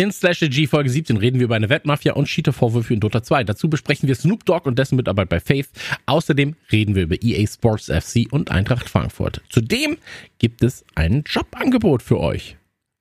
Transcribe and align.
In 0.00 0.12
Slash 0.12 0.40
G 0.40 0.66
Folge 0.66 0.88
17 0.88 1.18
reden 1.18 1.40
wir 1.40 1.44
über 1.44 1.56
eine 1.56 1.68
Wettmafia 1.68 2.14
und 2.14 2.26
Cheater-Vorwürfe 2.26 2.94
in 2.94 3.00
Dota 3.00 3.22
2. 3.22 3.44
Dazu 3.44 3.68
besprechen 3.68 4.08
wir 4.08 4.14
Snoop 4.14 4.46
Dogg 4.46 4.66
und 4.66 4.78
dessen 4.78 4.96
Mitarbeit 4.96 5.28
bei 5.28 5.40
Faith. 5.40 5.68
Außerdem 6.06 6.56
reden 6.72 6.94
wir 6.94 7.02
über 7.02 7.22
EA 7.22 7.46
Sports 7.46 7.92
FC 7.92 8.26
und 8.30 8.50
Eintracht 8.50 8.88
Frankfurt. 8.88 9.42
Zudem 9.50 9.98
gibt 10.38 10.64
es 10.64 10.86
ein 10.94 11.22
Jobangebot 11.26 12.02
für 12.02 12.18
euch. 12.18 12.56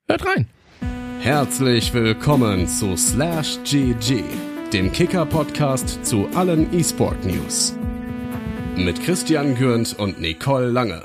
Hört 0.10 0.26
rein. 0.26 0.48
Herzlich 1.22 1.94
willkommen 1.94 2.68
zu 2.68 2.98
Slash 2.98 3.60
GG, 3.64 4.22
dem 4.74 4.92
Kicker-Podcast 4.92 6.06
zu 6.06 6.28
allen 6.36 6.68
E-Sport-News. 6.78 7.76
Mit 8.76 9.02
Christian 9.02 9.56
Gürnt 9.56 9.98
und 9.98 10.20
Nicole 10.20 10.70
Lange. 10.70 11.04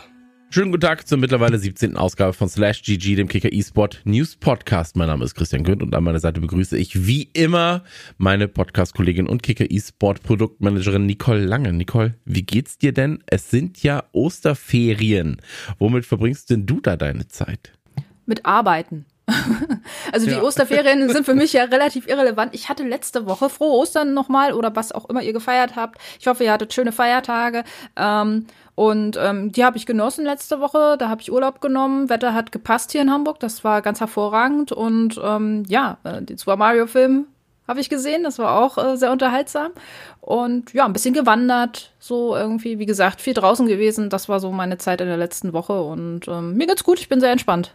Schönen 0.54 0.70
guten 0.70 0.82
Tag 0.82 1.08
zur 1.08 1.18
mittlerweile 1.18 1.58
17. 1.58 1.96
Ausgabe 1.96 2.32
von 2.32 2.48
Slash 2.48 2.82
GG, 2.84 3.16
dem 3.16 3.26
Kicker 3.26 3.52
eSport 3.52 4.00
News 4.04 4.36
Podcast. 4.36 4.94
Mein 4.94 5.08
Name 5.08 5.24
ist 5.24 5.34
Christian 5.34 5.64
Günd 5.64 5.82
und 5.82 5.92
an 5.96 6.04
meiner 6.04 6.20
Seite 6.20 6.40
begrüße 6.40 6.78
ich 6.78 7.08
wie 7.08 7.24
immer 7.32 7.82
meine 8.18 8.46
Podcast-Kollegin 8.46 9.26
und 9.26 9.42
Kicker 9.42 9.68
eSport 9.68 10.22
Produktmanagerin 10.22 11.06
Nicole 11.06 11.44
Lange. 11.44 11.72
Nicole, 11.72 12.14
wie 12.24 12.42
geht's 12.42 12.78
dir 12.78 12.92
denn? 12.92 13.18
Es 13.26 13.50
sind 13.50 13.82
ja 13.82 14.04
Osterferien. 14.12 15.42
Womit 15.80 16.06
verbringst 16.06 16.50
denn 16.50 16.66
du 16.66 16.80
da 16.80 16.96
deine 16.96 17.26
Zeit? 17.26 17.72
Mit 18.24 18.46
Arbeiten. 18.46 19.06
also 20.12 20.26
die 20.26 20.32
ja. 20.34 20.42
Osterferien 20.42 21.08
sind 21.12 21.24
für 21.24 21.34
mich 21.34 21.52
ja 21.52 21.64
relativ 21.64 22.06
irrelevant. 22.06 22.54
Ich 22.54 22.68
hatte 22.68 22.86
letzte 22.86 23.26
Woche 23.26 23.48
frohe 23.48 23.72
Ostern 23.78 24.14
nochmal 24.14 24.52
oder 24.52 24.76
was 24.76 24.92
auch 24.92 25.08
immer 25.08 25.22
ihr 25.22 25.32
gefeiert 25.32 25.76
habt. 25.76 25.98
Ich 26.20 26.26
hoffe, 26.26 26.44
ihr 26.44 26.52
hattet 26.52 26.72
schöne 26.72 26.92
Feiertage. 26.92 27.64
Ähm, 27.96 28.46
und 28.74 29.16
ähm, 29.20 29.52
die 29.52 29.64
habe 29.64 29.76
ich 29.76 29.86
genossen 29.86 30.24
letzte 30.24 30.60
Woche. 30.60 30.96
Da 30.98 31.08
habe 31.08 31.20
ich 31.20 31.30
Urlaub 31.30 31.60
genommen. 31.60 32.08
Wetter 32.08 32.34
hat 32.34 32.50
gepasst 32.50 32.90
hier 32.92 33.02
in 33.02 33.10
Hamburg. 33.10 33.38
Das 33.38 33.62
war 33.62 33.82
ganz 33.82 34.00
hervorragend. 34.00 34.72
Und 34.72 35.20
ähm, 35.22 35.62
ja, 35.68 35.98
äh, 36.02 36.22
den 36.22 36.36
Super 36.38 36.56
Mario 36.56 36.86
Film 36.86 37.26
habe 37.68 37.80
ich 37.80 37.88
gesehen. 37.88 38.24
Das 38.24 38.38
war 38.40 38.58
auch 38.58 38.76
äh, 38.76 38.96
sehr 38.96 39.12
unterhaltsam. 39.12 39.70
Und 40.20 40.72
ja, 40.72 40.84
ein 40.86 40.92
bisschen 40.92 41.14
gewandert. 41.14 41.92
So 42.00 42.34
irgendwie, 42.34 42.80
wie 42.80 42.86
gesagt, 42.86 43.20
viel 43.20 43.34
draußen 43.34 43.68
gewesen. 43.68 44.10
Das 44.10 44.28
war 44.28 44.40
so 44.40 44.50
meine 44.50 44.76
Zeit 44.78 45.00
in 45.00 45.06
der 45.06 45.18
letzten 45.18 45.52
Woche. 45.52 45.80
Und 45.80 46.26
ähm, 46.26 46.56
mir 46.56 46.66
geht's 46.66 46.82
gut. 46.82 46.98
Ich 46.98 47.08
bin 47.08 47.20
sehr 47.20 47.30
entspannt. 47.30 47.74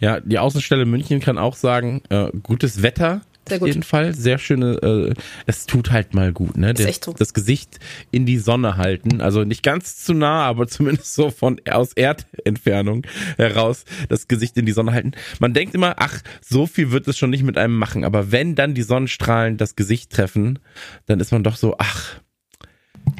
Ja, 0.00 0.20
die 0.20 0.38
Außenstelle 0.38 0.84
München 0.84 1.20
kann 1.20 1.38
auch 1.38 1.54
sagen, 1.54 2.02
äh, 2.10 2.30
gutes 2.42 2.82
Wetter 2.82 3.22
sehr 3.48 3.58
gut. 3.58 3.68
Auf 3.68 3.74
jeden 3.74 3.82
Fall. 3.82 4.14
Sehr 4.14 4.38
schöne, 4.38 4.74
äh, 4.82 5.14
es 5.46 5.66
tut 5.66 5.90
halt 5.90 6.14
mal 6.14 6.32
gut, 6.32 6.56
ne? 6.56 6.74
Das, 6.74 7.00
so. 7.02 7.12
das 7.12 7.34
Gesicht 7.34 7.78
in 8.10 8.26
die 8.26 8.38
Sonne 8.38 8.76
halten. 8.76 9.20
Also 9.20 9.44
nicht 9.44 9.62
ganz 9.62 9.96
zu 10.04 10.14
nah, 10.14 10.44
aber 10.44 10.66
zumindest 10.68 11.14
so 11.14 11.30
von 11.30 11.60
aus 11.70 11.92
Erdentfernung 11.92 13.06
heraus 13.36 13.84
das 14.08 14.28
Gesicht 14.28 14.56
in 14.56 14.66
die 14.66 14.72
Sonne 14.72 14.92
halten. 14.92 15.12
Man 15.40 15.54
denkt 15.54 15.74
immer, 15.74 15.96
ach, 15.98 16.22
so 16.40 16.66
viel 16.66 16.90
wird 16.90 17.06
es 17.08 17.18
schon 17.18 17.30
nicht 17.30 17.42
mit 17.42 17.58
einem 17.58 17.76
machen. 17.76 18.04
Aber 18.04 18.32
wenn 18.32 18.54
dann 18.54 18.74
die 18.74 18.82
Sonnenstrahlen 18.82 19.56
das 19.56 19.76
Gesicht 19.76 20.12
treffen, 20.12 20.58
dann 21.06 21.20
ist 21.20 21.32
man 21.32 21.42
doch 21.42 21.56
so, 21.56 21.76
ach, 21.78 22.20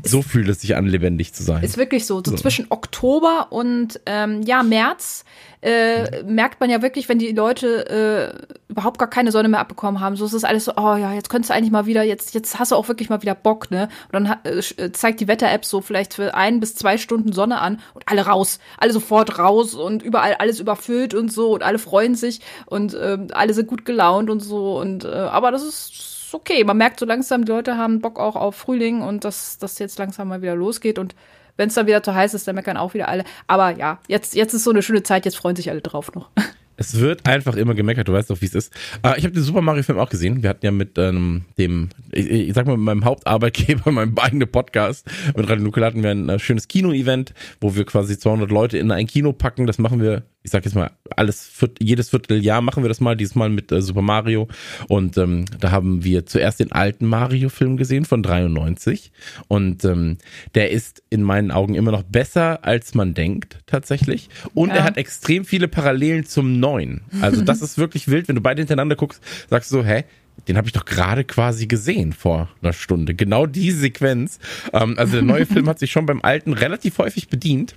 so 0.03 0.23
fühlt 0.23 0.49
es 0.49 0.61
sich 0.61 0.77
an, 0.77 0.87
lebendig 0.87 1.33
zu 1.33 1.43
sein. 1.43 1.63
Ist 1.63 1.77
wirklich 1.77 2.07
so. 2.07 2.17
So, 2.17 2.33
so. 2.33 2.37
zwischen 2.37 2.67
Oktober 2.71 3.49
und 3.51 4.01
ähm, 4.07 4.43
ja, 4.43 4.63
März 4.63 5.25
äh, 5.63 6.23
merkt 6.25 6.61
man 6.61 6.69
ja 6.69 6.83
wirklich, 6.83 7.09
wenn 7.09 7.19
die 7.19 7.33
Leute 7.33 7.89
äh, 7.89 8.55
überhaupt 8.69 8.99
gar 8.99 9.09
keine 9.09 9.33
Sonne 9.33 9.49
mehr 9.49 9.61
abbekommen 9.61 10.01
haben. 10.01 10.17
So 10.17 10.27
ist 10.27 10.35
es 10.35 10.45
alles 10.45 10.67
so, 10.67 10.73
oh 10.77 10.95
ja, 10.97 11.15
jetzt 11.15 11.31
könntest 11.31 11.51
du 11.51 11.55
eigentlich 11.55 11.71
mal 11.71 11.87
wieder, 11.87 12.03
jetzt, 12.03 12.35
jetzt 12.35 12.59
hast 12.59 12.73
du 12.73 12.77
auch 12.77 12.89
wirklich 12.89 13.09
mal 13.09 13.23
wieder 13.23 13.35
Bock, 13.35 13.71
ne? 13.71 13.89
Und 14.13 14.25
dann 14.25 14.39
äh, 14.45 14.59
äh, 14.59 14.93
zeigt 14.93 15.21
die 15.21 15.29
Wetter-App 15.29 15.65
so 15.65 15.81
vielleicht 15.81 16.13
für 16.15 16.35
ein 16.35 16.61
bis 16.61 16.75
zwei 16.75 16.99
Stunden 16.99 17.33
Sonne 17.33 17.61
an 17.61 17.81
und 17.95 18.03
alle 18.07 18.27
raus, 18.27 18.59
alle 18.77 18.93
sofort 18.93 19.39
raus 19.39 19.75
und 19.75 20.03
überall 20.03 20.35
alles 20.35 20.61
überfüllt 20.61 21.15
und 21.15 21.33
so 21.33 21.55
und 21.55 21.63
alle 21.63 21.79
freuen 21.79 22.15
sich 22.15 22.41
und 22.67 22.93
äh, 22.93 23.19
alle 23.33 23.55
sind 23.55 23.69
gut 23.69 23.87
gelaunt 23.87 24.29
und 24.29 24.41
so. 24.41 24.79
Und 24.79 25.05
äh, 25.05 25.09
aber 25.09 25.51
das 25.51 25.63
ist 25.63 26.14
okay. 26.35 26.65
Man 26.65 26.77
merkt 26.77 27.01
so 27.01 27.07
langsam, 27.07 27.45
die 27.45 27.53
Leute 27.53 27.77
haben 27.77 28.01
Bock 28.01 28.19
auch 28.19 28.37
auf 28.37 28.57
Frühling 28.57 29.03
und 29.03 29.25
dass 29.25 29.59
das 29.59 29.79
jetzt 29.79 29.99
langsam 29.99 30.29
mal 30.29 30.43
wieder 30.43 30.55
losgeht. 30.55 30.99
Und 30.99 31.15
wenn 31.57 31.69
es 31.69 31.75
dann 31.75 31.87
wieder 31.87 32.03
zu 32.03 32.15
heiß 32.15 32.35
ist, 32.35 32.49
dann 32.49 32.57
meckern 32.57 32.77
auch 32.77 32.95
wieder 32.95 33.09
alle. 33.09 33.25
Aber 33.47 33.71
ja, 33.71 34.01
jetzt, 34.09 34.35
jetzt 34.35 34.55
ist 34.55 34.65
so 34.65 34.71
eine 34.71 34.83
schöne 34.83 35.03
Zeit, 35.03 35.25
jetzt 35.25 35.37
freuen 35.37 35.57
sich 35.57 35.71
alle 35.71 35.81
drauf 35.81 36.13
noch. 36.15 36.31
Es 36.77 36.99
wird 36.99 37.27
einfach 37.27 37.55
immer 37.55 37.75
gemeckert, 37.75 38.09
du 38.09 38.13
weißt 38.13 38.31
doch, 38.31 38.41
wie 38.41 38.47
es 38.47 38.55
ist. 38.55 38.75
Äh, 39.05 39.17
ich 39.17 39.25
habe 39.25 39.33
den 39.33 39.45
Super 39.45 39.61
Mario-Film 39.61 39.97
auch 39.99 40.11
gesehen. 40.11 40.43
Wir 40.43 40.51
hatten 40.51 40.67
ja 40.67 40.73
mit 40.73 40.99
ähm, 40.99 41.45
dem, 41.57 41.91
ich, 42.11 42.29
ich 42.29 42.53
sag 42.53 42.67
mal, 42.67 42.77
mit 42.77 42.85
meinem 42.85 43.05
Hauptarbeitgeber, 43.05 43.91
meinem 43.93 44.19
eigenen 44.19 44.51
Podcast, 44.51 45.07
mit 45.37 45.49
Radio 45.49 45.63
Nukel 45.63 45.85
hatten 45.85 46.03
wir 46.03 46.11
ein 46.11 46.29
äh, 46.29 46.39
schönes 46.41 46.67
Kino-Event, 46.67 47.33
wo 47.61 47.77
wir 47.77 47.85
quasi 47.85 48.19
200 48.19 48.51
Leute 48.51 48.79
in 48.79 48.91
ein 48.91 49.07
Kino 49.07 49.33
packen. 49.33 49.69
Das 49.69 49.79
machen 49.79 50.03
wir, 50.03 50.25
ich 50.45 50.51
sag 50.51 50.63
jetzt 50.67 50.75
mal, 50.75 50.91
alles, 51.17 51.51
jedes 51.81 52.11
Vierteljahr 52.11 52.61
machen 52.61 52.85
wir 52.85 52.89
das 52.89 53.01
mal, 53.01 53.17
dieses 53.17 53.35
Mal 53.35 53.49
mit 53.49 53.73
äh, 53.73 53.81
Super 53.81 54.03
Mario. 54.03 54.47
Und 54.89 55.17
ähm, 55.17 55.47
da 55.59 55.71
haben 55.71 56.05
wir 56.05 56.27
zuerst 56.27 56.61
den 56.61 56.71
alten 56.71 57.07
Mario-Film 57.07 57.79
gesehen 57.79 58.05
von 58.05 58.23
93. 58.23 59.11
Und 59.49 59.87
ähm, 59.87 60.19
der 60.55 60.71
ist 60.71 61.03
in 61.09 61.23
meinen 61.23 61.51
Augen 61.51 61.75
immer 61.75 61.93
noch 61.93 62.03
besser, 62.03 62.63
als 62.63 62.95
man 62.95 63.15
denkt, 63.15 63.57
tatsächlich. 63.65 64.29
Und 64.53 64.69
ja. 64.69 64.77
er 64.77 64.85
hat 64.85 64.99
extrem 64.99 65.47
viele 65.47 65.67
Parallelen 65.67 66.27
zum 66.27 66.61
neun. 66.61 67.01
Also 67.23 67.41
das 67.41 67.63
ist 67.63 67.79
wirklich 67.79 68.09
wild, 68.09 68.29
wenn 68.29 68.37
du 68.37 68.43
beide 68.43 68.61
hintereinander 68.61 68.97
guckst, 68.97 69.23
sagst 69.49 69.73
du 69.73 69.77
so, 69.77 69.85
hä? 69.85 70.05
Den 70.47 70.59
habe 70.59 70.67
ich 70.67 70.73
doch 70.75 70.85
gerade 70.85 71.25
quasi 71.25 71.67
gesehen 71.67 72.13
vor 72.13 72.51
einer 72.61 72.73
Stunde. 72.73 73.15
Genau 73.15 73.47
die 73.47 73.71
Sequenz. 73.71 74.41
Ähm, 74.75 74.99
also 74.99 75.13
der 75.13 75.23
neue 75.23 75.47
Film 75.47 75.69
hat 75.71 75.79
sich 75.79 75.91
schon 75.91 76.05
beim 76.05 76.21
alten 76.21 76.53
relativ 76.53 76.99
häufig 76.99 77.29
bedient. 77.29 77.77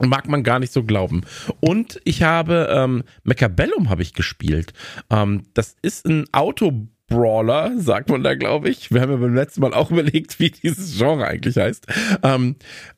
Mag 0.00 0.28
man 0.28 0.42
gar 0.42 0.58
nicht 0.58 0.72
so 0.72 0.82
glauben. 0.82 1.22
Und 1.60 2.00
ich 2.04 2.22
habe 2.22 2.68
ähm, 2.70 3.04
Mechabellum 3.24 3.90
habe 3.90 4.02
ich 4.02 4.14
gespielt. 4.14 4.72
Ähm, 5.10 5.44
das 5.54 5.76
ist 5.82 6.06
ein 6.06 6.24
Auto 6.32 6.88
Brawler, 7.08 7.78
sagt 7.78 8.08
man 8.08 8.22
da, 8.22 8.34
glaube 8.34 8.70
ich. 8.70 8.90
Wir 8.90 9.00
haben 9.00 9.10
ja 9.10 9.16
beim 9.16 9.34
letzten 9.34 9.60
Mal 9.60 9.74
auch 9.74 9.90
überlegt, 9.92 10.40
wie 10.40 10.50
dieses 10.50 10.98
Genre 10.98 11.26
eigentlich 11.26 11.56
heißt. 11.56 11.86
Ähm, 12.22 12.56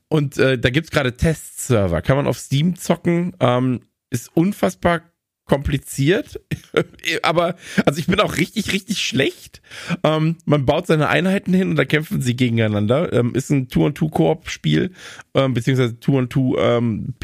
und 0.08 0.38
äh, 0.38 0.58
da 0.58 0.70
gibt's 0.70 0.90
gerade 0.90 1.16
Testserver. 1.16 2.00
Kann 2.02 2.16
man 2.16 2.26
auf 2.26 2.38
Steam 2.38 2.76
zocken. 2.76 3.34
Ähm, 3.40 3.80
ist 4.10 4.30
unfassbar 4.34 5.02
kompliziert, 5.44 6.40
aber 7.22 7.56
also 7.84 7.98
ich 7.98 8.06
bin 8.06 8.20
auch 8.20 8.36
richtig, 8.36 8.72
richtig 8.72 9.02
schlecht. 9.02 9.60
Ähm, 10.02 10.36
man 10.46 10.64
baut 10.64 10.86
seine 10.86 11.08
Einheiten 11.08 11.52
hin 11.52 11.70
und 11.70 11.76
da 11.76 11.84
kämpfen 11.84 12.22
sie 12.22 12.34
gegeneinander. 12.34 13.12
Ähm, 13.12 13.34
ist 13.34 13.50
ein 13.50 13.68
Two-on-Two-Koop-Spiel, 13.68 14.92
ähm, 15.34 15.54
beziehungsweise 15.54 16.00
Two-on-Two 16.00 16.56
ähm, 16.58 17.14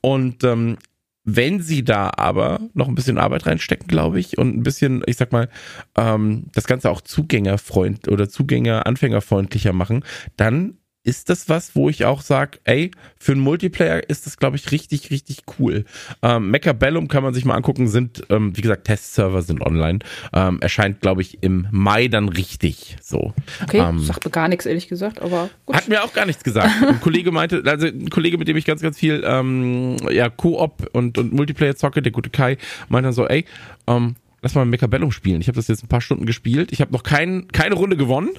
und 0.00 0.44
ähm, 0.44 0.78
wenn 1.24 1.60
sie 1.60 1.84
da 1.84 2.10
aber 2.16 2.60
noch 2.74 2.88
ein 2.88 2.96
bisschen 2.96 3.18
Arbeit 3.18 3.46
reinstecken, 3.46 3.86
glaube 3.86 4.18
ich, 4.18 4.38
und 4.38 4.56
ein 4.56 4.62
bisschen, 4.64 5.04
ich 5.06 5.16
sag 5.16 5.30
mal, 5.30 5.48
ähm, 5.96 6.46
das 6.52 6.66
Ganze 6.66 6.90
auch 6.90 7.00
Zugängerfreund 7.00 8.08
oder 8.08 8.28
Zugänger 8.28 8.86
anfängerfreundlicher 8.86 9.72
machen, 9.72 10.04
dann 10.36 10.78
ist 11.04 11.28
das 11.28 11.48
was, 11.48 11.74
wo 11.74 11.88
ich 11.88 12.04
auch 12.04 12.22
sage, 12.22 12.58
ey, 12.64 12.92
für 13.18 13.32
einen 13.32 13.40
Multiplayer 13.40 14.08
ist 14.08 14.26
das, 14.26 14.36
glaube 14.36 14.56
ich, 14.56 14.70
richtig, 14.70 15.10
richtig 15.10 15.42
cool. 15.58 15.84
Ähm, 16.22 16.50
Mechabellum 16.50 17.08
kann 17.08 17.24
man 17.24 17.34
sich 17.34 17.44
mal 17.44 17.54
angucken, 17.54 17.88
sind, 17.88 18.22
ähm, 18.30 18.56
wie 18.56 18.60
gesagt, 18.60 18.84
Testserver 18.84 19.42
sind 19.42 19.62
online. 19.62 19.98
Ähm, 20.32 20.60
erscheint, 20.60 21.00
glaube 21.00 21.22
ich, 21.22 21.42
im 21.42 21.66
Mai 21.72 22.08
dann 22.08 22.28
richtig 22.28 22.96
so. 23.02 23.34
Okay, 23.62 23.78
ähm, 23.78 23.98
sagt 23.98 24.24
mir 24.24 24.30
gar 24.30 24.48
nichts, 24.48 24.64
ehrlich 24.64 24.88
gesagt, 24.88 25.20
aber 25.20 25.50
gut. 25.66 25.76
Hat 25.76 25.88
mir 25.88 26.04
auch 26.04 26.12
gar 26.12 26.26
nichts 26.26 26.44
gesagt. 26.44 26.70
ein 26.86 27.00
Kollege 27.00 27.32
meinte, 27.32 27.62
also 27.66 27.86
ein 27.86 28.10
Kollege, 28.10 28.38
mit 28.38 28.46
dem 28.46 28.56
ich 28.56 28.64
ganz, 28.64 28.80
ganz 28.80 28.98
viel 28.98 29.24
ähm, 29.26 29.96
ja, 30.10 30.28
Koop 30.28 30.88
und, 30.92 31.18
und 31.18 31.32
Multiplayer 31.32 31.74
zocke, 31.74 32.00
der 32.00 32.12
gute 32.12 32.30
Kai, 32.30 32.58
meinte 32.88 33.08
dann 33.08 33.14
so, 33.14 33.26
ey, 33.26 33.44
ähm, 33.88 34.14
lass 34.40 34.54
mal 34.54 34.64
Mechabellum 34.66 35.10
spielen. 35.10 35.40
Ich 35.40 35.48
habe 35.48 35.56
das 35.56 35.66
jetzt 35.66 35.82
ein 35.82 35.88
paar 35.88 36.00
Stunden 36.00 36.26
gespielt. 36.26 36.70
Ich 36.70 36.80
habe 36.80 36.92
noch 36.92 37.02
kein, 37.02 37.48
keine 37.48 37.74
Runde 37.74 37.96
gewonnen. 37.96 38.30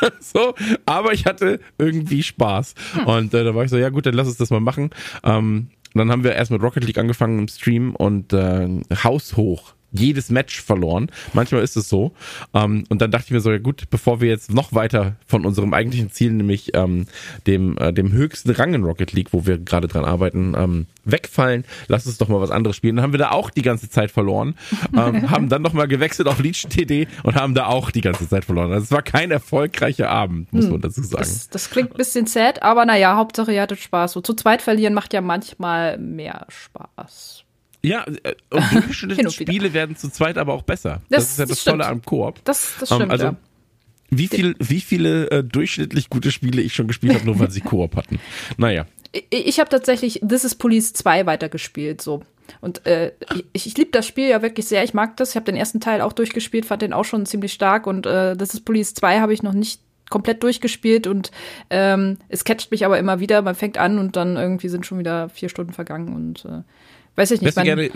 so, 0.20 0.54
aber 0.84 1.12
ich 1.12 1.26
hatte 1.26 1.60
irgendwie 1.78 2.22
Spaß. 2.22 2.74
Hm. 2.94 3.06
Und 3.06 3.34
äh, 3.34 3.44
da 3.44 3.54
war 3.54 3.64
ich 3.64 3.70
so, 3.70 3.76
ja 3.76 3.88
gut, 3.88 4.06
dann 4.06 4.14
lass 4.14 4.28
uns 4.28 4.36
das 4.36 4.50
mal 4.50 4.60
machen. 4.60 4.90
Ähm, 5.24 5.68
dann 5.94 6.10
haben 6.10 6.24
wir 6.24 6.34
erst 6.34 6.50
mit 6.50 6.62
Rocket 6.62 6.84
League 6.84 6.98
angefangen 6.98 7.38
im 7.38 7.48
Stream 7.48 7.94
und 7.94 8.32
äh, 8.32 8.68
haushoch 9.02 9.75
jedes 9.92 10.30
Match 10.30 10.60
verloren. 10.60 11.10
Manchmal 11.32 11.62
ist 11.62 11.76
es 11.76 11.88
so. 11.88 12.12
Ähm, 12.54 12.84
und 12.88 13.00
dann 13.00 13.10
dachte 13.10 13.26
ich 13.26 13.30
mir 13.32 13.40
so, 13.40 13.50
ja 13.50 13.58
gut, 13.58 13.84
bevor 13.90 14.20
wir 14.20 14.28
jetzt 14.28 14.52
noch 14.52 14.72
weiter 14.72 15.16
von 15.26 15.46
unserem 15.46 15.72
eigentlichen 15.74 16.10
Ziel, 16.10 16.32
nämlich 16.32 16.74
ähm, 16.74 17.06
dem, 17.46 17.76
äh, 17.78 17.92
dem 17.92 18.12
höchsten 18.12 18.50
Rang 18.50 18.74
in 18.74 18.84
Rocket 18.84 19.12
League, 19.12 19.32
wo 19.32 19.46
wir 19.46 19.58
gerade 19.58 19.88
dran 19.88 20.04
arbeiten, 20.04 20.54
ähm, 20.56 20.86
wegfallen, 21.04 21.64
lass 21.88 22.06
uns 22.06 22.18
doch 22.18 22.28
mal 22.28 22.40
was 22.40 22.50
anderes 22.50 22.76
spielen. 22.76 22.96
Dann 22.96 23.04
haben 23.04 23.12
wir 23.12 23.18
da 23.18 23.30
auch 23.30 23.50
die 23.50 23.62
ganze 23.62 23.88
Zeit 23.88 24.10
verloren, 24.10 24.54
ähm, 24.94 25.30
haben 25.30 25.48
dann 25.48 25.62
nochmal 25.62 25.88
gewechselt 25.88 26.28
auf 26.28 26.40
Leech 26.40 26.66
TD 26.68 27.08
und 27.22 27.36
haben 27.36 27.54
da 27.54 27.66
auch 27.66 27.90
die 27.90 28.00
ganze 28.00 28.28
Zeit 28.28 28.44
verloren. 28.44 28.72
Also 28.72 28.84
es 28.84 28.90
war 28.90 29.02
kein 29.02 29.30
erfolgreicher 29.30 30.10
Abend, 30.10 30.52
muss 30.52 30.64
hm. 30.64 30.72
man 30.72 30.80
dazu 30.80 31.02
sagen. 31.02 31.22
Das, 31.22 31.48
das 31.48 31.70
klingt 31.70 31.92
ein 31.92 31.96
bisschen 31.96 32.26
sad, 32.26 32.62
aber 32.62 32.84
naja, 32.84 33.16
Hauptsache 33.16 33.52
ihr 33.52 33.62
hattet 33.62 33.80
Spaß. 33.80 34.12
So 34.12 34.20
zu 34.20 34.34
zweit 34.34 34.62
verlieren 34.62 34.94
macht 34.94 35.12
ja 35.12 35.20
manchmal 35.20 35.98
mehr 35.98 36.46
Spaß. 36.48 37.45
Ja, 37.82 38.04
äh, 38.22 38.34
und 38.50 38.72
durchschnittliche 38.72 39.30
Spiele 39.42 39.72
werden 39.72 39.96
zu 39.96 40.10
zweit 40.10 40.38
aber 40.38 40.54
auch 40.54 40.62
besser. 40.62 41.02
Das, 41.08 41.24
das 41.24 41.30
ist 41.30 41.38
ja 41.38 41.46
das, 41.46 41.58
das 41.58 41.64
Tolle 41.64 41.86
am 41.86 42.02
Koop. 42.02 42.44
Das, 42.44 42.74
das 42.80 42.88
stimmt, 42.88 43.04
um, 43.04 43.10
also, 43.10 43.24
ja. 43.26 43.36
Wie, 44.10 44.28
viel, 44.28 44.54
wie 44.58 44.80
viele 44.80 45.30
äh, 45.30 45.44
durchschnittlich 45.44 46.10
gute 46.10 46.30
Spiele 46.30 46.62
ich 46.62 46.74
schon 46.74 46.86
gespielt 46.86 47.14
habe, 47.14 47.24
nur 47.24 47.38
weil 47.40 47.50
sie 47.50 47.60
Koop 47.62 47.96
hatten. 47.96 48.20
Naja. 48.56 48.86
Ich, 49.12 49.46
ich 49.46 49.60
habe 49.60 49.68
tatsächlich 49.68 50.20
This 50.26 50.44
is 50.44 50.54
Police 50.54 50.92
2 50.92 51.26
weitergespielt, 51.26 52.02
so. 52.02 52.22
und 52.60 52.86
äh, 52.86 53.12
ich, 53.52 53.66
ich 53.66 53.76
liebe 53.76 53.90
das 53.90 54.06
Spiel 54.06 54.28
ja 54.28 54.42
wirklich 54.42 54.66
sehr. 54.66 54.84
Ich 54.84 54.94
mag 54.94 55.16
das. 55.16 55.30
Ich 55.30 55.36
habe 55.36 55.46
den 55.46 55.56
ersten 55.56 55.80
Teil 55.80 56.00
auch 56.00 56.12
durchgespielt, 56.12 56.66
fand 56.66 56.82
den 56.82 56.92
auch 56.92 57.04
schon 57.04 57.26
ziemlich 57.26 57.52
stark. 57.52 57.86
Und 57.86 58.06
äh, 58.06 58.36
das 58.36 58.54
ist 58.54 58.64
Police 58.64 58.94
2 58.94 59.20
habe 59.20 59.34
ich 59.34 59.42
noch 59.42 59.54
nicht 59.54 59.80
komplett 60.08 60.42
durchgespielt 60.42 61.06
und 61.06 61.32
ähm, 61.70 62.18
es 62.28 62.44
catcht 62.44 62.70
mich 62.70 62.84
aber 62.84 62.98
immer 62.98 63.20
wieder. 63.20 63.42
Man 63.42 63.54
fängt 63.54 63.78
an 63.78 63.98
und 63.98 64.16
dann 64.16 64.36
irgendwie 64.36 64.68
sind 64.68 64.86
schon 64.86 64.98
wieder 64.98 65.28
vier 65.28 65.48
Stunden 65.48 65.72
vergangen 65.72 66.14
und 66.14 66.44
äh, 66.44 66.62
weiß 67.16 67.32
ich 67.32 67.40
nicht. 67.40 67.56
Wärst 67.56 67.58
du, 67.58 67.62
gerne, 67.62 67.90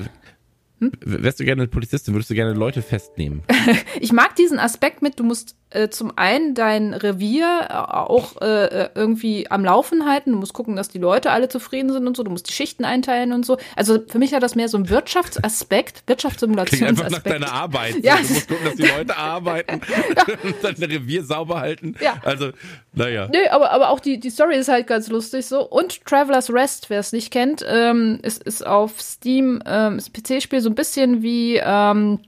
hm? 0.80 0.92
wärst 1.00 1.40
du 1.40 1.44
gerne 1.44 1.66
Polizistin? 1.68 2.14
Würdest 2.14 2.30
du 2.30 2.34
gerne 2.34 2.54
Leute 2.54 2.82
festnehmen? 2.82 3.42
ich 4.00 4.12
mag 4.12 4.34
diesen 4.36 4.58
Aspekt 4.58 5.02
mit, 5.02 5.18
du 5.18 5.24
musst 5.24 5.56
zum 5.88 6.12
einen 6.16 6.54
dein 6.54 6.94
Revier 6.94 7.68
äh, 7.68 7.72
auch 7.74 8.40
äh, 8.40 8.88
irgendwie 8.94 9.50
am 9.50 9.64
Laufen 9.64 10.08
halten. 10.08 10.32
Du 10.32 10.38
musst 10.38 10.52
gucken, 10.52 10.74
dass 10.74 10.88
die 10.88 10.98
Leute 10.98 11.30
alle 11.30 11.48
zufrieden 11.48 11.92
sind 11.92 12.06
und 12.06 12.16
so. 12.16 12.24
Du 12.24 12.30
musst 12.30 12.48
die 12.48 12.52
Schichten 12.52 12.84
einteilen 12.84 13.32
und 13.32 13.46
so. 13.46 13.56
Also 13.76 13.98
für 14.06 14.18
mich 14.18 14.34
hat 14.34 14.42
das 14.42 14.56
mehr 14.56 14.68
so 14.68 14.78
ein 14.78 14.88
Wirtschaftsaspekt, 14.88 16.02
Wirtschaftssimulationsaspekt. 16.06 17.04
Einfach 17.04 17.24
nach 17.24 17.32
deiner 17.32 17.52
Arbeit. 17.52 17.96
Ja. 18.02 18.16
Du 18.16 18.22
musst 18.22 18.48
gucken, 18.48 18.64
dass 18.64 18.74
die 18.74 18.86
Leute 18.86 19.16
arbeiten 19.16 19.80
ja. 20.16 20.34
und 20.42 20.56
dein 20.62 20.90
Revier 20.90 21.22
sauber 21.24 21.60
halten. 21.60 21.94
Ja. 22.00 22.20
Also, 22.24 22.50
naja. 22.92 23.28
Nö, 23.32 23.38
aber, 23.50 23.70
aber 23.70 23.90
auch 23.90 24.00
die, 24.00 24.18
die 24.18 24.30
Story 24.30 24.56
ist 24.56 24.68
halt 24.68 24.86
ganz 24.86 25.08
lustig 25.08 25.46
so. 25.46 25.62
Und 25.62 26.04
Traveler's 26.04 26.52
Rest, 26.52 26.90
wer 26.90 26.98
es 26.98 27.12
nicht 27.12 27.30
kennt, 27.30 27.64
ähm, 27.68 28.18
ist, 28.22 28.42
ist 28.42 28.66
auf 28.66 29.00
Steam, 29.00 29.62
ähm, 29.66 29.98
ist 29.98 30.10
ein 30.10 30.22
PC-Spiel 30.22 30.60
so 30.60 30.68
ein 30.68 30.74
bisschen 30.74 31.22
wie 31.22 31.60
ähm, 31.62 32.18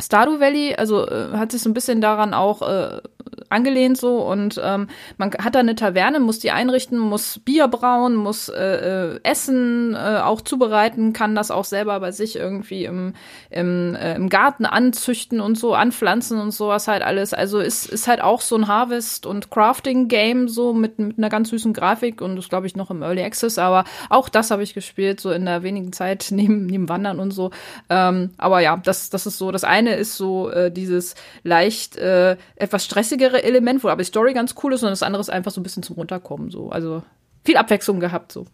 Stardew 0.00 0.38
Valley, 0.40 0.74
also 0.74 1.06
äh, 1.06 1.32
hat 1.32 1.52
sich 1.52 1.62
so 1.62 1.70
ein 1.70 1.74
bisschen 1.74 2.00
daran 2.00 2.34
auch 2.34 2.62
äh, 2.62 3.00
angelehnt 3.48 3.96
so 3.96 4.18
und 4.18 4.60
ähm, 4.62 4.88
man 5.16 5.32
hat 5.32 5.54
da 5.54 5.60
eine 5.60 5.74
Taverne, 5.74 6.20
muss 6.20 6.38
die 6.38 6.50
einrichten, 6.50 6.98
muss 6.98 7.38
Bier 7.38 7.68
brauen, 7.68 8.14
muss 8.14 8.48
äh, 8.48 9.14
äh, 9.14 9.20
Essen 9.22 9.94
äh, 9.94 10.20
auch 10.22 10.40
zubereiten, 10.40 11.12
kann 11.12 11.34
das 11.34 11.50
auch 11.50 11.64
selber 11.64 11.98
bei 12.00 12.12
sich 12.12 12.36
irgendwie 12.36 12.84
im, 12.84 13.14
im, 13.50 13.94
äh, 13.94 14.14
im 14.14 14.28
Garten 14.28 14.66
anzüchten 14.66 15.40
und 15.40 15.58
so, 15.58 15.74
anpflanzen 15.74 16.40
und 16.40 16.52
sowas 16.52 16.88
halt 16.88 17.02
alles. 17.02 17.34
Also 17.34 17.60
ist, 17.60 17.88
ist 17.88 18.08
halt 18.08 18.20
auch 18.20 18.40
so 18.40 18.56
ein 18.56 18.68
Harvest- 18.68 19.26
und 19.26 19.50
Crafting-Game 19.50 20.48
so 20.48 20.72
mit, 20.72 20.98
mit 20.98 21.18
einer 21.18 21.28
ganz 21.28 21.50
süßen 21.50 21.72
Grafik 21.72 22.20
und 22.20 22.36
das 22.36 22.48
glaube 22.48 22.66
ich 22.66 22.76
noch 22.76 22.90
im 22.90 23.02
Early 23.02 23.22
Access, 23.22 23.58
aber 23.58 23.84
auch 24.10 24.28
das 24.28 24.50
habe 24.50 24.62
ich 24.62 24.74
gespielt, 24.74 25.20
so 25.20 25.30
in 25.30 25.44
der 25.44 25.62
wenigen 25.62 25.92
Zeit 25.92 26.28
neben, 26.30 26.66
neben 26.66 26.88
Wandern 26.88 27.20
und 27.20 27.30
so. 27.30 27.50
Ähm, 27.88 28.30
aber 28.38 28.60
ja, 28.60 28.76
das, 28.76 29.10
das 29.10 29.26
ist 29.26 29.38
so, 29.38 29.50
das 29.52 29.64
eine 29.64 29.94
ist 29.94 30.16
so 30.16 30.50
äh, 30.50 30.70
dieses 30.70 31.14
leicht 31.42 31.96
äh, 31.96 32.36
etwas 32.56 32.84
stressigere 33.18 33.42
Element, 33.42 33.84
wo 33.84 33.88
aber 33.88 34.02
die 34.02 34.06
Story 34.08 34.32
ganz 34.32 34.54
cool 34.62 34.72
ist 34.72 34.82
und 34.82 34.90
das 34.90 35.02
andere 35.02 35.20
ist 35.20 35.30
einfach 35.30 35.50
so 35.50 35.60
ein 35.60 35.64
bisschen 35.64 35.82
zum 35.82 35.96
Runterkommen. 35.96 36.50
So. 36.50 36.70
Also 36.70 37.02
viel 37.44 37.56
Abwechslung 37.56 38.00
gehabt. 38.00 38.32
So. 38.32 38.46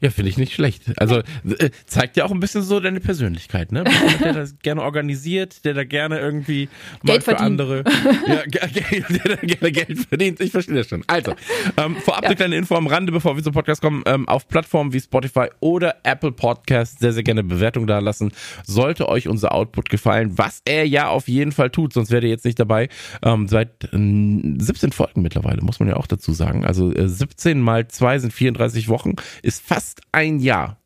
Ja, 0.00 0.10
finde 0.10 0.30
ich 0.30 0.36
nicht 0.36 0.54
schlecht. 0.54 0.98
Also 0.98 1.18
äh, 1.58 1.70
zeigt 1.86 2.16
ja 2.16 2.24
auch 2.24 2.30
ein 2.30 2.40
bisschen 2.40 2.62
so 2.62 2.80
deine 2.80 3.00
Persönlichkeit, 3.00 3.72
ne? 3.72 3.84
Der 4.20 4.32
das 4.32 4.58
gerne 4.62 4.82
organisiert, 4.82 5.64
der 5.64 5.74
da 5.74 5.84
gerne 5.84 6.18
irgendwie 6.18 6.68
Geld 7.04 7.24
für 7.24 7.38
andere. 7.38 7.84
Ja, 8.26 8.42
der 8.46 9.36
da 9.36 9.36
gerne 9.36 9.72
Geld 9.72 9.98
verdient. 10.08 10.40
Ich 10.40 10.50
verstehe 10.50 10.76
das 10.76 10.88
schon. 10.88 11.02
Also, 11.06 11.34
ähm, 11.76 11.96
vorab 11.96 12.22
ja. 12.22 12.28
eine 12.28 12.36
kleine 12.36 12.56
Info 12.56 12.76
am 12.76 12.86
Rande, 12.86 13.12
bevor 13.12 13.36
wir 13.36 13.42
zum 13.42 13.52
Podcast 13.52 13.80
kommen. 13.80 14.02
Ähm, 14.06 14.28
auf 14.28 14.48
Plattformen 14.48 14.92
wie 14.92 15.00
Spotify 15.00 15.48
oder 15.60 15.96
Apple 16.02 16.32
Podcast 16.32 17.00
sehr, 17.00 17.12
sehr 17.12 17.22
gerne 17.22 17.42
Bewertung 17.42 17.86
da 17.86 17.98
lassen. 17.98 18.32
Sollte 18.64 19.08
euch 19.08 19.28
unser 19.28 19.52
Output 19.52 19.88
gefallen, 19.88 20.36
was 20.38 20.62
er 20.64 20.86
ja 20.86 21.08
auf 21.08 21.28
jeden 21.28 21.52
Fall 21.52 21.70
tut, 21.70 21.92
sonst 21.92 22.10
wäre 22.10 22.24
ihr 22.24 22.30
jetzt 22.30 22.44
nicht 22.44 22.58
dabei. 22.58 22.88
Ähm, 23.22 23.48
seit 23.48 23.84
äh, 23.84 24.58
17 24.58 24.92
Folgen 24.92 25.22
mittlerweile, 25.22 25.62
muss 25.62 25.80
man 25.80 25.88
ja 25.88 25.96
auch 25.96 26.06
dazu 26.06 26.32
sagen. 26.32 26.64
Also 26.64 26.92
äh, 26.94 27.08
17 27.08 27.60
mal 27.60 27.88
2 27.88 28.18
sind 28.20 28.32
34 28.32 28.88
Wochen, 28.88 29.14
ist 29.42 29.62
fast 29.72 30.02
ein 30.12 30.38
Jahr. 30.38 30.78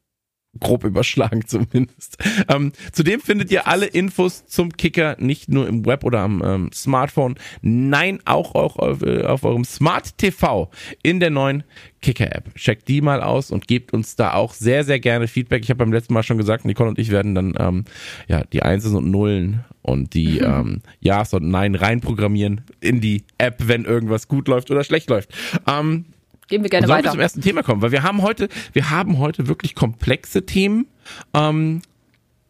Grob 0.61 0.85
überschlagen 0.85 1.45
zumindest. 1.47 2.17
Ähm, 2.49 2.73
zudem 2.93 3.21
findet 3.21 3.51
ihr 3.51 3.67
alle 3.67 3.87
Infos 3.87 4.47
zum 4.47 4.73
Kicker 4.73 5.17
nicht 5.19 5.51
nur 5.51 5.67
im 5.69 5.85
Web 5.85 6.05
oder 6.05 6.21
am 6.21 6.41
ähm, 6.43 6.71
Smartphone, 6.73 7.35
nein, 7.61 8.21
auch, 8.25 8.55
auch 8.55 8.77
auf, 8.77 9.03
äh, 9.03 9.25
auf 9.25 9.45
eurem 9.45 9.65
Smart 9.65 10.17
TV 10.17 10.71
in 11.03 11.21
der 11.21 11.31
neuen 11.31 11.65
Kicker-App. 12.01 12.55
Checkt 12.55 12.89
die 12.89 13.03
mal 13.03 13.23
aus 13.23 13.51
und 13.51 13.67
gebt 13.67 13.93
uns 13.93 14.17
da 14.17 14.33
auch 14.33 14.55
sehr, 14.55 14.85
sehr 14.85 15.01
gerne 15.01 15.27
Feedback. 15.29 15.63
Ich 15.65 15.69
habe 15.69 15.79
beim 15.79 15.93
letzten 15.93 16.15
Mal 16.15 16.23
schon 16.23 16.39
gesagt, 16.39 16.65
Nicole 16.65 16.89
und 16.89 16.99
ich 16.99 17.11
werden 17.11 17.35
dann 17.35 17.55
ähm, 17.59 17.85
ja 18.29 18.45
die 18.45 18.63
Einsen 18.63 18.97
und 18.97 19.11
Nullen 19.11 19.65
und 19.83 20.15
die 20.15 20.41
mhm. 20.41 20.47
ähm, 20.47 20.83
Ja's 21.01 21.35
und 21.35 21.51
Nein 21.51 21.75
reinprogrammieren 21.75 22.63
in 22.81 23.01
die 23.01 23.25
App, 23.37 23.67
wenn 23.67 23.85
irgendwas 23.85 24.29
gut 24.29 24.49
läuft 24.49 24.71
oder 24.71 24.85
schlecht 24.85 25.11
läuft. 25.11 25.35
Ähm, 25.67 26.07
Gehen 26.49 26.63
wir 26.63 26.71
gerne 26.71 26.89
weiter. 26.89 27.05
Wir 27.05 27.11
zum 27.13 27.21
ersten 27.21 27.41
Thema 27.41 27.63
kommen, 27.63 27.83
weil 27.83 27.93
wir 27.93 28.03
haben 28.03 28.23
heute, 28.23 28.49
wir 28.73 28.91
haben 28.91 29.19
heute 29.19 29.49
wirklich 29.49 29.75
komplexe 29.75 30.47
Themen. 30.47 30.87
Ähm, 31.35 31.83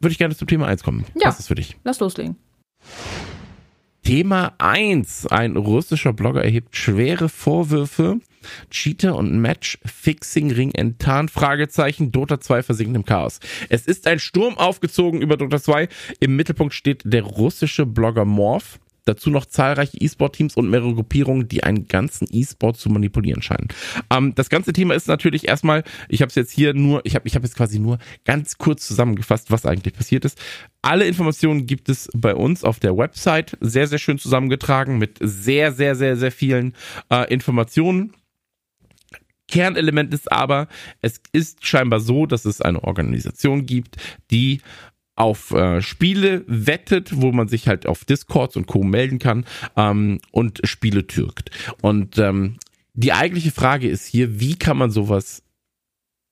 würde 0.00 0.12
ich 0.12 0.18
gerne 0.18 0.36
zum 0.36 0.48
Thema 0.48 0.66
1 0.66 0.82
kommen. 0.82 1.04
Ja. 1.14 1.28
Was 1.28 1.40
ist 1.40 1.48
für 1.48 1.54
dich? 1.54 1.76
Lass 1.84 2.00
loslegen. 2.00 2.36
Thema 4.02 4.52
1. 4.58 5.26
Ein 5.26 5.56
russischer 5.56 6.12
Blogger 6.12 6.44
erhebt 6.44 6.76
schwere 6.76 7.28
Vorwürfe. 7.28 8.20
Cheater 8.70 9.16
und 9.16 9.40
Match-Fixing-Ring 9.40 10.70
enttarnt? 10.72 11.32
Fragezeichen. 11.32 12.12
Dota 12.12 12.38
2 12.38 12.62
versinkt 12.62 12.94
im 12.94 13.04
Chaos. 13.04 13.40
Es 13.68 13.86
ist 13.86 14.06
ein 14.06 14.20
Sturm 14.20 14.58
aufgezogen 14.58 15.20
über 15.20 15.36
Dota 15.36 15.60
2. 15.60 15.88
Im 16.20 16.36
Mittelpunkt 16.36 16.74
steht 16.74 17.02
der 17.04 17.24
russische 17.24 17.84
Blogger 17.84 18.24
Morph. 18.24 18.78
Dazu 19.06 19.30
noch 19.30 19.46
zahlreiche 19.46 19.96
E-Sport-Teams 19.98 20.56
und 20.56 20.68
mehrere 20.68 20.94
Gruppierungen, 20.94 21.48
die 21.48 21.62
einen 21.62 21.88
ganzen 21.88 22.28
E-Sport 22.30 22.76
zu 22.76 22.90
manipulieren 22.90 23.40
scheinen. 23.40 23.68
Ähm, 24.10 24.34
das 24.34 24.50
ganze 24.50 24.72
Thema 24.72 24.94
ist 24.94 25.08
natürlich 25.08 25.48
erstmal, 25.48 25.84
ich 26.08 26.20
habe 26.20 26.28
es 26.28 26.34
jetzt 26.34 26.50
hier 26.50 26.74
nur, 26.74 27.00
ich 27.04 27.14
habe 27.14 27.26
ich 27.26 27.34
hab 27.34 27.42
jetzt 27.42 27.56
quasi 27.56 27.78
nur 27.78 27.98
ganz 28.24 28.58
kurz 28.58 28.86
zusammengefasst, 28.86 29.50
was 29.50 29.64
eigentlich 29.64 29.94
passiert 29.94 30.24
ist. 30.24 30.38
Alle 30.82 31.06
Informationen 31.06 31.66
gibt 31.66 31.88
es 31.88 32.08
bei 32.14 32.34
uns 32.34 32.64
auf 32.64 32.80
der 32.80 32.96
Website, 32.96 33.56
sehr, 33.60 33.86
sehr 33.86 33.98
schön 33.98 34.18
zusammengetragen 34.18 34.98
mit 34.98 35.18
sehr, 35.20 35.72
sehr, 35.72 35.94
sehr, 35.94 36.16
sehr 36.16 36.32
vielen 36.32 36.74
äh, 37.10 37.32
Informationen. 37.32 38.12
Kernelement 39.48 40.12
ist 40.12 40.30
aber, 40.32 40.66
es 41.02 41.20
ist 41.32 41.64
scheinbar 41.64 42.00
so, 42.00 42.26
dass 42.26 42.44
es 42.44 42.60
eine 42.60 42.82
Organisation 42.82 43.64
gibt, 43.66 43.96
die 44.30 44.60
auf 45.16 45.50
äh, 45.50 45.82
Spiele 45.82 46.44
wettet, 46.46 47.20
wo 47.20 47.32
man 47.32 47.48
sich 47.48 47.68
halt 47.68 47.86
auf 47.86 48.04
Discords 48.04 48.56
und 48.56 48.66
Co. 48.66 48.84
melden 48.84 49.18
kann 49.18 49.44
ähm, 49.76 50.20
und 50.30 50.60
Spiele 50.64 51.06
türkt. 51.06 51.50
Und 51.82 52.18
ähm, 52.18 52.58
die 52.92 53.12
eigentliche 53.12 53.50
Frage 53.50 53.88
ist 53.88 54.06
hier, 54.06 54.40
wie 54.40 54.56
kann 54.56 54.76
man 54.76 54.90
sowas 54.90 55.42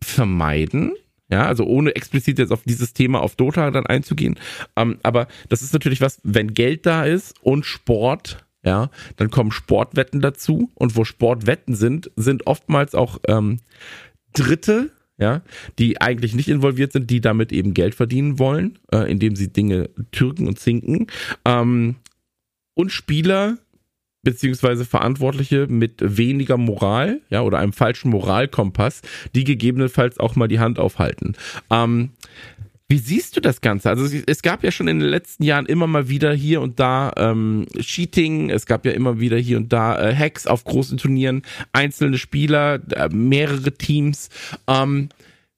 vermeiden? 0.02 0.92
Ja, 1.30 1.46
also 1.46 1.64
ohne 1.64 1.96
explizit 1.96 2.38
jetzt 2.38 2.52
auf 2.52 2.62
dieses 2.64 2.92
Thema 2.92 3.20
auf 3.20 3.34
Dota 3.34 3.70
dann 3.70 3.86
einzugehen. 3.86 4.38
Ähm, 4.76 4.98
aber 5.02 5.26
das 5.48 5.62
ist 5.62 5.72
natürlich 5.72 6.02
was, 6.02 6.20
wenn 6.22 6.52
Geld 6.52 6.84
da 6.84 7.04
ist 7.04 7.34
und 7.42 7.64
Sport, 7.64 8.44
ja, 8.62 8.90
dann 9.16 9.30
kommen 9.30 9.50
Sportwetten 9.50 10.20
dazu. 10.20 10.70
Und 10.74 10.96
wo 10.96 11.04
Sportwetten 11.04 11.74
sind, 11.74 12.10
sind 12.16 12.46
oftmals 12.46 12.94
auch 12.94 13.18
ähm, 13.26 13.60
Dritte, 14.34 14.90
ja, 15.18 15.42
die 15.78 16.00
eigentlich 16.00 16.34
nicht 16.34 16.48
involviert 16.48 16.92
sind, 16.92 17.10
die 17.10 17.20
damit 17.20 17.52
eben 17.52 17.74
Geld 17.74 17.94
verdienen 17.94 18.38
wollen, 18.38 18.78
äh, 18.92 19.10
indem 19.10 19.36
sie 19.36 19.52
Dinge 19.52 19.90
türken 20.12 20.46
und 20.46 20.58
zinken. 20.58 21.06
Ähm, 21.44 21.96
und 22.74 22.90
Spieler 22.90 23.58
beziehungsweise 24.24 24.84
Verantwortliche 24.84 25.66
mit 25.68 26.00
weniger 26.00 26.56
Moral, 26.56 27.20
ja, 27.30 27.42
oder 27.42 27.58
einem 27.58 27.74
falschen 27.74 28.10
Moralkompass, 28.10 29.02
die 29.34 29.44
gegebenenfalls 29.44 30.18
auch 30.18 30.34
mal 30.34 30.48
die 30.48 30.58
Hand 30.58 30.78
aufhalten. 30.78 31.34
Ähm, 31.70 32.10
wie 32.94 32.98
siehst 32.98 33.36
du 33.36 33.40
das 33.40 33.60
Ganze? 33.60 33.90
Also 33.90 34.06
es 34.24 34.40
gab 34.40 34.62
ja 34.62 34.70
schon 34.70 34.86
in 34.86 35.00
den 35.00 35.08
letzten 35.08 35.42
Jahren 35.42 35.66
immer 35.66 35.88
mal 35.88 36.08
wieder 36.08 36.32
hier 36.32 36.60
und 36.60 36.78
da 36.78 37.10
ähm, 37.16 37.66
Cheating, 37.76 38.50
es 38.50 38.66
gab 38.66 38.86
ja 38.86 38.92
immer 38.92 39.18
wieder 39.18 39.36
hier 39.36 39.56
und 39.56 39.72
da 39.72 40.00
äh, 40.00 40.14
Hacks 40.14 40.46
auf 40.46 40.62
großen 40.62 40.96
Turnieren, 40.96 41.42
einzelne 41.72 42.18
Spieler, 42.18 42.78
äh, 42.92 43.08
mehrere 43.08 43.72
Teams. 43.72 44.28
Ähm, 44.68 45.08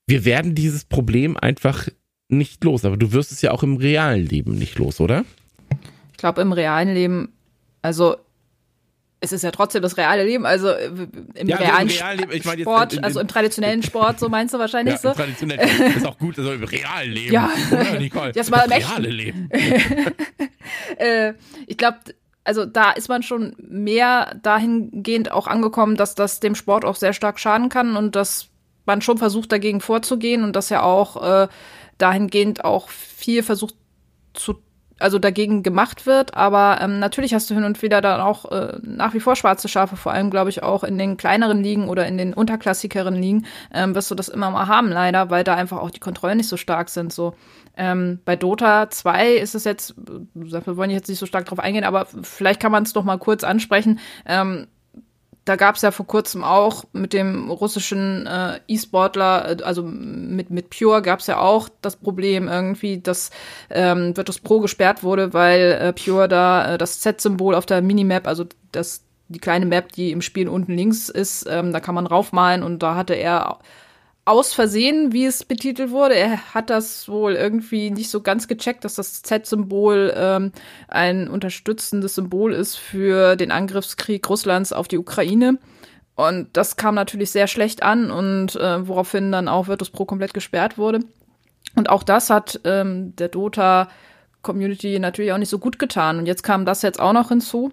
wir 0.06 0.24
werden 0.24 0.54
dieses 0.54 0.86
Problem 0.86 1.36
einfach 1.36 1.90
nicht 2.30 2.64
los, 2.64 2.86
aber 2.86 2.96
du 2.96 3.12
wirst 3.12 3.32
es 3.32 3.42
ja 3.42 3.50
auch 3.50 3.62
im 3.62 3.76
realen 3.76 4.24
Leben 4.24 4.54
nicht 4.54 4.78
los, 4.78 4.98
oder? 4.98 5.26
Ich 6.12 6.16
glaube, 6.16 6.40
im 6.40 6.52
realen 6.52 6.94
Leben, 6.94 7.34
also 7.82 8.16
es 9.20 9.32
ist 9.32 9.42
ja 9.42 9.50
trotzdem 9.50 9.82
das 9.82 9.96
reale 9.96 10.24
Leben, 10.24 10.44
also 10.44 10.68
äh, 10.68 10.90
im 11.34 11.48
ja, 11.48 11.56
realen 11.56 11.88
im 11.88 11.96
realen 11.96 12.18
Leben, 12.18 12.32
ich 12.32 12.44
mein 12.44 12.60
Sport, 12.60 12.92
in, 12.92 12.98
in, 12.98 13.04
also 13.04 13.20
im 13.20 13.28
traditionellen 13.28 13.82
Sport, 13.84 14.20
so 14.20 14.28
meinst 14.28 14.54
du 14.54 14.58
wahrscheinlich 14.58 14.94
ja, 14.94 15.00
so. 15.00 15.08
Im 15.08 15.14
traditionellen 15.14 15.96
ist 15.96 16.06
auch 16.06 16.18
gut, 16.18 16.38
also 16.38 16.52
im 16.52 16.64
realen 16.64 17.12
Leben. 17.12 17.32
Ja, 17.32 17.50
oder, 17.72 17.98
Nicole? 17.98 18.32
Das 18.32 18.50
war 18.50 18.68
das 18.68 18.90
reale 18.90 19.08
Leben. 19.08 19.50
äh, 20.98 21.32
ich 21.66 21.78
glaube, 21.78 21.98
also 22.44 22.64
da 22.64 22.92
ist 22.92 23.08
man 23.08 23.22
schon 23.22 23.56
mehr 23.58 24.36
dahingehend 24.42 25.32
auch 25.32 25.46
angekommen, 25.46 25.96
dass 25.96 26.14
das 26.14 26.40
dem 26.40 26.54
Sport 26.54 26.84
auch 26.84 26.94
sehr 26.94 27.12
stark 27.12 27.40
schaden 27.40 27.68
kann 27.68 27.96
und 27.96 28.14
dass 28.16 28.48
man 28.84 29.02
schon 29.02 29.18
versucht, 29.18 29.50
dagegen 29.50 29.80
vorzugehen 29.80 30.44
und 30.44 30.54
dass 30.54 30.68
ja 30.68 30.82
auch 30.82 31.22
äh, 31.22 31.48
dahingehend 31.98 32.64
auch 32.64 32.88
viel 32.88 33.42
versucht 33.42 33.74
zu 34.32 34.62
also 34.98 35.18
dagegen 35.18 35.62
gemacht 35.62 36.06
wird. 36.06 36.34
Aber 36.34 36.78
ähm, 36.80 36.98
natürlich 36.98 37.34
hast 37.34 37.50
du 37.50 37.54
hin 37.54 37.64
und 37.64 37.82
wieder 37.82 38.00
dann 38.00 38.20
auch 38.20 38.50
äh, 38.50 38.78
nach 38.82 39.14
wie 39.14 39.20
vor 39.20 39.36
schwarze 39.36 39.68
Schafe, 39.68 39.96
vor 39.96 40.12
allem, 40.12 40.30
glaube 40.30 40.50
ich, 40.50 40.62
auch 40.62 40.84
in 40.84 40.98
den 40.98 41.16
kleineren 41.16 41.62
Ligen 41.62 41.88
oder 41.88 42.06
in 42.06 42.18
den 42.18 42.34
unterklassigeren 42.34 43.14
Ligen, 43.14 43.46
ähm, 43.72 43.94
wirst 43.94 44.10
du 44.10 44.14
das 44.14 44.28
immer 44.28 44.50
mal 44.50 44.66
haben, 44.66 44.88
leider, 44.88 45.30
weil 45.30 45.44
da 45.44 45.54
einfach 45.54 45.78
auch 45.78 45.90
die 45.90 46.00
Kontrollen 46.00 46.38
nicht 46.38 46.48
so 46.48 46.56
stark 46.56 46.88
sind. 46.88 47.12
So. 47.12 47.34
Ähm, 47.76 48.20
bei 48.24 48.36
Dota 48.36 48.88
2 48.88 49.34
ist 49.34 49.54
es 49.54 49.64
jetzt, 49.64 49.94
wir 50.34 50.76
wollen 50.76 50.90
jetzt 50.90 51.08
nicht 51.08 51.18
so 51.18 51.26
stark 51.26 51.44
drauf 51.44 51.58
eingehen, 51.58 51.84
aber 51.84 52.06
vielleicht 52.22 52.60
kann 52.60 52.72
man 52.72 52.84
es 52.84 52.92
doch 52.92 53.04
mal 53.04 53.18
kurz 53.18 53.44
ansprechen. 53.44 54.00
Ähm, 54.24 54.66
da 55.46 55.54
gab 55.54 55.76
es 55.76 55.82
ja 55.82 55.92
vor 55.92 56.06
kurzem 56.06 56.44
auch 56.44 56.84
mit 56.92 57.12
dem 57.12 57.50
russischen 57.50 58.26
äh, 58.26 58.58
E-Sportler, 58.66 59.60
äh, 59.60 59.62
also 59.62 59.84
mit, 59.84 60.50
mit 60.50 60.70
Pure 60.70 61.00
gab 61.02 61.20
es 61.20 61.28
ja 61.28 61.38
auch 61.38 61.68
das 61.80 61.96
Problem 61.96 62.48
irgendwie, 62.48 62.98
dass 62.98 63.30
ähm, 63.70 64.16
Virtus 64.16 64.40
Pro 64.40 64.58
gesperrt 64.60 65.04
wurde, 65.04 65.32
weil 65.32 65.72
äh, 65.80 65.92
Pure 65.92 66.28
da 66.28 66.74
äh, 66.74 66.78
das 66.78 66.98
Z-Symbol 67.00 67.54
auf 67.54 67.64
der 67.64 67.80
Minimap, 67.80 68.26
also 68.26 68.44
das 68.72 69.04
die 69.28 69.38
kleine 69.38 69.66
Map, 69.66 69.92
die 69.92 70.12
im 70.12 70.22
Spiel 70.22 70.48
unten 70.48 70.72
links 70.72 71.08
ist, 71.08 71.46
ähm, 71.48 71.72
da 71.72 71.80
kann 71.80 71.94
man 71.94 72.06
raufmalen 72.06 72.62
und 72.62 72.82
da 72.82 72.94
hatte 72.94 73.14
er 73.14 73.58
aus 74.26 74.52
Versehen, 74.52 75.12
wie 75.12 75.24
es 75.24 75.44
betitelt 75.44 75.92
wurde. 75.92 76.16
Er 76.16 76.52
hat 76.52 76.68
das 76.68 77.08
wohl 77.08 77.34
irgendwie 77.34 77.90
nicht 77.90 78.10
so 78.10 78.20
ganz 78.20 78.48
gecheckt, 78.48 78.84
dass 78.84 78.96
das 78.96 79.22
Z-Symbol 79.22 80.12
ähm, 80.16 80.52
ein 80.88 81.28
unterstützendes 81.28 82.16
Symbol 82.16 82.52
ist 82.52 82.76
für 82.76 83.36
den 83.36 83.52
Angriffskrieg 83.52 84.28
Russlands 84.28 84.72
auf 84.72 84.88
die 84.88 84.98
Ukraine. 84.98 85.58
Und 86.16 86.48
das 86.54 86.76
kam 86.76 86.96
natürlich 86.96 87.30
sehr 87.30 87.46
schlecht 87.46 87.84
an 87.84 88.10
und 88.10 88.56
äh, 88.56 88.88
woraufhin 88.88 89.30
dann 89.30 89.46
auch 89.48 89.68
Virtus 89.68 89.90
Pro 89.90 90.06
komplett 90.06 90.34
gesperrt 90.34 90.76
wurde. 90.76 91.00
Und 91.76 91.88
auch 91.88 92.02
das 92.02 92.28
hat 92.28 92.60
ähm, 92.64 93.14
der 93.16 93.28
Dota 93.28 93.88
Community 94.42 94.98
natürlich 94.98 95.32
auch 95.32 95.38
nicht 95.38 95.50
so 95.50 95.60
gut 95.60 95.78
getan. 95.78 96.18
Und 96.18 96.26
jetzt 96.26 96.42
kam 96.42 96.64
das 96.64 96.82
jetzt 96.82 96.98
auch 96.98 97.12
noch 97.12 97.28
hinzu. 97.28 97.70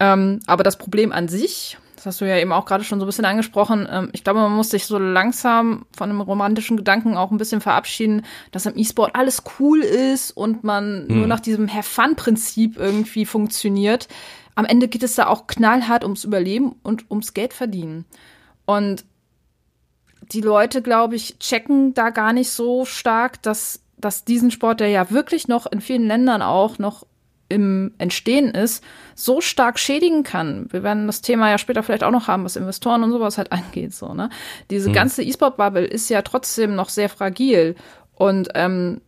Ähm, 0.00 0.40
aber 0.46 0.62
das 0.62 0.78
Problem 0.78 1.12
an 1.12 1.28
sich, 1.28 1.76
das 1.96 2.06
hast 2.06 2.20
du 2.20 2.28
ja 2.28 2.38
eben 2.38 2.52
auch 2.52 2.66
gerade 2.66 2.84
schon 2.84 3.00
so 3.00 3.06
ein 3.06 3.08
bisschen 3.08 3.24
angesprochen. 3.24 3.88
Ähm, 3.90 4.10
ich 4.12 4.22
glaube, 4.22 4.40
man 4.40 4.52
muss 4.52 4.70
sich 4.70 4.86
so 4.86 4.98
langsam 4.98 5.86
von 5.96 6.10
einem 6.10 6.20
romantischen 6.20 6.76
Gedanken 6.76 7.16
auch 7.16 7.30
ein 7.30 7.38
bisschen 7.38 7.60
verabschieden, 7.60 8.24
dass 8.52 8.66
im 8.66 8.76
E-Sport 8.76 9.16
alles 9.16 9.42
cool 9.58 9.80
ist 9.80 10.30
und 10.30 10.62
man 10.62 11.06
hm. 11.08 11.18
nur 11.18 11.26
nach 11.26 11.40
diesem 11.40 11.72
Have-Fun-Prinzip 11.72 12.76
irgendwie 12.76 13.24
funktioniert. 13.24 14.08
Am 14.54 14.64
Ende 14.64 14.88
geht 14.88 15.02
es 15.02 15.16
da 15.16 15.26
auch 15.26 15.46
knallhart 15.46 16.04
ums 16.04 16.24
Überleben 16.24 16.76
und 16.82 17.10
ums 17.10 17.34
Geld 17.34 17.52
verdienen. 17.52 18.04
Und 18.66 19.04
die 20.32 20.40
Leute, 20.40 20.82
glaube 20.82 21.16
ich, 21.16 21.38
checken 21.38 21.94
da 21.94 22.10
gar 22.10 22.32
nicht 22.32 22.50
so 22.50 22.84
stark, 22.84 23.42
dass, 23.42 23.80
dass 23.96 24.24
diesen 24.24 24.50
Sport, 24.50 24.80
der 24.80 24.88
ja 24.88 25.10
wirklich 25.10 25.48
noch 25.48 25.66
in 25.66 25.80
vielen 25.80 26.06
Ländern 26.06 26.42
auch 26.42 26.78
noch 26.78 27.06
im 27.48 27.94
Entstehen 27.98 28.50
ist, 28.50 28.82
so 29.14 29.40
stark 29.40 29.78
schädigen 29.78 30.22
kann. 30.24 30.66
Wir 30.70 30.82
werden 30.82 31.06
das 31.06 31.22
Thema 31.22 31.50
ja 31.50 31.58
später 31.58 31.82
vielleicht 31.82 32.04
auch 32.04 32.10
noch 32.10 32.28
haben, 32.28 32.44
was 32.44 32.56
Investoren 32.56 33.02
und 33.04 33.12
sowas 33.12 33.38
halt 33.38 33.52
angeht. 33.52 33.94
So, 33.94 34.14
ne? 34.14 34.30
Diese 34.70 34.86
hm. 34.86 34.94
ganze 34.94 35.22
E-Sport-Bubble 35.22 35.84
ist 35.84 36.08
ja 36.08 36.22
trotzdem 36.22 36.74
noch 36.74 36.88
sehr 36.88 37.08
fragil. 37.08 37.76
Und 38.14 38.48
ähm, 38.54 39.00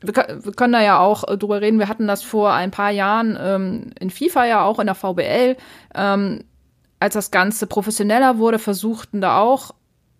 wir, 0.00 0.14
wir, 0.14 0.52
können 0.52 0.72
da 0.72 0.82
ja 0.82 0.98
auch 0.98 1.28
äh, 1.28 1.36
drüber 1.36 1.60
reden. 1.60 1.78
Wir 1.78 1.88
hatten 1.88 2.06
das 2.06 2.22
vor 2.22 2.52
ein 2.52 2.70
paar 2.70 2.90
Jahren 2.90 3.38
ähm, 3.40 3.90
in 3.98 4.10
FIFA 4.10 4.46
ja 4.46 4.64
auch 4.64 4.78
in 4.78 4.86
der 4.86 4.94
VBL. 4.94 5.56
Ähm, 5.94 6.44
als 7.00 7.14
das 7.14 7.30
Ganze 7.30 7.66
professioneller 7.66 8.38
wurde, 8.38 8.58
versuchten 8.58 9.20
da 9.20 9.38
auch 9.38 9.74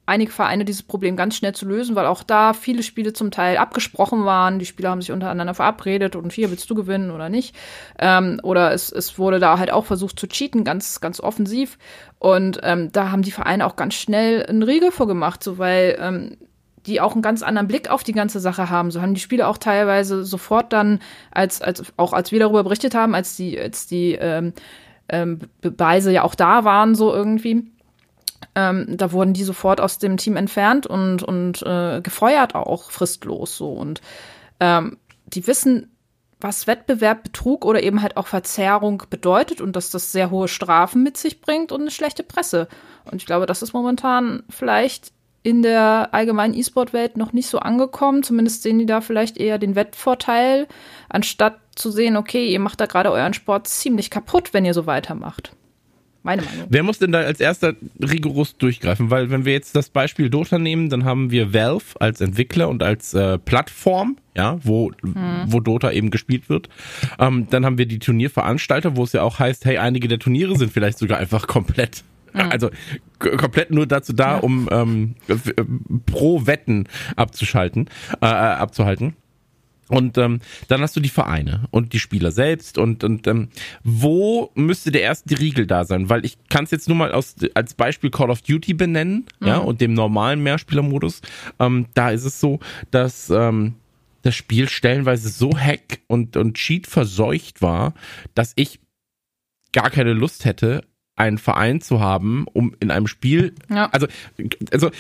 einige 0.07 0.33
Vereine 0.33 0.65
dieses 0.65 0.83
Problem 0.83 1.17
ganz 1.17 1.37
schnell 1.37 1.55
zu 1.55 1.67
lösen, 1.67 1.97
weil 1.97 2.07
auch 2.07 2.23
da 2.23 2.53
viele 2.53 2.83
Spiele 2.83 3.13
zum 3.13 3.31
Teil 3.31 3.57
abgesprochen 3.57 4.25
waren. 4.25 4.59
Die 4.59 4.67
Spieler 4.67 4.91
haben 4.91 5.01
sich 5.01 5.13
untereinander 5.13 5.55
verabredet 5.55 6.15
und 6.17 6.33
hier 6.33 6.51
willst 6.51 6.69
du 6.69 6.75
gewinnen 6.75 7.11
oder 7.11 7.29
nicht. 7.29 7.55
Ähm, 7.99 8.41
oder 8.43 8.73
es, 8.73 8.93
es 8.93 9.19
wurde 9.19 9.39
da 9.39 9.59
halt 9.59 9.73
auch 9.73 9.87
versucht 9.87 10.19
zu 10.19 10.27
cheaten, 10.27 10.65
ganz, 10.65 11.01
ganz 11.01 11.21
offensiv. 11.21 11.79
Und 12.19 12.61
ähm, 12.63 12.93
da 12.93 13.11
haben 13.11 13.23
die 13.23 13.31
Vereine 13.31 13.67
auch 13.67 13.77
ganz 13.77 13.95
schnell 13.95 14.45
einen 14.45 14.63
Riegel 14.63 14.91
vorgemacht, 14.91 15.43
so 15.43 15.59
weil 15.59 15.97
ähm, 16.01 16.37
die 16.87 17.01
auch 17.01 17.13
einen 17.13 17.23
ganz 17.23 17.43
anderen 17.43 17.69
Blick 17.69 17.91
auf 17.91 18.05
die 18.05 18.13
ganze 18.13 18.41
Sache 18.41 18.69
haben. 18.69 18.91
So 18.91 19.01
haben 19.01 19.15
die 19.15 19.21
Spieler 19.21 19.49
auch 19.49 19.59
teilweise 19.59 20.25
sofort 20.25 20.73
dann, 20.73 21.01
als, 21.31 21.63
als 21.63 21.83
auch 21.97 22.13
als 22.13 22.31
wir 22.31 22.41
darüber 22.41 22.63
berichtet 22.63 22.95
haben, 22.95 23.15
als 23.15 23.37
die, 23.37 23.59
als 23.59 23.87
die 23.87 24.13
ähm, 24.21 24.53
ähm, 25.09 25.39
Beweise 25.61 26.13
ja 26.13 26.23
auch 26.25 26.35
da 26.35 26.65
waren, 26.65 26.95
so 26.95 27.13
irgendwie 27.13 27.71
ähm, 28.55 28.87
da 28.89 29.13
wurden 29.13 29.33
die 29.33 29.45
sofort 29.45 29.81
aus 29.81 29.99
dem 29.99 30.17
Team 30.17 30.37
entfernt 30.37 30.87
und, 30.87 31.23
und 31.23 31.63
äh, 31.63 32.01
gefeuert 32.01 32.55
auch 32.55 32.91
fristlos 32.91 33.57
so. 33.57 33.73
Und 33.73 34.01
ähm, 34.61 34.99
die 35.27 35.47
wissen, 35.47 35.91
was 36.41 36.67
Wettbewerb, 36.67 37.23
Betrug 37.25 37.65
oder 37.65 37.83
eben 37.83 38.03
halt 38.03 38.17
auch 38.17 38.27
Verzerrung 38.27 39.05
bedeutet 39.09 39.61
und 39.61 39.77
dass 39.77 39.91
das 39.91 40.13
sehr 40.13 40.31
hohe 40.31 40.49
Strafen 40.49 41.03
mit 41.03 41.17
sich 41.17 41.41
bringt 41.41 41.73
und 41.73 41.81
eine 41.81 41.91
schlechte 41.91 42.23
Presse. 42.23 42.69
Und 43.11 43.17
ich 43.17 43.27
glaube, 43.27 43.47
das 43.47 43.63
ist 43.63 43.73
momentan 43.73 44.43
vielleicht 44.51 45.13
in 45.43 45.63
der 45.63 46.09
allgemeinen 46.13 46.55
E-Sport-Welt 46.55 47.17
noch 47.17 47.33
nicht 47.33 47.49
so 47.49 47.59
angekommen. 47.59 48.23
Zumindest 48.23 48.63
sehen 48.63 48.79
die 48.79 48.87
da 48.87 49.01
vielleicht 49.01 49.37
eher 49.37 49.59
den 49.59 49.75
Wettvorteil, 49.75 50.67
anstatt 51.09 51.59
zu 51.77 51.91
sehen, 51.91 52.17
okay, 52.17 52.49
ihr 52.49 52.61
macht 52.61 52.81
da 52.81 52.87
gerade 52.87 53.11
euren 53.11 53.35
Sport 53.35 53.69
ziemlich 53.69 54.11
kaputt, 54.11 54.53
wenn 54.53 54.65
ihr 54.65 54.75
so 54.75 54.87
weitermacht. 54.87 55.53
Meine 56.25 56.40
Meinung. 56.40 56.66
Wer 56.71 56.83
muss 56.83 56.99
denn 56.99 57.12
da 57.12 57.21
als 57.21 57.38
erster 57.38 57.75
rigoros 58.00 58.57
durchgreifen? 58.57 59.11
Weil 59.11 59.31
wenn 59.31 59.45
wir 59.45 59.52
jetzt 59.52 59.76
das 59.76 59.90
Beispiel 59.90 60.31
Dota 60.31 60.59
nehmen, 60.59 60.88
dann 60.88 61.04
haben 61.04 61.31
wir 61.31 61.52
Valve 61.52 62.00
als 62.00 62.23
Entwickler 62.23 62.71
und 62.71 62.83
als 62.83 63.12
äh, 63.12 63.38
Plattform, 63.38 64.16
ja, 64.35 64.59
wo, 64.62 64.90
hm. 65.02 65.45
wo 65.49 65.61
Dota 65.61 65.93
eben 65.93 66.11
gespielt 66.11 66.49
wird. 66.49 66.71
Ähm, 67.19 67.47
dann 67.50 67.66
haben 67.66 67.76
wir 67.76 67.85
die 67.85 67.99
Turnierveranstalter, 67.99 68.97
wo 68.97 69.04
es 69.04 69.12
ja 69.12 69.21
auch 69.21 69.38
heißt, 69.38 69.66
hey, 69.66 69.76
einige 69.76 70.09
der 70.09 70.19
Turniere 70.19 70.57
sind 70.57 70.73
vielleicht 70.73 70.97
sogar 70.97 71.19
einfach 71.19 71.47
komplett 71.47 72.04
hm. 72.33 72.50
also 72.50 72.71
komplett 73.19 73.71
nur 73.71 73.87
dazu 73.87 74.14
da, 74.14 74.38
um 74.38 74.69
ähm, 74.73 75.14
pro 76.07 76.47
Wetten 76.47 76.88
abzuschalten, 77.16 77.88
äh, 78.23 78.26
äh 78.26 78.28
abzuhalten. 78.28 79.14
Und 79.88 80.17
ähm, 80.19 80.41
dann 80.69 80.81
hast 80.81 80.97
du 80.97 81.00
die 81.00 81.09
Vereine 81.09 81.64
und 81.71 81.93
die 81.93 81.99
Spieler 81.99 82.31
selbst 82.31 82.79
und, 82.79 83.05
und 83.05 83.26
ähm, 83.26 83.49
wo 83.83 84.50
müsste 84.55 84.91
der 84.91 85.03
erste 85.03 85.38
Riegel 85.38 85.67
da 85.67 85.85
sein? 85.85 86.09
Weil 86.09 86.25
ich 86.25 86.38
kann 86.49 86.64
es 86.64 86.71
jetzt 86.71 86.88
nur 86.88 86.97
mal 86.97 87.12
aus, 87.12 87.37
als 87.55 87.75
Beispiel 87.75 88.11
Call 88.11 88.31
of 88.31 88.43
Duty 88.43 88.75
benennen, 88.75 89.26
mhm. 89.41 89.47
ja, 89.47 89.59
und 89.59 89.81
dem 89.81 89.95
normalen 89.95 90.43
Mehrspielermodus. 90.43 91.21
Ähm, 91.59 91.87
da 91.95 92.11
ist 92.11 92.25
es 92.25 92.41
so, 92.41 92.61
dass 92.91 93.31
ähm, 93.31 93.75
das 94.23 94.35
Spiel 94.35 94.69
stellenweise 94.69 95.29
so 95.29 95.57
hack 95.57 96.00
und, 96.07 96.37
und 96.37 96.55
cheat 96.55 96.87
verseucht 96.87 97.61
war, 97.61 97.93
dass 98.35 98.53
ich 98.57 98.81
gar 99.73 99.91
keine 99.91 100.14
Lust 100.14 100.45
hätte, 100.47 100.83
einen 101.16 101.38
Verein 101.38 101.80
zu 101.80 102.00
haben, 102.00 102.47
um 102.52 102.75
in 102.80 102.90
einem 102.90 103.06
Spiel, 103.06 103.54
ja. 103.71 103.88
also, 103.90 104.09
also 104.73 104.90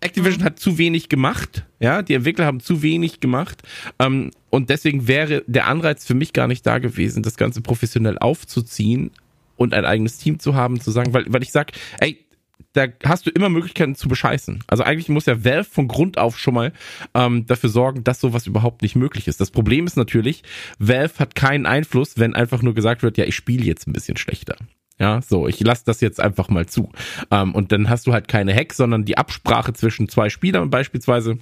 Activision 0.00 0.40
mhm. 0.40 0.44
hat 0.44 0.58
zu 0.58 0.78
wenig 0.78 1.08
gemacht, 1.08 1.66
ja, 1.78 2.02
die 2.02 2.14
Entwickler 2.14 2.46
haben 2.46 2.60
zu 2.60 2.82
wenig 2.82 3.20
gemacht 3.20 3.62
ähm, 3.98 4.30
und 4.50 4.70
deswegen 4.70 5.08
wäre 5.08 5.44
der 5.46 5.66
Anreiz 5.66 6.06
für 6.06 6.14
mich 6.14 6.32
gar 6.32 6.48
nicht 6.48 6.66
da 6.66 6.78
gewesen, 6.78 7.22
das 7.22 7.36
Ganze 7.36 7.60
professionell 7.60 8.18
aufzuziehen 8.18 9.10
und 9.56 9.74
ein 9.74 9.84
eigenes 9.84 10.16
Team 10.16 10.38
zu 10.38 10.54
haben, 10.54 10.80
zu 10.80 10.90
sagen, 10.90 11.12
weil, 11.12 11.26
weil 11.28 11.42
ich 11.42 11.52
sag, 11.52 11.72
ey, 12.00 12.24
da 12.72 12.86
hast 13.04 13.26
du 13.26 13.30
immer 13.30 13.48
Möglichkeiten 13.48 13.94
zu 13.94 14.08
bescheißen. 14.08 14.62
Also 14.66 14.84
eigentlich 14.84 15.08
muss 15.08 15.26
ja 15.26 15.44
Valve 15.44 15.64
von 15.64 15.88
Grund 15.88 16.18
auf 16.18 16.38
schon 16.38 16.54
mal 16.54 16.72
ähm, 17.14 17.46
dafür 17.46 17.70
sorgen, 17.70 18.04
dass 18.04 18.20
sowas 18.20 18.46
überhaupt 18.46 18.82
nicht 18.82 18.94
möglich 18.94 19.26
ist. 19.26 19.40
Das 19.40 19.50
Problem 19.50 19.86
ist 19.86 19.96
natürlich, 19.96 20.42
Valve 20.78 21.18
hat 21.18 21.34
keinen 21.34 21.66
Einfluss, 21.66 22.18
wenn 22.18 22.34
einfach 22.34 22.62
nur 22.62 22.74
gesagt 22.74 23.02
wird, 23.02 23.18
ja, 23.18 23.24
ich 23.24 23.34
spiele 23.34 23.64
jetzt 23.64 23.86
ein 23.86 23.92
bisschen 23.92 24.16
schlechter. 24.16 24.56
Ja, 24.98 25.22
so, 25.22 25.46
ich 25.46 25.60
lasse 25.60 25.84
das 25.86 26.00
jetzt 26.00 26.20
einfach 26.20 26.48
mal 26.48 26.66
zu. 26.66 26.90
Ähm, 27.30 27.54
und 27.54 27.72
dann 27.72 27.88
hast 27.88 28.06
du 28.06 28.12
halt 28.12 28.28
keine 28.28 28.54
Hack, 28.54 28.72
sondern 28.72 29.04
die 29.04 29.16
Absprache 29.16 29.72
zwischen 29.72 30.08
zwei 30.08 30.28
Spielern 30.28 30.70
beispielsweise 30.70 31.38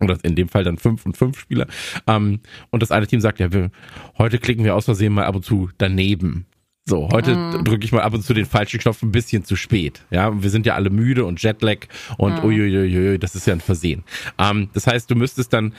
oder 0.00 0.16
in 0.22 0.34
dem 0.34 0.48
Fall 0.48 0.64
dann 0.64 0.78
fünf 0.78 1.04
und 1.06 1.16
fünf 1.16 1.38
Spieler. 1.38 1.66
Ähm, 2.06 2.40
und 2.70 2.82
das 2.82 2.90
eine 2.90 3.06
Team 3.06 3.20
sagt, 3.20 3.40
ja, 3.40 3.52
wir, 3.52 3.70
heute 4.16 4.38
klicken 4.38 4.64
wir 4.64 4.74
aus 4.74 4.86
Versehen 4.86 5.12
mal 5.12 5.24
ab 5.24 5.36
und 5.36 5.44
zu 5.44 5.70
daneben. 5.76 6.46
So, 6.88 7.10
heute 7.12 7.36
mm. 7.36 7.64
drücke 7.64 7.84
ich 7.84 7.92
mal 7.92 8.00
ab 8.00 8.14
und 8.14 8.22
zu 8.22 8.32
den 8.32 8.46
falschen 8.46 8.80
Knopf 8.80 9.02
ein 9.02 9.12
bisschen 9.12 9.44
zu 9.44 9.56
spät. 9.56 10.06
Ja, 10.10 10.42
wir 10.42 10.48
sind 10.48 10.64
ja 10.64 10.74
alle 10.74 10.88
müde 10.88 11.26
und 11.26 11.42
Jetlag 11.42 11.80
und 12.16 12.42
mm. 12.42 12.46
uiuiui, 12.46 13.18
das 13.18 13.34
ist 13.34 13.46
ja 13.46 13.52
ein 13.52 13.60
Versehen. 13.60 14.04
Ähm, 14.38 14.70
das 14.72 14.86
heißt, 14.86 15.10
du 15.10 15.14
müsstest 15.14 15.52
dann 15.52 15.74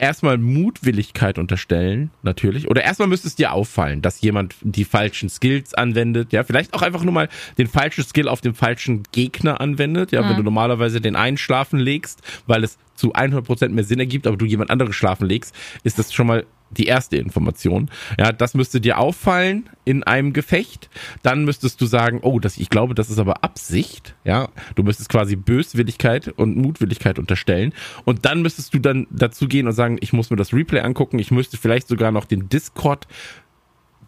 erstmal 0.00 0.38
Mutwilligkeit 0.38 1.38
unterstellen, 1.38 2.10
natürlich. 2.22 2.68
Oder 2.68 2.82
erstmal 2.82 3.08
müsste 3.08 3.28
es 3.28 3.36
dir 3.36 3.52
auffallen, 3.52 4.02
dass 4.02 4.20
jemand 4.20 4.56
die 4.62 4.84
falschen 4.84 5.28
Skills 5.28 5.74
anwendet. 5.74 6.32
Ja, 6.32 6.42
vielleicht 6.42 6.74
auch 6.74 6.82
einfach 6.82 7.04
nur 7.04 7.12
mal 7.12 7.28
den 7.58 7.66
falschen 7.66 8.02
Skill 8.04 8.28
auf 8.28 8.40
den 8.40 8.54
falschen 8.54 9.02
Gegner 9.12 9.60
anwendet. 9.60 10.12
Ja, 10.12 10.22
mhm. 10.22 10.30
wenn 10.30 10.36
du 10.38 10.42
normalerweise 10.42 11.00
den 11.00 11.16
einen 11.16 11.36
schlafen 11.36 11.78
legst, 11.78 12.22
weil 12.46 12.64
es 12.64 12.78
zu 12.94 13.14
100% 13.14 13.68
mehr 13.68 13.84
Sinn 13.84 13.98
ergibt, 13.98 14.26
aber 14.26 14.36
du 14.36 14.44
jemand 14.44 14.70
anderes 14.70 14.94
schlafen 14.94 15.26
legst, 15.26 15.54
ist 15.84 15.98
das 15.98 16.12
schon 16.12 16.26
mal 16.26 16.44
die 16.70 16.86
erste 16.86 17.16
Information. 17.16 17.90
Ja, 18.18 18.32
das 18.32 18.54
müsste 18.54 18.80
dir 18.80 18.98
auffallen 18.98 19.68
in 19.84 20.02
einem 20.02 20.32
Gefecht. 20.32 20.88
Dann 21.22 21.44
müsstest 21.44 21.80
du 21.80 21.86
sagen, 21.86 22.20
oh, 22.22 22.38
das, 22.38 22.58
ich 22.58 22.70
glaube, 22.70 22.94
das 22.94 23.10
ist 23.10 23.18
aber 23.18 23.42
Absicht. 23.44 24.14
Ja, 24.24 24.48
du 24.76 24.82
müsstest 24.82 25.08
quasi 25.08 25.36
Böswilligkeit 25.36 26.28
und 26.28 26.56
Mutwilligkeit 26.56 27.18
unterstellen. 27.18 27.74
Und 28.04 28.24
dann 28.24 28.42
müsstest 28.42 28.72
du 28.74 28.78
dann 28.78 29.06
dazu 29.10 29.48
gehen 29.48 29.66
und 29.66 29.72
sagen, 29.72 29.98
ich 30.00 30.12
muss 30.12 30.30
mir 30.30 30.36
das 30.36 30.52
Replay 30.52 30.80
angucken. 30.80 31.18
Ich 31.18 31.30
müsste 31.30 31.56
vielleicht 31.56 31.88
sogar 31.88 32.12
noch 32.12 32.24
den 32.24 32.48
Discord 32.48 33.06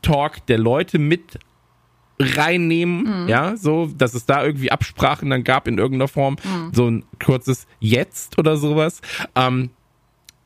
Talk 0.02 0.44
der 0.46 0.58
Leute 0.58 0.98
mit 0.98 1.38
reinnehmen, 2.18 3.22
mhm. 3.22 3.28
ja, 3.28 3.56
so, 3.56 3.86
dass 3.86 4.14
es 4.14 4.26
da 4.26 4.44
irgendwie 4.44 4.70
Absprachen 4.70 5.30
dann 5.30 5.44
gab 5.44 5.66
in 5.66 5.78
irgendeiner 5.78 6.08
Form, 6.08 6.36
mhm. 6.44 6.70
so 6.72 6.88
ein 6.88 7.04
kurzes 7.22 7.66
Jetzt 7.80 8.38
oder 8.38 8.56
sowas. 8.56 9.00
Ähm, 9.34 9.70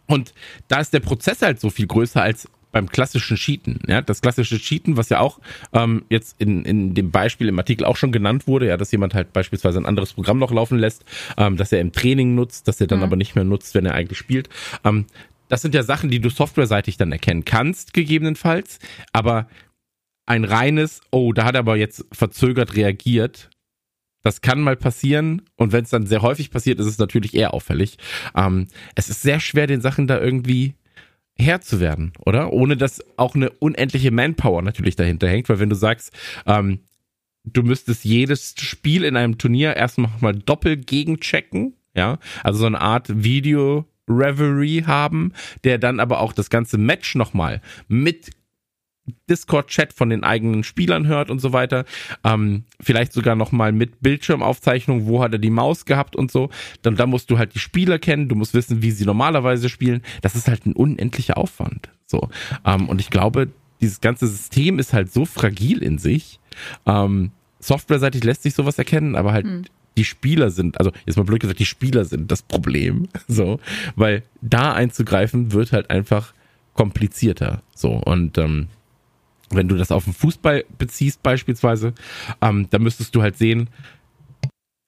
und 0.06 0.32
da 0.68 0.80
ist 0.80 0.92
der 0.92 1.00
Prozess 1.00 1.42
halt 1.42 1.60
so 1.60 1.70
viel 1.70 1.86
größer 1.86 2.22
als 2.22 2.48
beim 2.76 2.90
klassischen 2.90 3.38
Cheaten. 3.38 3.80
Ja, 3.86 4.02
das 4.02 4.20
klassische 4.20 4.58
Cheaten, 4.58 4.98
was 4.98 5.08
ja 5.08 5.20
auch 5.20 5.40
ähm, 5.72 6.04
jetzt 6.10 6.38
in, 6.38 6.62
in 6.66 6.92
dem 6.92 7.10
Beispiel 7.10 7.48
im 7.48 7.58
Artikel 7.58 7.86
auch 7.86 7.96
schon 7.96 8.12
genannt 8.12 8.46
wurde, 8.46 8.66
ja, 8.66 8.76
dass 8.76 8.92
jemand 8.92 9.14
halt 9.14 9.32
beispielsweise 9.32 9.78
ein 9.78 9.86
anderes 9.86 10.12
Programm 10.12 10.38
noch 10.38 10.52
laufen 10.52 10.78
lässt, 10.78 11.02
ähm, 11.38 11.56
dass 11.56 11.72
er 11.72 11.80
im 11.80 11.92
Training 11.92 12.34
nutzt, 12.34 12.68
dass 12.68 12.78
er 12.78 12.86
dann 12.86 12.98
mhm. 12.98 13.04
aber 13.04 13.16
nicht 13.16 13.34
mehr 13.34 13.44
nutzt, 13.44 13.74
wenn 13.74 13.86
er 13.86 13.94
eigentlich 13.94 14.18
spielt. 14.18 14.50
Ähm, 14.84 15.06
das 15.48 15.62
sind 15.62 15.74
ja 15.74 15.82
Sachen, 15.84 16.10
die 16.10 16.20
du 16.20 16.28
softwareseitig 16.28 16.98
dann 16.98 17.12
erkennen 17.12 17.46
kannst, 17.46 17.94
gegebenenfalls. 17.94 18.78
Aber 19.12 19.48
ein 20.26 20.44
reines, 20.44 21.00
oh, 21.10 21.32
da 21.32 21.44
hat 21.44 21.54
er 21.54 21.60
aber 21.60 21.76
jetzt 21.76 22.04
verzögert 22.12 22.76
reagiert, 22.76 23.48
das 24.26 24.40
kann 24.40 24.60
mal 24.60 24.76
passieren 24.76 25.42
und 25.54 25.72
wenn 25.72 25.84
es 25.84 25.90
dann 25.90 26.06
sehr 26.06 26.20
häufig 26.20 26.50
passiert, 26.50 26.80
ist 26.80 26.86
es 26.86 26.98
natürlich 26.98 27.34
eher 27.34 27.54
auffällig. 27.54 27.96
Ähm, 28.36 28.66
es 28.96 29.08
ist 29.08 29.22
sehr 29.22 29.38
schwer, 29.38 29.68
den 29.68 29.80
Sachen 29.80 30.08
da 30.08 30.20
irgendwie 30.20 30.74
Herr 31.38 31.60
zu 31.60 31.78
werden, 31.78 32.12
oder? 32.24 32.52
Ohne 32.52 32.76
dass 32.76 33.04
auch 33.16 33.36
eine 33.36 33.50
unendliche 33.50 34.10
Manpower 34.10 34.62
natürlich 34.62 34.96
dahinter 34.96 35.28
hängt, 35.28 35.48
weil 35.48 35.60
wenn 35.60 35.70
du 35.70 35.76
sagst, 35.76 36.12
ähm, 36.44 36.80
du 37.44 37.62
müsstest 37.62 38.04
jedes 38.04 38.56
Spiel 38.58 39.04
in 39.04 39.16
einem 39.16 39.38
Turnier 39.38 39.76
erstmal 39.76 40.10
mal 40.20 40.34
doppelt 40.34 40.88
gegenchecken, 40.88 41.74
ja, 41.94 42.18
also 42.42 42.58
so 42.58 42.66
eine 42.66 42.80
Art 42.80 43.22
Video 43.22 43.86
Reverie 44.08 44.84
haben, 44.86 45.32
der 45.62 45.78
dann 45.78 46.00
aber 46.00 46.20
auch 46.20 46.32
das 46.32 46.50
ganze 46.50 46.78
Match 46.78 47.14
nochmal 47.14 47.60
mit 47.86 48.30
Discord-Chat 49.30 49.92
von 49.92 50.10
den 50.10 50.24
eigenen 50.24 50.64
Spielern 50.64 51.06
hört 51.06 51.30
und 51.30 51.40
so 51.40 51.52
weiter. 51.52 51.84
Ähm, 52.24 52.64
vielleicht 52.80 53.12
sogar 53.12 53.36
nochmal 53.36 53.72
mit 53.72 54.00
Bildschirmaufzeichnung, 54.00 55.06
wo 55.06 55.22
hat 55.22 55.32
er 55.32 55.38
die 55.38 55.50
Maus 55.50 55.84
gehabt 55.84 56.16
und 56.16 56.30
so. 56.30 56.50
Dann, 56.82 56.96
dann 56.96 57.10
musst 57.10 57.30
du 57.30 57.38
halt 57.38 57.54
die 57.54 57.58
Spieler 57.58 57.98
kennen, 57.98 58.28
du 58.28 58.34
musst 58.34 58.54
wissen, 58.54 58.82
wie 58.82 58.90
sie 58.90 59.04
normalerweise 59.04 59.68
spielen. 59.68 60.02
Das 60.22 60.34
ist 60.34 60.48
halt 60.48 60.66
ein 60.66 60.72
unendlicher 60.72 61.36
Aufwand. 61.36 61.88
So. 62.06 62.28
Ähm, 62.64 62.88
und 62.88 63.00
ich 63.00 63.10
glaube, 63.10 63.48
dieses 63.80 64.00
ganze 64.00 64.26
System 64.26 64.78
ist 64.78 64.92
halt 64.92 65.12
so 65.12 65.24
fragil 65.24 65.82
in 65.82 65.98
sich. 65.98 66.40
Ähm, 66.86 67.30
Softwareseitig 67.58 68.22
lässt 68.22 68.42
sich 68.42 68.54
sowas 68.54 68.78
erkennen, 68.78 69.16
aber 69.16 69.32
halt 69.32 69.46
hm. 69.46 69.64
die 69.96 70.04
Spieler 70.04 70.50
sind, 70.50 70.78
also 70.78 70.92
jetzt 71.04 71.16
mal 71.16 71.24
blöd 71.24 71.40
gesagt, 71.40 71.58
die 71.58 71.66
Spieler 71.66 72.04
sind 72.04 72.30
das 72.30 72.42
Problem. 72.42 73.08
So, 73.28 73.58
weil 73.96 74.22
da 74.40 74.72
einzugreifen 74.72 75.52
wird 75.52 75.72
halt 75.72 75.90
einfach 75.90 76.32
komplizierter. 76.74 77.62
So 77.74 77.90
und 77.90 78.38
ähm, 78.38 78.68
wenn 79.50 79.68
du 79.68 79.76
das 79.76 79.92
auf 79.92 80.04
den 80.04 80.14
Fußball 80.14 80.64
beziehst 80.78 81.22
beispielsweise, 81.22 81.94
ähm, 82.40 82.68
da 82.70 82.78
müsstest 82.78 83.14
du 83.14 83.22
halt 83.22 83.36
sehen, 83.36 83.70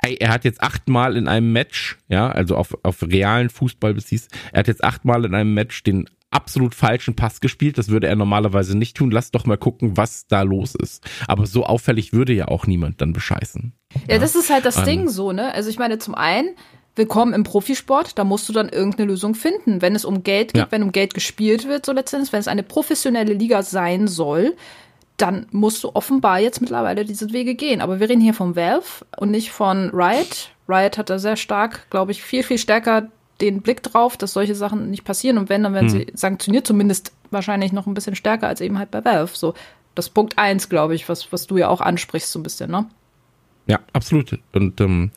ey, 0.02 0.16
er 0.20 0.30
hat 0.30 0.44
jetzt 0.44 0.62
achtmal 0.62 1.16
in 1.16 1.28
einem 1.28 1.52
Match, 1.52 1.98
ja, 2.08 2.28
also 2.30 2.56
auf, 2.56 2.76
auf 2.82 3.02
realen 3.02 3.50
Fußball 3.50 3.94
beziehst, 3.94 4.30
er 4.52 4.60
hat 4.60 4.68
jetzt 4.68 4.84
achtmal 4.84 5.24
in 5.24 5.34
einem 5.34 5.54
Match 5.54 5.82
den 5.82 6.08
absolut 6.30 6.74
falschen 6.74 7.16
Pass 7.16 7.40
gespielt. 7.40 7.78
Das 7.78 7.88
würde 7.88 8.06
er 8.06 8.16
normalerweise 8.16 8.76
nicht 8.76 8.96
tun. 8.96 9.10
Lass 9.10 9.30
doch 9.30 9.46
mal 9.46 9.56
gucken, 9.56 9.96
was 9.96 10.26
da 10.26 10.42
los 10.42 10.74
ist. 10.74 11.02
Aber 11.26 11.46
so 11.46 11.64
auffällig 11.64 12.12
würde 12.12 12.32
ja 12.32 12.48
auch 12.48 12.66
niemand 12.66 13.00
dann 13.00 13.12
bescheißen. 13.12 13.72
Ja, 14.06 14.14
ja. 14.14 14.18
das 14.18 14.36
ist 14.36 14.50
halt 14.50 14.64
das 14.64 14.78
ähm, 14.78 14.84
Ding 14.84 15.08
so, 15.08 15.32
ne? 15.32 15.54
Also 15.54 15.70
ich 15.70 15.78
meine, 15.78 15.98
zum 15.98 16.14
einen, 16.14 16.54
willkommen 16.98 17.32
im 17.32 17.44
Profisport, 17.44 18.18
da 18.18 18.24
musst 18.24 18.48
du 18.48 18.52
dann 18.52 18.68
irgendeine 18.68 19.10
Lösung 19.10 19.34
finden. 19.34 19.80
Wenn 19.80 19.94
es 19.94 20.04
um 20.04 20.22
Geld 20.22 20.52
geht, 20.52 20.62
ja. 20.62 20.66
wenn 20.70 20.82
um 20.82 20.92
Geld 20.92 21.14
gespielt 21.14 21.66
wird, 21.68 21.86
so 21.86 21.92
letztendlich, 21.92 22.32
wenn 22.32 22.40
es 22.40 22.48
eine 22.48 22.62
professionelle 22.62 23.32
Liga 23.32 23.62
sein 23.62 24.08
soll, 24.08 24.54
dann 25.16 25.46
musst 25.50 25.82
du 25.82 25.90
offenbar 25.94 26.40
jetzt 26.40 26.60
mittlerweile 26.60 27.04
diese 27.04 27.32
Wege 27.32 27.54
gehen. 27.54 27.80
Aber 27.80 28.00
wir 28.00 28.08
reden 28.08 28.20
hier 28.20 28.34
von 28.34 28.56
Valve 28.56 29.04
und 29.16 29.30
nicht 29.30 29.50
von 29.50 29.90
Riot. 29.90 30.50
Riot 30.68 30.98
hat 30.98 31.10
da 31.10 31.18
sehr 31.18 31.36
stark, 31.36 31.88
glaube 31.90 32.12
ich, 32.12 32.22
viel, 32.22 32.42
viel 32.42 32.58
stärker 32.58 33.08
den 33.40 33.62
Blick 33.62 33.82
drauf, 33.82 34.16
dass 34.16 34.32
solche 34.32 34.54
Sachen 34.54 34.90
nicht 34.90 35.04
passieren. 35.04 35.38
Und 35.38 35.48
wenn, 35.48 35.62
dann 35.62 35.74
werden 35.74 35.90
hm. 35.90 35.98
sie 35.98 36.06
sanktioniert, 36.14 36.66
zumindest 36.66 37.12
wahrscheinlich 37.30 37.72
noch 37.72 37.86
ein 37.86 37.94
bisschen 37.94 38.16
stärker 38.16 38.48
als 38.48 38.60
eben 38.60 38.78
halt 38.78 38.90
bei 38.90 39.04
Valve. 39.04 39.30
So, 39.34 39.54
das 39.94 40.08
Punkt 40.08 40.38
eins, 40.38 40.68
glaube 40.68 40.94
ich, 40.94 41.08
was, 41.08 41.32
was 41.32 41.46
du 41.46 41.56
ja 41.56 41.68
auch 41.68 41.80
ansprichst, 41.80 42.30
so 42.30 42.38
ein 42.38 42.42
bisschen, 42.42 42.70
ne? 42.70 42.86
Ja, 43.66 43.80
absolut. 43.92 44.38
Und 44.52 44.80
ähm, 44.80 45.10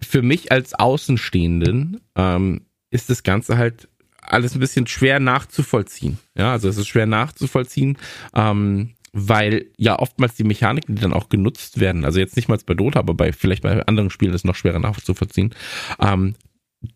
für 0.00 0.22
mich 0.22 0.52
als 0.52 0.74
Außenstehenden 0.74 2.00
ähm, 2.16 2.66
ist 2.90 3.10
das 3.10 3.22
Ganze 3.22 3.58
halt 3.58 3.88
alles 4.20 4.54
ein 4.54 4.60
bisschen 4.60 4.86
schwer 4.86 5.20
nachzuvollziehen. 5.20 6.18
Ja, 6.36 6.52
also 6.52 6.68
es 6.68 6.76
ist 6.76 6.88
schwer 6.88 7.06
nachzuvollziehen, 7.06 7.98
ähm, 8.34 8.94
weil 9.12 9.66
ja 9.76 9.98
oftmals 9.98 10.34
die 10.34 10.44
Mechaniken, 10.44 10.96
die 10.96 11.02
dann 11.02 11.12
auch 11.12 11.28
genutzt 11.28 11.80
werden, 11.80 12.04
also 12.04 12.18
jetzt 12.18 12.36
nicht 12.36 12.48
mal 12.48 12.58
bei 12.66 12.74
Dota, 12.74 12.98
aber 12.98 13.14
bei 13.14 13.32
vielleicht 13.32 13.62
bei 13.62 13.86
anderen 13.86 14.10
Spielen 14.10 14.32
ist 14.32 14.40
es 14.40 14.44
noch 14.44 14.56
schwerer 14.56 14.78
nachzuvollziehen. 14.78 15.54
Ähm, 16.00 16.34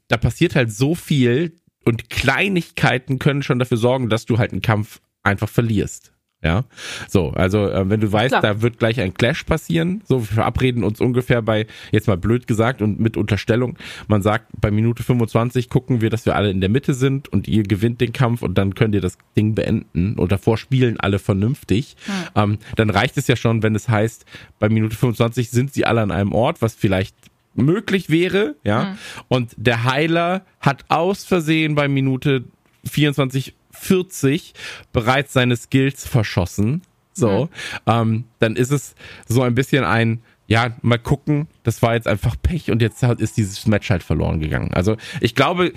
da 0.08 0.16
passiert 0.16 0.54
halt 0.54 0.72
so 0.72 0.94
viel 0.94 1.56
und 1.84 2.10
Kleinigkeiten 2.10 3.18
können 3.18 3.42
schon 3.42 3.58
dafür 3.58 3.78
sorgen, 3.78 4.10
dass 4.10 4.26
du 4.26 4.38
halt 4.38 4.52
einen 4.52 4.62
Kampf 4.62 5.00
einfach 5.22 5.48
verlierst. 5.48 6.12
Ja, 6.42 6.64
so, 7.06 7.32
also 7.32 7.68
äh, 7.68 7.90
wenn 7.90 8.00
du 8.00 8.10
weißt, 8.10 8.30
Klar. 8.30 8.40
da 8.40 8.62
wird 8.62 8.78
gleich 8.78 8.98
ein 8.98 9.12
Clash 9.12 9.44
passieren, 9.44 10.00
so 10.08 10.20
wir 10.20 10.36
verabreden 10.36 10.84
uns 10.84 10.98
ungefähr 10.98 11.42
bei, 11.42 11.66
jetzt 11.92 12.08
mal 12.08 12.16
blöd 12.16 12.46
gesagt 12.46 12.80
und 12.80 12.98
mit 12.98 13.18
Unterstellung, 13.18 13.76
man 14.08 14.22
sagt, 14.22 14.46
bei 14.58 14.70
Minute 14.70 15.02
25 15.02 15.68
gucken 15.68 16.00
wir, 16.00 16.08
dass 16.08 16.24
wir 16.24 16.36
alle 16.36 16.50
in 16.50 16.62
der 16.62 16.70
Mitte 16.70 16.94
sind 16.94 17.28
und 17.28 17.46
ihr 17.46 17.62
gewinnt 17.62 18.00
den 18.00 18.14
Kampf 18.14 18.40
und 18.40 18.56
dann 18.56 18.74
könnt 18.74 18.94
ihr 18.94 19.02
das 19.02 19.18
Ding 19.36 19.54
beenden 19.54 20.14
und 20.14 20.32
davor 20.32 20.56
spielen 20.56 20.98
alle 20.98 21.18
vernünftig. 21.18 21.96
Ja. 22.34 22.44
Ähm, 22.44 22.58
dann 22.74 22.88
reicht 22.88 23.18
es 23.18 23.26
ja 23.26 23.36
schon, 23.36 23.62
wenn 23.62 23.74
es 23.74 23.90
heißt, 23.90 24.24
bei 24.58 24.70
Minute 24.70 24.96
25 24.96 25.50
sind 25.50 25.74
sie 25.74 25.84
alle 25.84 26.00
an 26.00 26.10
einem 26.10 26.32
Ort, 26.32 26.62
was 26.62 26.74
vielleicht 26.74 27.14
möglich 27.54 28.08
wäre, 28.08 28.54
ja, 28.64 28.84
mhm. 28.84 28.96
und 29.28 29.54
der 29.58 29.84
Heiler 29.84 30.46
hat 30.60 30.86
aus 30.88 31.24
Versehen 31.24 31.74
bei 31.74 31.86
Minute 31.86 32.44
24 32.84 33.54
40 33.80 34.54
bereits 34.92 35.32
seine 35.32 35.56
Skills 35.56 36.06
verschossen. 36.06 36.82
So, 37.12 37.44
mhm. 37.44 37.48
ähm, 37.86 38.24
dann 38.38 38.56
ist 38.56 38.70
es 38.70 38.94
so 39.26 39.42
ein 39.42 39.54
bisschen 39.54 39.84
ein, 39.84 40.22
ja, 40.46 40.72
mal 40.82 40.98
gucken, 40.98 41.48
das 41.62 41.82
war 41.82 41.94
jetzt 41.94 42.08
einfach 42.08 42.36
Pech 42.40 42.70
und 42.70 42.82
jetzt 42.82 43.02
ist 43.02 43.36
dieses 43.36 43.66
Match 43.66 43.90
halt 43.90 44.02
verloren 44.02 44.40
gegangen. 44.40 44.72
Also 44.74 44.96
ich 45.20 45.34
glaube, 45.34 45.72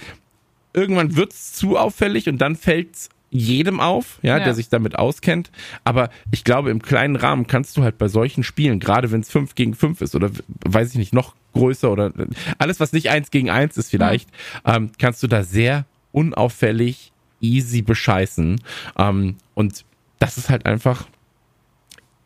irgendwann 0.74 1.16
wird's 1.16 1.54
zu 1.54 1.78
auffällig 1.78 2.28
und 2.28 2.40
dann 2.40 2.56
fällt's 2.56 3.10
jedem 3.30 3.80
auf, 3.80 4.20
ja, 4.22 4.38
ja, 4.38 4.44
der 4.44 4.54
sich 4.54 4.70
damit 4.70 4.98
auskennt. 4.98 5.52
Aber 5.84 6.10
ich 6.32 6.44
glaube, 6.44 6.70
im 6.70 6.82
kleinen 6.82 7.16
Rahmen 7.16 7.48
kannst 7.48 7.78
du 7.78 7.84
halt 7.84 7.98
bei 7.98 8.08
solchen 8.08 8.44
Spielen, 8.44 8.80
gerade 8.80 9.12
wenn 9.12 9.22
es 9.22 9.32
5 9.32 9.56
gegen 9.56 9.74
5 9.74 10.02
ist 10.02 10.16
oder 10.16 10.30
weiß 10.66 10.92
ich 10.92 10.98
nicht, 10.98 11.14
noch 11.14 11.36
größer 11.54 11.92
oder 11.92 12.12
alles, 12.60 12.80
was 12.80 12.94
nicht 12.94 13.10
1 13.10 13.32
gegen 13.32 13.50
1 13.50 13.78
ist 13.78 13.90
vielleicht, 13.90 14.30
mhm. 14.66 14.72
ähm, 14.74 14.92
kannst 15.00 15.24
du 15.24 15.28
da 15.28 15.44
sehr 15.44 15.86
unauffällig 16.12 17.13
easy 17.44 17.82
bescheißen. 17.82 18.62
Ähm, 18.98 19.36
und 19.54 19.86
das 20.20 20.38
ist 20.38 20.50
halt 20.50 20.66
einfach. 20.66 21.08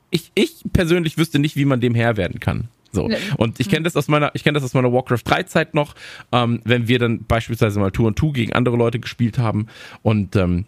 Ich, 0.09 0.31
ich 0.35 0.63
persönlich 0.71 1.17
wüsste 1.17 1.39
nicht, 1.39 1.57
wie 1.57 1.65
man 1.65 1.81
dem 1.81 1.93
Herr 1.93 2.15
werden 2.15 2.39
kann. 2.39 2.69
So. 2.91 3.09
Und 3.35 3.59
ich 3.59 3.69
kenne 3.69 3.83
das 3.83 3.95
aus 3.97 4.07
meiner, 4.07 4.31
ich 4.33 4.43
kenne 4.43 4.55
das 4.55 4.63
aus 4.63 4.73
meiner 4.73 4.91
Warcraft 4.93 5.23
3 5.25 5.43
Zeit 5.43 5.73
noch, 5.73 5.93
ähm, 6.31 6.61
wenn 6.63 6.87
wir 6.87 6.99
dann 6.99 7.25
beispielsweise 7.25 7.79
mal 7.79 7.91
Tour 7.91 8.07
und 8.07 8.15
Tour 8.17 8.33
gegen 8.33 8.53
andere 8.53 8.77
Leute 8.77 8.99
gespielt 8.99 9.37
haben 9.37 9.67
und 10.03 10.35
ähm, 10.35 10.65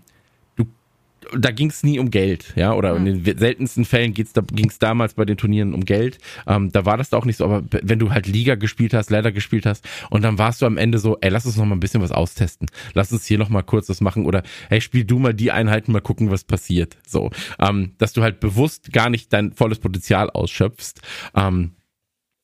da 1.37 1.51
ging 1.51 1.69
es 1.69 1.83
nie 1.83 1.99
um 1.99 2.11
Geld, 2.11 2.53
ja, 2.55 2.73
oder 2.73 2.97
mhm. 2.97 3.07
in 3.07 3.23
den 3.23 3.37
seltensten 3.37 3.85
Fällen 3.85 4.13
geht's 4.13 4.33
da, 4.33 4.41
ging 4.41 4.69
es 4.69 4.79
damals 4.79 5.13
bei 5.13 5.25
den 5.25 5.37
Turnieren 5.37 5.73
um 5.73 5.85
Geld. 5.85 6.17
Ähm, 6.47 6.71
da 6.71 6.85
war 6.85 6.97
das 6.97 7.09
da 7.09 7.17
auch 7.17 7.25
nicht 7.25 7.37
so, 7.37 7.45
aber 7.45 7.63
wenn 7.69 7.99
du 7.99 8.11
halt 8.11 8.27
Liga 8.27 8.55
gespielt 8.55 8.93
hast, 8.93 9.09
Ladder 9.09 9.31
gespielt 9.31 9.65
hast 9.65 9.87
und 10.09 10.23
dann 10.23 10.37
warst 10.37 10.61
du 10.61 10.65
am 10.65 10.77
Ende 10.77 10.99
so, 10.99 11.17
ey, 11.21 11.29
lass 11.29 11.45
uns 11.45 11.57
noch 11.57 11.65
mal 11.65 11.75
ein 11.75 11.79
bisschen 11.79 12.01
was 12.01 12.11
austesten. 12.11 12.67
Lass 12.93 13.11
uns 13.11 13.25
hier 13.25 13.37
noch 13.37 13.49
mal 13.49 13.63
kurz 13.63 13.89
was 13.89 14.01
machen 14.01 14.25
oder 14.25 14.43
hey, 14.69 14.81
spiel 14.81 15.05
du 15.05 15.19
mal 15.19 15.33
die 15.33 15.51
Einheiten, 15.51 15.91
mal 15.91 16.01
gucken, 16.01 16.31
was 16.31 16.43
passiert. 16.43 16.97
So, 17.07 17.31
ähm, 17.59 17.93
dass 17.97 18.13
du 18.13 18.21
halt 18.21 18.39
bewusst 18.39 18.91
gar 18.91 19.09
nicht 19.09 19.33
dein 19.33 19.53
volles 19.53 19.79
Potenzial 19.79 20.29
ausschöpfst 20.29 21.01
ähm, 21.35 21.71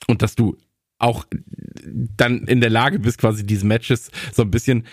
und 0.07 0.21
dass 0.21 0.35
du 0.35 0.57
auch 0.97 1.25
dann 2.17 2.45
in 2.45 2.61
der 2.61 2.69
Lage 2.69 2.99
bist, 2.99 3.17
quasi 3.17 3.45
diese 3.45 3.65
Matches 3.65 4.11
so 4.31 4.43
ein 4.43 4.51
bisschen, 4.51 4.85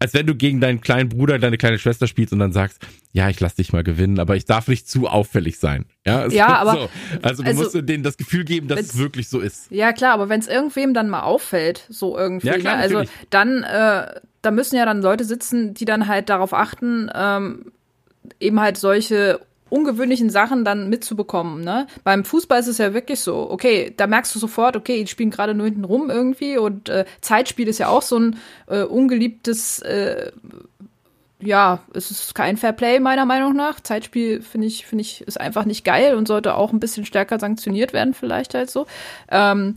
als 0.00 0.14
wenn 0.14 0.26
du 0.26 0.34
gegen 0.34 0.60
deinen 0.60 0.80
kleinen 0.80 1.10
Bruder, 1.10 1.38
deine 1.38 1.58
kleine 1.58 1.78
Schwester 1.78 2.06
spielst 2.06 2.32
und 2.32 2.38
dann 2.38 2.52
sagst, 2.52 2.82
ja, 3.12 3.28
ich 3.28 3.38
lass 3.38 3.54
dich 3.54 3.72
mal 3.72 3.84
gewinnen, 3.84 4.18
aber 4.18 4.34
ich 4.34 4.46
darf 4.46 4.66
nicht 4.66 4.88
zu 4.88 5.06
auffällig 5.06 5.58
sein. 5.58 5.84
Ja, 6.06 6.26
ja 6.28 6.48
aber 6.48 6.72
so. 6.72 6.90
also 7.22 7.42
du 7.42 7.48
also, 7.48 7.62
musst 7.62 7.88
denen 7.88 8.02
das 8.02 8.16
Gefühl 8.16 8.44
geben, 8.44 8.66
dass 8.66 8.80
es 8.80 8.98
wirklich 8.98 9.28
so 9.28 9.40
ist. 9.40 9.70
Ja, 9.70 9.92
klar, 9.92 10.14
aber 10.14 10.30
wenn 10.30 10.40
es 10.40 10.48
irgendwem 10.48 10.94
dann 10.94 11.10
mal 11.10 11.20
auffällt, 11.20 11.86
so 11.90 12.16
irgendwie, 12.16 12.46
ja, 12.46 12.58
klar, 12.58 12.76
ne? 12.76 12.82
also 12.82 13.02
dann, 13.28 13.62
äh, 13.62 14.06
da 14.40 14.50
müssen 14.50 14.76
ja 14.76 14.86
dann 14.86 15.02
Leute 15.02 15.24
sitzen, 15.24 15.74
die 15.74 15.84
dann 15.84 16.08
halt 16.08 16.30
darauf 16.30 16.54
achten, 16.54 17.10
ähm, 17.14 17.72
eben 18.40 18.58
halt 18.58 18.78
solche 18.78 19.40
ungewöhnlichen 19.70 20.30
Sachen 20.30 20.64
dann 20.64 20.88
mitzubekommen. 20.88 21.62
Ne? 21.64 21.86
Beim 22.04 22.24
Fußball 22.24 22.60
ist 22.60 22.66
es 22.66 22.78
ja 22.78 22.92
wirklich 22.92 23.20
so, 23.20 23.50
okay, 23.50 23.92
da 23.96 24.06
merkst 24.06 24.34
du 24.34 24.38
sofort, 24.38 24.76
okay, 24.76 25.02
die 25.02 25.06
spielen 25.06 25.30
gerade 25.30 25.54
nur 25.54 25.66
hinten 25.66 25.84
rum 25.84 26.10
irgendwie 26.10 26.58
und 26.58 26.88
äh, 26.88 27.04
Zeitspiel 27.20 27.68
ist 27.68 27.78
ja 27.78 27.88
auch 27.88 28.02
so 28.02 28.18
ein 28.18 28.38
äh, 28.66 28.82
ungeliebtes, 28.82 29.80
äh, 29.80 30.32
ja, 31.42 31.80
es 31.94 32.10
ist 32.10 32.34
kein 32.34 32.56
Fairplay 32.56 33.00
meiner 33.00 33.24
Meinung 33.24 33.54
nach. 33.54 33.80
Zeitspiel 33.80 34.42
finde 34.42 34.66
ich, 34.66 34.86
finde 34.86 35.02
ich, 35.02 35.22
ist 35.22 35.40
einfach 35.40 35.64
nicht 35.64 35.84
geil 35.84 36.14
und 36.14 36.28
sollte 36.28 36.54
auch 36.54 36.72
ein 36.72 36.80
bisschen 36.80 37.06
stärker 37.06 37.38
sanktioniert 37.38 37.92
werden, 37.92 38.12
vielleicht 38.12 38.54
halt 38.54 38.70
so. 38.70 38.86
Ähm, 39.30 39.74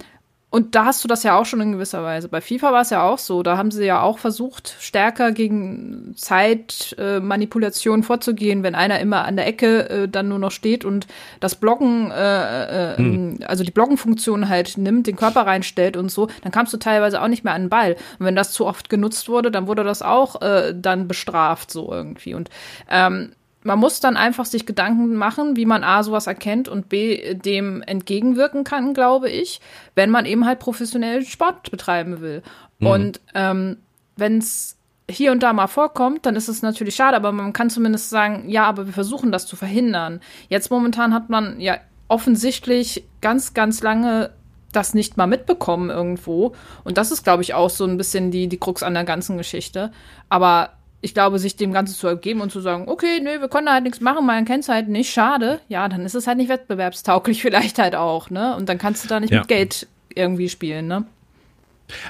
und 0.54 0.76
da 0.76 0.86
hast 0.86 1.04
du 1.04 1.08
das 1.08 1.24
ja 1.24 1.36
auch 1.36 1.48
schon 1.48 1.62
in 1.62 1.72
gewisser 1.72 2.04
Weise. 2.04 2.30
Bei 2.30 2.39
FIFA 2.39 2.72
war 2.72 2.82
es 2.82 2.92
ja 2.92 3.02
auch 3.02 3.18
so. 3.18 3.42
Da 3.42 3.58
haben 3.58 3.72
sie 3.72 3.86
ja 3.86 4.04
auch 4.04 4.20
versucht, 4.20 4.76
stärker 4.80 5.32
gegen 5.32 6.13
Zeitmanipulation 6.16 8.02
äh, 8.02 8.04
vorzugehen, 8.04 8.62
wenn 8.62 8.76
einer 8.76 9.00
immer 9.00 9.26
an 9.26 9.36
der 9.36 9.48
Ecke 9.48 9.89
äh, 9.89 10.08
dann 10.08 10.28
nur 10.28 10.38
noch 10.38 10.52
steht 10.52 10.86
und 10.86 11.08
das 11.39 11.56
Blocken, 11.56 12.12
äh, 12.12 12.94
äh, 12.94 12.98
hm. 12.98 13.39
also 13.48 13.63
die 13.63 13.72
Blockenfunktion 13.72 14.48
halt 14.48 14.78
nimmt, 14.78 15.08
den 15.08 15.16
Körper 15.16 15.48
reinstellt 15.48 15.98
und 15.98 16.12
so, 16.12 16.28
dann 16.44 16.52
kamst 16.52 16.72
du 16.72 16.78
teilweise 16.78 17.20
auch 17.24 17.30
nicht 17.30 17.44
mehr 17.44 17.56
an 17.56 17.63
den 17.63 17.70
Ball. 17.70 17.96
Und 18.20 18.28
wenn 18.28 18.36
das 18.36 18.52
zu 18.52 18.68
oft 18.68 18.92
genutzt 18.92 19.30
wurde, 19.30 19.50
dann 19.50 19.66
wurde 19.66 19.84
das 19.84 20.04
auch 20.04 20.39
äh, 20.44 20.76
dann 20.80 21.08
bestraft 21.08 21.72
so 21.72 21.92
irgendwie. 21.92 22.36
Und 22.36 22.52
ähm, 22.92 23.32
man 23.63 23.80
muss 23.80 23.99
dann 23.99 24.17
einfach 24.17 24.45
sich 24.45 24.65
Gedanken 24.65 25.15
machen, 25.15 25.56
wie 25.56 25.65
man 25.65 25.84
A, 25.84 26.04
sowas 26.04 26.28
erkennt 26.28 26.67
und 26.67 26.89
B, 26.89 27.34
dem 27.34 27.82
entgegenwirken 27.82 28.63
kann, 28.63 28.93
glaube 28.93 29.30
ich, 29.30 29.62
wenn 29.95 30.10
man 30.10 30.26
eben 30.26 30.45
halt 30.45 30.60
professionell 30.60 31.26
Sport 31.26 31.71
betreiben 31.71 32.21
will. 32.21 32.43
Mhm. 32.80 32.88
Und 32.88 33.21
ähm, 33.34 33.78
wenn 34.15 34.38
es 34.38 34.78
hier 35.10 35.32
und 35.32 35.43
da 35.43 35.54
mal 35.54 35.67
vorkommt, 35.67 36.26
dann 36.26 36.36
ist 36.36 36.47
es 36.47 36.62
natürlich 36.62 36.95
schade, 36.95 37.17
aber 37.17 37.32
man 37.32 37.54
kann 37.54 37.69
zumindest 37.69 38.10
sagen, 38.10 38.49
ja, 38.49 38.65
aber 38.65 38.86
wir 38.86 38.93
versuchen 38.93 39.32
das 39.32 39.45
zu 39.45 39.56
verhindern. 39.56 40.21
Jetzt 40.49 40.71
momentan 40.71 41.13
hat 41.13 41.30
man 41.30 41.60
ja 41.60 41.78
offensichtlich 42.08 43.04
ganz, 43.21 43.54
ganz 43.54 43.82
lange 43.82 44.32
das 44.71 44.93
nicht 44.93 45.17
mal 45.17 45.28
mitbekommen 45.28 45.89
irgendwo. 45.89 46.54
Und 46.84 46.97
das 46.97 47.12
ist, 47.12 47.23
glaube 47.23 47.43
ich, 47.43 47.54
auch 47.54 47.69
so 47.69 47.86
ein 47.86 47.97
bisschen 47.97 48.32
die, 48.32 48.47
die 48.47 48.58
Krux 48.58 48.84
an 48.84 48.93
der 48.93 49.04
ganzen 49.04 49.38
Geschichte. 49.38 49.91
Aber 50.30 50.71
ich 51.04 51.13
glaube, 51.13 51.38
sich 51.38 51.58
dem 51.58 51.74
Ganzen 51.74 51.96
zu 51.96 52.08
ergeben 52.08 52.39
und 52.39 52.52
zu 52.52 52.62
sagen, 52.62 52.88
okay, 52.88 53.20
nee, 53.22 53.42
wir 53.42 53.50
können 53.50 53.66
da 53.66 53.74
halt 53.74 53.84
nichts 53.84 54.00
machen, 54.00 54.26
man 54.26 54.46
kennt 54.46 54.63
es 54.63 54.70
halt 54.70 54.88
nicht, 54.88 55.12
schade, 55.12 55.60
ja, 55.68 55.88
dann 55.89 56.06
ist 56.06 56.16
es 56.16 56.28
halt 56.28 56.38
nicht 56.38 56.50
wettbewerbstauglich 56.50 57.42
vielleicht 57.42 57.78
halt 57.78 57.96
auch, 57.96 58.30
ne? 58.30 58.56
Und 58.56 58.70
dann 58.70 58.78
kannst 58.78 59.04
du 59.04 59.10
da 59.10 59.20
nicht 59.20 59.34
ja. 59.34 59.39
mit 59.39 59.50
Geld 59.50 59.88
irgendwie 60.16 60.48
spielen, 60.48 60.88
ne? 60.88 61.06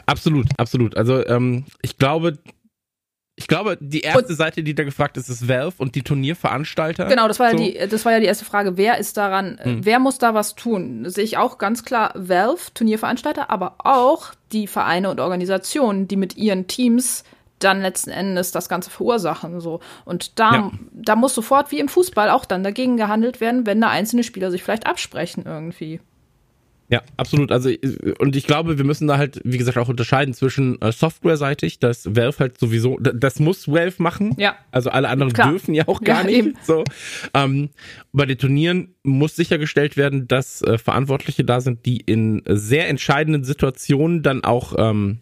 Absolut, 0.05 0.47
absolut. 0.57 0.95
Also 0.95 1.25
ähm, 1.25 1.65
ich 1.81 1.97
glaube, 1.97 2.37
ich 3.35 3.47
glaube, 3.47 3.79
die 3.81 4.01
erste 4.01 4.27
und, 4.27 4.35
Seite, 4.35 4.61
die 4.61 4.75
da 4.75 4.83
gefragt 4.83 5.17
ist, 5.17 5.27
ist 5.27 5.47
Valve 5.47 5.73
und 5.79 5.95
die 5.95 6.03
Turnierveranstalter. 6.03 7.05
Genau, 7.05 7.27
das 7.27 7.39
war 7.39 7.49
so. 7.49 7.57
ja 7.57 7.63
die, 7.63 7.89
das 7.89 8.05
war 8.05 8.11
ja 8.11 8.19
die 8.19 8.27
erste 8.27 8.45
Frage. 8.45 8.77
Wer 8.77 8.99
ist 8.99 9.17
daran, 9.17 9.57
hm. 9.59 9.83
wer 9.83 9.97
muss 9.97 10.19
da 10.19 10.35
was 10.35 10.53
tun? 10.53 11.09
Sehe 11.09 11.23
ich 11.23 11.37
auch 11.37 11.57
ganz 11.57 11.83
klar 11.83 12.11
Valve, 12.13 12.61
Turnierveranstalter, 12.75 13.49
aber 13.49 13.75
auch 13.79 14.33
die 14.51 14.67
Vereine 14.67 15.09
und 15.09 15.19
Organisationen, 15.19 16.07
die 16.07 16.15
mit 16.15 16.37
ihren 16.37 16.67
Teams 16.67 17.23
dann 17.63 17.81
letzten 17.81 18.11
Endes 18.11 18.51
das 18.51 18.69
Ganze 18.69 18.89
verursachen. 18.89 19.59
So. 19.59 19.79
Und 20.05 20.39
da, 20.39 20.53
ja. 20.53 20.71
da 20.91 21.15
muss 21.15 21.33
sofort 21.33 21.71
wie 21.71 21.79
im 21.79 21.89
Fußball 21.89 22.29
auch 22.29 22.45
dann 22.45 22.63
dagegen 22.63 22.97
gehandelt 22.97 23.41
werden, 23.41 23.65
wenn 23.65 23.81
da 23.81 23.89
einzelne 23.89 24.23
Spieler 24.23 24.51
sich 24.51 24.63
vielleicht 24.63 24.87
absprechen 24.87 25.43
irgendwie. 25.45 25.99
Ja, 26.89 27.01
absolut. 27.17 27.51
Also, 27.51 27.71
und 28.19 28.35
ich 28.35 28.45
glaube, 28.45 28.77
wir 28.77 28.85
müssen 28.85 29.07
da 29.07 29.17
halt, 29.17 29.41
wie 29.43 29.57
gesagt, 29.57 29.77
auch 29.77 29.89
unterscheiden 29.89 30.33
zwischen 30.33 30.79
äh, 30.81 30.91
Software-seitig, 30.91 31.79
dass 31.79 32.15
Valve 32.15 32.37
halt 32.37 32.59
sowieso, 32.59 32.99
das 32.99 33.39
muss 33.39 33.67
Valve 33.67 33.95
machen. 33.97 34.35
Ja. 34.37 34.55
Also 34.71 34.91
alle 34.91 35.09
anderen 35.09 35.33
Klar. 35.33 35.49
dürfen 35.49 35.73
ja 35.73 35.87
auch 35.87 36.01
gar 36.01 36.21
ja, 36.21 36.27
nicht. 36.27 36.37
Eben. 36.37 36.53
So. 36.61 36.83
Ähm, 37.33 37.69
bei 38.11 38.27
den 38.27 38.37
Turnieren 38.37 38.95
muss 39.01 39.35
sichergestellt 39.35 39.97
werden, 39.97 40.27
dass 40.27 40.61
äh, 40.61 40.77
Verantwortliche 40.77 41.43
da 41.43 41.61
sind, 41.61 41.85
die 41.87 41.97
in 41.97 42.43
sehr 42.45 42.87
entscheidenden 42.89 43.43
Situationen 43.43 44.21
dann 44.21 44.43
auch 44.43 44.75
ähm, 44.77 45.19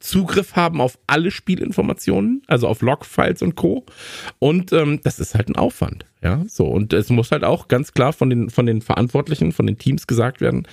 Zugriff 0.00 0.56
haben 0.56 0.80
auf 0.80 0.98
alle 1.06 1.30
Spielinformationen, 1.30 2.42
also 2.46 2.68
auf 2.68 2.82
Logfiles 2.82 3.42
und 3.42 3.56
Co. 3.56 3.84
Und 4.38 4.72
ähm, 4.72 5.00
das 5.02 5.18
ist 5.18 5.34
halt 5.34 5.48
ein 5.48 5.56
Aufwand, 5.56 6.06
ja. 6.22 6.44
So 6.48 6.66
und 6.66 6.92
es 6.92 7.10
muss 7.10 7.32
halt 7.32 7.44
auch 7.44 7.68
ganz 7.68 7.92
klar 7.92 8.12
von 8.12 8.30
den 8.30 8.50
von 8.50 8.66
den 8.66 8.82
Verantwortlichen, 8.82 9.52
von 9.52 9.66
den 9.66 9.78
Teams 9.78 10.06
gesagt 10.06 10.40
werden. 10.40 10.66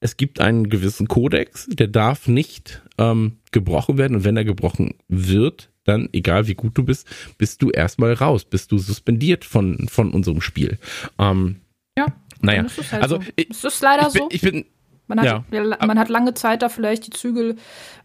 Es 0.00 0.16
gibt 0.16 0.40
einen 0.40 0.68
gewissen 0.68 1.08
Kodex, 1.08 1.66
der 1.70 1.88
darf 1.88 2.28
nicht 2.28 2.82
ähm, 2.98 3.38
gebrochen 3.52 3.96
werden 3.96 4.16
und 4.16 4.24
wenn 4.24 4.36
er 4.36 4.44
gebrochen 4.44 4.94
wird, 5.08 5.70
dann 5.84 6.08
egal 6.12 6.46
wie 6.46 6.54
gut 6.54 6.76
du 6.76 6.82
bist, 6.82 7.06
bist 7.38 7.62
du 7.62 7.70
erstmal 7.70 8.12
raus, 8.12 8.44
bist 8.44 8.72
du 8.72 8.78
suspendiert 8.78 9.44
von 9.44 9.88
von 9.88 10.12
unserem 10.12 10.40
Spiel. 10.40 10.78
Ähm, 11.18 11.60
ja. 11.96 12.06
Naja, 12.40 12.66
halt 12.90 13.02
also 13.02 13.16
so. 13.16 13.22
ich, 13.36 13.50
es 13.50 13.64
ist 13.64 13.80
leider 13.80 14.08
ich 14.08 14.12
bin, 14.12 14.22
so. 14.22 14.28
Ich 14.30 14.40
bin 14.42 14.64
man 15.06 15.20
hat, 15.20 15.26
ja. 15.26 15.86
man 15.86 15.98
hat 15.98 16.08
lange 16.08 16.34
Zeit 16.34 16.62
da 16.62 16.68
vielleicht 16.68 17.06
die 17.06 17.10
Zügel, 17.10 17.56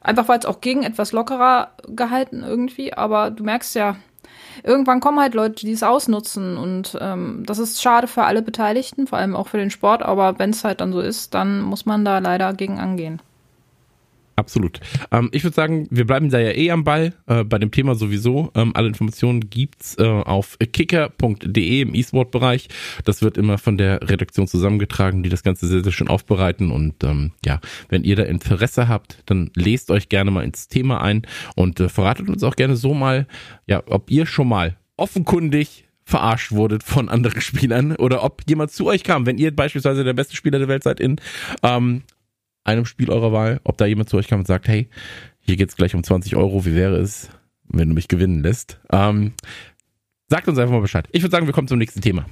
einfach 0.01 0.27
weil 0.27 0.39
es 0.39 0.45
auch 0.45 0.61
ging, 0.61 0.83
etwas 0.83 1.11
lockerer 1.11 1.69
gehalten 1.87 2.43
irgendwie, 2.43 2.93
aber 2.93 3.31
du 3.31 3.43
merkst 3.43 3.75
ja, 3.75 3.95
irgendwann 4.63 4.99
kommen 4.99 5.19
halt 5.19 5.33
Leute, 5.33 5.65
die 5.65 5.71
es 5.71 5.83
ausnutzen 5.83 6.57
und 6.57 6.97
ähm, 6.99 7.43
das 7.45 7.59
ist 7.59 7.81
schade 7.81 8.07
für 8.07 8.23
alle 8.23 8.41
Beteiligten, 8.41 9.07
vor 9.07 9.17
allem 9.17 9.35
auch 9.35 9.47
für 9.47 9.57
den 9.57 9.71
Sport, 9.71 10.03
aber 10.03 10.39
wenn 10.39 10.49
es 10.49 10.63
halt 10.63 10.81
dann 10.81 10.91
so 10.91 10.99
ist, 10.99 11.33
dann 11.33 11.61
muss 11.61 11.85
man 11.85 12.03
da 12.05 12.19
leider 12.19 12.53
gegen 12.53 12.79
angehen. 12.79 13.21
Absolut. 14.39 14.79
Ähm, 15.11 15.27
ich 15.33 15.43
würde 15.43 15.53
sagen, 15.53 15.85
wir 15.91 16.07
bleiben 16.07 16.29
da 16.29 16.39
ja 16.39 16.51
eh 16.51 16.71
am 16.71 16.85
Ball, 16.85 17.13
äh, 17.27 17.43
bei 17.43 17.57
dem 17.57 17.71
Thema 17.71 17.95
sowieso. 17.95 18.51
Ähm, 18.55 18.71
alle 18.73 18.87
Informationen 18.87 19.49
gibt's 19.49 19.97
äh, 19.99 20.07
auf 20.07 20.57
kicker.de 20.59 21.81
im 21.81 21.93
E-Sport-Bereich. 21.93 22.69
Das 23.03 23.21
wird 23.21 23.37
immer 23.37 23.57
von 23.57 23.77
der 23.77 23.99
Redaktion 24.09 24.47
zusammengetragen, 24.47 25.23
die 25.23 25.29
das 25.29 25.43
Ganze 25.43 25.67
sehr, 25.67 25.83
sehr 25.83 25.91
schön 25.91 26.07
aufbereiten. 26.07 26.71
Und 26.71 27.03
ähm, 27.03 27.33
ja, 27.43 27.59
wenn 27.89 28.05
ihr 28.05 28.15
da 28.15 28.23
Interesse 28.23 28.87
habt, 28.87 29.21
dann 29.25 29.51
lest 29.55 29.91
euch 29.91 30.07
gerne 30.07 30.31
mal 30.31 30.45
ins 30.45 30.69
Thema 30.69 31.01
ein 31.01 31.23
und 31.57 31.81
äh, 31.81 31.89
verratet 31.89 32.29
uns 32.29 32.41
auch 32.41 32.55
gerne 32.55 32.77
so 32.77 32.93
mal, 32.93 33.27
ja, 33.67 33.83
ob 33.87 34.09
ihr 34.09 34.25
schon 34.25 34.47
mal 34.47 34.77
offenkundig 34.95 35.83
verarscht 36.05 36.53
wurdet 36.53 36.83
von 36.83 37.09
anderen 37.09 37.41
Spielern 37.41 37.97
oder 37.97 38.23
ob 38.23 38.43
jemand 38.47 38.71
zu 38.71 38.85
euch 38.85 39.03
kam, 39.03 39.25
wenn 39.25 39.37
ihr 39.37 39.53
beispielsweise 39.53 40.05
der 40.05 40.13
beste 40.13 40.37
Spieler 40.37 40.59
der 40.59 40.69
Welt 40.69 40.83
seid 40.83 41.01
in 41.01 41.17
ähm, 41.61 42.03
einem 42.63 42.85
Spiel 42.85 43.09
eurer 43.09 43.31
Wahl, 43.31 43.61
ob 43.63 43.77
da 43.77 43.85
jemand 43.85 44.09
zu 44.09 44.17
euch 44.17 44.27
kam 44.27 44.39
und 44.39 44.47
sagt, 44.47 44.67
hey, 44.67 44.89
hier 45.39 45.55
geht's 45.55 45.75
gleich 45.75 45.95
um 45.95 46.03
20 46.03 46.35
Euro, 46.35 46.65
wie 46.65 46.75
wäre 46.75 46.97
es, 46.97 47.29
wenn 47.67 47.89
du 47.89 47.95
mich 47.95 48.07
gewinnen 48.07 48.43
lässt? 48.43 48.79
Ähm, 48.91 49.33
sagt 50.27 50.47
uns 50.47 50.57
einfach 50.57 50.73
mal 50.73 50.81
Bescheid. 50.81 51.07
Ich 51.11 51.21
würde 51.21 51.31
sagen, 51.31 51.47
wir 51.47 51.53
kommen 51.53 51.67
zum 51.67 51.79
nächsten 51.79 52.01
Thema. 52.01 52.25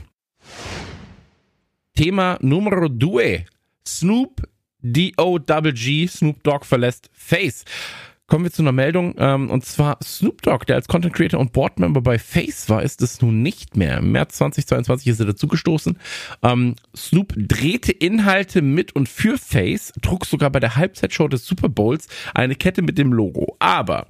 Thema 1.95 2.37
Numero 2.41 2.87
due. 2.89 3.45
Snoop 3.85 4.47
D-O-G-G, 4.81 6.07
Snoop 6.07 6.43
Dogg 6.43 6.65
verlässt 6.65 7.09
Face. 7.13 7.65
Kommen 8.29 8.43
wir 8.43 8.51
zu 8.51 8.61
einer 8.61 8.73
Meldung, 8.73 9.15
ähm, 9.19 9.49
und 9.49 9.63
zwar 9.63 9.99
Snoop 10.03 10.41
Dogg, 10.41 10.65
der 10.65 10.75
als 10.75 10.89
Content 10.89 11.13
Creator 11.13 11.39
und 11.39 11.53
Board 11.53 11.79
Member 11.79 12.01
bei 12.01 12.19
Face 12.19 12.67
war, 12.67 12.83
ist 12.83 13.01
es 13.01 13.21
nun 13.21 13.41
nicht 13.41 13.77
mehr. 13.77 13.99
Im 13.99 14.11
März 14.11 14.35
2022 14.39 15.07
ist 15.07 15.21
er 15.21 15.27
dazugestoßen. 15.27 15.97
Ähm, 16.43 16.75
Snoop 16.93 17.33
drehte 17.37 17.93
Inhalte 17.93 18.61
mit 18.61 18.93
und 18.93 19.07
für 19.07 19.37
Face, 19.37 19.93
trug 20.01 20.25
sogar 20.25 20.49
bei 20.49 20.59
der 20.59 20.75
Halbzeitshow 20.75 21.29
des 21.29 21.45
Super 21.45 21.69
Bowls 21.69 22.09
eine 22.33 22.55
Kette 22.55 22.81
mit 22.81 22.97
dem 22.97 23.13
Logo. 23.13 23.55
Aber 23.59 24.07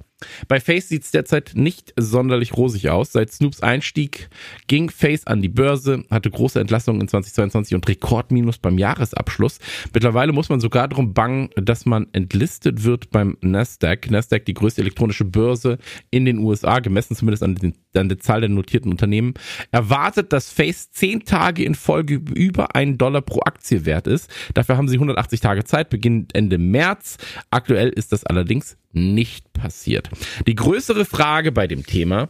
bei 0.48 0.60
Face 0.60 0.88
sieht 0.88 1.04
es 1.04 1.10
derzeit 1.10 1.52
nicht 1.54 1.92
sonderlich 1.96 2.56
rosig 2.56 2.90
aus. 2.90 3.12
Seit 3.12 3.32
Snoops 3.32 3.60
Einstieg 3.60 4.28
ging 4.66 4.90
Face 4.90 5.26
an 5.26 5.42
die 5.42 5.48
Börse, 5.48 6.04
hatte 6.10 6.30
große 6.30 6.60
Entlassungen 6.60 7.00
in 7.00 7.08
2022 7.08 7.74
und 7.74 7.86
Rekordminus 7.88 8.58
beim 8.58 8.78
Jahresabschluss. 8.78 9.58
Mittlerweile 9.94 10.32
muss 10.32 10.48
man 10.48 10.60
sogar 10.60 10.88
darum 10.88 11.14
bangen, 11.14 11.50
dass 11.56 11.86
man 11.86 12.08
entlistet 12.12 12.82
wird 12.84 13.10
beim 13.10 13.36
Nasdaq. 13.42 14.10
Nasdaq, 14.10 14.44
die 14.44 14.54
größte 14.54 14.80
elektronische 14.80 15.24
Börse 15.24 15.78
in 16.10 16.24
den 16.24 16.38
USA, 16.38 16.80
gemessen 16.80 17.14
zumindest 17.14 17.42
an, 17.42 17.54
den, 17.54 17.74
an 17.94 18.08
der 18.08 18.18
Zahl 18.18 18.40
der 18.40 18.50
notierten 18.50 18.90
Unternehmen, 18.90 19.34
erwartet, 19.70 20.32
dass 20.32 20.50
Face 20.50 20.90
zehn 20.90 21.24
Tage 21.24 21.64
in 21.64 21.74
Folge 21.74 22.14
über 22.34 22.74
einen 22.74 22.98
Dollar 22.98 23.22
pro 23.22 23.40
Aktie 23.40 23.84
wert 23.84 24.06
ist. 24.06 24.30
Dafür 24.54 24.76
haben 24.76 24.88
sie 24.88 24.96
180 24.96 25.40
Tage 25.40 25.64
Zeit, 25.64 25.90
beginnt 25.90 26.34
Ende 26.34 26.58
März. 26.58 27.18
Aktuell 27.50 27.90
ist 27.90 28.12
das 28.12 28.24
allerdings 28.24 28.76
nicht 28.92 29.52
passiert. 29.52 30.10
Die 30.46 30.54
größere 30.54 31.04
Frage 31.04 31.52
bei 31.52 31.66
dem 31.66 31.84
Thema 31.84 32.28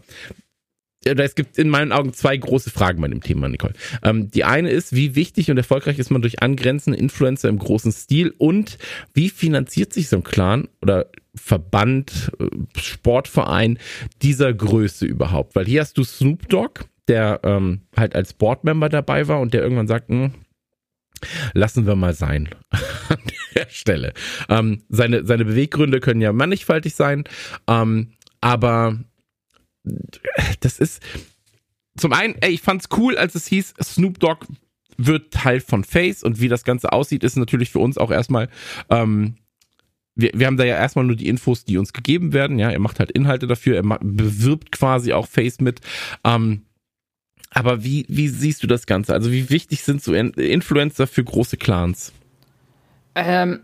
oder 1.07 1.25
es 1.25 1.35
gibt 1.35 1.59
in 1.59 1.69
meinen 1.69 1.93
Augen 1.93 2.13
zwei 2.13 2.37
große 2.37 2.71
Fragen 2.71 3.01
bei 3.01 3.09
dem 3.09 3.23
Thema, 3.23 3.49
Nicole. 3.49 3.75
Ähm, 4.03 4.31
die 4.31 4.45
eine 4.45 4.71
ist, 4.71 4.95
wie 4.95 5.15
wichtig 5.15 5.51
und 5.51 5.57
erfolgreich 5.57 5.99
ist 5.99 6.11
man 6.11 6.23
durch 6.23 6.43
angrenzende 6.43 6.99
Influencer 6.99 7.49
im 7.49 7.59
großen 7.59 7.93
Stil 7.93 8.35
und 8.37 8.79
wie 9.15 9.29
finanziert 9.29 9.93
sich 9.93 10.09
so 10.09 10.17
ein 10.17 10.25
Clan 10.25 10.69
oder 10.83 11.07
Verband, 11.35 12.33
äh, 12.41 12.47
Sportverein 12.81 13.79
dieser 14.23 14.53
Größe 14.53 15.07
überhaupt? 15.07 15.55
Weil 15.55 15.67
hier 15.67 15.83
hast 15.83 15.97
du 15.99 16.05
Snoop 16.05 16.49
Dogg, 16.49 16.85
der 17.07 17.41
ähm, 17.45 17.83
halt 17.97 18.15
als 18.15 18.35
Boardmember 18.35 18.89
dabei 18.89 19.29
war 19.29 19.41
und 19.41 19.55
der 19.55 19.63
irgendwann 19.63 19.89
sagt, 19.89 20.09
hm, 20.09 20.33
lassen 21.53 21.87
wir 21.87 21.97
mal 21.97 22.15
sein. 22.15 22.49
An 23.09 23.19
der 23.55 23.69
Stelle. 23.71 24.13
Ähm, 24.49 24.83
seine, 24.89 25.25
seine 25.25 25.45
Beweggründe 25.45 26.01
können 26.01 26.21
ja 26.21 26.33
mannigfaltig 26.33 26.95
sein, 26.95 27.25
ähm, 27.67 28.13
aber 28.41 28.99
das 30.61 30.79
ist 30.79 31.03
zum 31.97 32.13
einen, 32.13 32.37
ey, 32.41 32.51
ich 32.51 32.63
fand's 32.63 32.89
cool, 32.97 33.17
als 33.17 33.35
es 33.35 33.47
hieß, 33.47 33.75
Snoop 33.83 34.21
Dogg 34.21 34.47
wird 34.97 35.33
Teil 35.33 35.61
von 35.61 35.85
Face 35.85 36.23
und 36.23 36.41
wie 36.41 36.49
das 36.49 36.65
Ganze 36.65 36.93
aussieht, 36.93 37.25
ist 37.25 37.37
natürlich 37.37 37.71
für 37.71 37.79
uns 37.79 37.99
auch 37.99 38.11
erstmal, 38.11 38.49
ähm, 38.91 39.37
wir, 40.15 40.33
wir 40.35 40.47
haben 40.47 40.57
da 40.57 40.65
ja 40.65 40.77
erstmal 40.77 41.05
nur 41.05 41.17
die 41.17 41.29
Infos, 41.29 41.65
die 41.65 41.79
uns 41.79 41.93
gegeben 41.93 42.33
werden, 42.33 42.59
ja, 42.59 42.71
er 42.71 42.81
macht 42.81 42.99
halt 42.99 43.13
Inhalte 43.13 43.47
dafür, 43.47 43.77
er 43.77 43.99
bewirbt 44.01 44.73
quasi 44.73 45.13
auch 45.13 45.27
Face 45.27 45.61
mit, 45.61 45.81
ähm, 46.25 46.63
aber 47.51 47.83
wie, 47.85 48.05
wie 48.09 48.29
siehst 48.29 48.63
du 48.63 48.67
das 48.67 48.87
Ganze? 48.87 49.15
Also 49.15 49.33
wie 49.33 49.51
wichtig 49.51 49.83
sind 49.83 50.03
so 50.03 50.13
Influencer 50.15 51.07
für 51.07 51.25
große 51.25 51.57
Clans? 51.57 52.13
Ähm, 53.15 53.61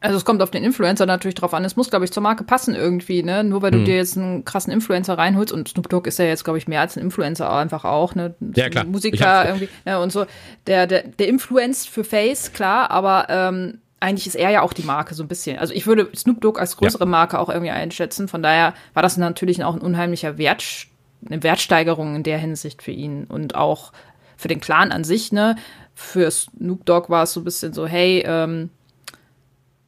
also 0.00 0.16
es 0.16 0.24
kommt 0.24 0.42
auf 0.42 0.50
den 0.50 0.62
Influencer 0.62 1.06
natürlich 1.06 1.34
drauf 1.34 1.54
an. 1.54 1.64
Es 1.64 1.76
muss, 1.76 1.90
glaube 1.90 2.04
ich, 2.04 2.12
zur 2.12 2.22
Marke 2.22 2.44
passen 2.44 2.74
irgendwie, 2.74 3.22
ne? 3.22 3.42
Nur 3.42 3.62
weil 3.62 3.70
du 3.70 3.78
hm. 3.78 3.84
dir 3.84 3.96
jetzt 3.96 4.16
einen 4.16 4.44
krassen 4.44 4.72
Influencer 4.72 5.18
reinholst 5.18 5.52
und 5.52 5.68
Snoop 5.68 5.88
Dogg 5.88 6.08
ist 6.08 6.18
ja 6.18 6.24
jetzt, 6.24 6.44
glaube 6.44 6.58
ich, 6.58 6.68
mehr 6.68 6.80
als 6.80 6.96
ein 6.96 7.02
Influencer 7.02 7.50
einfach 7.50 7.84
auch, 7.84 8.14
ne? 8.14 8.34
Ja, 8.54 8.68
klar. 8.68 8.84
Musiker 8.84 9.46
irgendwie, 9.46 9.68
ja, 9.84 9.98
und 9.98 10.12
so. 10.12 10.26
Der, 10.66 10.86
der, 10.86 11.02
der 11.02 11.28
influenced 11.28 11.88
für 11.88 12.04
Face, 12.04 12.52
klar, 12.52 12.90
aber 12.90 13.26
ähm, 13.28 13.78
eigentlich 14.00 14.28
ist 14.28 14.36
er 14.36 14.50
ja 14.50 14.62
auch 14.62 14.72
die 14.72 14.84
Marke 14.84 15.14
so 15.14 15.24
ein 15.24 15.28
bisschen. 15.28 15.58
Also 15.58 15.74
ich 15.74 15.86
würde 15.86 16.08
Snoop 16.14 16.40
Dogg 16.40 16.60
als 16.60 16.76
größere 16.76 17.04
ja. 17.04 17.10
Marke 17.10 17.38
auch 17.38 17.48
irgendwie 17.48 17.70
einschätzen. 17.70 18.28
Von 18.28 18.42
daher 18.42 18.74
war 18.94 19.02
das 19.02 19.16
natürlich 19.16 19.64
auch 19.64 19.74
ein 19.74 19.80
unheimlicher 19.80 20.38
Wert, 20.38 20.86
eine 21.26 21.42
Wertsteigerung 21.42 22.16
in 22.16 22.22
der 22.22 22.38
Hinsicht 22.38 22.82
für 22.82 22.92
ihn 22.92 23.24
und 23.24 23.54
auch 23.54 23.92
für 24.36 24.48
den 24.48 24.60
Clan 24.60 24.92
an 24.92 25.04
sich, 25.04 25.32
ne? 25.32 25.56
Für 25.94 26.30
Snoop 26.30 26.86
Dogg 26.86 27.10
war 27.10 27.24
es 27.24 27.32
so 27.32 27.40
ein 27.40 27.44
bisschen 27.44 27.72
so, 27.72 27.86
hey, 27.86 28.22
ähm, 28.24 28.70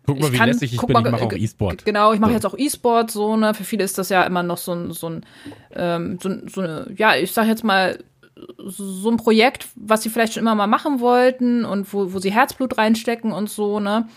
Guck 0.07 0.21
mal, 0.21 0.33
wie 0.33 0.39
kann, 0.39 0.49
lässig 0.49 0.75
ich 0.75 0.81
bin, 0.81 0.93
mal, 0.93 1.05
ich 1.05 1.13
mache 1.13 1.25
auch 1.25 1.33
E-Sport. 1.33 1.85
Genau, 1.85 2.13
ich 2.13 2.21
mache 2.21 2.31
so. 2.31 2.35
jetzt 2.35 2.47
auch 2.47 2.59
E-Sport, 2.59 3.11
so, 3.13 3.37
ne, 3.37 3.55
für 3.55 3.65
viele 3.65 3.85
ist 3.85 3.97
das 3.97 4.09
ja 4.09 4.25
immer 4.25 4.43
noch 4.43 4.59
so 4.59 4.73
ein, 4.73 4.91
so 4.91 5.09
ein, 5.09 5.27
ähm, 5.73 6.19
so, 6.21 6.31
so 6.49 6.63
eine, 6.63 6.93
ja, 6.97 7.15
ich 7.15 7.31
sag 7.33 7.47
jetzt 7.47 7.63
mal, 7.63 8.03
so 8.59 9.11
ein 9.11 9.19
Projekt, 9.19 9.69
was 9.77 10.03
sie 10.03 10.09
vielleicht 10.09 10.33
schon 10.33 10.43
immer 10.43 10.55
mal 10.55 10.67
machen 10.67 11.01
wollten 11.01 11.65
und 11.65 11.93
wo, 11.93 12.13
wo 12.13 12.19
sie 12.19 12.33
Herzblut 12.33 12.79
reinstecken 12.79 13.33
und 13.33 13.51
so, 13.51 13.81
ne. 13.81 14.09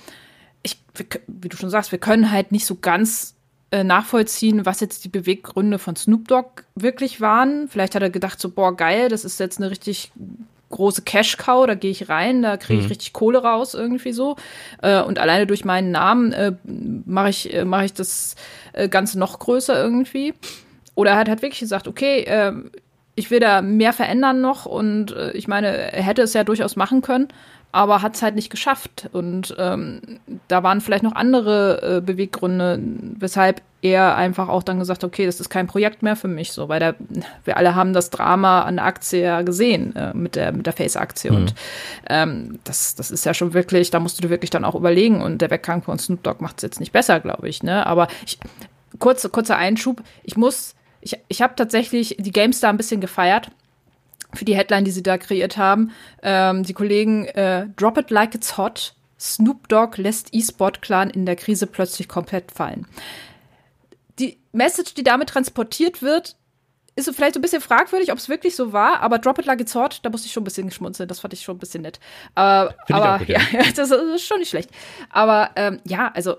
Ich, 0.64 0.82
wie 1.28 1.50
du 1.50 1.58
schon 1.58 1.70
sagst, 1.70 1.92
wir 1.92 2.00
können 2.00 2.32
halt 2.32 2.52
nicht 2.52 2.66
so 2.66 2.76
ganz 2.76 3.34
äh, 3.34 3.43
nachvollziehen, 3.82 4.66
was 4.66 4.82
jetzt 4.82 5.06
die 5.06 5.10
Beweggründe 5.10 5.80
von 5.80 5.96
Snoop 5.96 6.28
Dogg 6.28 6.64
wirklich 6.76 7.22
waren. 7.22 7.68
Vielleicht 7.70 7.96
hat 7.96 8.04
er 8.04 8.10
gedacht, 8.10 8.40
so, 8.40 8.50
boah, 8.50 8.76
geil, 8.76 9.10
das 9.10 9.26
ist 9.26 9.40
jetzt 9.40 9.60
eine 9.60 9.72
richtig 9.72 10.12
große 10.74 11.04
Cash-Cow, 11.04 11.68
da 11.68 11.76
gehe 11.76 11.92
ich 11.92 12.10
rein, 12.10 12.42
da 12.42 12.58
kriege 12.58 12.80
ich 12.80 12.86
mhm. 12.86 12.92
richtig 12.92 13.14
Kohle 13.14 13.44
raus, 13.44 13.74
irgendwie 13.74 14.12
so. 14.12 14.36
Äh, 14.82 15.02
und 15.02 15.20
alleine 15.20 15.48
durch 15.48 15.64
meinen 15.64 15.92
Namen 15.92 16.34
äh, 16.34 16.54
mache 16.64 17.30
ich, 17.30 17.54
äh, 17.54 17.64
mach 17.64 17.84
ich 17.84 17.94
das 17.94 18.36
äh, 18.74 18.90
Ganze 18.90 19.18
noch 19.20 19.40
größer 19.40 19.82
irgendwie. 19.82 20.34
Oder 20.96 21.12
er 21.12 21.18
hat 21.18 21.30
halt 21.30 21.42
wirklich 21.42 21.60
gesagt, 21.60 21.88
okay, 21.88 22.22
äh, 22.24 22.54
ich 23.16 23.30
will 23.30 23.40
da 23.40 23.62
mehr 23.62 23.94
verändern 23.94 24.42
noch 24.42 24.66
und 24.66 25.12
äh, 25.12 25.32
ich 25.32 25.48
meine, 25.48 25.68
er 25.68 26.04
hätte 26.04 26.24
es 26.24 26.34
ja 26.34 26.44
durchaus 26.44 26.76
machen 26.76 27.02
können, 27.02 27.28
aber 27.74 28.04
hat 28.04 28.14
es 28.16 28.22
halt 28.22 28.36
nicht 28.36 28.52
geschafft. 28.52 29.10
Und 29.12 29.56
ähm, 29.58 30.00
da 30.48 30.62
waren 30.62 30.80
vielleicht 30.80 31.04
noch 31.04 31.16
andere 31.16 31.98
äh, 31.98 32.02
Beweggründe, 32.02 32.80
weshalb 33.18 33.64
er 33.82 34.16
einfach 34.16 34.48
auch 34.48 34.62
dann 34.62 34.78
gesagt, 34.78 35.04
okay, 35.04 35.26
das 35.26 35.42
ist 35.42 35.50
kein 35.50 35.66
Projekt 35.66 36.04
mehr 36.04 36.16
für 36.16 36.28
mich, 36.28 36.52
so, 36.52 36.70
weil 36.70 36.80
da, 36.80 36.94
wir 37.44 37.58
alle 37.58 37.74
haben 37.74 37.92
das 37.92 38.12
Drama 38.12 38.62
an 38.62 38.76
der 38.76 38.86
Aktie 38.86 39.24
ja 39.24 39.42
gesehen, 39.42 39.96
äh, 39.96 40.14
mit 40.14 40.36
der, 40.36 40.52
mit 40.52 40.68
der 40.68 40.74
Face-Aktie. 40.74 41.32
Mhm. 41.32 41.38
Und 41.38 41.56
ähm, 42.08 42.60
das, 42.64 42.94
das 42.94 43.10
ist 43.10 43.26
ja 43.26 43.34
schon 43.34 43.56
wirklich, 43.56 43.90
da 43.90 44.00
musst 44.00 44.20
du 44.20 44.22
dir 44.22 44.30
wirklich 44.30 44.52
dann 44.52 44.66
auch 44.66 44.76
überlegen. 44.76 45.22
Und 45.22 45.42
der 45.42 45.50
Weggang 45.50 45.82
von 45.82 45.98
Snoop 45.98 46.22
Dogg 46.22 46.42
macht 46.42 46.58
es 46.58 46.62
jetzt 46.62 46.80
nicht 46.80 46.94
besser, 46.94 47.20
glaube 47.20 47.50
ich. 47.50 47.64
Ne? 47.64 47.86
Aber 47.88 48.08
ich, 48.26 48.38
kurz, 49.00 49.28
kurzer 49.32 49.58
Einschub, 49.58 50.04
ich 50.24 50.38
muss, 50.38 50.76
ich, 51.02 51.18
ich 51.28 51.42
habe 51.42 51.56
tatsächlich 51.56 52.18
die 52.20 52.32
GameStar 52.32 52.70
ein 52.70 52.78
bisschen 52.78 53.02
gefeiert 53.02 53.50
für 54.36 54.46
die 54.46 54.56
Headline, 54.56 54.86
die 54.86 54.92
sie 54.92 55.04
da 55.04 55.18
kreiert 55.18 55.58
haben. 55.58 55.92
Ähm, 56.22 56.64
die 56.64 56.74
Kollegen 56.74 57.26
äh, 57.26 57.68
Drop 57.76 57.98
it 57.98 58.10
like 58.10 58.36
it's 58.36 58.58
hot. 58.58 58.96
Snoop 59.20 59.70
Dogg 59.70 59.98
lässt 59.98 60.30
E-Sport-Clan 60.34 61.10
in 61.10 61.26
der 61.26 61.38
Krise 61.38 61.66
plötzlich 61.66 62.10
komplett 62.10 62.52
fallen 62.52 62.86
die 64.20 64.40
Message, 64.52 64.94
die 64.94 65.04
damit 65.04 65.30
transportiert 65.30 66.02
wird, 66.02 66.36
ist 66.96 67.10
vielleicht 67.16 67.34
so 67.34 67.40
ein 67.40 67.42
bisschen 67.42 67.62
fragwürdig, 67.62 68.12
ob 68.12 68.20
es 68.20 68.30
wirklich 68.30 68.56
so 68.56 68.72
war, 68.72 69.00
aber 69.00 69.18
Drop 69.18 69.40
It 69.40 69.46
Like 69.46 69.62
It's 69.62 69.74
Hot, 69.74 70.00
da 70.04 70.10
musste 70.12 70.28
ich 70.28 70.34
schon 70.34 70.42
ein 70.42 70.46
bisschen 70.46 70.68
geschmunzeln, 70.68 71.10
das 71.10 71.20
fand 71.20 71.34
ich 71.34 71.42
schon 71.42 71.56
ein 71.56 71.60
bisschen 71.60 71.82
nett. 71.82 72.00
Äh, 72.36 72.40
aber 72.40 73.20
gut, 73.20 73.30
ja. 73.30 73.40
ja, 73.52 73.64
das 73.76 73.90
ist 73.90 74.26
schon 74.26 74.40
nicht 74.40 74.50
schlecht. 74.50 74.70
Aber 75.10 75.52
ähm, 75.56 75.80
ja, 75.86 76.12
also 76.14 76.36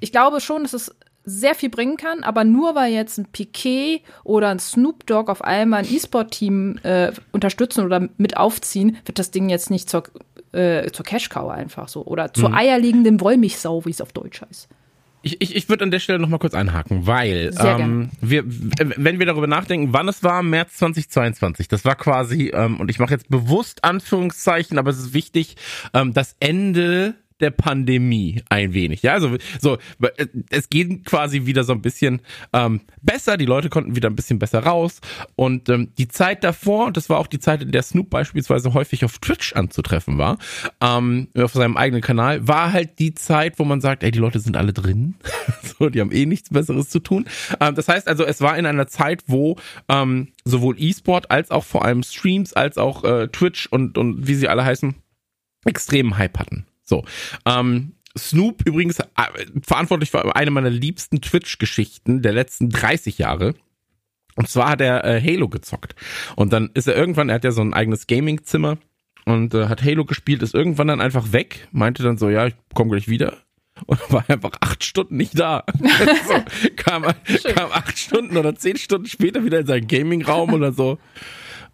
ich 0.00 0.12
glaube 0.12 0.40
schon, 0.42 0.62
dass 0.62 0.74
es 0.74 0.94
sehr 1.24 1.54
viel 1.54 1.70
bringen 1.70 1.96
kann, 1.96 2.22
aber 2.22 2.44
nur 2.44 2.74
weil 2.74 2.92
jetzt 2.92 3.18
ein 3.18 3.26
Piquet 3.26 4.02
oder 4.24 4.50
ein 4.50 4.58
Snoop 4.58 5.06
Dogg 5.06 5.30
auf 5.30 5.42
einmal 5.42 5.80
ein 5.80 5.92
E-Sport-Team 5.92 6.78
äh, 6.82 7.12
unterstützen 7.32 7.84
oder 7.84 8.08
mit 8.18 8.36
aufziehen, 8.36 8.98
wird 9.06 9.18
das 9.18 9.30
Ding 9.30 9.48
jetzt 9.48 9.70
nicht 9.70 9.88
zur, 9.88 10.04
äh, 10.52 10.90
zur 10.90 11.04
Cash-Cow 11.04 11.50
einfach 11.50 11.88
so 11.88 12.04
oder 12.04 12.34
zur 12.34 12.50
mhm. 12.50 12.56
eierlegenden 12.56 13.20
Wollmilchsau, 13.20 13.84
wie 13.86 13.90
es 13.90 14.00
auf 14.00 14.12
Deutsch 14.12 14.42
heißt. 14.42 14.68
Ich, 15.24 15.40
ich, 15.40 15.56
ich 15.56 15.68
würde 15.70 15.84
an 15.84 15.90
der 15.90 16.00
Stelle 16.00 16.18
noch 16.18 16.28
mal 16.28 16.38
kurz 16.38 16.52
einhaken, 16.52 17.06
weil 17.06 17.54
ähm, 17.58 18.10
wir, 18.20 18.44
wenn 18.44 19.18
wir 19.18 19.24
darüber 19.24 19.46
nachdenken, 19.46 19.94
wann 19.94 20.06
es 20.06 20.22
war, 20.22 20.42
März 20.42 20.74
2022, 20.74 21.66
das 21.66 21.86
war 21.86 21.94
quasi, 21.94 22.52
ähm, 22.54 22.78
und 22.78 22.90
ich 22.90 22.98
mache 22.98 23.14
jetzt 23.14 23.30
bewusst 23.30 23.84
Anführungszeichen, 23.84 24.78
aber 24.78 24.90
es 24.90 24.98
ist 24.98 25.14
wichtig, 25.14 25.56
ähm, 25.94 26.12
das 26.12 26.36
Ende 26.40 27.14
der 27.40 27.50
Pandemie 27.50 28.42
ein 28.48 28.74
wenig. 28.74 29.02
Ja, 29.02 29.12
also 29.14 29.36
so, 29.60 29.78
äh, 30.00 30.26
es 30.50 30.70
geht 30.70 31.04
quasi 31.04 31.46
wieder 31.46 31.64
so 31.64 31.72
ein 31.72 31.82
bisschen 31.82 32.20
ähm, 32.52 32.80
besser. 33.02 33.36
Die 33.36 33.44
Leute 33.44 33.68
konnten 33.68 33.96
wieder 33.96 34.08
ein 34.08 34.16
bisschen 34.16 34.38
besser 34.38 34.60
raus. 34.60 35.00
Und 35.34 35.68
ähm, 35.68 35.92
die 35.98 36.08
Zeit 36.08 36.44
davor, 36.44 36.92
das 36.92 37.08
war 37.08 37.18
auch 37.18 37.26
die 37.26 37.40
Zeit, 37.40 37.62
in 37.62 37.72
der 37.72 37.82
Snoop 37.82 38.10
beispielsweise 38.10 38.72
häufig 38.72 39.04
auf 39.04 39.18
Twitch 39.18 39.54
anzutreffen 39.54 40.16
war, 40.16 40.38
ähm, 40.80 41.28
auf 41.36 41.52
seinem 41.52 41.76
eigenen 41.76 42.02
Kanal, 42.02 42.46
war 42.46 42.72
halt 42.72 42.98
die 42.98 43.14
Zeit, 43.14 43.58
wo 43.58 43.64
man 43.64 43.80
sagt, 43.80 44.04
ey, 44.04 44.10
die 44.10 44.20
Leute 44.20 44.38
sind 44.38 44.56
alle 44.56 44.72
drin. 44.72 45.16
so, 45.78 45.88
die 45.88 46.00
haben 46.00 46.12
eh 46.12 46.26
nichts 46.26 46.50
Besseres 46.50 46.88
zu 46.88 47.00
tun. 47.00 47.26
Ähm, 47.60 47.74
das 47.74 47.88
heißt 47.88 48.06
also, 48.06 48.24
es 48.24 48.40
war 48.40 48.56
in 48.56 48.66
einer 48.66 48.86
Zeit, 48.86 49.24
wo 49.26 49.56
ähm, 49.88 50.28
sowohl 50.44 50.76
E-Sport 50.78 51.32
als 51.32 51.50
auch 51.50 51.64
vor 51.64 51.84
allem 51.84 52.04
Streams, 52.04 52.52
als 52.52 52.78
auch 52.78 53.02
äh, 53.02 53.28
Twitch 53.28 53.66
und, 53.66 53.98
und 53.98 54.28
wie 54.28 54.34
sie 54.34 54.48
alle 54.48 54.64
heißen, 54.64 54.94
extremen 55.64 56.16
Hype 56.16 56.38
hatten. 56.38 56.66
So. 56.84 57.04
Ähm, 57.46 57.94
Snoop 58.16 58.62
übrigens 58.64 59.00
äh, 59.00 59.06
verantwortlich 59.62 60.10
für 60.10 60.36
eine 60.36 60.50
meiner 60.50 60.70
liebsten 60.70 61.20
Twitch-Geschichten 61.20 62.22
der 62.22 62.32
letzten 62.32 62.70
30 62.70 63.18
Jahre. 63.18 63.54
Und 64.36 64.48
zwar 64.48 64.70
hat 64.70 64.80
er 64.80 65.04
äh, 65.04 65.20
Halo 65.20 65.48
gezockt. 65.48 65.94
Und 66.36 66.52
dann 66.52 66.70
ist 66.74 66.88
er 66.88 66.96
irgendwann, 66.96 67.28
er 67.28 67.36
hat 67.36 67.44
ja 67.44 67.52
so 67.52 67.62
ein 67.62 67.74
eigenes 67.74 68.06
Gaming-Zimmer 68.06 68.78
und 69.24 69.54
äh, 69.54 69.68
hat 69.68 69.82
Halo 69.82 70.04
gespielt, 70.04 70.42
ist 70.42 70.54
irgendwann 70.54 70.88
dann 70.88 71.00
einfach 71.00 71.32
weg, 71.32 71.68
meinte 71.72 72.02
dann 72.02 72.18
so, 72.18 72.28
ja, 72.28 72.46
ich 72.46 72.54
komme 72.74 72.90
gleich 72.90 73.08
wieder. 73.08 73.38
Und 73.86 73.98
war 74.12 74.24
einfach 74.28 74.52
acht 74.60 74.84
Stunden 74.84 75.16
nicht 75.16 75.36
da. 75.36 75.64
so, 76.28 76.34
kam, 76.76 77.02
kam 77.02 77.72
acht 77.72 77.98
Stunden 77.98 78.36
oder 78.36 78.54
zehn 78.54 78.76
Stunden 78.76 79.08
später 79.08 79.44
wieder 79.44 79.58
in 79.58 79.66
seinen 79.66 79.88
Gaming-Raum 79.88 80.52
oder 80.52 80.72
so. 80.72 80.98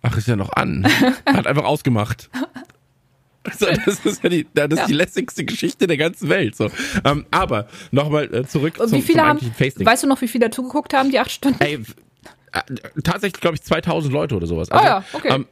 Ach, 0.01 0.17
ist 0.17 0.27
ja 0.27 0.35
noch 0.35 0.51
an. 0.55 0.87
Hat 1.27 1.47
einfach 1.47 1.65
ausgemacht. 1.65 2.31
So, 3.59 3.67
das 3.87 4.05
ist 4.05 4.23
ja 4.23 4.29
die, 4.29 4.47
das 4.53 4.69
ist 4.71 4.79
ja. 4.79 4.87
die 4.87 4.93
lässigste 4.93 5.45
Geschichte 5.45 5.87
der 5.87 5.97
ganzen 5.97 6.29
Welt. 6.29 6.57
So. 6.57 6.71
Ähm, 7.05 7.25
aber 7.31 7.69
nochmal 7.91 8.33
äh, 8.35 8.47
zurück 8.47 8.79
Und 8.79 8.93
wie 8.93 9.01
viele 9.01 9.25
haben, 9.25 9.41
Weißt 9.41 10.03
du 10.03 10.07
noch, 10.07 10.21
wie 10.21 10.29
viele 10.29 10.47
dazugeguckt 10.49 10.93
haben, 10.93 11.11
die 11.11 11.19
acht 11.19 11.31
Stunden? 11.31 11.63
Ey, 11.63 11.79
äh, 12.53 12.61
tatsächlich, 13.03 13.41
glaube 13.41 13.57
ich, 13.57 13.63
2000 13.63 14.13
Leute 14.13 14.37
oder 14.37 14.47
sowas. 14.47 14.71
Also, 14.71 14.85
ah 14.85 14.89
ja, 14.89 15.05
okay. 15.13 15.29
Ähm, 15.31 15.47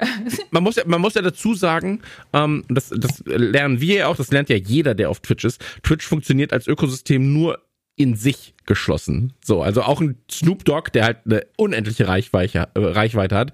man, 0.51 0.63
muss 0.63 0.77
ja, 0.77 0.83
man 0.87 1.01
muss 1.01 1.15
ja 1.15 1.23
dazu 1.23 1.55
sagen, 1.55 2.03
ähm, 2.33 2.65
das, 2.69 2.91
das 2.91 3.23
lernen 3.25 3.81
wir 3.81 3.95
ja 3.95 4.07
auch, 4.09 4.17
das 4.17 4.31
lernt 4.31 4.49
ja 4.49 4.57
jeder, 4.57 4.95
der 4.95 5.09
auf 5.09 5.21
Twitch 5.21 5.45
ist. 5.45 5.65
Twitch 5.83 6.07
funktioniert 6.07 6.53
als 6.53 6.67
Ökosystem 6.67 7.33
nur 7.33 7.63
in 7.99 8.15
sich 8.15 8.55
geschlossen. 8.65 9.33
So, 9.45 9.63
also 9.63 9.83
auch 9.83 10.01
ein 10.01 10.17
Snoop 10.31 10.65
Dogg, 10.65 10.91
der 10.93 11.05
halt 11.05 11.19
eine 11.25 11.47
unendliche 11.57 12.09
Reichweite, 12.09 12.69
äh, 12.75 12.79
Reichweite 12.79 13.37
hat, 13.37 13.53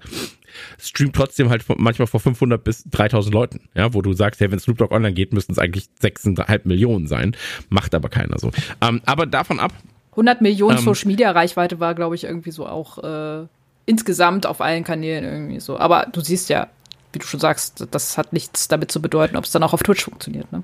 streamt 0.77 1.15
trotzdem 1.15 1.49
halt 1.49 1.65
manchmal 1.77 2.07
vor 2.07 2.19
500 2.19 2.63
bis 2.63 2.83
3000 2.85 3.33
Leuten, 3.33 3.61
ja, 3.73 3.93
wo 3.93 4.01
du 4.01 4.13
sagst, 4.13 4.39
hey, 4.39 4.51
wenn 4.51 4.59
Snoop 4.59 4.77
Dogg 4.77 4.93
online 4.93 5.13
geht, 5.13 5.33
müssten 5.33 5.51
es 5.51 5.59
eigentlich 5.59 5.89
6,5 6.01 6.61
Millionen 6.65 7.07
sein. 7.07 7.35
Macht 7.69 7.95
aber 7.95 8.09
keiner 8.09 8.39
so. 8.39 8.51
Ähm, 8.81 9.01
aber 9.05 9.25
davon 9.25 9.59
ab. 9.59 9.73
100 10.11 10.41
Millionen 10.41 10.77
ähm, 10.77 10.83
Social 10.83 11.07
Media 11.07 11.31
Reichweite 11.31 11.79
war, 11.79 11.95
glaube 11.95 12.15
ich, 12.15 12.23
irgendwie 12.23 12.51
so 12.51 12.65
auch, 12.67 13.03
äh, 13.03 13.47
insgesamt 13.85 14.45
auf 14.45 14.61
allen 14.61 14.83
Kanälen 14.83 15.23
irgendwie 15.23 15.59
so. 15.59 15.77
Aber 15.77 16.07
du 16.11 16.21
siehst 16.21 16.49
ja, 16.49 16.67
wie 17.15 17.19
du 17.19 17.25
schon 17.25 17.39
sagst, 17.39 17.87
das 17.91 18.17
hat 18.17 18.33
nichts 18.33 18.67
damit 18.67 18.91
zu 18.91 19.01
bedeuten, 19.01 19.37
ob 19.37 19.45
es 19.45 19.51
dann 19.51 19.63
auch 19.63 19.73
auf 19.73 19.81
Twitch 19.81 20.03
funktioniert. 20.03 20.51
Ne? 20.51 20.63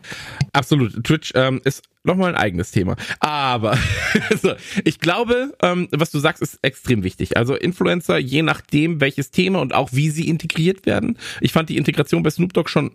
Absolut. 0.53 1.03
Twitch 1.03 1.31
ähm, 1.35 1.61
ist 1.63 1.83
nochmal 2.03 2.35
ein 2.35 2.39
eigenes 2.39 2.71
Thema. 2.71 2.95
Aber 3.19 3.77
also, 4.29 4.53
ich 4.83 4.99
glaube, 4.99 5.55
ähm, 5.61 5.87
was 5.91 6.11
du 6.11 6.19
sagst, 6.19 6.41
ist 6.41 6.59
extrem 6.61 7.03
wichtig. 7.03 7.37
Also 7.37 7.55
Influencer, 7.55 8.17
je 8.17 8.43
nachdem, 8.43 9.01
welches 9.01 9.31
Thema 9.31 9.59
und 9.59 9.73
auch 9.73 9.89
wie 9.93 10.09
sie 10.09 10.27
integriert 10.27 10.85
werden. 10.85 11.17
Ich 11.39 11.53
fand 11.53 11.69
die 11.69 11.77
Integration 11.77 12.23
bei 12.23 12.29
Snoop 12.29 12.53
Dogg 12.53 12.69
schon 12.69 12.91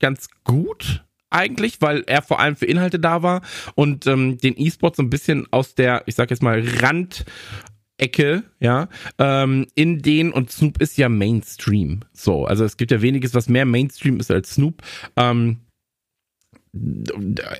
ganz 0.00 0.28
gut 0.44 1.04
eigentlich, 1.30 1.80
weil 1.80 2.04
er 2.06 2.22
vor 2.22 2.40
allem 2.40 2.56
für 2.56 2.66
Inhalte 2.66 2.98
da 2.98 3.22
war 3.22 3.42
und 3.74 4.06
ähm, 4.06 4.38
den 4.38 4.54
E-Sport 4.56 4.96
so 4.96 5.02
ein 5.02 5.10
bisschen 5.10 5.46
aus 5.50 5.74
der, 5.74 6.02
ich 6.06 6.14
sag 6.14 6.30
jetzt 6.30 6.42
mal, 6.42 6.62
Rand 6.80 7.24
Ecke, 8.04 8.44
ja, 8.60 8.88
ähm, 9.18 9.66
in 9.74 10.02
den, 10.02 10.30
und 10.30 10.50
Snoop 10.50 10.80
ist 10.82 10.98
ja 10.98 11.08
Mainstream. 11.08 12.00
So, 12.12 12.44
also 12.44 12.62
es 12.64 12.76
gibt 12.76 12.90
ja 12.90 13.00
weniges, 13.00 13.32
was 13.32 13.48
mehr 13.48 13.64
Mainstream 13.64 14.20
ist 14.20 14.30
als 14.30 14.50
Snoop. 14.50 14.82
Ähm, 15.16 15.60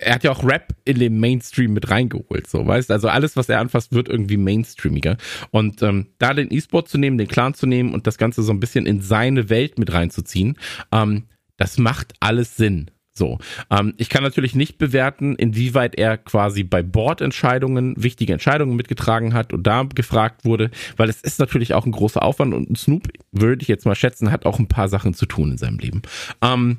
er 0.00 0.14
hat 0.16 0.24
ja 0.24 0.32
auch 0.32 0.44
Rap 0.44 0.74
in 0.84 0.98
den 0.98 1.18
Mainstream 1.18 1.72
mit 1.72 1.88
reingeholt, 1.88 2.46
so, 2.46 2.66
weißt 2.66 2.90
Also 2.90 3.08
alles, 3.08 3.36
was 3.36 3.48
er 3.48 3.60
anfasst, 3.60 3.92
wird 3.92 4.08
irgendwie 4.08 4.36
mainstreamiger. 4.36 5.16
Und 5.50 5.82
ähm, 5.82 6.08
da 6.18 6.34
den 6.34 6.52
E-Sport 6.52 6.88
zu 6.88 6.98
nehmen, 6.98 7.16
den 7.16 7.28
Clan 7.28 7.54
zu 7.54 7.66
nehmen 7.66 7.94
und 7.94 8.06
das 8.06 8.18
Ganze 8.18 8.42
so 8.42 8.52
ein 8.52 8.60
bisschen 8.60 8.84
in 8.84 9.00
seine 9.00 9.48
Welt 9.48 9.78
mit 9.78 9.92
reinzuziehen, 9.94 10.58
ähm, 10.92 11.24
das 11.56 11.78
macht 11.78 12.12
alles 12.20 12.56
Sinn. 12.56 12.90
So, 13.16 13.38
ähm, 13.70 13.94
ich 13.96 14.08
kann 14.08 14.24
natürlich 14.24 14.56
nicht 14.56 14.76
bewerten, 14.76 15.36
inwieweit 15.36 15.94
er 15.94 16.18
quasi 16.18 16.64
bei 16.64 16.82
Bordentscheidungen 16.82 17.94
wichtige 17.96 18.32
Entscheidungen 18.32 18.74
mitgetragen 18.74 19.34
hat 19.34 19.52
und 19.52 19.64
da 19.64 19.84
gefragt 19.84 20.44
wurde, 20.44 20.72
weil 20.96 21.08
es 21.08 21.20
ist 21.20 21.38
natürlich 21.38 21.74
auch 21.74 21.86
ein 21.86 21.92
großer 21.92 22.24
Aufwand 22.24 22.54
und 22.54 22.76
Snoop, 22.76 23.06
würde 23.30 23.62
ich 23.62 23.68
jetzt 23.68 23.86
mal 23.86 23.94
schätzen, 23.94 24.32
hat 24.32 24.46
auch 24.46 24.58
ein 24.58 24.66
paar 24.66 24.88
Sachen 24.88 25.14
zu 25.14 25.26
tun 25.26 25.52
in 25.52 25.58
seinem 25.58 25.78
Leben. 25.78 26.02
Ähm, 26.42 26.78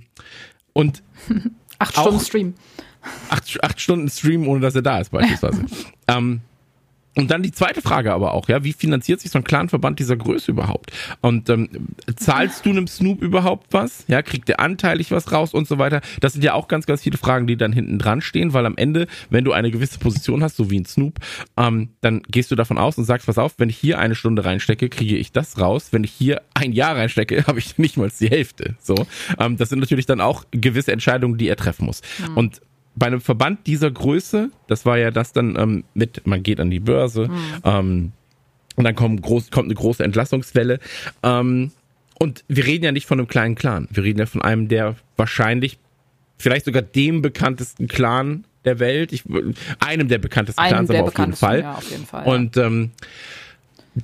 und 0.73 1.03
acht 1.79 1.97
Stunden 1.97 2.19
Stream. 2.19 2.53
Acht, 3.29 3.63
acht 3.63 3.79
Stunden 3.79 4.09
Stream, 4.09 4.45
ohne 4.47 4.59
dass 4.59 4.75
er 4.75 4.81
da 4.81 4.99
ist, 4.99 5.11
beispielsweise. 5.11 5.65
ähm, 6.09 6.41
und 7.15 7.31
dann 7.31 7.43
die 7.43 7.51
zweite 7.51 7.81
Frage 7.81 8.13
aber 8.13 8.33
auch, 8.33 8.49
ja, 8.49 8.63
wie 8.63 8.73
finanziert 8.73 9.21
sich 9.21 9.31
so 9.31 9.39
ein 9.39 9.43
Clanverband 9.43 9.99
dieser 9.99 10.17
Größe 10.17 10.51
überhaupt? 10.51 10.91
Und 11.21 11.49
ähm, 11.49 11.69
zahlst 12.15 12.65
du 12.65 12.71
einem 12.71 12.87
Snoop 12.87 13.21
überhaupt 13.21 13.67
was? 13.71 14.03
Ja, 14.07 14.21
kriegt 14.21 14.49
der 14.49 14.59
anteilig 14.59 15.11
was 15.11 15.31
raus 15.31 15.53
und 15.53 15.67
so 15.67 15.77
weiter? 15.77 16.01
Das 16.19 16.33
sind 16.33 16.43
ja 16.43 16.53
auch 16.53 16.67
ganz, 16.67 16.85
ganz 16.85 17.03
viele 17.03 17.17
Fragen, 17.17 17.47
die 17.47 17.55
dann 17.55 17.71
hinten 17.71 17.99
dran 17.99 18.21
stehen, 18.21 18.53
weil 18.53 18.65
am 18.65 18.75
Ende, 18.75 19.07
wenn 19.29 19.45
du 19.45 19.53
eine 19.53 19.71
gewisse 19.71 19.97
Position 19.97 20.43
hast, 20.43 20.57
so 20.57 20.69
wie 20.69 20.79
ein 20.79 20.85
Snoop, 20.85 21.19
ähm, 21.55 21.89
dann 22.01 22.21
gehst 22.23 22.51
du 22.51 22.55
davon 22.55 22.77
aus 22.77 22.97
und 22.97 23.05
sagst, 23.05 23.27
pass 23.27 23.37
auf, 23.37 23.53
wenn 23.57 23.69
ich 23.69 23.77
hier 23.77 23.97
eine 23.99 24.15
Stunde 24.15 24.43
reinstecke, 24.43 24.89
kriege 24.89 25.15
ich 25.15 25.31
das 25.31 25.59
raus. 25.59 25.87
Wenn 25.91 26.03
ich 26.03 26.11
hier 26.11 26.41
ein 26.53 26.73
Jahr 26.73 26.97
reinstecke, 26.97 27.43
habe 27.47 27.59
ich 27.59 27.77
nicht 27.77 27.95
mal 27.97 28.11
die 28.19 28.29
Hälfte. 28.29 28.75
So, 28.81 28.95
ähm, 29.39 29.57
das 29.57 29.69
sind 29.69 29.79
natürlich 29.79 30.05
dann 30.05 30.19
auch 30.19 30.43
gewisse 30.51 30.91
Entscheidungen, 30.91 31.37
die 31.37 31.47
er 31.47 31.55
treffen 31.55 31.85
muss. 31.85 32.01
Mhm. 32.19 32.37
Und 32.37 32.61
bei 32.95 33.07
einem 33.07 33.21
Verband 33.21 33.67
dieser 33.67 33.91
Größe, 33.91 34.51
das 34.67 34.85
war 34.85 34.97
ja 34.97 35.11
das 35.11 35.33
dann 35.33 35.55
ähm, 35.57 35.83
mit, 35.93 36.25
man 36.25 36.43
geht 36.43 36.59
an 36.59 36.69
die 36.69 36.79
Börse 36.79 37.27
mhm. 37.27 37.61
ähm, 37.63 38.11
und 38.75 38.83
dann 38.83 38.95
kommt, 38.95 39.21
groß, 39.21 39.51
kommt 39.51 39.65
eine 39.65 39.75
große 39.75 40.03
Entlassungswelle. 40.03 40.79
Ähm, 41.23 41.71
und 42.17 42.43
wir 42.47 42.65
reden 42.65 42.85
ja 42.85 42.91
nicht 42.91 43.07
von 43.07 43.19
einem 43.19 43.27
kleinen 43.27 43.55
Clan. 43.55 43.87
Wir 43.91 44.03
reden 44.03 44.19
ja 44.19 44.25
von 44.25 44.41
einem 44.41 44.67
der 44.67 44.95
wahrscheinlich, 45.17 45.77
vielleicht 46.37 46.65
sogar 46.65 46.81
dem 46.81 47.21
bekanntesten 47.21 47.87
Clan 47.87 48.45
der 48.63 48.79
Welt. 48.79 49.11
Ich, 49.11 49.23
einem 49.79 50.07
der 50.07 50.17
bekanntesten 50.17 50.61
einem 50.61 50.87
Clans, 50.87 50.89
aber 50.89 51.07
auf 51.07 51.17
jeden 51.17 51.33
Fall. 51.33 51.59
Ja, 51.61 51.73
auf 51.73 51.91
jeden 51.91 52.05
Fall. 52.05 52.25
Und 52.25 52.57
ähm, 52.57 52.91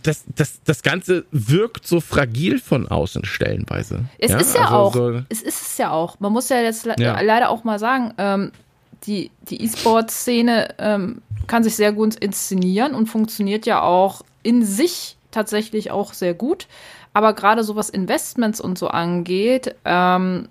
das, 0.04 0.24
das, 0.36 0.62
das 0.64 0.84
Ganze 0.84 1.26
wirkt 1.32 1.86
so 1.86 2.00
fragil 2.00 2.60
von 2.60 2.88
außen 2.88 3.26
stellenweise. 3.26 4.06
Es 4.20 4.32
ja? 4.32 4.38
ist 4.38 4.56
ja 4.56 4.62
also 4.64 4.76
auch. 4.76 4.94
So 4.94 5.22
es 5.30 5.42
ist 5.42 5.62
es 5.62 5.78
ja 5.78 5.92
auch. 5.92 6.20
Man 6.20 6.32
muss 6.32 6.48
ja 6.50 6.62
jetzt 6.62 6.86
ja. 6.98 7.20
leider 7.22 7.50
auch 7.50 7.64
mal 7.64 7.80
sagen, 7.80 8.14
ähm, 8.18 8.52
die, 9.06 9.32
die 9.42 9.64
E-Sport-Szene 9.64 10.76
ähm, 10.78 11.22
kann 11.48 11.64
sich 11.64 11.76
sehr 11.76 11.92
gut 11.92 12.16
inszenieren 12.16 12.94
und 12.94 13.08
funktioniert 13.08 13.66
ja 13.66 13.82
auch 13.82 14.22
in 14.44 14.64
sich 14.66 15.18
tatsächlich 15.32 15.92
auch 15.92 16.14
sehr 16.14 16.34
gut. 16.34 16.68
Aber 17.14 17.34
gerade 17.34 17.64
so 17.64 17.76
was 17.76 17.90
Investments 17.90 18.62
und 18.62 18.78
so 18.78 18.88
angeht, 18.88 19.76
ähm, 19.86 20.48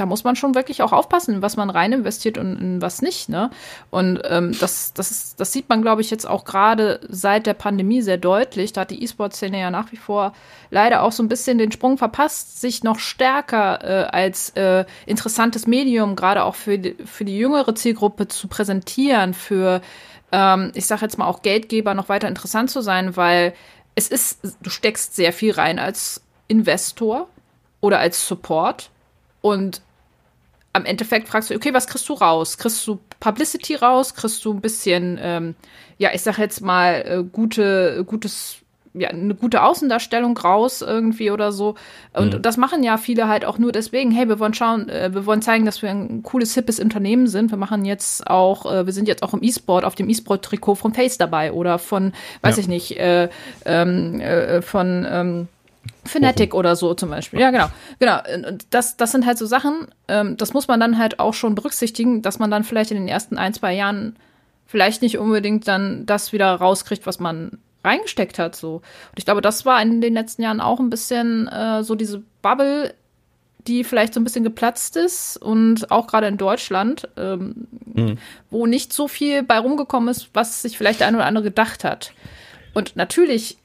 da 0.00 0.06
muss 0.06 0.24
man 0.24 0.34
schon 0.34 0.54
wirklich 0.54 0.80
auch 0.80 0.92
aufpassen, 0.92 1.42
was 1.42 1.58
man 1.58 1.68
rein 1.68 1.92
investiert 1.92 2.38
und 2.38 2.58
in 2.58 2.80
was 2.80 3.02
nicht. 3.02 3.28
Ne? 3.28 3.50
Und 3.90 4.18
ähm, 4.24 4.56
das, 4.58 4.94
das, 4.94 5.36
das 5.36 5.52
sieht 5.52 5.68
man, 5.68 5.82
glaube 5.82 6.00
ich, 6.00 6.10
jetzt 6.10 6.26
auch 6.26 6.46
gerade 6.46 7.00
seit 7.06 7.44
der 7.44 7.52
Pandemie 7.52 8.00
sehr 8.00 8.16
deutlich. 8.16 8.72
Da 8.72 8.80
hat 8.80 8.90
die 8.90 9.04
E-Sport-Szene 9.04 9.60
ja 9.60 9.70
nach 9.70 9.92
wie 9.92 9.98
vor 9.98 10.32
leider 10.70 11.02
auch 11.02 11.12
so 11.12 11.22
ein 11.22 11.28
bisschen 11.28 11.58
den 11.58 11.70
Sprung 11.70 11.98
verpasst, 11.98 12.62
sich 12.62 12.82
noch 12.82 12.98
stärker 12.98 13.84
äh, 13.84 14.08
als 14.10 14.50
äh, 14.56 14.86
interessantes 15.04 15.66
Medium, 15.66 16.16
gerade 16.16 16.44
auch 16.44 16.54
für 16.54 16.78
die, 16.78 16.96
für 17.04 17.26
die 17.26 17.36
jüngere 17.36 17.74
Zielgruppe 17.74 18.26
zu 18.26 18.48
präsentieren, 18.48 19.34
für, 19.34 19.82
ähm, 20.32 20.72
ich 20.74 20.86
sage 20.86 21.02
jetzt 21.02 21.18
mal, 21.18 21.26
auch 21.26 21.42
Geldgeber 21.42 21.92
noch 21.92 22.08
weiter 22.08 22.26
interessant 22.26 22.70
zu 22.70 22.80
sein, 22.80 23.18
weil 23.18 23.52
es 23.96 24.08
ist, 24.08 24.40
du 24.62 24.70
steckst 24.70 25.14
sehr 25.14 25.34
viel 25.34 25.52
rein 25.52 25.78
als 25.78 26.22
Investor 26.48 27.28
oder 27.82 27.98
als 27.98 28.26
Support. 28.26 28.88
Und 29.42 29.82
am 30.72 30.84
Endeffekt 30.84 31.28
fragst 31.28 31.50
du, 31.50 31.54
okay, 31.54 31.74
was 31.74 31.86
kriegst 31.86 32.08
du 32.08 32.14
raus? 32.14 32.56
Kriegst 32.56 32.86
du 32.86 33.00
Publicity 33.18 33.74
raus? 33.74 34.14
Kriegst 34.14 34.44
du 34.44 34.52
ein 34.52 34.60
bisschen, 34.60 35.18
ähm, 35.20 35.54
ja, 35.98 36.10
ich 36.14 36.22
sag 36.22 36.38
jetzt 36.38 36.60
mal, 36.60 37.04
äh, 37.06 37.24
gute, 37.24 38.04
gutes, 38.06 38.58
ja, 38.94 39.08
eine 39.08 39.34
gute 39.34 39.62
Außendarstellung 39.62 40.36
raus 40.36 40.80
irgendwie 40.80 41.32
oder 41.32 41.50
so. 41.50 41.74
Und 42.12 42.34
mhm. 42.34 42.42
das 42.42 42.56
machen 42.56 42.84
ja 42.84 42.98
viele 42.98 43.26
halt 43.26 43.44
auch 43.44 43.58
nur 43.58 43.72
deswegen, 43.72 44.12
hey, 44.12 44.28
wir 44.28 44.38
wollen 44.38 44.54
schauen, 44.54 44.88
äh, 44.88 45.12
wir 45.12 45.26
wollen 45.26 45.42
zeigen, 45.42 45.64
dass 45.64 45.82
wir 45.82 45.90
ein 45.90 46.22
cooles, 46.22 46.54
hippes 46.54 46.78
Unternehmen 46.78 47.26
sind. 47.26 47.50
Wir 47.50 47.58
machen 47.58 47.84
jetzt 47.84 48.28
auch, 48.28 48.64
äh, 48.72 48.86
wir 48.86 48.92
sind 48.92 49.08
jetzt 49.08 49.24
auch 49.24 49.34
im 49.34 49.42
E-Sport, 49.42 49.84
auf 49.84 49.96
dem 49.96 50.08
E-Sport-Trikot 50.08 50.76
von 50.76 50.94
Face 50.94 51.18
dabei 51.18 51.52
oder 51.52 51.80
von, 51.80 52.12
weiß 52.42 52.56
ja. 52.56 52.60
ich 52.60 52.68
nicht, 52.68 52.96
äh, 52.96 53.28
ähm, 53.64 54.20
äh, 54.20 54.62
von, 54.62 55.06
ähm, 55.10 55.48
Fnatic 56.04 56.54
oder 56.54 56.76
so 56.76 56.94
zum 56.94 57.10
Beispiel. 57.10 57.40
Ja, 57.40 57.50
genau. 57.50 57.68
Genau. 57.98 58.18
Und 58.48 58.66
das, 58.70 58.96
das 58.96 59.12
sind 59.12 59.26
halt 59.26 59.38
so 59.38 59.46
Sachen, 59.46 59.88
ähm, 60.08 60.36
das 60.36 60.52
muss 60.52 60.68
man 60.68 60.80
dann 60.80 60.98
halt 60.98 61.20
auch 61.20 61.34
schon 61.34 61.54
berücksichtigen, 61.54 62.22
dass 62.22 62.38
man 62.38 62.50
dann 62.50 62.64
vielleicht 62.64 62.90
in 62.90 62.96
den 62.96 63.08
ersten 63.08 63.38
ein, 63.38 63.54
zwei 63.54 63.74
Jahren 63.74 64.16
vielleicht 64.66 65.02
nicht 65.02 65.18
unbedingt 65.18 65.66
dann 65.68 66.06
das 66.06 66.32
wieder 66.32 66.54
rauskriegt, 66.54 67.06
was 67.06 67.18
man 67.18 67.58
reingesteckt 67.84 68.38
hat. 68.38 68.56
So. 68.56 68.76
Und 68.76 69.18
ich 69.18 69.24
glaube, 69.24 69.40
das 69.40 69.64
war 69.64 69.80
in 69.80 70.00
den 70.00 70.14
letzten 70.14 70.42
Jahren 70.42 70.60
auch 70.60 70.80
ein 70.80 70.90
bisschen 70.90 71.48
äh, 71.48 71.82
so 71.82 71.94
diese 71.94 72.22
Bubble, 72.42 72.94
die 73.66 73.84
vielleicht 73.84 74.14
so 74.14 74.20
ein 74.20 74.24
bisschen 74.24 74.44
geplatzt 74.44 74.96
ist 74.96 75.36
und 75.36 75.90
auch 75.90 76.06
gerade 76.06 76.26
in 76.28 76.36
Deutschland, 76.36 77.08
ähm, 77.16 77.66
mhm. 77.94 78.18
wo 78.50 78.66
nicht 78.66 78.92
so 78.92 79.08
viel 79.08 79.42
bei 79.42 79.58
rumgekommen 79.58 80.08
ist, 80.08 80.30
was 80.32 80.62
sich 80.62 80.78
vielleicht 80.78 81.00
der 81.00 81.08
eine 81.08 81.18
oder 81.18 81.26
andere 81.26 81.44
gedacht 81.44 81.84
hat. 81.84 82.12
Und 82.72 82.96
natürlich 82.96 83.58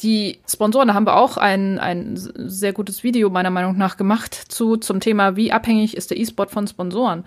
die 0.00 0.38
Sponsoren, 0.46 0.88
da 0.88 0.94
haben 0.94 1.06
wir 1.06 1.16
auch 1.16 1.36
ein, 1.36 1.78
ein 1.78 2.12
sehr 2.16 2.72
gutes 2.72 3.02
Video 3.02 3.30
meiner 3.30 3.50
Meinung 3.50 3.76
nach 3.76 3.96
gemacht 3.96 4.34
zu, 4.34 4.76
zum 4.76 5.00
Thema, 5.00 5.36
wie 5.36 5.52
abhängig 5.52 5.96
ist 5.96 6.10
der 6.10 6.18
E-Sport 6.18 6.50
von 6.50 6.66
Sponsoren. 6.66 7.24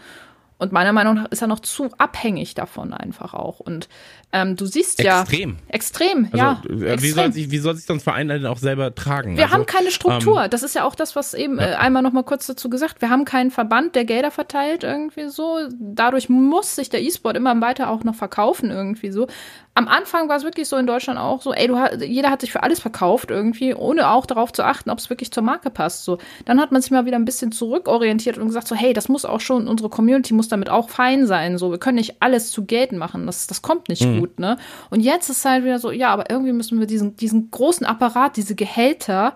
Und 0.58 0.72
meiner 0.72 0.94
Meinung 0.94 1.16
nach 1.16 1.26
ist 1.32 1.42
er 1.42 1.48
noch 1.48 1.60
zu 1.62 1.90
abhängig 1.98 2.54
davon 2.54 2.94
einfach 2.94 3.34
auch. 3.34 3.60
Und 3.60 3.90
ähm, 4.34 4.56
du 4.56 4.66
siehst 4.66 5.02
ja. 5.04 5.22
Extrem. 5.22 5.58
Extrem, 5.68 6.26
also, 6.26 6.38
ja. 6.38 6.62
Äh, 6.66 6.80
wie, 6.80 6.86
extrem. 6.86 7.14
Soll 7.14 7.34
sich, 7.34 7.52
wie 7.52 7.58
soll 7.58 7.76
sich 7.76 7.86
sonst 7.86 8.04
Verein 8.04 8.30
denn 8.30 8.46
auch 8.46 8.58
selber 8.58 8.96
tragen? 8.96 9.36
Wir 9.36 9.46
also, 9.46 9.56
haben 9.56 9.66
keine 9.66 9.92
Struktur. 9.92 10.46
Ähm, 10.46 10.50
das 10.50 10.64
ist 10.64 10.76
ja 10.76 10.86
auch 10.86 10.96
das, 10.96 11.16
was 11.16 11.34
eben 11.34 11.60
ja. 11.60 11.72
äh, 11.72 11.76
einmal 11.76 12.02
noch 12.02 12.14
mal 12.14 12.24
kurz 12.24 12.48
dazu 12.48 12.70
gesagt. 12.70 13.02
Wir 13.02 13.10
haben 13.10 13.26
keinen 13.26 13.52
Verband, 13.52 13.96
der 13.96 14.06
Gelder 14.06 14.32
verteilt 14.32 14.84
irgendwie 14.84 15.30
so. 15.30 15.60
Dadurch 15.80 16.30
muss 16.30 16.76
sich 16.76 16.90
der 16.90 17.02
E-Sport 17.02 17.36
immer 17.36 17.60
weiter 17.62 17.90
auch 17.90 18.04
noch 18.04 18.16
verkaufen 18.16 18.72
irgendwie 18.72 19.12
so. 19.12 19.28
Am 19.74 19.88
Anfang 19.88 20.28
war 20.28 20.36
es 20.36 20.44
wirklich 20.44 20.68
so 20.68 20.76
in 20.76 20.86
Deutschland 20.86 21.18
auch 21.18 21.42
so, 21.42 21.54
ey, 21.54 21.68
du 21.68 21.78
jeder 22.04 22.30
hat 22.30 22.42
sich 22.42 22.52
für 22.52 22.62
alles 22.62 22.82
verkauft 22.82 23.32
irgendwie, 23.32 23.74
ohne 23.74 24.10
auch 24.10 24.26
darauf 24.26 24.52
zu 24.52 24.64
achten, 24.64 24.90
ob 24.90 24.98
es 24.98 25.10
wirklich 25.10 25.32
zur 25.32 25.44
Marke 25.44 25.70
passt. 25.70 26.04
So, 26.04 26.18
dann 26.44 26.60
hat 26.60 26.74
man 26.74 26.82
sich 26.82 26.92
mal 26.92 27.06
wieder 27.06 27.16
ein 27.16 27.24
bisschen 27.24 27.54
zurückorientiert 27.54 28.38
und 28.38 28.48
gesagt 28.48 28.68
so, 28.68 28.76
hey, 28.76 28.92
das 28.92 29.08
muss 29.08 29.24
auch 29.24 29.40
schon 29.40 29.70
unsere 29.70 29.90
Community 29.90 30.34
muss 30.34 30.50
damit 30.50 30.70
auch 30.70 30.90
fein 30.90 31.26
sein. 31.26 31.58
So, 31.58 31.72
wir 31.72 31.78
können 31.78 31.96
nicht 31.96 32.18
alles 32.20 32.52
zu 32.52 32.66
Geld 32.66 32.92
machen. 32.92 33.26
Das, 33.26 33.48
das 33.48 33.62
kommt 33.62 33.88
nicht 33.88 34.06
mhm. 34.06 34.20
gut, 34.20 34.21
ne? 34.40 34.58
Und 34.90 35.02
jetzt 35.02 35.30
ist 35.30 35.46
halt 35.46 35.64
wieder 35.64 35.80
so, 35.80 35.92
ja, 35.92 36.10
aber 36.10 36.30
irgendwie 36.30 36.54
müssen 36.54 36.80
wir 36.80 36.88
diesen, 36.88 37.16
diesen 37.16 37.52
großen 37.52 37.86
Apparat, 37.86 38.38
diese 38.38 38.56
Gehälter, 38.56 39.36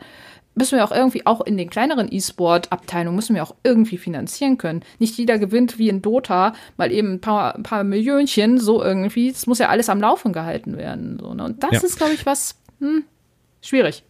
müssen 0.55 0.77
wir 0.77 0.85
auch 0.85 0.91
irgendwie 0.91 1.25
auch 1.25 1.41
in 1.41 1.57
den 1.57 1.69
kleineren 1.69 2.07
E-Sport-Abteilungen 2.09 3.15
müssen 3.15 3.35
wir 3.35 3.43
auch 3.43 3.55
irgendwie 3.63 3.97
finanzieren 3.97 4.57
können. 4.57 4.83
Nicht 4.99 5.17
jeder 5.17 5.37
gewinnt 5.37 5.77
wie 5.77 5.89
in 5.89 6.01
Dota 6.01 6.53
mal 6.77 6.91
eben 6.91 7.13
ein 7.13 7.21
paar, 7.21 7.55
ein 7.55 7.63
paar 7.63 7.83
Millionchen 7.83 8.57
so 8.57 8.81
irgendwie. 8.81 9.31
Das 9.31 9.47
muss 9.47 9.59
ja 9.59 9.69
alles 9.69 9.89
am 9.89 9.99
Laufen 9.99 10.33
gehalten 10.33 10.77
werden. 10.77 11.19
So, 11.19 11.33
ne? 11.33 11.43
Und 11.43 11.63
das 11.63 11.71
ja. 11.71 11.81
ist, 11.81 11.97
glaube 11.97 12.13
ich, 12.13 12.25
was 12.25 12.55
hm, 12.79 13.03
schwierig. 13.61 14.03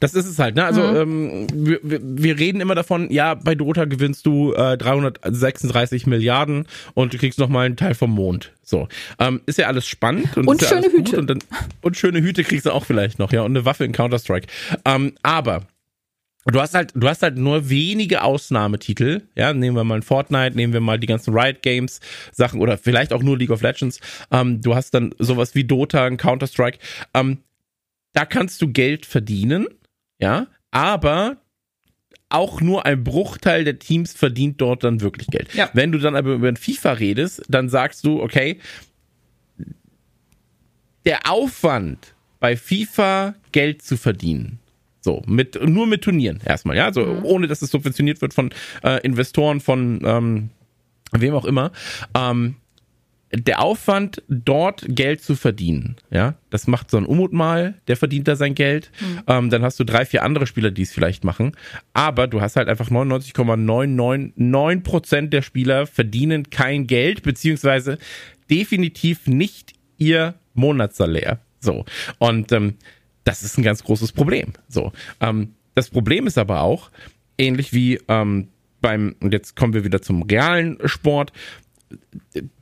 Das 0.00 0.14
ist 0.14 0.26
es 0.26 0.38
halt, 0.38 0.54
ne? 0.56 0.64
Also 0.64 0.82
ähm, 0.82 1.46
wir, 1.52 1.80
wir- 1.82 2.38
reden 2.38 2.60
immer 2.60 2.74
davon, 2.74 3.10
ja, 3.10 3.34
bei 3.34 3.54
Dota 3.54 3.84
gewinnst 3.84 4.24
du 4.26 4.52
äh, 4.54 4.76
336 4.78 6.06
Milliarden 6.06 6.66
und 6.94 7.12
du 7.14 7.18
kriegst 7.18 7.38
noch 7.38 7.48
mal 7.48 7.66
einen 7.66 7.76
Teil 7.76 7.94
vom 7.94 8.10
Mond. 8.12 8.52
So. 8.62 8.88
Ähm, 9.18 9.40
ist 9.46 9.58
ja 9.58 9.66
alles 9.66 9.86
spannend 9.86 10.36
und, 10.36 10.46
Und 10.48 10.62
ja 10.62 10.68
schöne 10.68 10.80
alles 10.82 10.92
gut 10.92 11.08
Hüte. 11.08 11.18
Und, 11.18 11.30
dann, 11.30 11.38
und 11.82 11.96
schöne 11.96 12.20
Hüte 12.22 12.44
kriegst 12.44 12.66
du 12.66 12.70
auch 12.72 12.84
vielleicht 12.84 13.18
noch, 13.18 13.32
ja, 13.32 13.42
und 13.42 13.52
eine 13.52 13.64
Waffe 13.64 13.84
in 13.84 13.92
Counter-Strike. 13.92 14.46
Ähm, 14.84 15.12
aber 15.22 15.66
Du 16.44 16.60
hast 16.60 16.74
halt, 16.74 16.90
du 16.96 17.08
hast 17.08 17.22
halt 17.22 17.36
nur 17.38 17.70
wenige 17.70 18.24
Ausnahmetitel, 18.24 19.22
ja, 19.36 19.52
nehmen 19.54 19.76
wir 19.76 19.84
mal 19.84 19.94
ein 19.94 20.02
Fortnite, 20.02 20.56
nehmen 20.56 20.72
wir 20.72 20.80
mal 20.80 20.98
die 20.98 21.06
ganzen 21.06 21.32
Riot 21.38 21.62
Games 21.62 22.00
Sachen 22.32 22.60
oder 22.60 22.78
vielleicht 22.78 23.12
auch 23.12 23.22
nur 23.22 23.38
League 23.38 23.50
of 23.50 23.62
Legends. 23.62 24.00
Ähm, 24.32 24.60
du 24.60 24.74
hast 24.74 24.90
dann 24.92 25.14
sowas 25.20 25.54
wie 25.54 25.62
Dota, 25.62 26.04
ein 26.04 26.16
Counter 26.16 26.48
Strike. 26.48 26.78
Ähm, 27.14 27.38
da 28.12 28.24
kannst 28.24 28.60
du 28.60 28.72
Geld 28.72 29.06
verdienen, 29.06 29.68
ja, 30.22 30.46
aber 30.70 31.36
auch 32.28 32.60
nur 32.60 32.86
ein 32.86 33.02
Bruchteil 33.02 33.64
der 33.64 33.78
Teams 33.78 34.14
verdient 34.14 34.60
dort 34.60 34.84
dann 34.84 35.00
wirklich 35.00 35.26
Geld. 35.26 35.52
Ja. 35.52 35.68
Wenn 35.74 35.92
du 35.92 35.98
dann 35.98 36.16
aber 36.16 36.32
über 36.32 36.54
FIFA 36.54 36.92
redest, 36.92 37.42
dann 37.48 37.68
sagst 37.68 38.06
du, 38.06 38.22
okay, 38.22 38.58
der 41.04 41.28
Aufwand 41.30 42.14
bei 42.38 42.56
FIFA 42.56 43.34
Geld 43.50 43.82
zu 43.82 43.96
verdienen. 43.96 44.60
So, 45.00 45.22
mit, 45.26 45.60
nur 45.60 45.88
mit 45.88 46.02
Turnieren 46.02 46.40
erstmal, 46.44 46.76
ja, 46.76 46.92
so 46.92 47.04
ohne 47.24 47.48
dass 47.48 47.60
es 47.60 47.70
subventioniert 47.70 48.22
wird 48.22 48.32
von 48.32 48.54
äh, 48.84 49.00
Investoren, 49.04 49.60
von 49.60 50.00
ähm, 50.04 50.50
wem 51.10 51.34
auch 51.34 51.44
immer. 51.44 51.72
Ähm, 52.16 52.54
der 53.34 53.60
Aufwand, 53.60 54.22
dort 54.28 54.84
Geld 54.88 55.22
zu 55.22 55.36
verdienen, 55.36 55.96
ja, 56.10 56.34
das 56.50 56.66
macht 56.66 56.90
so 56.90 56.98
ein 56.98 57.06
Umut 57.06 57.32
mal, 57.32 57.74
der 57.88 57.96
verdient 57.96 58.28
da 58.28 58.36
sein 58.36 58.54
Geld. 58.54 58.90
Ähm, 59.26 59.48
dann 59.48 59.62
hast 59.62 59.80
du 59.80 59.84
drei, 59.84 60.04
vier 60.04 60.22
andere 60.22 60.46
Spieler, 60.46 60.70
die 60.70 60.82
es 60.82 60.92
vielleicht 60.92 61.24
machen. 61.24 61.52
Aber 61.94 62.26
du 62.26 62.42
hast 62.42 62.56
halt 62.56 62.68
einfach 62.68 62.90
99,999 62.90 64.82
Prozent 64.82 65.32
der 65.32 65.42
Spieler 65.42 65.86
verdienen 65.86 66.50
kein 66.50 66.86
Geld, 66.86 67.22
beziehungsweise 67.22 67.98
definitiv 68.50 69.26
nicht 69.26 69.72
ihr 69.96 70.34
Monatssalär. 70.54 71.38
So. 71.60 71.86
Und 72.18 72.52
ähm, 72.52 72.74
das 73.24 73.42
ist 73.42 73.56
ein 73.56 73.62
ganz 73.62 73.82
großes 73.82 74.12
Problem. 74.12 74.52
So. 74.68 74.92
Ähm, 75.20 75.54
das 75.74 75.88
Problem 75.88 76.26
ist 76.26 76.36
aber 76.36 76.60
auch, 76.60 76.90
ähnlich 77.38 77.72
wie 77.72 77.98
ähm, 78.08 78.48
beim, 78.82 79.14
und 79.20 79.32
jetzt 79.32 79.56
kommen 79.56 79.72
wir 79.72 79.84
wieder 79.84 80.02
zum 80.02 80.22
realen 80.22 80.76
Sport, 80.84 81.32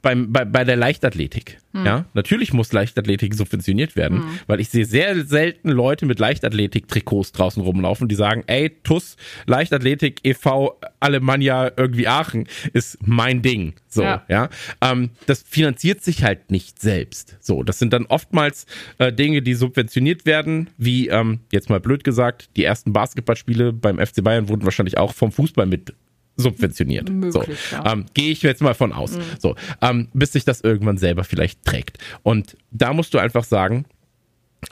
beim, 0.02 0.32
bei, 0.32 0.44
bei 0.44 0.64
der 0.64 0.76
Leichtathletik. 0.76 1.58
Ja, 1.72 2.06
natürlich 2.14 2.52
muss 2.52 2.72
Leichtathletik 2.72 3.32
subventioniert 3.32 3.94
werden, 3.94 4.24
weil 4.48 4.58
ich 4.58 4.70
sehe 4.70 4.84
sehr 4.84 5.24
selten 5.24 5.68
Leute 5.68 6.04
mit 6.04 6.18
Leichtathletik-Trikots 6.18 7.30
draußen 7.30 7.62
rumlaufen, 7.62 8.08
die 8.08 8.16
sagen, 8.16 8.42
ey, 8.48 8.70
TUS, 8.82 9.16
Leichtathletik 9.46 10.18
e.V. 10.24 10.80
Alemannia 10.98 11.70
irgendwie 11.76 12.08
Aachen 12.08 12.48
ist 12.72 12.98
mein 13.06 13.42
Ding. 13.42 13.74
So, 13.86 14.02
ja. 14.02 14.24
Ja. 14.28 14.48
Ähm, 14.80 15.10
das 15.26 15.42
finanziert 15.42 16.02
sich 16.02 16.24
halt 16.24 16.50
nicht 16.50 16.80
selbst. 16.80 17.36
So, 17.40 17.62
das 17.62 17.78
sind 17.78 17.92
dann 17.92 18.06
oftmals 18.06 18.66
äh, 18.98 19.12
Dinge, 19.12 19.40
die 19.40 19.54
subventioniert 19.54 20.26
werden, 20.26 20.70
wie, 20.76 21.08
ähm, 21.08 21.40
jetzt 21.52 21.70
mal 21.70 21.80
blöd 21.80 22.02
gesagt, 22.02 22.50
die 22.56 22.64
ersten 22.64 22.92
Basketballspiele 22.92 23.72
beim 23.72 23.98
FC 23.98 24.24
Bayern 24.24 24.48
wurden 24.48 24.64
wahrscheinlich 24.64 24.98
auch 24.98 25.14
vom 25.14 25.30
Fußball 25.30 25.66
mit 25.66 25.94
subventioniert. 26.40 27.10
Möglich, 27.10 27.32
so, 27.32 27.76
ja. 27.76 27.92
ähm, 27.92 28.06
gehe 28.14 28.30
ich 28.30 28.42
jetzt 28.42 28.62
mal 28.62 28.74
von 28.74 28.92
aus. 28.92 29.18
So, 29.38 29.56
ähm, 29.80 30.08
bis 30.12 30.32
sich 30.32 30.44
das 30.44 30.60
irgendwann 30.60 30.98
selber 30.98 31.24
vielleicht 31.24 31.64
trägt. 31.64 31.98
Und 32.22 32.56
da 32.70 32.92
musst 32.92 33.14
du 33.14 33.18
einfach 33.18 33.44
sagen, 33.44 33.84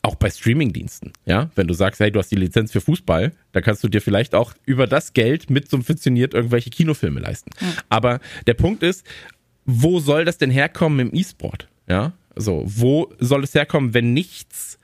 auch 0.03 0.17
bei 0.17 0.31
Streamingdiensten, 0.31 1.13
ja, 1.25 1.51
wenn 1.55 1.67
du 1.67 1.75
sagst, 1.75 2.01
hey, 2.01 2.11
du 2.11 2.19
hast 2.19 2.31
die 2.31 2.37
Lizenz 2.37 2.73
für 2.73 2.81
Fußball, 2.81 3.33
dann 3.53 3.63
kannst 3.63 3.83
du 3.83 3.89
dir 3.89 4.03
vielleicht 4.03 4.35
auch 4.35 4.53
über 4.67 4.87
das 4.87 5.13
Geld 5.15 5.51
mit 5.51 5.71
subventioniert 5.71 6.35
irgendwelche 6.35 6.71
Kinofilme 6.71 7.21
leisten. 7.21 7.51
Aber 7.89 8.21
der 8.47 8.55
Punkt 8.55 8.83
ist, 8.83 9.07
wo 9.65 10.01
soll 10.01 10.25
das 10.25 10.39
denn 10.39 10.51
herkommen 10.51 11.01
im 11.01 11.15
E-Sport? 11.15 11.69
Ja, 11.89 12.13
so, 12.37 12.65
wo 12.67 13.13
soll 13.19 13.45
es 13.45 13.55
herkommen, 13.55 13.95
wenn 13.95 14.13
nichts 14.13 14.79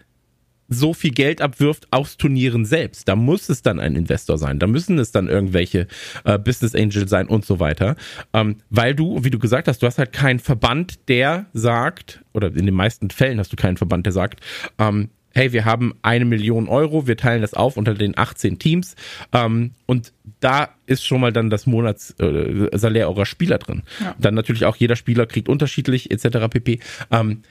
so 0.69 0.95
viel 0.95 1.11
Geld 1.11 1.41
abwirft 1.41 1.87
aus 1.91 2.17
Turnieren 2.17 2.65
selbst. 2.65 3.09
Da 3.09 3.17
muss 3.17 3.49
es 3.49 3.63
dann 3.63 3.79
ein 3.81 3.97
Investor 3.97 4.39
sein. 4.39 4.59
Da 4.59 4.67
müssen 4.67 4.99
es 4.99 5.13
dann 5.13 5.29
irgendwelche 5.29 5.87
äh, 6.25 6.39
Business 6.39 6.75
Angels 6.75 7.11
sein 7.11 7.29
und 7.29 7.45
so 7.45 7.61
weiter. 7.61 7.97
Ähm, 8.33 8.57
weil 8.71 8.95
du, 8.95 9.25
wie 9.25 9.31
du 9.31 9.39
gesagt 9.39 9.69
hast, 9.69 9.83
du 9.83 9.87
hast 9.87 9.99
halt 9.99 10.13
keinen 10.13 10.39
Verband, 10.39 11.09
der 11.09 11.47
sagt, 11.53 12.25
oder 12.33 12.49
in 12.49 12.67
den 12.67 12.75
meisten 12.75 13.11
Fällen 13.11 13.39
hast 13.39 13.53
du 13.53 13.57
keinen 13.57 13.77
Verband, 13.77 14.07
der 14.07 14.13
sagt, 14.13 14.41
ähm, 14.79 15.11
hey, 15.35 15.53
wir 15.53 15.65
haben 15.65 15.95
eine 16.03 16.25
Million 16.25 16.69
Euro, 16.69 17.07
wir 17.07 17.17
teilen 17.17 17.43
das 17.43 17.55
auf 17.55 17.77
unter 17.77 17.95
den 17.95 18.17
18 18.17 18.59
Teams 18.59 18.95
ähm, 19.33 19.73
und 19.87 20.13
da 20.41 20.71
ist 20.87 21.05
schon 21.05 21.21
mal 21.21 21.33
dann 21.33 21.51
das 21.51 21.67
Monatssalär 21.67 23.03
äh, 23.03 23.09
eurer 23.09 23.27
Spieler 23.27 23.59
drin. 23.59 23.83
Ja. 24.01 24.15
Dann 24.19 24.35
natürlich 24.35 24.65
auch 24.65 24.77
jeder 24.77 24.97
Spieler 24.97 25.27
kriegt 25.27 25.49
unterschiedlich 25.49 26.11
etc. 26.11 26.49
pp. 26.49 26.79
Ähm, 27.11 27.43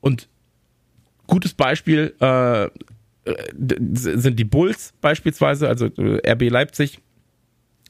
und 0.00 0.28
gutes 1.30 1.54
Beispiel 1.54 2.14
äh, 2.20 2.68
sind 3.94 4.38
die 4.38 4.44
Bulls 4.44 4.92
beispielsweise, 5.00 5.68
also 5.68 5.86
äh, 5.86 6.30
RB 6.32 6.50
Leipzig, 6.50 7.00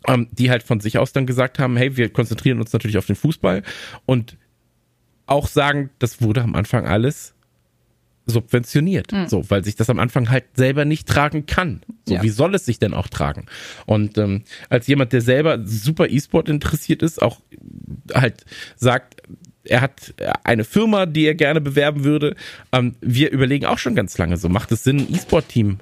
ähm, 0.07 0.29
die 0.33 0.51
halt 0.51 0.63
von 0.63 0.81
sich 0.81 0.99
aus 0.99 1.13
dann 1.13 1.27
gesagt 1.27 1.59
haben, 1.59 1.77
hey, 1.77 1.97
wir 1.97 2.11
konzentrieren 2.13 2.59
uns 2.61 2.73
natürlich 2.73 2.99
auf 2.99 3.07
den 3.07 3.17
Fußball 3.17 3.63
und 4.07 4.37
auch 5.27 5.47
sagen, 5.49 5.91
das 5.99 6.21
wurde 6.23 6.43
am 6.43 6.55
Anfang 6.55 6.87
alles 6.87 7.35
subventioniert, 8.27 9.13
so, 9.27 9.49
weil 9.51 9.65
sich 9.65 9.75
das 9.77 9.91
am 9.91 9.99
Anfang 9.99 10.31
halt 10.31 10.45
selber 10.55 10.85
nicht 10.85 11.09
tragen 11.09 11.47
kann. 11.47 11.81
So, 12.07 12.15
Ja. 12.15 12.23
wie 12.23 12.29
soll 12.29 12.55
es 12.55 12.65
sich 12.65 12.79
denn 12.79 12.95
auch 12.95 13.09
tragen? 13.09 13.47
Und 13.87 14.19
ähm, 14.19 14.43
als 14.69 14.87
jemand, 14.87 15.13
der 15.13 15.21
selber 15.21 15.59
super 15.67 16.09
E-Sport 16.09 16.49
interessiert 16.49 17.03
ist, 17.03 17.21
auch 17.23 17.41
halt 18.15 18.45
sagt, 18.77 19.23
er 19.65 19.81
hat 19.81 20.15
eine 20.45 20.65
Firma, 20.65 21.07
die 21.07 21.27
er 21.27 21.35
gerne 21.35 21.61
bewerben 21.61 22.05
würde. 22.05 22.37
Ähm, 22.73 22.95
wir 23.01 23.31
überlegen 23.31 23.67
auch 23.67 23.79
schon 23.79 23.95
ganz 23.95 24.17
lange, 24.19 24.37
so 24.37 24.49
macht 24.49 24.73
es 24.73 24.85
Sinn, 24.85 24.99
ein 24.99 25.15
E-Sport-Team 25.15 25.79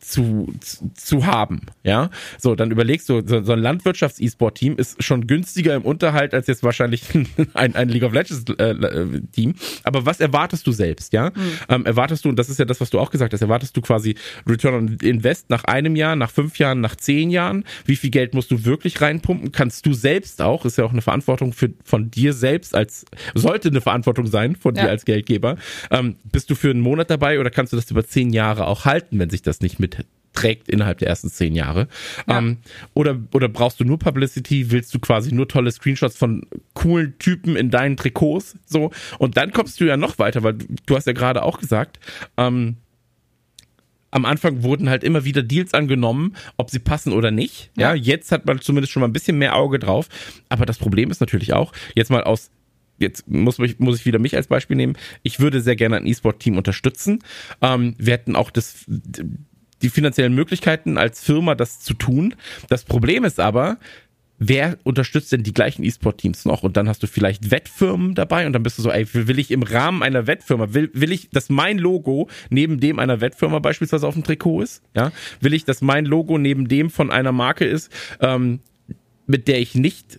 zu, 0.00 0.52
zu, 0.60 0.90
zu 0.94 1.26
haben, 1.26 1.62
ja. 1.84 2.10
So, 2.38 2.54
dann 2.54 2.70
überlegst 2.70 3.08
du, 3.08 3.22
so, 3.26 3.42
so 3.42 3.52
ein 3.52 3.58
Landwirtschafts-E-Sport-Team 3.58 4.76
ist 4.76 5.02
schon 5.02 5.26
günstiger 5.26 5.74
im 5.74 5.82
Unterhalt 5.82 6.34
als 6.34 6.46
jetzt 6.46 6.62
wahrscheinlich 6.62 7.02
ein, 7.54 7.74
ein 7.74 7.88
League 7.88 8.02
of 8.02 8.12
Legends-Team. 8.12 9.54
Aber 9.84 10.06
was 10.06 10.20
erwartest 10.20 10.66
du 10.66 10.72
selbst, 10.72 11.12
ja? 11.12 11.32
Ähm, 11.68 11.86
erwartest 11.86 12.24
du, 12.24 12.28
und 12.28 12.38
das 12.38 12.48
ist 12.48 12.58
ja 12.58 12.64
das, 12.64 12.80
was 12.80 12.90
du 12.90 12.98
auch 12.98 13.10
gesagt 13.10 13.32
hast, 13.32 13.40
erwartest 13.42 13.76
du 13.76 13.80
quasi 13.80 14.14
Return 14.48 14.74
on 14.74 14.96
Invest 15.02 15.50
nach 15.50 15.64
einem 15.64 15.96
Jahr, 15.96 16.16
nach 16.16 16.30
fünf 16.30 16.58
Jahren, 16.58 16.80
nach 16.80 16.96
zehn 16.96 17.30
Jahren? 17.30 17.64
Wie 17.84 17.96
viel 17.96 18.10
Geld 18.10 18.34
musst 18.34 18.50
du 18.50 18.64
wirklich 18.64 19.00
reinpumpen? 19.00 19.52
Kannst 19.52 19.86
du 19.86 19.92
selbst 19.92 20.42
auch, 20.42 20.64
ist 20.64 20.78
ja 20.78 20.84
auch 20.84 20.92
eine 20.92 21.02
Verantwortung 21.02 21.52
für, 21.52 21.70
von 21.84 22.10
dir 22.10 22.32
selbst 22.32 22.74
als, 22.74 23.04
sollte 23.34 23.68
eine 23.68 23.80
Verantwortung 23.80 24.26
sein 24.26 24.56
von 24.56 24.74
dir 24.74 24.80
Ja. 24.84 24.88
als 24.88 25.04
Geldgeber. 25.04 25.56
Ähm, 25.90 26.16
bist 26.24 26.48
du 26.50 26.54
für 26.54 26.70
einen 26.70 26.80
Monat 26.80 27.10
dabei 27.10 27.38
oder 27.40 27.50
kannst 27.50 27.72
du 27.72 27.76
das 27.76 27.90
über 27.90 28.06
zehn 28.06 28.30
Jahre 28.30 28.66
auch 28.66 28.84
halten, 28.84 29.18
wenn 29.18 29.28
sich 29.30 29.42
das 29.42 29.60
nicht 29.60 29.78
mitträgt 30.40 30.68
innerhalb 30.68 30.98
der 30.98 31.08
ersten 31.08 31.28
zehn 31.30 31.54
Jahre? 31.54 31.88
Ja. 32.28 32.38
Ähm, 32.38 32.58
oder, 32.94 33.18
oder 33.32 33.48
brauchst 33.48 33.80
du 33.80 33.84
nur 33.84 33.98
Publicity? 33.98 34.70
Willst 34.70 34.94
du 34.94 34.98
quasi 34.98 35.32
nur 35.34 35.48
tolle 35.48 35.70
Screenshots 35.70 36.16
von 36.16 36.46
coolen 36.74 37.14
Typen 37.18 37.56
in 37.56 37.70
deinen 37.70 37.96
Trikots? 37.96 38.56
So. 38.66 38.90
Und 39.18 39.36
dann 39.36 39.52
kommst 39.52 39.80
du 39.80 39.84
ja 39.84 39.96
noch 39.96 40.18
weiter, 40.18 40.42
weil 40.42 40.54
du, 40.54 40.66
du 40.86 40.96
hast 40.96 41.06
ja 41.06 41.12
gerade 41.12 41.42
auch 41.42 41.58
gesagt, 41.58 42.00
ähm, 42.36 42.76
am 44.12 44.24
Anfang 44.24 44.64
wurden 44.64 44.90
halt 44.90 45.04
immer 45.04 45.24
wieder 45.24 45.42
Deals 45.42 45.72
angenommen, 45.72 46.34
ob 46.56 46.70
sie 46.70 46.80
passen 46.80 47.12
oder 47.12 47.30
nicht. 47.30 47.70
Ja, 47.76 47.94
Ja. 47.94 48.02
jetzt 48.02 48.32
hat 48.32 48.44
man 48.44 48.60
zumindest 48.60 48.92
schon 48.92 49.00
mal 49.02 49.08
ein 49.08 49.12
bisschen 49.12 49.38
mehr 49.38 49.54
Auge 49.54 49.78
drauf. 49.78 50.08
Aber 50.48 50.66
das 50.66 50.78
Problem 50.78 51.10
ist 51.12 51.20
natürlich 51.20 51.52
auch, 51.52 51.72
jetzt 51.94 52.10
mal 52.10 52.24
aus, 52.24 52.50
jetzt 52.98 53.28
muss, 53.28 53.58
mich, 53.58 53.78
muss 53.78 54.00
ich 54.00 54.06
wieder 54.06 54.18
mich 54.18 54.34
als 54.34 54.48
Beispiel 54.48 54.76
nehmen. 54.76 54.94
Ich 55.22 55.38
würde 55.38 55.60
sehr 55.60 55.76
gerne 55.76 55.96
ein 55.96 56.06
E-Sport-Team 56.06 56.56
unterstützen. 56.58 57.20
Ähm, 57.62 57.94
wir 57.98 58.14
hätten 58.14 58.34
auch 58.34 58.50
das, 58.50 58.84
die 59.82 59.90
finanziellen 59.90 60.34
Möglichkeiten 60.34 60.98
als 60.98 61.22
Firma, 61.22 61.54
das 61.54 61.80
zu 61.80 61.94
tun. 61.94 62.34
Das 62.68 62.84
Problem 62.84 63.24
ist 63.24 63.40
aber, 63.40 63.78
wer 64.40 64.78
unterstützt 64.82 65.30
denn 65.32 65.42
die 65.42 65.52
gleichen 65.52 65.84
E-Sport-Teams 65.84 66.44
noch? 66.46 66.62
Und 66.64 66.76
dann 66.76 66.88
hast 66.88 67.02
du 67.02 67.06
vielleicht 67.06 67.50
Wettfirmen 67.50 68.14
dabei 68.14 68.46
und 68.46 68.52
dann 68.52 68.62
bist 68.62 68.78
du 68.78 68.82
so, 68.82 68.90
ey, 68.90 69.06
will 69.12 69.38
ich 69.38 69.50
im 69.50 69.62
Rahmen 69.62 70.02
einer 70.02 70.26
Wettfirma, 70.26 70.72
will, 70.74 70.90
will 70.94 71.12
ich, 71.12 71.30
dass 71.30 71.50
mein 71.50 71.78
Logo 71.78 72.28
neben 72.48 72.80
dem 72.80 72.98
einer 72.98 73.20
Wettfirma 73.20 73.60
beispielsweise 73.60 74.08
auf 74.08 74.14
dem 74.14 74.24
Trikot 74.24 74.62
ist? 74.62 74.82
Ja? 74.96 75.12
Will 75.40 75.54
ich, 75.54 75.64
dass 75.64 75.82
mein 75.82 76.06
Logo 76.06 76.38
neben 76.38 76.66
dem 76.66 76.90
von 76.90 77.10
einer 77.10 77.32
Marke 77.32 77.66
ist, 77.66 77.92
ähm, 78.20 78.60
mit 79.26 79.46
der 79.46 79.60
ich 79.60 79.74
nicht 79.74 80.18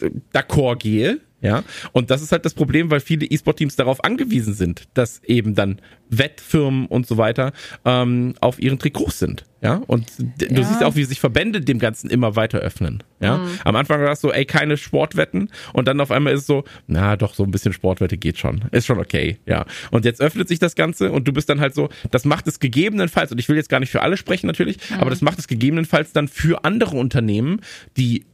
äh, 0.00 0.10
d'accord 0.34 0.76
gehe? 0.76 1.20
Ja, 1.40 1.62
und 1.92 2.10
das 2.10 2.20
ist 2.20 2.32
halt 2.32 2.44
das 2.44 2.54
Problem, 2.54 2.90
weil 2.90 2.98
viele 2.98 3.24
E-Sport-Teams 3.24 3.76
darauf 3.76 4.02
angewiesen 4.02 4.54
sind, 4.54 4.88
dass 4.94 5.22
eben 5.22 5.54
dann 5.54 5.80
Wettfirmen 6.10 6.86
und 6.86 7.06
so 7.06 7.16
weiter 7.16 7.52
ähm, 7.84 8.34
auf 8.40 8.58
ihren 8.60 8.78
Trikots 8.80 9.20
sind. 9.20 9.44
Ja, 9.60 9.82
und 9.86 10.06
du 10.18 10.46
Ja. 10.54 10.62
siehst 10.64 10.82
auch, 10.82 10.96
wie 10.96 11.04
sich 11.04 11.20
Verbände 11.20 11.60
dem 11.60 11.78
Ganzen 11.78 12.10
immer 12.10 12.34
weiter 12.36 12.58
öffnen. 12.58 13.02
Ja, 13.20 13.38
Mhm. 13.38 13.42
am 13.64 13.76
Anfang 13.76 14.00
war 14.02 14.12
es 14.12 14.20
so, 14.20 14.32
ey, 14.32 14.44
keine 14.46 14.76
Sportwetten 14.76 15.50
und 15.72 15.86
dann 15.86 16.00
auf 16.00 16.10
einmal 16.10 16.32
ist 16.32 16.40
es 16.40 16.46
so, 16.46 16.64
na 16.88 17.16
doch, 17.16 17.34
so 17.34 17.44
ein 17.44 17.50
bisschen 17.52 17.72
Sportwette 17.72 18.16
geht 18.18 18.38
schon. 18.38 18.64
Ist 18.72 18.86
schon 18.86 18.98
okay. 18.98 19.38
Ja, 19.46 19.64
und 19.92 20.04
jetzt 20.04 20.20
öffnet 20.20 20.48
sich 20.48 20.58
das 20.58 20.74
Ganze 20.74 21.12
und 21.12 21.28
du 21.28 21.32
bist 21.32 21.48
dann 21.48 21.60
halt 21.60 21.74
so, 21.74 21.88
das 22.10 22.24
macht 22.24 22.46
es 22.48 22.58
gegebenenfalls, 22.58 23.30
und 23.32 23.38
ich 23.38 23.48
will 23.48 23.56
jetzt 23.56 23.68
gar 23.68 23.78
nicht 23.80 23.90
für 23.90 24.02
alle 24.02 24.16
sprechen 24.16 24.46
natürlich, 24.48 24.78
aber 24.98 25.10
das 25.10 25.22
macht 25.22 25.38
es 25.38 25.46
gegebenenfalls 25.46 26.12
dann 26.12 26.26
für 26.28 26.64
andere 26.64 26.96
Unternehmen, 26.96 27.60
die 27.96 28.24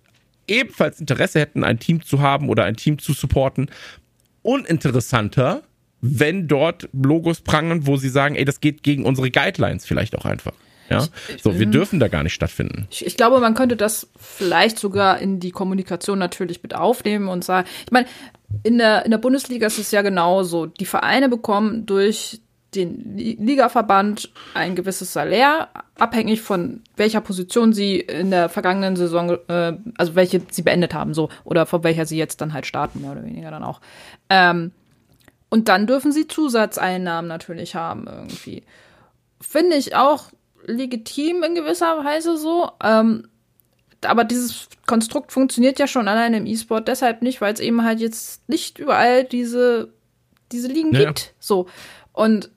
ebenfalls 0.49 1.01
Interesse 1.01 1.41
hätten, 1.41 1.65
ein 1.65 1.79
Team 1.79 2.03
zu 2.03 2.21
haben 2.21 2.49
oder 2.49 2.65
ein 2.65 2.77
Team 2.77 2.99
zu 2.99 3.13
supporten, 3.13 3.71
uninteressanter, 4.43 5.63
wenn 6.01 6.49
dort 6.49 6.89
Logos 6.93 7.41
prangen, 7.41 7.87
wo 7.87 7.97
sie 7.97 8.11
sagen, 8.11 8.35
ey, 8.35 8.45
das 8.45 8.61
geht 8.61 8.83
gegen 8.83 9.07
unsere 9.07 9.31
Guidelines 9.31 9.87
vielleicht 9.87 10.17
auch 10.17 10.25
einfach. 10.25 10.53
Ja, 10.91 11.07
so, 11.43 11.59
wir 11.59 11.65
dürfen 11.65 11.99
da 11.99 12.09
gar 12.09 12.23
nicht 12.23 12.35
stattfinden. 12.35 12.87
Ich, 12.91 13.07
ich 13.07 13.17
glaube, 13.17 13.41
man 13.41 13.55
könnte 13.55 13.75
das 13.75 14.11
vielleicht 14.17 14.79
sogar 14.79 15.19
in 15.19 15.41
die 15.41 15.51
Kommunikation 15.51 16.19
natürlich 16.19 16.63
mit 16.63 16.75
aufnehmen 16.75 17.29
und 17.29 17.43
sagen, 17.43 17.67
ich 17.87 17.91
meine, 17.91 18.07
in 18.65 18.77
der, 18.77 19.05
in 19.07 19.11
der 19.11 19.19
Bundesliga 19.19 19.67
ist 19.67 19.79
es 19.79 19.91
ja 19.93 20.03
genauso. 20.03 20.67
Die 20.67 20.85
Vereine 20.85 21.31
bekommen 21.31 21.87
durch 21.87 22.41
den 22.77 23.17
Li- 23.17 23.39
Ligaverband 23.41 24.31
ein 24.55 24.75
gewisses 24.75 25.13
Salär, 25.13 25.69
abhängig 25.99 26.43
von 26.43 26.83
welcher 26.97 27.21
Position 27.21 27.73
sie 27.73 28.01
in 28.01 28.31
der 28.31 28.49
vergangenen 28.49 28.97
Saison, 28.97 29.39
äh, 29.49 29.77
also 29.97 30.15
welche 30.15 30.41
sie 30.51 30.63
beendet 30.63 30.95
haben, 30.95 31.15
so, 31.15 31.29
oder 31.45 31.67
von 31.67 31.85
welcher 31.85 32.07
sie 32.07 32.19
jetzt 32.19 32.41
dann 32.41 32.53
halt 32.53 32.67
starten, 32.67 33.01
mehr 33.01 33.13
oder 33.13 33.25
weniger 33.25 33.51
dann 33.51 33.65
auch. 33.65 33.81
Ähm, 34.29 34.73
und 35.51 35.69
dann 35.69 35.87
dürfen 35.87 36.11
sie 36.11 36.27
Zusatzeinnahmen 36.27 37.29
natürlich 37.29 37.75
haben 37.77 38.07
irgendwie. 38.09 38.65
Finde 39.41 39.77
ich 39.77 39.95
auch 39.95 40.31
legitim 40.67 41.43
in 41.43 41.55
gewisser 41.55 42.05
Weise 42.05 42.37
so. 42.37 42.71
Ähm, 42.83 43.29
aber 44.05 44.25
dieses 44.25 44.69
Konstrukt 44.87 45.33
funktioniert 45.33 45.79
ja 45.79 45.87
schon 45.87 46.09
allein 46.09 46.35
im 46.35 46.47
E-Sport 46.47 46.89
deshalb 46.89 47.23
nicht, 47.23 47.41
weil 47.41 47.55
es 47.55 47.61
eben 47.61 47.85
halt 47.85 48.01
jetzt 48.01 48.49
nicht 48.49 48.79
überall 48.79 49.25
diese, 49.25 49.93
diese 50.53 50.69
Ligen 50.69 50.93
ja. 50.93 51.05
gibt. 51.05 51.35
So. 51.39 51.69
Und 52.13 52.51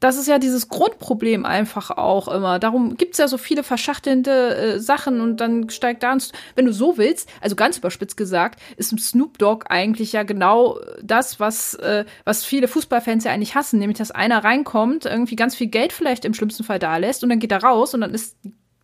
das 0.00 0.16
ist 0.16 0.28
ja 0.28 0.38
dieses 0.38 0.68
Grundproblem 0.68 1.44
einfach 1.44 1.90
auch 1.90 2.28
immer. 2.28 2.58
Darum 2.58 2.96
gibt's 2.96 3.18
ja 3.18 3.28
so 3.28 3.38
viele 3.38 3.62
verschachtelnde 3.62 4.56
äh, 4.56 4.80
Sachen 4.80 5.20
und 5.20 5.38
dann 5.38 5.70
steigt 5.70 6.02
da, 6.02 6.12
ein 6.12 6.18
St- 6.20 6.32
wenn 6.54 6.66
du 6.66 6.72
so 6.72 6.98
willst, 6.98 7.28
also 7.40 7.56
ganz 7.56 7.78
überspitzt 7.78 8.16
gesagt, 8.16 8.60
ist 8.76 8.92
ein 8.92 8.98
Snoop 8.98 9.38
Dogg 9.38 9.66
eigentlich 9.68 10.12
ja 10.12 10.22
genau 10.22 10.78
das, 11.02 11.40
was, 11.40 11.74
äh, 11.74 12.04
was 12.24 12.44
viele 12.44 12.68
Fußballfans 12.68 13.24
ja 13.24 13.32
eigentlich 13.32 13.54
hassen, 13.54 13.78
nämlich 13.78 13.98
dass 13.98 14.10
einer 14.10 14.44
reinkommt, 14.44 15.04
irgendwie 15.04 15.36
ganz 15.36 15.56
viel 15.56 15.68
Geld 15.68 15.92
vielleicht 15.92 16.24
im 16.24 16.34
schlimmsten 16.34 16.64
Fall 16.64 16.78
da 16.78 16.96
lässt 16.96 17.22
und 17.22 17.30
dann 17.30 17.40
geht 17.40 17.52
er 17.52 17.62
raus 17.62 17.94
und 17.94 18.00
dann 18.00 18.14
ist 18.14 18.36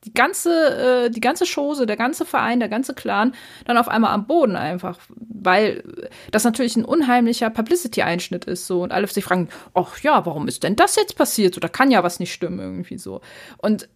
die 0.05 0.13
ganze, 0.13 1.07
äh, 1.07 1.11
die 1.11 1.21
ganze 1.21 1.45
Chose, 1.47 1.87
der 1.87 1.97
ganze 1.97 2.25
Verein, 2.25 2.61
der 2.61 2.69
ganze 2.69 2.95
Clan 2.95 3.35
dann 3.65 3.77
auf 3.77 3.89
einmal 3.89 4.13
am 4.13 4.27
Boden 4.27 4.57
einfach, 4.57 4.99
weil 5.09 5.83
das 6.31 6.45
natürlich 6.45 6.77
ein 6.77 6.85
unheimlicher 6.85 7.51
Publicity-Einschnitt 7.51 8.45
ist 8.45 8.67
so 8.67 8.83
und 8.83 8.93
alle 8.93 9.07
sich 9.07 9.25
fragen, 9.25 9.49
ach 9.75 9.99
ja, 10.01 10.27
warum 10.27 10.49
ist 10.49 10.63
denn 10.63 10.77
das 10.77 10.97
jetzt 10.97 11.17
passiert? 11.17 11.55
So, 11.55 11.61
da 11.61 11.69
kann 11.69 11.91
ja 11.91 12.03
was 12.03 12.21
nicht 12.21 12.33
stimmen 12.33 12.59
irgendwie 12.59 12.99
so. 12.99 13.21
Und 13.59 13.89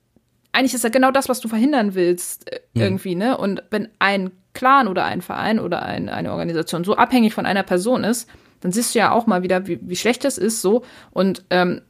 eigentlich 0.52 0.74
ist 0.74 0.84
ja 0.84 0.90
genau 0.90 1.10
das, 1.10 1.28
was 1.28 1.40
du 1.40 1.48
verhindern 1.48 1.94
willst 1.94 2.50
äh, 2.50 2.60
irgendwie, 2.74 3.14
ne? 3.14 3.36
Und 3.36 3.62
wenn 3.70 3.88
ein 3.98 4.30
Clan 4.54 4.88
oder 4.88 5.04
ein 5.04 5.22
Verein 5.22 5.60
oder 5.60 5.82
ein, 5.82 6.08
eine 6.08 6.32
Organisation 6.32 6.84
so 6.84 6.96
abhängig 6.96 7.34
von 7.34 7.46
einer 7.46 7.62
Person 7.62 8.02
ist, 8.02 8.28
dann 8.60 8.72
siehst 8.72 8.94
du 8.94 8.98
ja 8.98 9.12
auch 9.12 9.26
mal 9.26 9.42
wieder, 9.42 9.66
wie, 9.66 9.78
wie 9.82 9.96
schlecht 9.96 10.24
das 10.24 10.38
ist 10.38 10.62
so 10.62 10.82
und 11.12 11.44
ähm, 11.50 11.82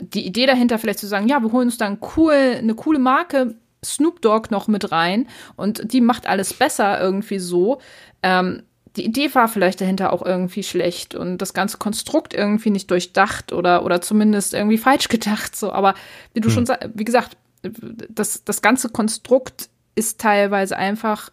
die 0.00 0.26
Idee 0.26 0.46
dahinter 0.46 0.78
vielleicht 0.78 0.98
zu 0.98 1.06
sagen, 1.06 1.28
ja, 1.28 1.40
wir 1.40 1.52
holen 1.52 1.68
uns 1.68 1.78
da 1.78 1.86
ein 1.86 1.98
cool, 2.16 2.56
eine 2.58 2.74
coole 2.74 2.98
Marke 2.98 3.54
Snoop 3.84 4.20
Dogg 4.20 4.50
noch 4.50 4.68
mit 4.68 4.90
rein 4.92 5.28
und 5.56 5.92
die 5.92 6.00
macht 6.00 6.26
alles 6.26 6.54
besser 6.54 7.00
irgendwie 7.00 7.38
so. 7.38 7.80
Ähm, 8.22 8.62
die 8.96 9.04
Idee 9.04 9.34
war 9.34 9.48
vielleicht 9.48 9.80
dahinter 9.80 10.12
auch 10.12 10.24
irgendwie 10.24 10.62
schlecht 10.62 11.14
und 11.14 11.38
das 11.38 11.52
ganze 11.52 11.76
Konstrukt 11.76 12.32
irgendwie 12.32 12.70
nicht 12.70 12.90
durchdacht 12.90 13.52
oder, 13.52 13.84
oder 13.84 14.00
zumindest 14.00 14.54
irgendwie 14.54 14.78
falsch 14.78 15.08
gedacht. 15.08 15.54
So, 15.54 15.70
aber 15.70 15.94
wie 16.32 16.40
du 16.40 16.48
schon 16.48 16.66
sagst, 16.66 16.90
wie 16.94 17.04
gesagt, 17.04 17.36
das, 17.62 18.44
das 18.44 18.62
ganze 18.62 18.88
Konstrukt 18.88 19.68
ist 19.94 20.20
teilweise 20.20 20.76
einfach 20.76 21.30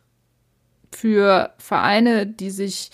für 0.92 1.54
Vereine, 1.58 2.28
die 2.28 2.50
sich 2.50 2.92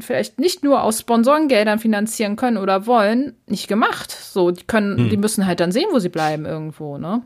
vielleicht 0.00 0.38
nicht 0.38 0.64
nur 0.64 0.82
aus 0.82 1.00
Sponsorengeldern 1.00 1.78
finanzieren 1.78 2.36
können 2.36 2.56
oder 2.56 2.86
wollen, 2.86 3.36
nicht 3.46 3.68
gemacht. 3.68 4.10
So, 4.10 4.50
die 4.50 4.64
können, 4.64 5.08
die 5.10 5.16
müssen 5.16 5.46
halt 5.46 5.60
dann 5.60 5.72
sehen, 5.72 5.88
wo 5.92 5.98
sie 5.98 6.08
bleiben 6.08 6.46
irgendwo, 6.46 6.98
ne? 6.98 7.22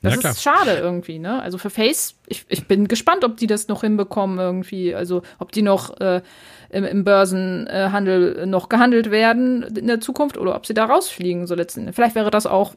Das 0.00 0.22
Ja, 0.22 0.30
ist 0.30 0.42
schade 0.42 0.74
irgendwie, 0.76 1.18
ne? 1.18 1.42
Also 1.42 1.58
für 1.58 1.70
Face, 1.70 2.14
ich, 2.28 2.44
ich 2.48 2.68
bin 2.68 2.86
gespannt, 2.86 3.24
ob 3.24 3.36
die 3.36 3.48
das 3.48 3.66
noch 3.66 3.80
hinbekommen 3.80 4.38
irgendwie, 4.38 4.94
also 4.94 5.22
ob 5.40 5.50
die 5.50 5.62
noch 5.62 6.00
äh, 6.00 6.22
im, 6.70 6.84
im 6.84 7.02
Börsenhandel 7.02 8.46
noch 8.46 8.68
gehandelt 8.68 9.10
werden 9.10 9.62
in 9.64 9.88
der 9.88 10.00
Zukunft 10.00 10.38
oder 10.38 10.54
ob 10.54 10.66
sie 10.66 10.74
da 10.74 10.84
rausfliegen, 10.84 11.48
so 11.48 11.56
letzten. 11.56 11.92
Vielleicht 11.92 12.14
wäre 12.14 12.30
das 12.30 12.46
auch 12.46 12.74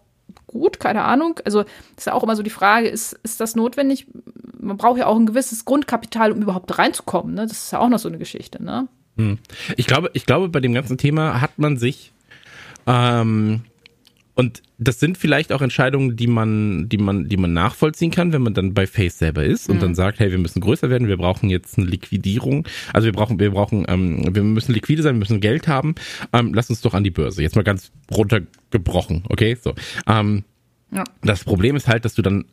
gut, 0.52 0.80
keine 0.80 1.04
Ahnung. 1.04 1.39
Also 1.45 1.64
ist 1.97 2.08
ja 2.08 2.14
auch 2.14 2.24
immer 2.24 2.36
so 2.36 2.43
die 2.43 2.49
Frage, 2.49 2.88
ist, 2.88 3.14
ist 3.24 3.39
das 3.39 3.56
notwendig? 3.56 4.08
Man 4.60 4.78
braucht 4.78 4.99
ja 4.99 5.08
auch 5.08 5.18
ein 5.18 5.26
gewisses 5.26 5.66
Grundkapital, 5.66 6.32
um 6.32 6.41
überhaupt 6.41 6.78
reinzukommen, 6.78 7.34
ne? 7.34 7.47
Das 7.47 7.64
ist 7.64 7.72
ja 7.72 7.80
auch 7.80 7.89
noch 7.89 7.99
so 7.99 8.10
eine 8.10 8.18
Geschichte, 8.18 8.64
ne? 8.64 8.88
Ich 9.76 9.88
glaube, 9.88 10.10
ich 10.14 10.26
glaube, 10.26 10.49
bei 10.49 10.60
dem 10.60 10.74
ganzen 10.74 10.97
Thema 10.97 11.41
hat 11.41 11.58
man 11.58 11.78
sich 11.78 12.12
ähm, 12.88 13.62
und 14.42 14.64
das 14.80 15.00
sind 15.00 15.20
vielleicht 15.20 15.54
auch 15.54 15.62
Entscheidungen, 15.62 16.16
die 16.16 16.26
man, 16.26 16.89
die 16.89 16.98
man, 16.98 17.30
die 17.30 17.38
man 17.38 17.54
nachvollziehen 17.54 18.10
kann, 18.10 18.34
wenn 18.34 18.42
man 18.42 18.56
dann 18.56 18.74
bei 18.74 18.88
Face 18.88 19.20
selber 19.20 19.44
ist 19.44 19.70
und 19.70 19.80
dann 19.80 19.94
sagt, 19.94 20.20
hey, 20.20 20.32
wir 20.32 20.39
müssen 20.39 20.60
größer 20.62 20.89
werden, 20.89 21.08
wir 21.08 21.18
brauchen 21.18 21.52
jetzt 21.52 21.78
eine 21.78 21.86
Liquidierung. 21.86 22.68
Also 22.92 23.06
wir 23.06 23.12
brauchen, 23.14 23.39
wir 23.39 23.52
brauchen, 23.52 23.86
ähm, 23.88 24.34
wir 24.36 24.42
müssen 24.42 24.74
liquide 24.74 25.04
sein, 25.04 25.14
wir 25.16 25.20
müssen 25.20 25.39
Geld 25.39 25.68
haben. 25.68 25.94
Ähm, 26.34 26.56
lass 26.56 26.72
uns 26.72 26.82
doch 26.82 26.96
an 26.96 27.04
die 27.04 27.12
Börse. 27.12 27.44
Jetzt 27.44 27.56
mal 27.56 27.62
ganz 27.64 27.92
runtergebrochen, 28.12 29.24
okay? 29.30 29.56
So. 29.62 29.76
Ähm, 30.08 30.44
Ja. 30.92 31.04
das 31.22 31.44
Problem 31.44 31.76
ist 31.76 31.88
halt, 31.88 32.04
dass 32.04 32.16
du 32.16 32.24
dann, 32.24 32.46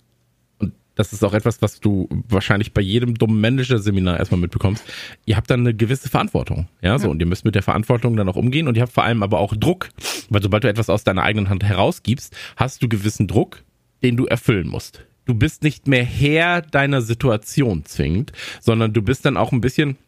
das 0.99 1.13
ist 1.13 1.23
auch 1.23 1.33
etwas, 1.33 1.63
was 1.63 1.79
du 1.79 2.09
wahrscheinlich 2.29 2.75
bei 2.75 2.81
jedem 2.81 3.15
dummen 3.15 3.41
Manager-Seminar 3.41 4.19
erstmal 4.19 4.41
mitbekommst, 4.41 4.83
ihr 5.27 5.37
habt 5.37 5.49
dann 5.49 5.61
eine 5.61 5.73
gewisse 5.73 6.09
Verantwortung. 6.09 6.67
Ja, 6.83 6.99
so, 6.99 7.09
und 7.09 7.21
ihr 7.21 7.27
müsst 7.27 7.45
mit 7.45 7.55
der 7.55 7.63
Verantwortung 7.63 8.17
dann 8.17 8.29
auch 8.29 8.35
umgehen 8.35 8.67
und 8.67 8.77
ihr 8.77 8.83
habt 8.83 8.93
vor 8.93 9.05
allem 9.05 9.23
aber 9.23 9.39
auch 9.39 9.55
Druck, 9.55 9.91
weil 10.29 10.43
sobald 10.43 10.65
du 10.65 10.69
etwas 10.69 10.91
aus 10.91 11.05
deiner 11.05 11.23
eigenen 11.23 11.51
Hand 11.51 11.63
herausgibst, 11.63 12.37
hast 12.57 12.83
du 12.83 12.89
gewissen 12.89 13.29
Druck, 13.29 13.63
den 14.03 14.17
du 14.17 14.27
erfüllen 14.27 14.67
musst. 14.67 15.05
Du 15.25 15.35
bist 15.35 15.63
nicht 15.63 15.87
mehr 15.87 16.05
Herr 16.05 16.63
deiner 16.63 17.01
Situation 17.01 17.85
zwingend, 17.85 18.33
sondern 18.61 18.93
du 18.93 19.01
bist 19.01 19.25
dann 19.25 19.37
auch 19.37 19.53
ein 19.53 19.61
bisschen, 19.61 19.99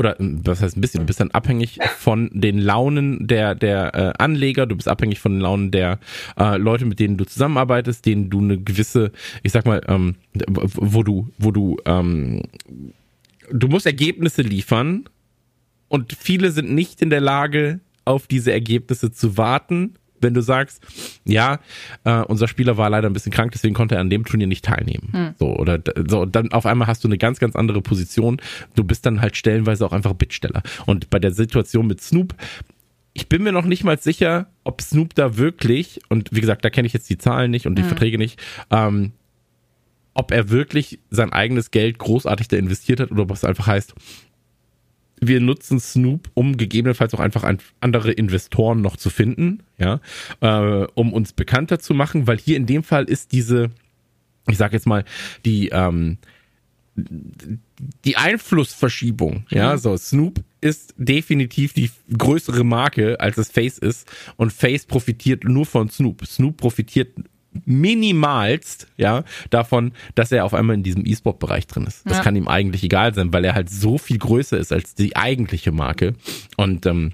oder 0.00 0.18
ähm, 0.18 0.40
was 0.44 0.62
heißt 0.62 0.76
ein 0.76 0.80
bisschen, 0.80 1.00
du 1.00 1.06
bist 1.06 1.20
dann 1.20 1.30
abhängig 1.30 1.78
von 1.98 2.30
den 2.32 2.58
Launen 2.58 3.28
der, 3.28 3.54
der 3.54 3.94
äh, 3.94 4.12
Anleger, 4.22 4.66
du 4.66 4.74
bist 4.74 4.88
abhängig 4.88 5.20
von 5.20 5.32
den 5.32 5.40
Launen 5.42 5.70
der 5.70 5.98
äh, 6.38 6.56
Leute, 6.56 6.86
mit 6.86 6.98
denen 6.98 7.18
du 7.18 7.24
zusammenarbeitest, 7.24 8.06
denen 8.06 8.30
du 8.30 8.40
eine 8.40 8.58
gewisse, 8.58 9.12
ich 9.42 9.52
sag 9.52 9.66
mal, 9.66 9.82
ähm, 9.88 10.16
wo 10.56 11.02
du, 11.02 11.28
wo 11.38 11.50
du, 11.50 11.76
ähm, 11.84 12.42
du 13.52 13.68
musst 13.68 13.84
Ergebnisse 13.84 14.40
liefern 14.40 15.04
und 15.88 16.16
viele 16.18 16.50
sind 16.50 16.72
nicht 16.72 17.02
in 17.02 17.10
der 17.10 17.20
Lage, 17.20 17.80
auf 18.06 18.26
diese 18.26 18.52
Ergebnisse 18.52 19.12
zu 19.12 19.36
warten. 19.36 19.94
Wenn 20.20 20.34
du 20.34 20.42
sagst, 20.42 20.82
ja, 21.24 21.60
äh, 22.04 22.20
unser 22.22 22.48
Spieler 22.48 22.76
war 22.76 22.90
leider 22.90 23.08
ein 23.08 23.12
bisschen 23.12 23.32
krank, 23.32 23.52
deswegen 23.52 23.74
konnte 23.74 23.94
er 23.94 24.00
an 24.00 24.10
dem 24.10 24.24
Turnier 24.24 24.46
nicht 24.46 24.64
teilnehmen. 24.64 25.10
So, 25.38 25.56
oder 25.56 25.78
so, 26.08 26.24
dann 26.26 26.52
auf 26.52 26.66
einmal 26.66 26.88
hast 26.88 27.04
du 27.04 27.08
eine 27.08 27.18
ganz, 27.18 27.38
ganz 27.38 27.56
andere 27.56 27.80
Position. 27.82 28.40
Du 28.74 28.84
bist 28.84 29.06
dann 29.06 29.20
halt 29.20 29.36
stellenweise 29.36 29.84
auch 29.86 29.92
einfach 29.92 30.12
Bittsteller. 30.14 30.62
Und 30.86 31.10
bei 31.10 31.18
der 31.18 31.32
Situation 31.32 31.86
mit 31.86 32.00
Snoop, 32.00 32.34
ich 33.12 33.28
bin 33.28 33.42
mir 33.42 33.52
noch 33.52 33.64
nicht 33.64 33.84
mal 33.84 33.98
sicher, 33.98 34.46
ob 34.64 34.80
Snoop 34.80 35.14
da 35.14 35.36
wirklich, 35.36 36.00
und 36.08 36.28
wie 36.32 36.40
gesagt, 36.40 36.64
da 36.64 36.70
kenne 36.70 36.86
ich 36.86 36.92
jetzt 36.92 37.10
die 37.10 37.18
Zahlen 37.18 37.50
nicht 37.50 37.66
und 37.66 37.76
die 37.76 37.82
Verträge 37.82 38.18
nicht, 38.18 38.40
ähm, 38.70 39.12
ob 40.14 40.32
er 40.32 40.50
wirklich 40.50 40.98
sein 41.10 41.32
eigenes 41.32 41.70
Geld 41.70 41.98
großartig 41.98 42.48
da 42.48 42.56
investiert 42.56 43.00
hat 43.00 43.10
oder 43.10 43.22
ob 43.22 43.30
es 43.30 43.44
einfach 43.44 43.66
heißt, 43.66 43.94
wir 45.20 45.40
nutzen 45.40 45.78
Snoop, 45.78 46.30
um 46.34 46.56
gegebenenfalls 46.56 47.14
auch 47.14 47.20
einfach 47.20 47.44
ein, 47.44 47.58
andere 47.80 48.12
Investoren 48.12 48.80
noch 48.80 48.96
zu 48.96 49.10
finden, 49.10 49.62
ja, 49.78 50.00
äh, 50.40 50.86
um 50.94 51.12
uns 51.12 51.32
bekannter 51.32 51.78
zu 51.78 51.94
machen, 51.94 52.26
weil 52.26 52.38
hier 52.38 52.56
in 52.56 52.66
dem 52.66 52.82
Fall 52.82 53.04
ist 53.04 53.32
diese, 53.32 53.70
ich 54.48 54.56
sag 54.56 54.72
jetzt 54.72 54.86
mal, 54.86 55.04
die, 55.44 55.68
ähm, 55.68 56.18
die 58.04 58.16
Einflussverschiebung, 58.16 59.44
ja, 59.50 59.76
so 59.78 59.96
Snoop 59.96 60.42
ist 60.60 60.94
definitiv 60.96 61.72
die 61.72 61.90
größere 62.16 62.64
Marke, 62.64 63.20
als 63.20 63.38
es 63.38 63.50
Face 63.50 63.78
ist 63.78 64.10
und 64.36 64.52
Face 64.52 64.84
profitiert 64.86 65.44
nur 65.44 65.64
von 65.64 65.88
Snoop. 65.88 66.26
Snoop 66.26 66.58
profitiert 66.58 67.08
minimalst, 67.64 68.86
ja, 68.96 69.24
davon, 69.50 69.92
dass 70.14 70.30
er 70.32 70.44
auf 70.44 70.54
einmal 70.54 70.74
in 70.76 70.82
diesem 70.82 71.04
E-Sport-Bereich 71.04 71.66
drin 71.66 71.84
ist. 71.86 72.06
Das 72.06 72.18
Ja. 72.18 72.22
kann 72.22 72.36
ihm 72.36 72.48
eigentlich 72.48 72.82
egal 72.84 73.14
sein, 73.14 73.32
weil 73.32 73.44
er 73.44 73.54
halt 73.54 73.70
so 73.70 73.98
viel 73.98 74.18
größer 74.18 74.56
ist 74.58 74.72
als 74.72 74.94
die 74.94 75.16
eigentliche 75.16 75.72
Marke. 75.72 76.14
Und 76.56 76.86
ähm, 76.86 77.12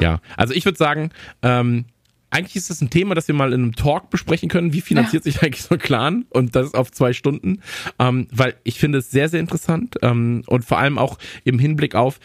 ja, 0.00 0.20
also 0.36 0.52
ich 0.54 0.64
würde 0.64 0.78
sagen, 0.78 1.10
ähm, 1.42 1.86
eigentlich 2.30 2.56
ist 2.56 2.70
das 2.70 2.80
ein 2.80 2.90
Thema, 2.90 3.14
das 3.14 3.26
wir 3.28 3.34
mal 3.34 3.52
in 3.52 3.62
einem 3.62 3.76
Talk 3.76 4.10
besprechen 4.10 4.48
können. 4.48 4.72
Wie 4.72 4.80
finanziert 4.80 5.24
sich 5.24 5.42
eigentlich 5.42 5.62
so 5.62 5.74
ein 5.74 5.78
Clan? 5.80 6.26
Und 6.30 6.54
das 6.54 6.74
auf 6.74 6.92
zwei 6.92 7.12
Stunden. 7.12 7.62
Ähm, 7.98 8.28
weil 8.30 8.54
ich 8.64 8.78
finde 8.78 8.98
es 8.98 9.10
sehr, 9.10 9.28
sehr 9.28 9.40
interessant. 9.40 9.96
Ähm, 10.02 10.42
und 10.46 10.64
vor 10.64 10.78
allem 10.78 10.98
auch 10.98 11.18
im 11.44 11.58
Hinblick 11.58 11.94
auf, 11.94 12.20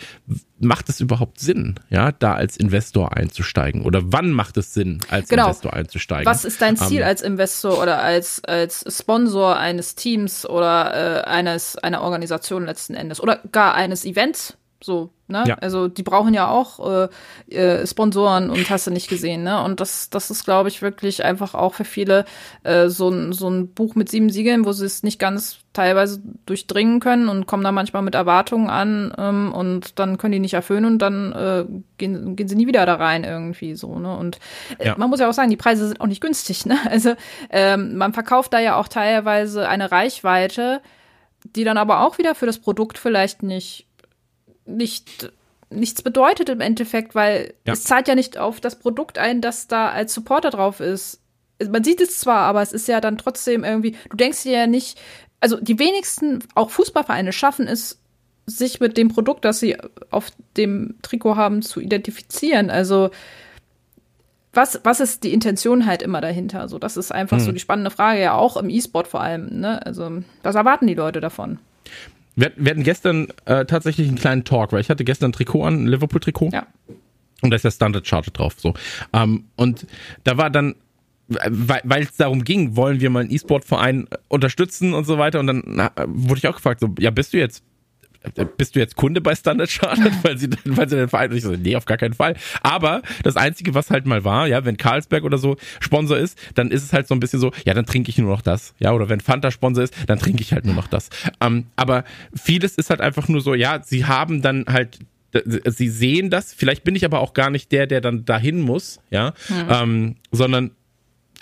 macht 0.60 0.90
es 0.90 1.00
überhaupt 1.00 1.40
Sinn, 1.40 1.76
ja, 1.90 2.12
da 2.12 2.34
als 2.34 2.58
Investor 2.58 3.16
einzusteigen? 3.16 3.84
Oder 3.84 4.02
wann 4.06 4.32
macht 4.32 4.58
es 4.58 4.74
Sinn, 4.74 5.00
als 5.10 5.30
Genau. 5.30 5.48
Investor 5.48 5.74
einzusteigen? 5.74 6.26
Was 6.26 6.46
ist 6.46 6.62
dein 6.62 6.78
Ziel 6.78 7.02
Ähm, 7.02 7.08
als 7.08 7.22
Investor 7.22 7.82
oder 7.82 8.02
als, 8.02 8.44
als 8.44 8.86
Sponsor 8.90 9.58
eines 9.58 9.96
Teams 9.96 10.46
oder 10.46 11.24
äh, 11.26 11.30
eines, 11.30 11.78
einer 11.78 12.02
Organisation 12.02 12.66
letzten 12.66 12.94
Endes 12.94 13.22
oder 13.22 13.42
gar 13.52 13.74
eines 13.76 14.06
Events? 14.06 14.58
So, 14.84 15.12
ne? 15.28 15.46
Ja. 15.48 15.56
Also 15.62 15.88
die 15.88 16.04
brauchen 16.04 16.34
ja 16.34 16.50
auch 16.50 17.08
äh, 17.50 17.56
äh, 17.56 17.88
Sponsoren 17.88 18.50
und 18.50 18.70
hast 18.70 18.86
du 18.86 18.92
nicht 18.92 19.08
gesehen, 19.08 19.44
ne? 19.44 19.64
Und 19.64 19.80
das, 19.80 20.10
das 20.10 20.30
ist, 20.30 20.44
glaube 20.44 20.68
ich, 20.68 20.82
wirklich 20.82 21.24
einfach 21.24 21.54
auch 21.54 21.74
für 21.74 21.86
viele 21.86 22.26
äh, 22.64 22.90
so, 22.90 23.08
ein, 23.10 23.32
so 23.32 23.50
ein 23.50 23.70
Buch 23.70 23.96
mit 23.96 24.10
sieben 24.10 24.30
Siegeln, 24.30 24.66
wo 24.66 24.74
sie 24.74 24.86
es 24.86 25.02
nicht 25.02 25.20
ganz 25.20 25.60
teilweise 25.72 26.22
durchdringen 26.46 27.00
können 27.00 27.30
und 27.30 27.48
kommen 27.48 27.64
da 27.64 27.72
manchmal 27.72 28.02
mit 28.02 28.14
Erwartungen 28.14 28.70
an 28.70 29.14
ähm, 29.18 29.54
und 29.54 29.98
dann 30.00 30.18
können 30.18 30.34
die 30.34 30.40
nicht 30.40 30.54
erfüllen 30.54 30.86
und 30.86 31.00
dann 31.00 31.32
äh, 31.32 31.66
gehen, 31.98 32.36
gehen 32.36 32.48
sie 32.50 32.56
nie 32.56 32.68
wieder 32.68 32.86
da 32.86 32.96
rein 32.96 33.24
irgendwie 33.24 33.76
so, 33.76 33.98
ne? 34.00 34.16
Und 34.18 34.40
äh, 34.80 34.88
Ja. 34.88 34.96
man 34.98 35.10
muss 35.10 35.22
ja 35.22 35.30
auch 35.30 35.34
sagen, 35.34 35.50
die 35.50 35.56
Preise 35.58 35.88
sind 35.88 36.02
auch 36.02 36.08
nicht 36.08 36.22
günstig, 36.22 36.66
ne? 36.66 36.78
Also 36.90 37.14
ähm, 37.50 37.96
man 37.96 38.14
verkauft 38.14 38.54
da 38.54 38.60
ja 38.60 38.76
auch 38.76 38.90
teilweise 38.90 39.68
eine 39.68 39.92
Reichweite, 39.92 40.82
die 41.56 41.64
dann 41.64 41.78
aber 41.78 42.06
auch 42.06 42.18
wieder 42.18 42.36
für 42.36 42.46
das 42.46 42.60
Produkt 42.60 42.98
vielleicht 42.98 43.44
nicht 43.44 43.88
nicht 44.66 45.32
nichts 45.70 46.04
bedeutet 46.04 46.50
im 46.50 46.62
Endeffekt, 46.62 47.16
weil 47.16 47.54
Ja. 47.66 47.74
es 47.74 47.84
zahlt 47.84 48.08
ja 48.08 48.14
nicht 48.14 48.38
auf 48.38 48.62
das 48.62 48.78
Produkt 48.78 49.18
ein, 49.18 49.42
das 49.42 49.68
da 49.68 49.90
als 49.90 50.14
Supporter 50.14 50.52
drauf 50.52 50.80
ist. 50.80 51.20
Man 51.68 51.84
sieht 51.84 52.00
es 52.00 52.20
zwar, 52.20 52.42
aber 52.42 52.62
es 52.62 52.74
ist 52.74 52.88
ja 52.88 53.02
dann 53.02 53.18
trotzdem 53.18 53.64
irgendwie, 53.64 53.96
du 54.10 54.18
denkst 54.18 54.44
dir 54.44 54.52
ja 54.52 54.68
nicht, 54.68 55.00
also 55.40 55.60
die 55.60 55.80
wenigsten, 55.80 56.44
auch 56.54 56.70
Fußballvereine 56.70 57.34
schaffen 57.34 57.68
es, 57.68 58.00
sich 58.46 58.82
mit 58.82 58.98
dem 58.98 59.08
Produkt, 59.08 59.46
das 59.46 59.60
sie 59.62 59.78
auf 60.12 60.28
dem 60.58 60.96
Trikot 61.02 61.38
haben, 61.38 61.62
zu 61.62 61.80
identifizieren. 61.80 62.70
Also 62.70 63.10
was, 64.54 64.80
was 64.84 65.00
ist 65.00 65.24
die 65.24 65.34
Intention 65.34 65.86
halt 65.88 66.04
immer 66.04 66.22
dahinter? 66.22 66.68
So, 66.70 66.78
das 66.78 66.98
ist 66.98 67.12
einfach 67.12 67.40
so 67.40 67.52
die 67.52 67.60
spannende 67.60 67.90
Frage, 67.90 68.22
ja 68.22 68.34
auch 68.36 68.56
im 68.58 68.70
E-Sport 68.70 69.08
vor 69.08 69.22
allem. 69.22 69.62
Ne? 69.62 69.84
Also, 69.84 70.22
was 70.44 70.56
erwarten 70.56 70.86
die 70.86 70.94
Leute 70.94 71.22
davon? 71.22 71.58
Wir, 72.36 72.52
wir 72.56 72.72
hatten 72.72 72.84
gestern 72.84 73.28
äh, 73.46 73.66
tatsächlich 73.66 74.08
einen 74.08 74.18
kleinen 74.18 74.44
Talk, 74.44 74.72
weil 74.72 74.82
ich 74.82 74.90
hatte 74.90 75.04
gestern 75.04 75.30
ein 75.30 75.34
Trikot 75.34 75.64
an, 75.64 75.84
ein 75.84 75.88
Liverpool-Trikot. 75.88 76.50
Ja. 76.52 76.68
Und 77.42 77.50
da 77.50 77.56
ist 77.56 77.66
der 77.66 77.72
Standard 77.72 78.08
Charter 78.08 78.32
drauf. 78.32 78.56
So. 78.58 78.74
Ähm, 79.12 79.46
und 79.56 79.86
da 80.24 80.38
war 80.38 80.50
dann, 80.50 80.76
weil 81.28 82.04
es 82.04 82.16
darum 82.16 82.44
ging, 82.44 82.76
wollen 82.76 83.02
wir 83.02 83.10
mal 83.10 83.22
einen 83.22 83.32
E-Sport-Verein 83.32 84.08
unterstützen 84.30 84.94
und 84.94 85.06
so 85.06 85.18
weiter. 85.18 85.40
Und 85.40 85.48
dann 85.48 85.64
na, 85.66 85.92
wurde 86.06 86.40
ich 86.40 86.48
auch 86.48 86.56
gefragt, 86.56 86.80
so, 86.80 86.94
ja, 87.00 87.12
bist 87.12 87.34
du 87.34 87.38
jetzt 87.38 87.64
bist 88.58 88.76
du 88.76 88.80
jetzt 88.80 88.96
Kunde 88.96 89.22
bei 89.22 89.36
Standard 89.36 89.70
Chartered, 89.70 90.14
weil 90.24 90.38
sie, 90.38 90.50
weil 90.66 90.90
sie 90.90 90.96
den 90.96 91.10
Verein, 91.10 91.32
und 91.32 91.38
ich 91.38 91.44
so, 91.44 91.52
nee, 91.52 91.76
auf 91.76 91.86
gar 91.86 91.98
keinen 91.98 92.14
Fall. 92.14 92.36
Aber 92.62 93.02
das 93.24 93.36
Einzige, 93.36 93.74
was 93.74 93.90
halt 93.90 94.06
mal 94.06 94.24
war, 94.24 94.48
ja, 94.48 94.66
wenn 94.66 94.78
Carlsberg 94.78 95.24
oder 95.24 95.38
so 95.38 95.58
Sponsor 95.80 96.18
ist, 96.18 96.38
dann 96.56 96.72
ist 96.72 96.84
es 96.84 96.94
halt 96.94 97.08
so 97.08 97.16
ein 97.16 97.20
bisschen 97.20 97.40
so, 97.40 97.52
ja, 97.66 97.74
dann 97.74 97.86
trinke 97.86 98.10
ich 98.10 98.18
nur 98.18 98.30
noch 98.30 98.42
das. 98.42 98.74
Ja, 98.80 98.94
oder 98.94 99.10
wenn 99.10 99.20
Fanta 99.20 99.52
Sponsor 99.52 99.84
ist, 99.84 99.94
dann 100.08 100.20
trinke 100.20 100.42
ich 100.42 100.54
halt 100.54 100.66
nur 100.66 100.76
noch 100.76 100.88
das. 100.88 101.10
Ähm, 101.42 101.66
aber 101.76 102.04
vieles 102.34 102.76
ist 102.76 102.90
halt 102.90 103.02
einfach 103.02 103.28
nur 103.28 103.42
so, 103.42 103.54
ja, 103.54 103.82
sie 103.84 104.06
haben 104.06 104.42
dann 104.42 104.66
halt 104.68 105.00
sie 105.66 105.90
sehen 105.90 106.30
das, 106.30 106.54
vielleicht 106.54 106.84
bin 106.84 106.96
ich 106.96 107.06
aber 107.06 107.20
auch 107.20 107.34
gar 107.34 107.50
nicht 107.50 107.72
der, 107.72 107.88
der 107.88 108.02
dann 108.02 108.24
dahin 108.24 108.62
muss, 108.62 109.00
ja, 109.10 109.34
ähm, 109.68 110.16
sondern 110.32 110.72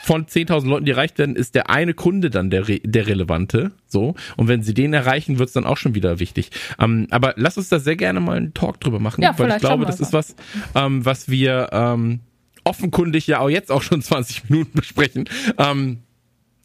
von 0.03 0.25
10.000 0.25 0.67
Leuten, 0.67 0.85
die 0.85 0.91
erreicht 0.91 1.17
werden, 1.17 1.35
ist 1.35 1.55
der 1.55 1.69
eine 1.69 1.93
Kunde 1.93 2.29
dann 2.29 2.49
der, 2.49 2.67
Re 2.67 2.79
der 2.79 3.07
relevante. 3.07 3.71
So. 3.87 4.15
Und 4.37 4.47
wenn 4.47 4.63
sie 4.63 4.73
den 4.73 4.93
erreichen, 4.93 5.39
wird 5.39 5.49
es 5.49 5.53
dann 5.53 5.65
auch 5.65 5.77
schon 5.77 5.95
wieder 5.95 6.19
wichtig. 6.19 6.49
Ähm, 6.79 7.07
aber 7.11 7.33
lass 7.37 7.57
uns 7.57 7.69
da 7.69 7.79
sehr 7.79 7.95
gerne 7.95 8.19
mal 8.19 8.37
einen 8.37 8.53
Talk 8.53 8.79
drüber 8.79 8.99
machen, 8.99 9.21
Ja, 9.21 9.37
weil 9.37 9.51
ich 9.51 9.57
glaube, 9.57 9.85
das 9.85 9.99
ist 9.99 10.13
was, 10.13 10.35
ähm, 10.75 11.05
was 11.05 11.29
wir 11.29 11.69
ähm, 11.71 12.19
offenkundig 12.63 13.27
ja 13.27 13.39
auch 13.39 13.49
jetzt 13.49 13.71
auch 13.71 13.81
schon 13.81 14.01
20 14.01 14.49
Minuten 14.49 14.71
besprechen. 14.73 15.29
Ähm, 15.57 15.99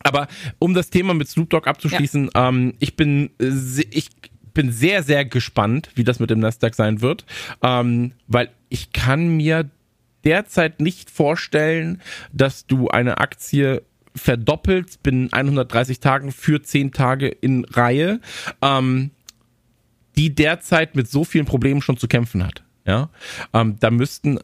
aber 0.00 0.28
um 0.58 0.74
das 0.74 0.90
Thema 0.90 1.14
mit 1.14 1.28
Snoop 1.28 1.50
Dogg 1.50 1.68
abzuschließen, 1.68 2.30
ähm, 2.34 2.74
ich 2.78 2.96
bin 2.96 3.30
äh, 3.40 3.50
ich 3.90 4.10
bin 4.54 4.72
sehr 4.72 5.02
sehr 5.02 5.24
gespannt, 5.24 5.90
wie 5.96 6.04
das 6.04 6.20
mit 6.20 6.30
dem 6.30 6.38
Nasdaq 6.38 6.74
sein 6.74 7.00
wird, 7.00 7.26
ähm, 7.62 8.12
weil 8.26 8.50
ich 8.68 8.92
kann 8.92 9.36
mir 9.36 9.68
derzeit 10.26 10.80
nicht 10.80 11.10
vorstellen, 11.10 12.02
dass 12.32 12.66
du 12.66 12.88
eine 12.88 13.18
Aktie 13.18 13.82
verdoppelst 14.14 15.02
binnen 15.02 15.32
130 15.32 16.00
Tagen 16.00 16.32
für 16.32 16.62
10 16.62 16.92
Tage 16.92 17.28
in 17.28 17.64
Reihe, 17.64 18.20
ähm, 18.60 19.12
die 20.16 20.34
derzeit 20.34 20.96
mit 20.96 21.08
so 21.08 21.24
vielen 21.24 21.46
Problemen 21.46 21.80
schon 21.80 21.96
zu 21.96 22.08
kämpfen 22.08 22.44
hat. 22.44 22.64
Ja, 22.86 23.10
ähm, 23.52 23.76
da 23.78 23.90
müssten 23.90 24.40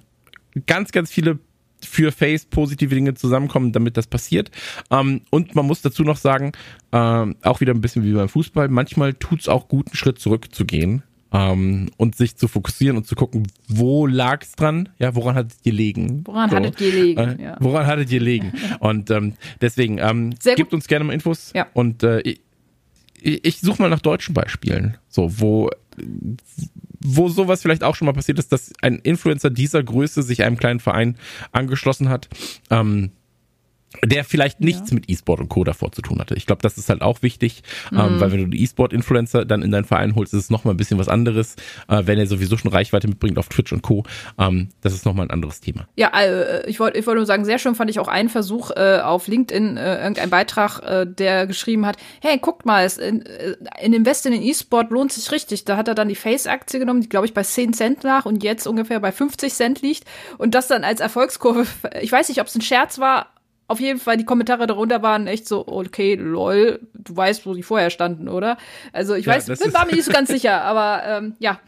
ganz, 0.66 0.92
ganz 0.92 1.10
viele 1.10 1.38
für 1.84 2.12
Face 2.12 2.44
positive 2.44 2.94
Dinge 2.94 3.14
zusammenkommen, 3.14 3.72
damit 3.72 3.96
das 3.96 4.06
passiert. 4.06 4.50
Ähm, 4.90 5.22
und 5.30 5.54
man 5.56 5.66
muss 5.66 5.82
dazu 5.82 6.04
noch 6.04 6.16
sagen, 6.16 6.52
ähm, 6.92 7.36
auch 7.42 7.60
wieder 7.60 7.74
ein 7.74 7.80
bisschen 7.80 8.04
wie 8.04 8.12
beim 8.12 8.28
Fußball, 8.28 8.68
manchmal 8.68 9.14
tut's 9.14 9.48
auch 9.48 9.68
gut, 9.68 9.88
einen 9.88 9.96
Schritt 9.96 10.20
zurückzugehen 10.20 11.02
ähm, 11.32 11.90
und 11.96 12.14
sich 12.16 12.36
zu 12.36 12.48
fokussieren 12.48 12.96
und 12.96 13.06
zu 13.06 13.14
gucken, 13.14 13.46
wo 13.68 14.06
lag's 14.06 14.52
dran, 14.52 14.90
ja, 14.98 15.14
woran 15.14 15.34
hat 15.34 15.52
es 15.52 15.62
gelegen? 15.62 16.22
Woran 16.26 16.50
hattet 16.50 16.80
ihr 16.80 16.90
gelegen? 16.90 17.20
Äh, 17.20 17.42
Ja. 17.42 17.56
Woran 17.60 17.86
hattet 17.86 18.10
ihr 18.12 18.18
gelegen? 18.18 18.52
Und 18.80 19.10
ähm, 19.10 19.34
deswegen, 19.60 19.98
ähm, 19.98 20.30
gebt 20.42 20.58
gut. 20.58 20.72
uns 20.74 20.86
gerne 20.86 21.04
mal 21.04 21.12
Infos. 21.12 21.52
Ja. 21.54 21.66
Und 21.72 22.02
äh, 22.02 22.20
ich, 22.20 22.40
ich 23.22 23.60
suche 23.60 23.80
mal 23.82 23.88
nach 23.88 24.00
deutschen 24.00 24.34
Beispielen, 24.34 24.96
so 25.08 25.40
wo 25.40 25.70
wo 27.04 27.28
sowas 27.28 27.62
vielleicht 27.62 27.84
auch 27.84 27.94
schon 27.96 28.06
mal 28.06 28.12
passiert 28.12 28.38
ist, 28.38 28.52
dass 28.52 28.72
ein 28.80 28.98
Influencer 29.00 29.50
dieser 29.50 29.82
Größe 29.82 30.22
sich 30.22 30.42
einem 30.44 30.56
kleinen 30.56 30.80
Verein 30.80 31.16
angeschlossen 31.50 32.08
hat, 32.08 32.28
ähm, 32.70 33.10
der 34.04 34.24
vielleicht 34.24 34.60
nichts 34.60 34.92
mit 34.92 35.08
E-Sport 35.08 35.40
und 35.40 35.48
Co. 35.48 35.64
davor 35.64 35.92
zu 35.92 36.02
tun 36.02 36.18
hatte. 36.18 36.34
Ich 36.34 36.46
glaube, 36.46 36.62
das 36.62 36.78
ist 36.78 36.88
halt 36.88 37.02
auch 37.02 37.22
wichtig, 37.22 37.62
Mhm. 37.90 37.98
ähm, 37.98 38.20
weil 38.20 38.32
wenn 38.32 38.38
du 38.40 38.46
die 38.48 38.62
E-Sport-Influencer 38.62 39.44
dann 39.44 39.62
in 39.62 39.70
deinen 39.70 39.84
Verein 39.84 40.14
holst, 40.14 40.32
ist 40.34 40.44
es 40.44 40.50
nochmal 40.50 40.74
ein 40.74 40.76
bisschen 40.76 40.98
was 40.98 41.08
anderes, 41.08 41.56
äh, 41.88 42.02
wenn 42.04 42.18
er 42.18 42.26
sowieso 42.26 42.56
schon 42.56 42.70
Reichweite 42.70 43.08
mitbringt 43.08 43.38
auf 43.38 43.48
Twitch 43.48 43.72
und 43.72 43.82
Co. 43.82 44.04
Ähm, 44.38 44.68
das 44.80 44.92
ist 44.92 45.04
nochmal 45.04 45.26
ein 45.26 45.30
anderes 45.30 45.60
Thema. 45.60 45.86
Ja, 45.96 46.08
äh, 46.18 46.68
ich 46.68 46.80
wollte 46.80 46.98
ich 46.98 47.06
wollte 47.06 47.18
nur 47.18 47.26
sagen, 47.26 47.44
sehr 47.44 47.58
schön 47.58 47.74
fand 47.74 47.90
ich 47.90 47.98
auch 47.98 48.08
einen 48.08 48.28
Versuch 48.28 48.70
äh, 48.70 49.00
auf 49.02 49.26
LinkedIn, 49.28 49.76
äh, 49.76 50.00
irgendein 50.02 50.30
Beitrag, 50.30 50.80
äh, 50.80 51.06
der 51.06 51.46
geschrieben 51.46 51.86
hat, 51.86 51.96
hey, 52.20 52.38
guckt 52.38 52.64
mal, 52.66 52.84
es 52.84 52.98
in, 52.98 53.24
äh, 53.26 53.56
in 53.82 53.92
Invest 53.92 54.26
in 54.26 54.32
den 54.32 54.42
E-Sport 54.42 54.90
lohnt 54.90 55.12
sich 55.12 55.30
richtig. 55.30 55.64
Da 55.64 55.76
hat 55.76 55.88
er 55.88 55.94
dann 55.94 56.08
die 56.08 56.14
Face-Aktie 56.16 56.78
genommen, 56.80 57.00
die 57.02 57.08
glaube 57.08 57.26
ich 57.26 57.34
bei 57.34 57.42
10 57.42 57.72
Cent 57.74 58.02
lag 58.02 58.24
und 58.26 58.42
jetzt 58.42 58.66
ungefähr 58.66 59.00
bei 59.00 59.12
50 59.12 59.52
Cent 59.52 59.82
liegt 59.82 60.04
und 60.38 60.54
das 60.54 60.68
dann 60.68 60.84
als 60.84 61.00
Erfolgskurve, 61.00 61.66
ich 62.00 62.10
weiß 62.12 62.28
nicht, 62.28 62.40
ob 62.40 62.46
es 62.46 62.54
ein 62.54 62.60
Scherz 62.62 62.98
war, 62.98 63.28
auf 63.68 63.80
jeden 63.80 63.98
Fall, 63.98 64.16
die 64.16 64.24
Kommentare 64.24 64.66
darunter 64.66 65.02
waren 65.02 65.26
echt 65.26 65.48
so, 65.48 65.66
okay, 65.66 66.14
lol, 66.14 66.80
du 66.94 67.16
weißt, 67.16 67.46
wo 67.46 67.54
die 67.54 67.62
vorher 67.62 67.90
standen, 67.90 68.28
oder? 68.28 68.58
Also 68.92 69.14
ich 69.14 69.26
Ja, 69.26 69.34
weiß, 69.34 69.46
bin 69.46 69.72
war 69.72 69.86
mir 69.86 69.92
nicht 69.94 70.04
so 70.04 70.12
ganz 70.12 70.28
sicher, 70.30 70.62
aber 70.62 71.02
ähm, 71.06 71.34
ja, 71.38 71.58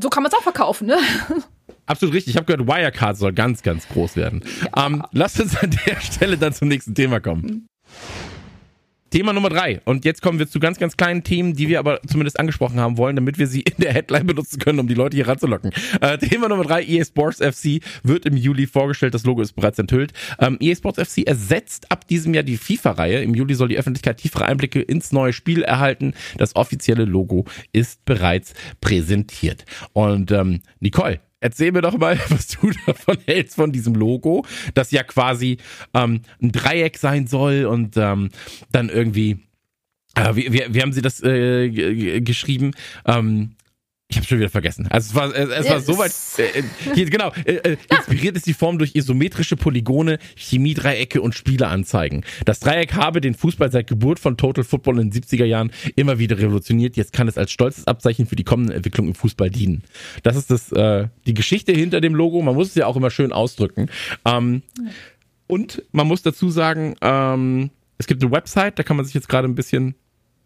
so 0.00 0.08
kann 0.08 0.22
man 0.22 0.32
es 0.32 0.38
auch 0.38 0.42
verkaufen, 0.42 0.86
ne? 0.86 0.96
Absolut 1.86 2.14
richtig. 2.14 2.34
Ich 2.34 2.36
habe 2.40 2.46
gehört, 2.46 2.66
Wirecard 2.66 3.16
soll 3.16 3.32
ganz, 3.32 3.62
ganz 3.62 3.88
groß 3.88 4.16
werden. 4.16 4.44
Ähm, 4.76 5.04
lasst 5.12 5.40
uns 5.40 5.56
an 5.56 5.76
der 5.86 6.00
Stelle 6.00 6.38
dann 6.38 6.52
zum 6.52 6.68
nächsten 6.68 6.94
Thema 6.94 7.20
kommen. 7.20 7.66
Thema 9.12 9.34
Nummer 9.34 9.50
drei. 9.50 9.82
Und 9.84 10.06
jetzt 10.06 10.22
kommen 10.22 10.38
wir 10.38 10.48
zu 10.48 10.58
ganz, 10.58 10.78
ganz 10.78 10.96
kleinen 10.96 11.22
Themen, 11.22 11.52
die 11.52 11.68
wir 11.68 11.78
aber 11.78 12.00
zumindest 12.02 12.40
angesprochen 12.40 12.80
haben 12.80 12.96
wollen, 12.96 13.14
damit 13.14 13.38
wir 13.38 13.46
sie 13.46 13.60
in 13.60 13.74
der 13.76 13.92
Headline 13.92 14.26
benutzen 14.26 14.58
können, 14.58 14.78
um 14.78 14.88
die 14.88 14.94
Leute 14.94 15.16
hier 15.16 15.28
ranzulocken. 15.28 15.70
Äh, 16.00 16.16
Thema 16.16 16.48
Nummer 16.48 16.64
drei, 16.64 16.82
EA 16.82 17.04
Sports 17.04 17.38
FC 17.38 17.82
wird 18.02 18.24
im 18.24 18.38
Juli 18.38 18.66
vorgestellt. 18.66 19.12
Das 19.12 19.24
Logo 19.24 19.42
ist 19.42 19.52
bereits 19.52 19.78
enthüllt. 19.78 20.14
Ähm, 20.38 20.56
EA 20.60 20.74
Sports 20.74 20.98
FC 20.98 21.26
ersetzt 21.26 21.92
ab 21.92 22.08
diesem 22.08 22.32
Jahr 22.32 22.42
die 22.42 22.56
FIFA-Reihe. 22.56 23.22
Im 23.22 23.34
Juli 23.34 23.54
soll 23.54 23.68
die 23.68 23.76
Öffentlichkeit 23.76 24.16
tiefere 24.16 24.46
Einblicke 24.46 24.80
ins 24.80 25.12
neue 25.12 25.34
Spiel 25.34 25.62
erhalten. 25.62 26.14
Das 26.38 26.56
offizielle 26.56 27.04
Logo 27.04 27.44
ist 27.72 28.04
bereits 28.06 28.54
präsentiert. 28.80 29.66
Und 29.92 30.32
ähm, 30.32 30.62
Nicole, 30.80 31.20
Erzähl 31.42 31.72
mir 31.72 31.82
doch 31.82 31.98
mal, 31.98 32.18
was 32.28 32.46
du 32.46 32.70
davon 32.86 33.18
hältst 33.26 33.56
von 33.56 33.72
diesem 33.72 33.94
Logo, 33.94 34.46
das 34.74 34.92
ja 34.92 35.02
quasi 35.02 35.58
ähm, 35.92 36.22
ein 36.40 36.52
Dreieck 36.52 36.96
sein 36.96 37.26
soll 37.26 37.64
und 37.64 37.96
ähm, 37.96 38.30
dann 38.70 38.88
irgendwie, 38.88 39.40
äh, 40.14 40.36
wie, 40.36 40.52
wie, 40.52 40.64
wie 40.68 40.80
haben 40.80 40.92
sie 40.92 41.02
das 41.02 41.20
äh, 41.22 42.20
geschrieben? 42.20 42.70
Ähm, 43.04 43.56
Ich 44.12 44.18
habe 44.18 44.26
schon 44.26 44.38
wieder 44.40 44.50
vergessen. 44.50 44.86
Also 44.90 45.08
es 45.08 45.14
war, 45.14 45.34
es, 45.34 45.48
es 45.48 45.70
war 45.70 45.80
soweit. 45.80 46.12
Äh, 46.36 46.58
äh, 46.58 46.62
hier, 46.94 47.08
genau. 47.08 47.32
Äh, 47.46 47.54
äh, 47.54 47.76
inspiriert 47.88 48.36
ist 48.36 48.46
die 48.46 48.52
Form 48.52 48.76
durch 48.78 48.94
isometrische 48.94 49.56
Polygone, 49.56 50.18
Chemiedreiecke 50.36 51.22
und 51.22 51.34
Spieleranzeigen. 51.34 52.22
Das 52.44 52.60
Dreieck 52.60 52.92
habe 52.92 53.22
den 53.22 53.32
Fußball 53.32 53.72
seit 53.72 53.86
Geburt 53.86 54.18
von 54.18 54.36
Total 54.36 54.64
Football 54.64 55.00
in 55.00 55.10
den 55.10 55.22
70er 55.22 55.46
Jahren 55.46 55.72
immer 55.96 56.18
wieder 56.18 56.38
revolutioniert. 56.38 56.94
Jetzt 56.98 57.14
kann 57.14 57.26
es 57.26 57.38
als 57.38 57.52
stolzes 57.52 57.86
Abzeichen 57.86 58.26
für 58.26 58.36
die 58.36 58.44
kommende 58.44 58.74
Entwicklung 58.74 59.08
im 59.08 59.14
Fußball 59.14 59.48
dienen. 59.48 59.82
Das 60.22 60.36
ist 60.36 60.50
das, 60.50 60.72
äh, 60.72 61.08
die 61.26 61.32
Geschichte 61.32 61.72
hinter 61.72 62.02
dem 62.02 62.14
Logo. 62.14 62.42
Man 62.42 62.54
muss 62.54 62.68
es 62.68 62.74
ja 62.74 62.86
auch 62.86 62.96
immer 62.96 63.10
schön 63.10 63.32
ausdrücken. 63.32 63.88
Ähm, 64.26 64.60
und 65.46 65.84
man 65.92 66.06
muss 66.06 66.20
dazu 66.20 66.50
sagen, 66.50 66.96
ähm, 67.00 67.70
es 67.96 68.06
gibt 68.06 68.22
eine 68.22 68.30
Website, 68.30 68.78
da 68.78 68.82
kann 68.82 68.98
man 68.98 69.06
sich 69.06 69.14
jetzt 69.14 69.30
gerade 69.30 69.48
ein 69.48 69.54
bisschen 69.54 69.94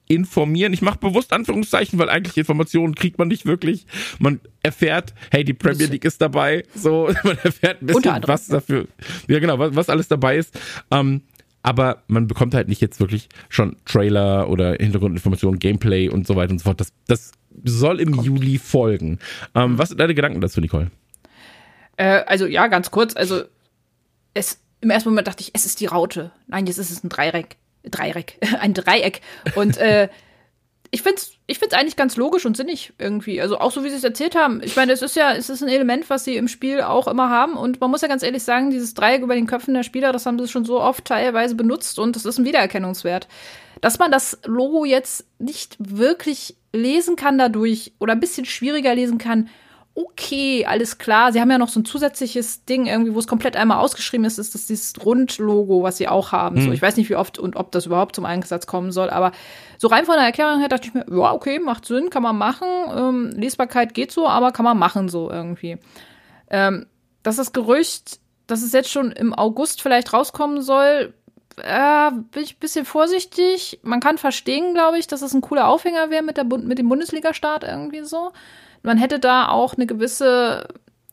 informieren. 0.09 0.73
Ich 0.73 0.83
mache 0.83 0.99
bewusst 0.99 1.33
Anführungszeichen, 1.33 1.99
weil 1.99 2.09
eigentlich 2.09 2.37
Informationen 2.37 2.95
kriegt 2.95 3.19
man 3.19 3.29
nicht 3.29 3.47
wirklich. 3.47 3.87
Man 4.19 4.41
erfährt, 4.63 5.15
hey, 5.31 5.45
die 5.45 5.55
Premier 5.55 5.87
League 5.87 6.05
ist 6.05 6.21
dabei. 6.21 6.65
So, 6.75 7.09
man 7.25 7.39
erfährt 7.43 7.83
ein 7.83 7.87
bisschen, 7.87 8.23
was 8.23 8.47
dafür, 8.47 8.87
ja 9.29 9.39
genau, 9.39 9.59
was, 9.59 9.75
was 9.75 9.89
alles 9.89 10.09
dabei 10.09 10.37
ist. 10.37 10.59
Ähm, 10.91 11.23
aber 11.63 12.05
man 12.07 12.29
bekommt 12.29 12.55
halt 12.55 12.69
nicht 12.69 12.81
jetzt 12.81 13.01
wirklich 13.01 13.29
schon 13.49 13.77
Trailer 13.85 14.49
oder 14.49 14.75
Hintergrundinformationen, 14.75 15.59
Gameplay 15.59 16.09
und 16.09 16.27
so 16.27 16.37
weiter 16.37 16.53
und 16.53 16.61
so 16.61 16.65
fort. 16.65 16.81
Das, 16.81 16.93
das 17.09 17.33
soll 17.65 18.01
im 18.01 18.13
Kommt. 18.13 18.27
Juli 18.27 18.59
folgen. 18.59 19.19
Ähm, 19.55 19.77
was 19.77 19.89
sind 19.89 19.99
deine 19.99 20.15
Gedanken 20.15 20.41
dazu, 20.41 20.61
Nicole? 20.61 20.93
Äh, 21.97 22.23
also 22.27 22.47
ja, 22.47 22.69
ganz 22.69 22.93
kurz. 22.93 23.17
Also 23.17 23.43
es 24.35 24.61
im 24.81 24.91
ersten 24.91 25.09
Moment 25.09 25.27
dachte 25.27 25.43
ich, 25.43 25.51
es 25.55 25.67
ist 25.67 25.81
die 25.81 25.87
Raute. 25.87 26.31
Nein, 26.47 26.67
jetzt 26.67 26.79
ist 26.79 26.91
es 26.91 27.03
ein 27.03 27.09
Dreieck. 27.09 27.57
Dreieck, 27.91 28.39
ein 28.61 28.75
Dreieck. 28.75 29.21
Und 29.55 29.79
äh, 29.79 30.09
ich 30.91 31.03
finde 31.03 31.17
es 31.17 31.37
ich 31.49 31.59
find's 31.61 31.75
eigentlich 31.75 31.97
ganz 31.97 32.17
logisch 32.17 32.45
und 32.45 32.57
sinnig 32.57 32.93
irgendwie. 32.99 33.41
Also 33.41 33.59
auch 33.59 33.71
so, 33.71 33.85
wie 33.85 33.91
sie 33.91 33.97
es 33.97 34.05
erzählt 34.05 34.35
haben. 34.35 34.61
Ich 34.65 34.75
meine, 34.75 34.93
es 34.93 35.01
ist 35.01 35.15
ja, 35.15 35.33
es 35.33 35.49
ist 35.49 35.63
ein 35.63 35.69
Element, 35.69 36.11
was 36.11 36.25
sie 36.25 36.37
im 36.37 36.49
Spiel 36.49 36.81
auch 36.81 37.07
immer 37.07 37.31
haben. 37.31 37.55
Und 37.55 37.81
man 37.81 37.91
muss 37.91 38.03
ja 38.03 38.09
ganz 38.09 38.25
ehrlich 38.25 38.43
sagen, 38.43 38.71
dieses 38.71 38.95
Dreieck 38.95 39.23
über 39.23 39.37
den 39.37 39.47
Köpfen 39.47 39.75
der 39.75 39.85
Spieler, 39.85 40.13
das 40.13 40.27
haben 40.27 40.39
sie 40.39 40.49
schon 40.49 40.65
so 40.65 40.81
oft 40.81 41.05
teilweise 41.05 41.55
benutzt 41.55 42.01
und 42.01 42.17
das 42.17 42.25
ist 42.25 42.39
ein 42.39 42.45
Wiedererkennungswert. 42.45 43.29
Dass 43.81 44.01
man 44.01 44.11
das 44.11 44.39
Logo 44.45 44.85
jetzt 44.85 45.27
nicht 45.39 45.77
wirklich 45.79 46.57
lesen 46.73 47.15
kann 47.15 47.39
dadurch 47.39 47.93
oder 48.01 48.15
ein 48.15 48.21
bisschen 48.21 48.45
schwieriger 48.45 48.95
lesen 48.95 49.19
kann, 49.19 49.49
okay, 49.97 50.67
alles 50.67 50.99
klar. 50.99 51.33
Sie 51.33 51.41
haben 51.41 51.51
ja 51.51 51.57
noch 51.57 51.71
so 51.71 51.81
ein 51.81 51.87
zusätzliches 51.87 52.67
Ding 52.67 52.87
irgendwie, 52.87 53.15
wo 53.15 53.19
es 53.19 53.27
komplett 53.27 53.57
einmal 53.57 53.79
ausgeschrieben 53.79 54.27
ist, 54.27 54.39
ist 54.39 54.55
das 54.55 54.67
dieses 54.67 54.93
Rundlogo, 55.05 55.83
was 55.83 55.97
sie 55.97 56.07
auch 56.07 56.33
haben. 56.33 56.57
Mhm. 56.57 56.61
So, 56.61 56.67
hm. 56.67 56.73
ich 56.75 56.83
weiß 56.83 56.97
nicht, 56.99 57.09
wie 57.09 57.17
oft 57.17 57.39
und 57.39 57.57
ob 57.57 57.73
das 57.73 57.87
überhaupt 57.87 58.15
zum 58.15 58.27
Einsatz 58.27 58.67
kommen 58.67 58.93
soll, 58.93 59.09
aber 59.09 59.33
so 59.79 59.89
rein 59.89 60.05
von 60.05 60.17
der 60.17 60.27
Erklärung 60.27 60.61
her 60.61 60.69
dachte 60.69 60.89
ich 60.89 60.95
mir, 60.95 61.07
ja, 61.11 61.33
okay, 61.33 61.59
macht 61.59 61.87
Sinn, 61.87 62.11
kann 62.11 62.23
man 62.23 62.37
machen. 62.37 62.69
Ähm, 62.95 63.31
Lesbarkeit 63.37 63.95
geht 63.95 64.13
so, 64.13 64.29
aber 64.29 64.53
kann 64.53 64.65
man 64.65 64.79
machen 64.79 65.09
so 65.09 65.31
irgendwie. 65.31 65.79
Ähm, 66.51 66.87
dass 67.23 67.37
das 67.37 67.53
Gerücht, 67.53 68.21
dass 68.47 68.63
es 68.63 68.73
jetzt 68.73 68.91
schon 68.91 69.13
im 69.13 69.33
August 69.33 69.81
vielleicht 69.81 70.13
rauskommen 70.13 70.61
soll, 70.61 71.15
äh, 71.57 72.11
bin 72.11 72.43
ich 72.43 72.57
ein 72.57 72.61
bisschen 72.61 72.85
vorsichtig. 72.85 73.81
Man 73.83 74.01
kann 74.01 74.19
verstehen, 74.19 74.75
glaube 74.75 74.99
ich, 74.99 75.07
dass 75.07 75.23
es 75.23 75.33
ein 75.33 75.41
cooler 75.41 75.69
Aufhänger 75.69 76.11
wäre 76.11 76.23
mit, 76.23 76.37
der 76.37 76.45
mit 76.45 76.79
dem 76.79 76.89
Bundesliga-Start 76.91 77.65
irgendwie 77.65 78.05
so. 78.05 78.33
Man 78.87 78.99
hätte 78.99 79.19
da 79.19 79.49
auch 79.49 79.75
eine 79.75 79.87
gewisse 79.87 80.69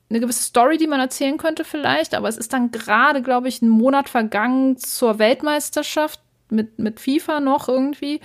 eine 0.09 0.19
gewisse 0.19 0.43
Story, 0.43 0.77
die 0.77 0.85
man 0.85 0.99
erzählen 0.99 1.37
könnte 1.37 1.63
vielleicht, 1.63 2.13
aber 2.13 2.27
es 2.27 2.37
ist 2.37 2.53
dann 2.53 2.69
gerade, 2.69 3.23
glaube 3.23 3.47
ich, 3.47 3.63
ein 3.63 3.69
Monat 3.69 4.09
vergangen 4.09 4.77
zur 4.77 5.17
Weltmeisterschaft 5.17 6.19
mit, 6.51 6.77
mit 6.77 6.99
FIFA 6.99 7.39
noch 7.39 7.67
irgendwie. 7.67 8.21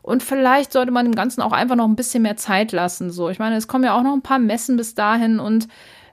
Und 0.00 0.22
vielleicht 0.22 0.72
sollte 0.72 0.90
man 0.90 1.04
dem 1.04 1.14
Ganzen 1.14 1.42
auch 1.42 1.52
einfach 1.52 1.76
noch 1.76 1.84
ein 1.84 1.96
bisschen 1.96 2.22
mehr 2.22 2.38
Zeit 2.38 2.72
lassen. 2.72 3.10
So, 3.10 3.28
ich 3.28 3.38
meine, 3.38 3.56
es 3.56 3.68
kommen 3.68 3.84
ja 3.84 3.94
auch 3.94 4.02
noch 4.02 4.14
ein 4.14 4.22
paar 4.22 4.38
Messen 4.38 4.78
bis 4.78 4.94
dahin 4.94 5.38
und 5.38 5.68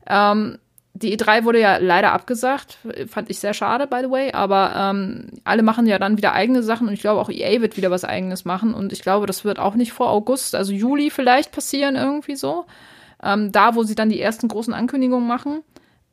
ähm, 0.07 0.57
die 0.95 1.17
E3 1.17 1.43
wurde 1.43 1.59
ja 1.59 1.75
leider 1.77 2.13
abgesagt, 2.13 2.77
fand 3.07 3.29
ich 3.29 3.39
sehr 3.39 3.53
schade, 3.53 3.85
by 3.85 3.99
the 4.03 4.09
way, 4.09 4.31
aber 4.31 4.73
ähm, 4.75 5.27
alle 5.43 5.61
machen 5.61 5.87
ja 5.87 5.99
dann 5.99 6.15
wieder 6.15 6.31
eigene 6.31 6.63
Sachen 6.63 6.87
und 6.87 6.93
ich 6.93 7.01
glaube 7.01 7.19
auch 7.19 7.29
EA 7.29 7.61
wird 7.61 7.75
wieder 7.75 7.91
was 7.91 8.05
eigenes 8.05 8.45
machen 8.45 8.73
und 8.73 8.93
ich 8.93 9.01
glaube, 9.01 9.27
das 9.27 9.43
wird 9.43 9.59
auch 9.59 9.75
nicht 9.75 9.91
vor 9.91 10.09
August, 10.09 10.55
also 10.55 10.71
Juli 10.71 11.09
vielleicht 11.09 11.51
passieren 11.51 11.97
irgendwie 11.97 12.37
so. 12.37 12.65
Ähm, 13.21 13.51
da, 13.51 13.75
wo 13.75 13.83
sie 13.83 13.95
dann 13.95 14.09
die 14.09 14.21
ersten 14.21 14.47
großen 14.47 14.73
Ankündigungen 14.73 15.27
machen. 15.27 15.63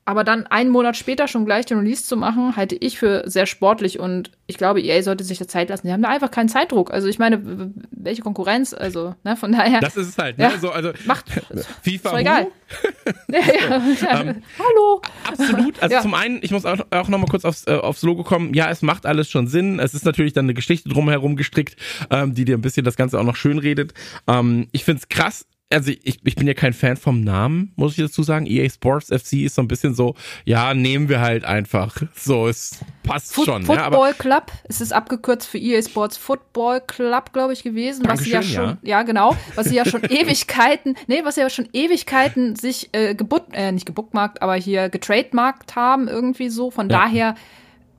Aber 0.05 0.24
dann 0.24 0.46
einen 0.48 0.70
Monat 0.70 0.96
später 0.96 1.28
schon 1.28 1.44
gleich 1.44 1.66
den 1.66 1.78
Release 1.78 2.05
zu 2.05 2.16
machen, 2.16 2.57
halte 2.57 2.74
ich 2.74 2.98
für 2.98 3.22
sehr 3.26 3.46
sportlich 3.46 4.00
und 4.00 4.32
ich 4.46 4.59
glaube, 4.59 4.82
EA 4.82 5.00
sollte 5.03 5.22
sich 5.22 5.38
da 5.38 5.46
Zeit 5.46 5.68
lassen. 5.68 5.86
Die 5.86 5.92
haben 5.92 6.03
da 6.03 6.09
einfach 6.09 6.30
keinen 6.30 6.48
Zeitdruck. 6.48 6.92
Also 6.92 7.07
ich 7.07 7.20
meine, 7.20 7.72
welche 7.90 8.22
Konkurrenz? 8.22 8.74
Also, 8.74 9.14
ne, 9.22 9.36
von 9.36 9.53
daher. 9.53 9.80
Das 9.80 9.96
ist 9.96 10.09
es 10.09 10.18
halt, 10.18 10.38
ne? 10.38 10.44
Ja, 10.44 10.59
so, 10.59 10.70
also, 10.70 10.90
macht 11.07 11.30
FIFA. 11.82 12.11
Ist 12.11 12.20
egal. 12.20 12.48
ja, 13.28 13.38
ja, 13.38 13.76
ähm, 14.20 14.42
Hallo. 14.59 15.03
Absolut. 15.24 15.80
Also 15.80 16.00
zum 16.00 16.14
einen, 16.14 16.40
ich 16.42 16.50
muss 16.50 16.64
auch, 16.64 16.78
auch 16.90 17.09
nochmal 17.09 17.28
kurz 17.28 17.44
aufs, 17.44 17.66
äh, 17.68 17.72
aufs 17.72 18.03
Logo 18.03 18.24
kommen. 18.24 18.55
Ja, 18.55 18.70
es 18.70 18.82
macht 18.82 19.07
alles 19.07 19.30
schon 19.30 19.46
Sinn. 19.46 19.78
Es 19.78 19.94
ist 19.94 20.05
natürlich 20.05 20.32
dann 20.32 20.46
eine 20.46 20.55
Geschichte 20.55 20.88
drumherum 20.88 21.36
gestrickt, 21.36 21.76
ähm, 22.11 22.34
die 22.34 22.44
dir 22.44 22.57
ein 22.57 22.62
bisschen 22.62 22.84
das 22.84 22.96
Ganze 22.96 23.20
auch 23.20 23.24
noch 23.24 23.36
schön 23.36 23.59
redet. 23.59 23.94
Ähm, 24.26 24.66
ich 24.72 24.84
find's 24.84 25.09
krass, 25.09 25.46
also 25.73 25.91
ich, 25.91 26.20
ich 26.23 26.37
bin 26.37 26.47
ja 26.47 26.55
kein 26.55 26.73
Fan 26.73 26.97
vom 26.97 27.23
Namen, 27.23 27.73
muss 27.77 27.93
ich 27.93 28.05
dazu 28.05 28.23
sagen. 28.23 28.47
EA 28.47 28.68
Sports 28.68 29.09
FC 29.09 29.45
ist 29.45 29.55
so 29.55 29.62
ein 29.62 29.68
bisschen 29.68 29.95
so, 29.95 30.14
ja, 30.45 30.75
nehmen 30.75 31.09
wir 31.09 31.20
halt 31.20 31.45
einfach. 31.45 31.97
So, 32.14 32.47
es 32.47 32.79
passt 33.03 33.35
Foot, 33.35 33.47
schon. 33.47 33.64
Football 33.64 34.09
ja, 34.09 34.14
Club, 34.14 34.53
es 34.68 34.81
ist 34.81 34.93
abgekürzt 34.93 35.49
für 35.49 35.59
EA 35.59 35.83
Sports 35.83 36.16
Football 36.16 36.81
Club, 36.87 37.33
glaube 37.33 37.53
ich, 37.53 37.62
gewesen, 37.62 38.07
was 38.07 38.20
sie 38.20 38.31
ja 38.31 38.43
schon, 38.43 38.64
ja. 38.64 38.79
ja. 38.83 39.03
genau, 39.03 39.37
was 39.55 39.66
sie 39.66 39.77
ja 39.77 39.85
schon 39.85 40.03
Ewigkeiten, 40.09 40.97
nee, 41.07 41.23
was 41.25 41.35
sie 41.37 41.41
ja 41.41 41.51
schon 41.51 41.68
Ewigkeiten 41.73 42.57
sich 42.57 42.91
äh, 42.93 43.14
gebut, 43.14 43.43
äh, 43.53 43.73
nicht 43.73 43.87
gebuckmarkt, 43.87 44.43
aber 44.43 44.55
hier 44.55 44.89
getrademarkt 44.89 45.75
haben, 45.77 46.09
irgendwie 46.09 46.49
so. 46.49 46.70
Von 46.70 46.89
ja. 46.89 46.99
daher 46.99 47.35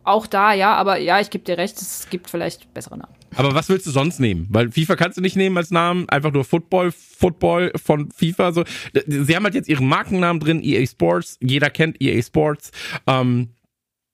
auch 0.04 0.28
da, 0.28 0.54
ja, 0.54 0.74
aber 0.76 0.98
ja, 0.98 1.20
ich 1.20 1.30
gebe 1.30 1.44
dir 1.44 1.58
recht, 1.58 1.82
es 1.82 2.08
gibt 2.10 2.30
vielleicht 2.30 2.74
bessere 2.74 2.98
Namen. 2.98 3.14
Aber 3.36 3.56
was 3.56 3.70
willst 3.70 3.86
du 3.88 3.92
sonst 3.92 4.20
nehmen? 4.20 4.48
Weil 4.50 4.72
FIFA 4.72 4.96
kannst 4.96 5.18
du 5.18 5.22
nicht 5.22 5.36
nehmen 5.36 5.58
als 5.58 5.72
Namen, 5.72 6.08
einfach 6.10 6.32
nur 6.32 6.46
Football, 6.46 6.92
Football 6.92 7.72
von 7.76 8.12
FIFA. 8.12 8.52
So, 8.52 8.64
sie 9.08 9.36
haben 9.36 9.44
halt 9.44 9.56
jetzt 9.56 9.70
ihren 9.70 9.88
Markennamen 9.88 10.40
drin, 10.40 10.64
EA 10.64 10.86
Sports. 10.86 11.38
Jeder 11.42 11.70
kennt 11.70 12.02
EA 12.02 12.22
Sports. 12.22 12.72
Ähm, 13.08 13.50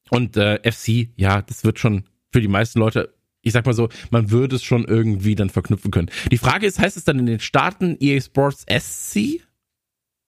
und 0.10 0.38
äh, 0.38 0.60
FC, 0.70 1.10
ja, 1.16 1.42
das 1.42 1.64
wird 1.64 1.80
schon 1.80 2.04
für 2.32 2.42
die 2.42 2.48
meisten 2.48 2.80
Leute 2.80 3.14
ich 3.42 3.54
sag 3.54 3.66
mal 3.66 3.74
so, 3.74 3.90
man 4.12 4.32
würde 4.32 4.58
es 4.58 4.64
schon 4.64 4.86
irgendwie 4.86 5.36
dann 5.36 5.50
verknüpfen 5.50 5.92
können. 5.92 6.10
Die 6.32 6.38
Frage 6.38 6.68
ist, 6.68 6.80
heißt 6.80 6.98
es 6.98 7.06
dann 7.06 7.20
in 7.20 7.26
den 7.26 7.40
Staaten 7.40 7.98
EA 8.00 8.20
Sports 8.20 8.66
SC? 8.70 9.42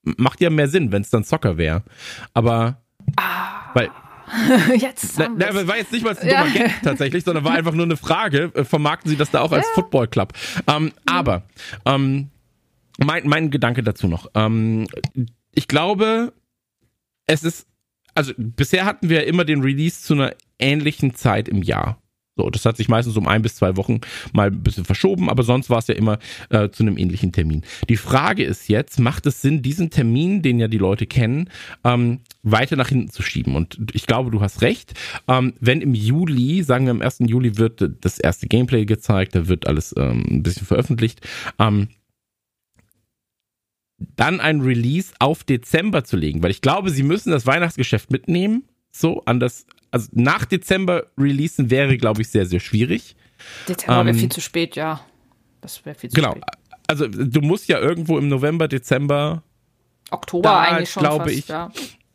Macht 0.03 0.41
ja 0.41 0.49
mehr 0.49 0.67
Sinn, 0.67 0.91
wenn 0.91 1.01
es 1.01 1.09
dann 1.09 1.23
Soccer 1.23 1.57
wäre. 1.57 1.83
Aber 2.33 2.81
ah. 3.17 3.71
weil 3.73 3.91
jetzt. 4.77 5.17
Na, 5.17 5.29
na, 5.35 5.67
war 5.67 5.77
jetzt 5.77 5.91
nicht 5.91 6.03
mal 6.03 6.15
ein 6.15 6.27
dummer 6.27 6.47
ja. 6.47 6.53
Gag 6.53 6.81
tatsächlich, 6.83 7.23
sondern 7.23 7.43
war 7.43 7.53
einfach 7.53 7.73
nur 7.73 7.85
eine 7.85 7.97
Frage. 7.97 8.51
Äh, 8.53 8.63
vermarkten 8.63 9.09
Sie 9.09 9.17
das 9.17 9.31
da 9.31 9.41
auch 9.41 9.51
als 9.51 9.65
ja. 9.67 9.73
Football 9.73 10.07
Club? 10.07 10.33
Ähm, 10.67 10.83
mhm. 10.83 10.91
Aber 11.05 11.43
ähm, 11.85 12.29
mein, 12.97 13.27
mein 13.27 13.51
Gedanke 13.51 13.83
dazu 13.83 14.07
noch. 14.07 14.27
Ähm, 14.35 14.87
ich 15.53 15.67
glaube, 15.67 16.33
es 17.25 17.43
ist, 17.43 17.67
also 18.15 18.33
bisher 18.37 18.85
hatten 18.85 19.09
wir 19.09 19.27
immer 19.27 19.45
den 19.45 19.61
Release 19.61 20.01
zu 20.01 20.13
einer 20.13 20.33
ähnlichen 20.59 21.15
Zeit 21.15 21.47
im 21.47 21.63
Jahr. 21.63 22.00
So, 22.41 22.49
das 22.49 22.65
hat 22.65 22.75
sich 22.75 22.89
meistens 22.89 23.17
um 23.17 23.27
ein 23.27 23.43
bis 23.43 23.55
zwei 23.55 23.77
Wochen 23.77 24.01
mal 24.33 24.47
ein 24.47 24.63
bisschen 24.63 24.83
verschoben, 24.83 25.29
aber 25.29 25.43
sonst 25.43 25.69
war 25.69 25.77
es 25.77 25.85
ja 25.85 25.93
immer 25.93 26.17
äh, 26.49 26.69
zu 26.69 26.81
einem 26.81 26.97
ähnlichen 26.97 27.31
Termin. 27.31 27.61
Die 27.87 27.97
Frage 27.97 28.43
ist 28.43 28.67
jetzt, 28.67 28.99
macht 28.99 29.27
es 29.27 29.43
Sinn, 29.43 29.61
diesen 29.61 29.91
Termin, 29.91 30.41
den 30.41 30.59
ja 30.59 30.67
die 30.67 30.79
Leute 30.79 31.05
kennen, 31.05 31.51
ähm, 31.83 32.21
weiter 32.41 32.77
nach 32.77 32.89
hinten 32.89 33.11
zu 33.11 33.21
schieben? 33.21 33.55
Und 33.55 33.77
ich 33.93 34.07
glaube, 34.07 34.31
du 34.31 34.41
hast 34.41 34.63
recht. 34.63 34.93
Ähm, 35.27 35.53
wenn 35.59 35.81
im 35.81 35.93
Juli, 35.93 36.63
sagen 36.63 36.85
wir 36.85 36.91
am 36.91 37.03
1. 37.03 37.19
Juli 37.27 37.57
wird 37.57 37.87
das 38.01 38.17
erste 38.17 38.47
Gameplay 38.47 38.85
gezeigt, 38.85 39.35
da 39.35 39.47
wird 39.47 39.67
alles 39.67 39.93
ähm, 39.95 40.25
ein 40.27 40.41
bisschen 40.41 40.65
veröffentlicht, 40.65 41.21
ähm, 41.59 41.89
dann 44.15 44.39
ein 44.39 44.61
Release 44.61 45.13
auf 45.19 45.43
Dezember 45.43 46.03
zu 46.03 46.17
legen, 46.17 46.41
weil 46.41 46.49
ich 46.49 46.61
glaube, 46.61 46.89
sie 46.89 47.03
müssen 47.03 47.29
das 47.29 47.45
Weihnachtsgeschäft 47.45 48.09
mitnehmen, 48.09 48.63
so 48.91 49.23
an 49.25 49.39
das 49.39 49.65
also 49.91 50.07
nach 50.13 50.45
Dezember 50.45 51.07
releasen 51.17 51.69
wäre, 51.69 51.97
glaube 51.97 52.21
ich, 52.21 52.29
sehr, 52.29 52.45
sehr 52.45 52.61
schwierig. 52.61 53.15
Dezember 53.67 54.05
wäre 54.05 54.09
ähm, 54.09 54.19
viel 54.19 54.31
zu 54.31 54.41
spät, 54.41 54.75
ja. 54.75 55.01
Das 55.59 55.85
wäre 55.85 55.95
viel 55.95 56.09
zu 56.09 56.15
genau. 56.15 56.31
spät. 56.31 56.43
Genau. 56.43 56.77
Also 56.87 57.07
du 57.07 57.41
musst 57.41 57.67
ja 57.67 57.79
irgendwo 57.79 58.17
im 58.17 58.27
November, 58.27 58.67
Dezember. 58.67 59.43
Oktober 60.09 60.49
da, 60.49 60.61
eigentlich 60.61 60.89
schon 60.89 61.03
glaube 61.03 61.25
fast, 61.25 61.37
ich. 61.37 61.47
Ja. 61.47 61.71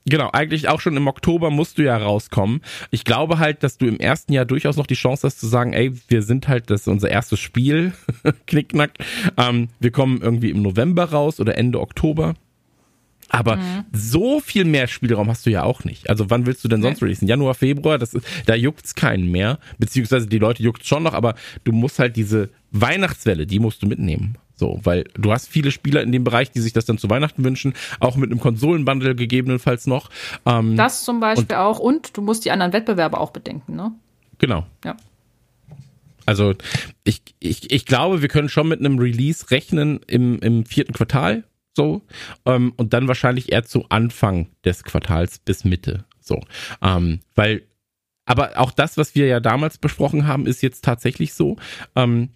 Genau, 0.09 0.31
eigentlich 0.33 0.69
auch 0.69 0.81
schon 0.81 0.97
im 0.97 1.09
Oktober 1.09 1.51
musst 1.51 1.79
du 1.79 1.83
ja 1.83 1.97
rauskommen. 1.97 2.61
Ich 2.91 3.05
glaube 3.05 3.39
halt, 3.39 3.65
dass 3.65 3.77
du 3.77 3.87
im 3.87 3.99
ersten 3.99 4.33
Jahr 4.33 4.45
durchaus 4.45 4.77
noch 4.77 4.87
die 4.87 4.95
Chance 4.95 5.27
hast 5.27 5.41
zu 5.41 5.49
sagen, 5.49 5.73
ey, 5.73 5.93
wir 6.09 6.23
sind 6.23 6.47
halt, 6.47 6.71
das 6.71 6.83
ist 6.83 6.89
unser 6.89 7.11
erstes 7.11 7.41
Spiel, 7.41 7.93
Knickknack. 8.47 8.93
Ähm, 9.37 9.69
wir 9.81 9.91
kommen 9.91 10.21
irgendwie 10.23 10.51
im 10.51 10.63
November 10.63 11.11
raus 11.11 11.41
oder 11.41 11.59
Ende 11.59 11.81
Oktober. 11.81 12.35
Aber 13.29 13.57
mhm. 13.57 13.85
so 13.93 14.41
viel 14.41 14.65
mehr 14.65 14.87
Spielraum 14.87 15.29
hast 15.29 15.47
du 15.47 15.51
ja 15.51 15.65
auch 15.65 15.85
nicht. 15.85 16.09
Also 16.09 16.31
wann 16.31 16.47
willst 16.47 16.63
du 16.65 16.69
denn 16.69 16.83
sonst 16.83 17.03
releasen? 17.03 17.27
Januar, 17.27 17.55
Februar, 17.55 17.99
das 17.99 18.15
ist, 18.15 18.27
da 18.47 18.55
juckt's 18.55 18.95
keinen 18.95 19.31
mehr. 19.31 19.59
Beziehungsweise 19.79 20.27
die 20.27 20.39
Leute 20.39 20.63
juckt's 20.63 20.87
schon 20.87 21.03
noch, 21.03 21.15
aber 21.15 21.35
du 21.65 21.73
musst 21.73 21.99
halt 21.99 22.17
diese 22.17 22.51
Weihnachtswelle, 22.71 23.47
die 23.47 23.59
musst 23.59 23.83
du 23.83 23.87
mitnehmen. 23.87 24.39
So, 24.55 24.81
weil 24.85 25.05
du 25.15 25.33
hast 25.33 25.49
viele 25.49 25.71
Spieler 25.71 26.03
in 26.03 26.13
dem 26.13 26.25
Bereich, 26.25 26.51
die 26.51 26.61
sich 26.61 26.73
das 26.73 26.87
dann 26.87 26.97
zu 26.97 27.11
Weihnachten 27.11 27.45
wünschen, 27.45 27.75
auch 28.01 28.17
mit 28.17 28.31
einem 28.31 28.41
Konsolenbundle 28.41 29.15
gegebenenfalls 29.15 29.87
noch. 29.87 30.09
Ähm, 30.47 30.77
das 30.77 31.05
zum 31.05 31.21
Beispiel 31.21 31.57
und, 31.57 31.61
auch 31.61 31.79
und 31.79 32.17
du 32.17 32.23
musst 32.23 32.45
die 32.47 32.51
anderen 32.51 32.73
Wettbewerbe 32.73 33.21
auch 33.21 33.33
bedenken, 33.33 33.77
ne? 33.77 33.93
Genau. 34.39 34.67
Ja. 34.85 34.97
Also 36.25 36.55
ich, 37.05 37.23
ich, 37.39 37.71
ich 37.71 37.87
glaube, 37.87 38.23
wir 38.23 38.29
können 38.29 38.49
schon 38.49 38.69
mit 38.69 38.81
einem 38.81 38.99
Release 38.99 39.51
rechnen 39.51 40.01
im, 40.07 40.39
im 40.41 40.65
vierten 40.65 40.93
Quartal. 40.93 41.45
So. 41.77 42.03
Ähm, 42.47 42.73
und 42.77 42.95
dann 42.95 43.07
wahrscheinlich 43.07 43.53
eher 43.53 43.65
zu 43.65 43.85
Anfang 43.91 44.49
des 44.65 44.83
Quartals 44.83 45.39
bis 45.39 45.65
Mitte. 45.65 46.07
So. 46.21 46.41
Ähm, 46.83 47.21
weil, 47.35 47.63
aber 48.25 48.59
auch 48.59 48.73
das, 48.73 48.97
was 48.97 49.15
wir 49.15 49.27
ja 49.27 49.41
damals 49.41 49.79
besprochen 49.79 50.27
haben, 50.27 50.47
ist 50.47 50.63
jetzt 50.63 50.83
tatsächlich 50.83 51.35
so. 51.35 51.57
Ähm, 51.95 52.31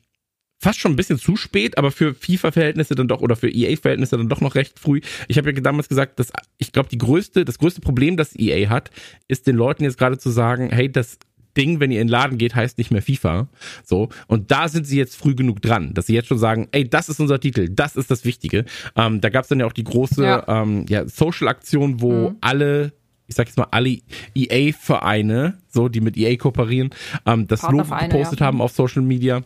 fast 0.62 0.78
schon 0.78 0.92
ein 0.92 0.96
bisschen 0.96 1.18
zu 1.18 1.36
spät, 1.36 1.78
aber 1.78 1.90
für 1.90 2.14
FIFA-Verhältnisse 2.14 2.94
dann 2.94 3.08
doch 3.08 3.22
oder 3.22 3.34
für 3.34 3.48
EA-Verhältnisse 3.48 4.18
dann 4.18 4.28
doch 4.28 4.42
noch 4.42 4.54
recht 4.54 4.78
früh. 4.78 5.00
Ich 5.26 5.38
habe 5.38 5.50
ja 5.50 5.60
damals 5.60 5.88
gesagt, 5.88 6.20
dass 6.20 6.30
ich 6.58 6.72
glaube, 6.72 6.90
die 6.90 6.98
größte, 6.98 7.46
das 7.46 7.58
größte 7.58 7.80
Problem, 7.80 8.18
das 8.18 8.38
EA 8.38 8.68
hat, 8.68 8.90
ist 9.26 9.46
den 9.46 9.56
Leuten 9.56 9.84
jetzt 9.84 9.96
gerade 9.96 10.18
zu 10.18 10.28
sagen, 10.28 10.68
hey, 10.70 10.92
das 10.92 11.18
Ding, 11.56 11.80
wenn 11.80 11.90
ihr 11.90 12.00
in 12.00 12.06
den 12.06 12.12
Laden 12.12 12.38
geht, 12.38 12.54
heißt 12.54 12.78
nicht 12.78 12.90
mehr 12.90 13.02
FIFA. 13.02 13.48
So. 13.84 14.08
Und 14.26 14.50
da 14.50 14.68
sind 14.68 14.86
sie 14.86 14.96
jetzt 14.96 15.16
früh 15.16 15.34
genug 15.34 15.62
dran, 15.62 15.94
dass 15.94 16.06
sie 16.06 16.14
jetzt 16.14 16.28
schon 16.28 16.38
sagen, 16.38 16.68
ey, 16.72 16.88
das 16.88 17.08
ist 17.08 17.20
unser 17.20 17.40
Titel, 17.40 17.68
das 17.68 17.96
ist 17.96 18.10
das 18.10 18.24
Wichtige. 18.24 18.64
Ähm, 18.96 19.20
da 19.20 19.28
gab 19.28 19.42
es 19.42 19.48
dann 19.48 19.60
ja 19.60 19.66
auch 19.66 19.72
die 19.72 19.84
große 19.84 20.24
ja. 20.24 20.62
Ähm, 20.62 20.86
ja, 20.88 21.06
Social-Aktion, 21.06 22.00
wo 22.00 22.30
mhm. 22.30 22.36
alle 22.40 22.92
ich 23.26 23.36
sag 23.36 23.46
jetzt 23.46 23.58
mal, 23.58 23.68
alle 23.70 23.96
EA-Vereine, 24.34 25.58
so, 25.68 25.88
die 25.88 26.00
mit 26.00 26.16
EA 26.16 26.36
kooperieren, 26.36 26.90
ähm, 27.26 27.46
das 27.46 27.62
Logo 27.62 27.96
gepostet 27.96 28.40
ja. 28.40 28.46
haben 28.46 28.60
auf 28.60 28.72
Social 28.72 29.02
Media. 29.02 29.42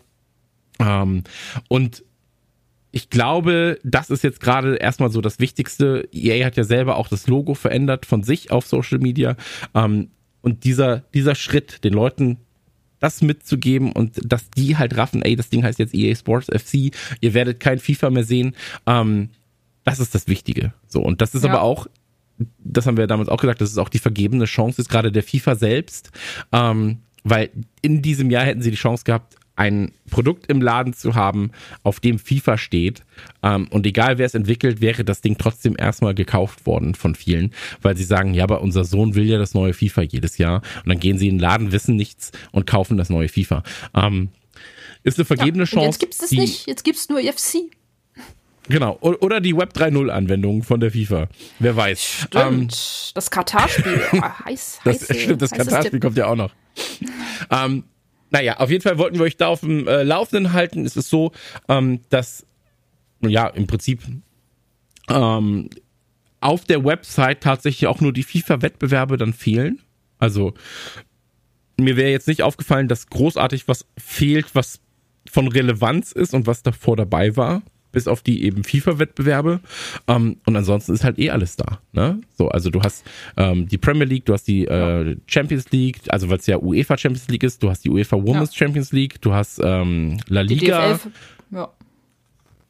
Ähm, 0.80 1.22
und 1.68 2.02
ich 2.92 3.10
glaube, 3.10 3.78
das 3.82 4.08
ist 4.08 4.24
jetzt 4.24 4.40
gerade 4.40 4.76
erstmal 4.76 5.10
so 5.10 5.20
das 5.20 5.38
Wichtigste. 5.38 6.08
EA 6.12 6.46
hat 6.46 6.56
ja 6.56 6.64
selber 6.64 6.96
auch 6.96 7.08
das 7.08 7.26
Logo 7.26 7.54
verändert 7.54 8.06
von 8.06 8.22
sich 8.22 8.50
auf 8.50 8.66
Social 8.66 8.98
Media. 8.98 9.36
Ähm, 9.74 10.10
und 10.44 10.64
dieser, 10.64 10.98
dieser 11.14 11.34
Schritt, 11.34 11.82
den 11.84 11.94
Leuten 11.94 12.36
das 13.00 13.22
mitzugeben 13.22 13.92
und 13.92 14.20
dass 14.30 14.50
die 14.50 14.76
halt 14.76 14.96
raffen, 14.96 15.22
ey, 15.22 15.36
das 15.36 15.48
Ding 15.48 15.64
heißt 15.64 15.78
jetzt 15.78 15.94
EA 15.94 16.14
Sports 16.14 16.48
FC, 16.48 16.94
ihr 17.20 17.34
werdet 17.34 17.60
kein 17.60 17.78
FIFA 17.78 18.10
mehr 18.10 18.24
sehen, 18.24 18.54
ähm, 18.86 19.30
das 19.84 20.00
ist 20.00 20.14
das 20.14 20.28
Wichtige. 20.28 20.74
So, 20.86 21.00
und 21.00 21.22
das 21.22 21.34
ist 21.34 21.44
ja. 21.44 21.50
aber 21.50 21.62
auch, 21.62 21.86
das 22.58 22.86
haben 22.86 22.98
wir 22.98 23.06
damals 23.06 23.30
auch 23.30 23.40
gesagt, 23.40 23.62
das 23.62 23.70
ist 23.70 23.78
auch 23.78 23.88
die 23.88 23.98
vergebene 23.98 24.44
Chance, 24.44 24.82
ist 24.82 24.90
gerade 24.90 25.10
der 25.10 25.22
FIFA 25.22 25.56
selbst, 25.56 26.10
ähm, 26.52 26.98
weil 27.22 27.50
in 27.80 28.02
diesem 28.02 28.30
Jahr 28.30 28.44
hätten 28.44 28.60
sie 28.60 28.70
die 28.70 28.76
Chance 28.76 29.04
gehabt, 29.04 29.36
ein 29.56 29.92
Produkt 30.10 30.46
im 30.46 30.60
Laden 30.60 30.94
zu 30.94 31.14
haben, 31.14 31.52
auf 31.82 32.00
dem 32.00 32.18
FIFA 32.18 32.58
steht. 32.58 33.04
Ähm, 33.42 33.68
und 33.70 33.86
egal 33.86 34.18
wer 34.18 34.26
es 34.26 34.34
entwickelt, 34.34 34.80
wäre 34.80 35.04
das 35.04 35.20
Ding 35.20 35.36
trotzdem 35.38 35.76
erstmal 35.78 36.14
gekauft 36.14 36.66
worden 36.66 36.94
von 36.94 37.14
vielen, 37.14 37.52
weil 37.82 37.96
sie 37.96 38.04
sagen, 38.04 38.34
ja, 38.34 38.44
aber 38.44 38.62
unser 38.62 38.84
Sohn 38.84 39.14
will 39.14 39.26
ja 39.26 39.38
das 39.38 39.54
neue 39.54 39.72
FIFA 39.72 40.02
jedes 40.02 40.38
Jahr. 40.38 40.62
Und 40.84 40.88
dann 40.88 41.00
gehen 41.00 41.18
sie 41.18 41.28
in 41.28 41.36
den 41.36 41.40
Laden, 41.40 41.72
wissen 41.72 41.96
nichts 41.96 42.32
und 42.52 42.66
kaufen 42.66 42.96
das 42.96 43.10
neue 43.10 43.28
FIFA. 43.28 43.62
Ähm, 43.94 44.30
ist 45.04 45.18
eine 45.18 45.24
vergebene 45.24 45.64
ja, 45.64 45.68
Chance. 45.68 45.86
Jetzt 45.86 46.00
gibt 46.00 46.14
es 46.14 46.30
nicht, 46.30 46.66
jetzt 46.66 46.84
gibt 46.84 46.98
es 46.98 47.08
nur 47.08 47.20
FC. 47.20 47.70
Genau, 48.68 48.96
oder 49.00 49.42
die 49.42 49.54
Web 49.54 49.74
3.0 49.76 50.08
Anwendung 50.08 50.62
von 50.62 50.80
der 50.80 50.90
FIFA. 50.90 51.28
Wer 51.58 51.76
weiß. 51.76 52.02
Stimmt. 52.02 52.34
Ähm, 52.34 52.68
das 53.12 53.30
Katar-Spiel. 53.30 54.00
Oh, 54.12 54.20
heiß, 54.46 54.80
das, 54.84 55.04
stimmt, 55.04 55.42
das 55.42 55.50
Katar-Spiel 55.50 56.00
kommt 56.00 56.16
ja 56.16 56.26
auch 56.26 56.36
noch. 56.36 56.50
ähm, 57.50 57.84
naja, 58.34 58.56
auf 58.56 58.68
jeden 58.68 58.82
Fall 58.82 58.98
wollten 58.98 59.16
wir 59.18 59.22
euch 59.22 59.36
da 59.36 59.46
auf 59.46 59.60
dem 59.60 59.86
äh, 59.86 60.02
Laufenden 60.02 60.52
halten. 60.52 60.84
Es 60.84 60.96
ist 60.96 61.08
so, 61.08 61.30
ähm, 61.68 62.00
dass, 62.10 62.44
ja, 63.20 63.46
im 63.46 63.68
Prinzip 63.68 64.02
ähm, 65.08 65.70
auf 66.40 66.64
der 66.64 66.84
Website 66.84 67.42
tatsächlich 67.42 67.86
auch 67.86 68.00
nur 68.00 68.12
die 68.12 68.24
FIFA-Wettbewerbe 68.24 69.18
dann 69.18 69.34
fehlen. 69.34 69.78
Also 70.18 70.52
mir 71.78 71.96
wäre 71.96 72.10
jetzt 72.10 72.26
nicht 72.26 72.42
aufgefallen, 72.42 72.88
dass 72.88 73.06
großartig 73.06 73.68
was 73.68 73.86
fehlt, 73.96 74.52
was 74.56 74.80
von 75.30 75.46
Relevanz 75.46 76.10
ist 76.10 76.34
und 76.34 76.48
was 76.48 76.64
davor 76.64 76.96
dabei 76.96 77.36
war 77.36 77.62
bis 77.94 78.06
auf 78.08 78.20
die 78.20 78.44
eben 78.44 78.64
FIFA-Wettbewerbe. 78.64 79.60
Ähm, 80.06 80.36
und 80.44 80.56
ansonsten 80.56 80.92
ist 80.92 81.04
halt 81.04 81.18
eh 81.18 81.30
alles 81.30 81.56
da. 81.56 81.80
Ne? 81.92 82.20
So, 82.36 82.48
also 82.48 82.70
du 82.70 82.82
hast 82.82 83.04
ähm, 83.36 83.66
die 83.68 83.78
Premier 83.78 84.04
League, 84.04 84.26
du 84.26 84.34
hast 84.34 84.46
die 84.46 84.66
äh, 84.66 85.16
Champions 85.26 85.70
League, 85.70 86.00
also 86.08 86.28
weil 86.28 86.38
es 86.38 86.46
ja 86.46 86.58
UEFA 86.58 86.98
Champions 86.98 87.28
League 87.28 87.42
ist, 87.42 87.62
du 87.62 87.70
hast 87.70 87.84
die 87.84 87.90
UEFA 87.90 88.16
Women's 88.16 88.54
ja. 88.54 88.66
Champions 88.66 88.92
League, 88.92 89.20
du 89.22 89.32
hast 89.32 89.60
ähm, 89.64 90.18
La 90.28 90.42
Liga. 90.42 90.98
Ja. 91.50 91.70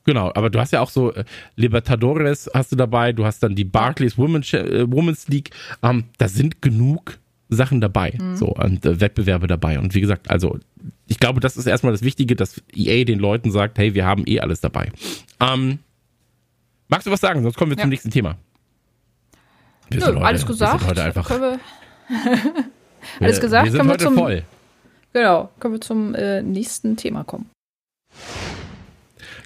Genau, 0.04 0.30
aber 0.34 0.50
du 0.50 0.60
hast 0.60 0.72
ja 0.72 0.80
auch 0.80 0.90
so 0.90 1.12
äh, 1.14 1.24
Libertadores 1.56 2.50
hast 2.52 2.72
du 2.72 2.76
dabei, 2.76 3.12
du 3.12 3.24
hast 3.24 3.42
dann 3.42 3.54
die 3.54 3.64
Barclays 3.64 4.18
Women's, 4.18 4.52
äh, 4.52 4.84
Women's 4.86 5.28
League. 5.28 5.50
Ähm, 5.82 6.04
da 6.18 6.28
sind 6.28 6.60
genug 6.60 7.18
Sachen 7.54 7.80
dabei, 7.80 8.14
mhm. 8.18 8.36
so 8.36 8.46
und 8.48 8.84
äh, 8.84 9.00
Wettbewerbe 9.00 9.46
dabei. 9.46 9.78
Und 9.78 9.94
wie 9.94 10.00
gesagt, 10.00 10.30
also 10.30 10.58
ich 11.06 11.18
glaube, 11.18 11.40
das 11.40 11.56
ist 11.56 11.66
erstmal 11.66 11.92
das 11.92 12.02
Wichtige, 12.02 12.36
dass 12.36 12.62
EA 12.74 13.04
den 13.04 13.18
Leuten 13.18 13.50
sagt, 13.50 13.78
hey, 13.78 13.94
wir 13.94 14.04
haben 14.04 14.24
eh 14.26 14.40
alles 14.40 14.60
dabei. 14.60 14.90
Ähm, 15.40 15.78
magst 16.88 17.06
du 17.06 17.10
was 17.10 17.20
sagen? 17.20 17.42
Sonst 17.42 17.56
kommen 17.56 17.70
wir 17.70 17.76
ja. 17.76 17.82
zum 17.82 17.90
nächsten 17.90 18.10
Thema. 18.10 18.36
Wir 19.90 20.00
Nö, 20.00 20.06
heute, 20.06 20.24
alles 20.24 20.46
gesagt. 20.46 20.80
Wir 20.80 20.88
heute 20.88 21.02
einfach. 21.04 21.30
Wir, 21.30 21.58
alles 23.20 23.40
gesagt. 23.40 23.64
Wir 23.66 23.72
sind 23.72 23.82
heute 23.82 24.04
wir 24.04 24.06
zum, 24.06 24.14
voll. 24.14 24.42
Genau, 25.12 25.50
können 25.60 25.74
wir 25.74 25.80
zum 25.80 26.14
äh, 26.14 26.42
nächsten 26.42 26.96
Thema 26.96 27.24
kommen. 27.24 27.50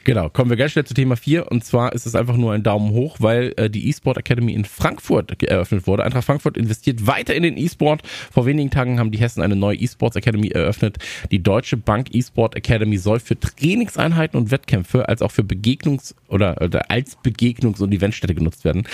Genau, 0.09 0.31
kommen 0.31 0.49
wir 0.49 0.57
ganz 0.57 0.73
schnell 0.73 0.87
zu 0.87 0.95
Thema 0.95 1.19
4 1.19 1.53
und 1.53 1.67
zwar 1.67 1.93
ist 1.93 2.07
es 2.07 2.15
einfach 2.15 2.39
nur 2.39 2.55
ein 2.55 2.63
Daumen 2.63 2.93
hoch, 2.93 3.17
weil 3.19 3.53
äh, 3.59 3.69
die 3.69 3.91
eSport 3.91 4.17
Academy 4.17 4.55
in 4.55 4.65
Frankfurt 4.65 5.43
eröffnet 5.43 5.87
wurde. 5.87 6.03
Eintracht 6.03 6.25
Frankfurt 6.25 6.57
investiert 6.57 7.07
weiter 7.07 7.35
in 7.35 7.43
den 7.43 7.59
eSport. 7.59 8.01
Vor 8.33 8.47
wenigen 8.47 8.71
Tagen 8.71 8.99
haben 8.99 9.11
die 9.11 9.19
Hessen 9.19 9.43
eine 9.43 9.55
neue 9.55 9.79
eSports 9.79 10.17
Academy 10.17 10.49
eröffnet. 10.49 10.97
Die 11.31 11.43
Deutsche 11.43 11.77
Bank 11.77 12.15
eSport 12.15 12.57
Academy 12.57 12.97
soll 12.97 13.21
für 13.21 13.39
Trainingseinheiten 13.39 14.41
und 14.41 14.51
Wettkämpfe 14.51 15.07
als 15.11 15.21
auch 15.21 15.31
für 15.31 15.43
Begegnungs- 15.43 16.15
oder, 16.29 16.57
oder 16.63 16.91
als 16.91 17.19
Begegnungs- 17.19 17.83
und 17.83 17.93
Eventstätte 17.93 18.35
genutzt 18.35 18.65
werden. 18.65 18.87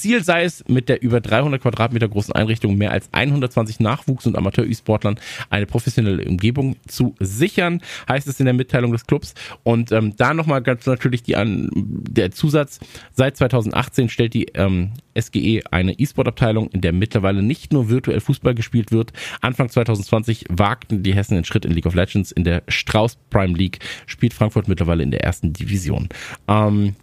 Ziel 0.00 0.24
sei 0.24 0.44
es, 0.44 0.64
mit 0.68 0.88
der 0.88 1.02
über 1.02 1.20
300 1.20 1.60
Quadratmeter 1.60 2.08
großen 2.08 2.34
Einrichtung 2.34 2.76
mehr 2.76 2.92
als 2.92 3.08
120 3.12 3.80
Nachwuchs- 3.80 4.26
und 4.26 4.36
Amateur-E-Sportlern 4.36 5.18
eine 5.50 5.66
professionelle 5.66 6.24
Umgebung 6.24 6.76
zu 6.86 7.14
sichern, 7.20 7.80
heißt 8.08 8.28
es 8.28 8.40
in 8.40 8.46
der 8.46 8.54
Mitteilung 8.54 8.92
des 8.92 9.06
Clubs. 9.06 9.34
Und 9.62 9.92
ähm, 9.92 10.14
da 10.16 10.34
nochmal 10.34 10.62
ganz 10.62 10.86
natürlich 10.86 11.22
die 11.22 11.36
an, 11.36 11.70
der 11.74 12.30
Zusatz, 12.30 12.80
seit 13.12 13.36
2018 13.36 14.08
stellt 14.08 14.34
die 14.34 14.46
ähm, 14.54 14.92
SGE 15.18 15.62
eine 15.70 15.92
E-Sport-Abteilung, 15.98 16.68
in 16.70 16.80
der 16.80 16.92
mittlerweile 16.92 17.42
nicht 17.42 17.72
nur 17.72 17.88
virtuell 17.88 18.20
Fußball 18.20 18.54
gespielt 18.54 18.92
wird. 18.92 19.12
Anfang 19.40 19.68
2020 19.68 20.46
wagten 20.48 21.02
die 21.02 21.14
Hessen 21.14 21.34
den 21.34 21.44
Schritt 21.44 21.64
in 21.64 21.72
League 21.72 21.86
of 21.86 21.94
Legends. 21.94 22.32
In 22.32 22.44
der 22.44 22.62
Strauß 22.68 23.18
Prime 23.30 23.56
League 23.56 23.80
spielt 24.06 24.34
Frankfurt 24.34 24.68
mittlerweile 24.68 25.02
in 25.02 25.10
der 25.10 25.22
ersten 25.24 25.52
Division. 25.52 26.08
Ähm, 26.46 26.94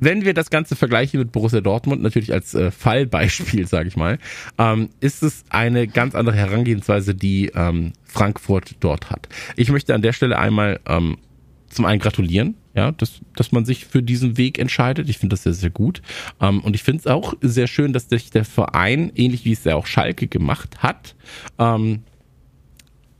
wenn 0.00 0.24
wir 0.24 0.34
das 0.34 0.50
Ganze 0.50 0.74
vergleichen 0.76 1.20
mit 1.20 1.30
Borussia 1.30 1.60
Dortmund, 1.60 2.02
natürlich 2.02 2.32
als 2.32 2.54
äh, 2.54 2.70
Fallbeispiel, 2.70 3.66
sage 3.66 3.88
ich 3.88 3.96
mal, 3.96 4.18
ähm, 4.58 4.88
ist 5.00 5.22
es 5.22 5.44
eine 5.50 5.86
ganz 5.86 6.14
andere 6.14 6.36
Herangehensweise, 6.36 7.14
die 7.14 7.52
ähm, 7.54 7.92
Frankfurt 8.04 8.76
dort 8.80 9.10
hat. 9.10 9.28
Ich 9.56 9.70
möchte 9.70 9.94
an 9.94 10.02
der 10.02 10.12
Stelle 10.12 10.38
einmal 10.38 10.80
ähm, 10.86 11.18
zum 11.68 11.84
einen 11.84 12.00
gratulieren, 12.00 12.56
ja, 12.74 12.92
dass, 12.92 13.20
dass 13.36 13.52
man 13.52 13.64
sich 13.64 13.86
für 13.86 14.02
diesen 14.02 14.36
Weg 14.36 14.58
entscheidet. 14.58 15.08
Ich 15.08 15.18
finde 15.18 15.34
das 15.34 15.44
sehr, 15.44 15.52
sehr 15.52 15.70
gut. 15.70 16.02
Ähm, 16.40 16.60
und 16.60 16.74
ich 16.74 16.82
finde 16.82 17.00
es 17.00 17.06
auch 17.06 17.34
sehr 17.40 17.66
schön, 17.66 17.92
dass 17.92 18.08
sich 18.08 18.30
der 18.30 18.44
Verein, 18.44 19.12
ähnlich 19.14 19.44
wie 19.44 19.52
es 19.52 19.64
ja 19.64 19.76
auch 19.76 19.86
Schalke 19.86 20.26
gemacht 20.26 20.82
hat, 20.82 21.14
ähm, 21.58 22.02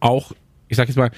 auch, 0.01 0.33
ich 0.69 0.77
sage 0.77 0.89
jetzt 0.89 0.97
mal, 0.97 1.11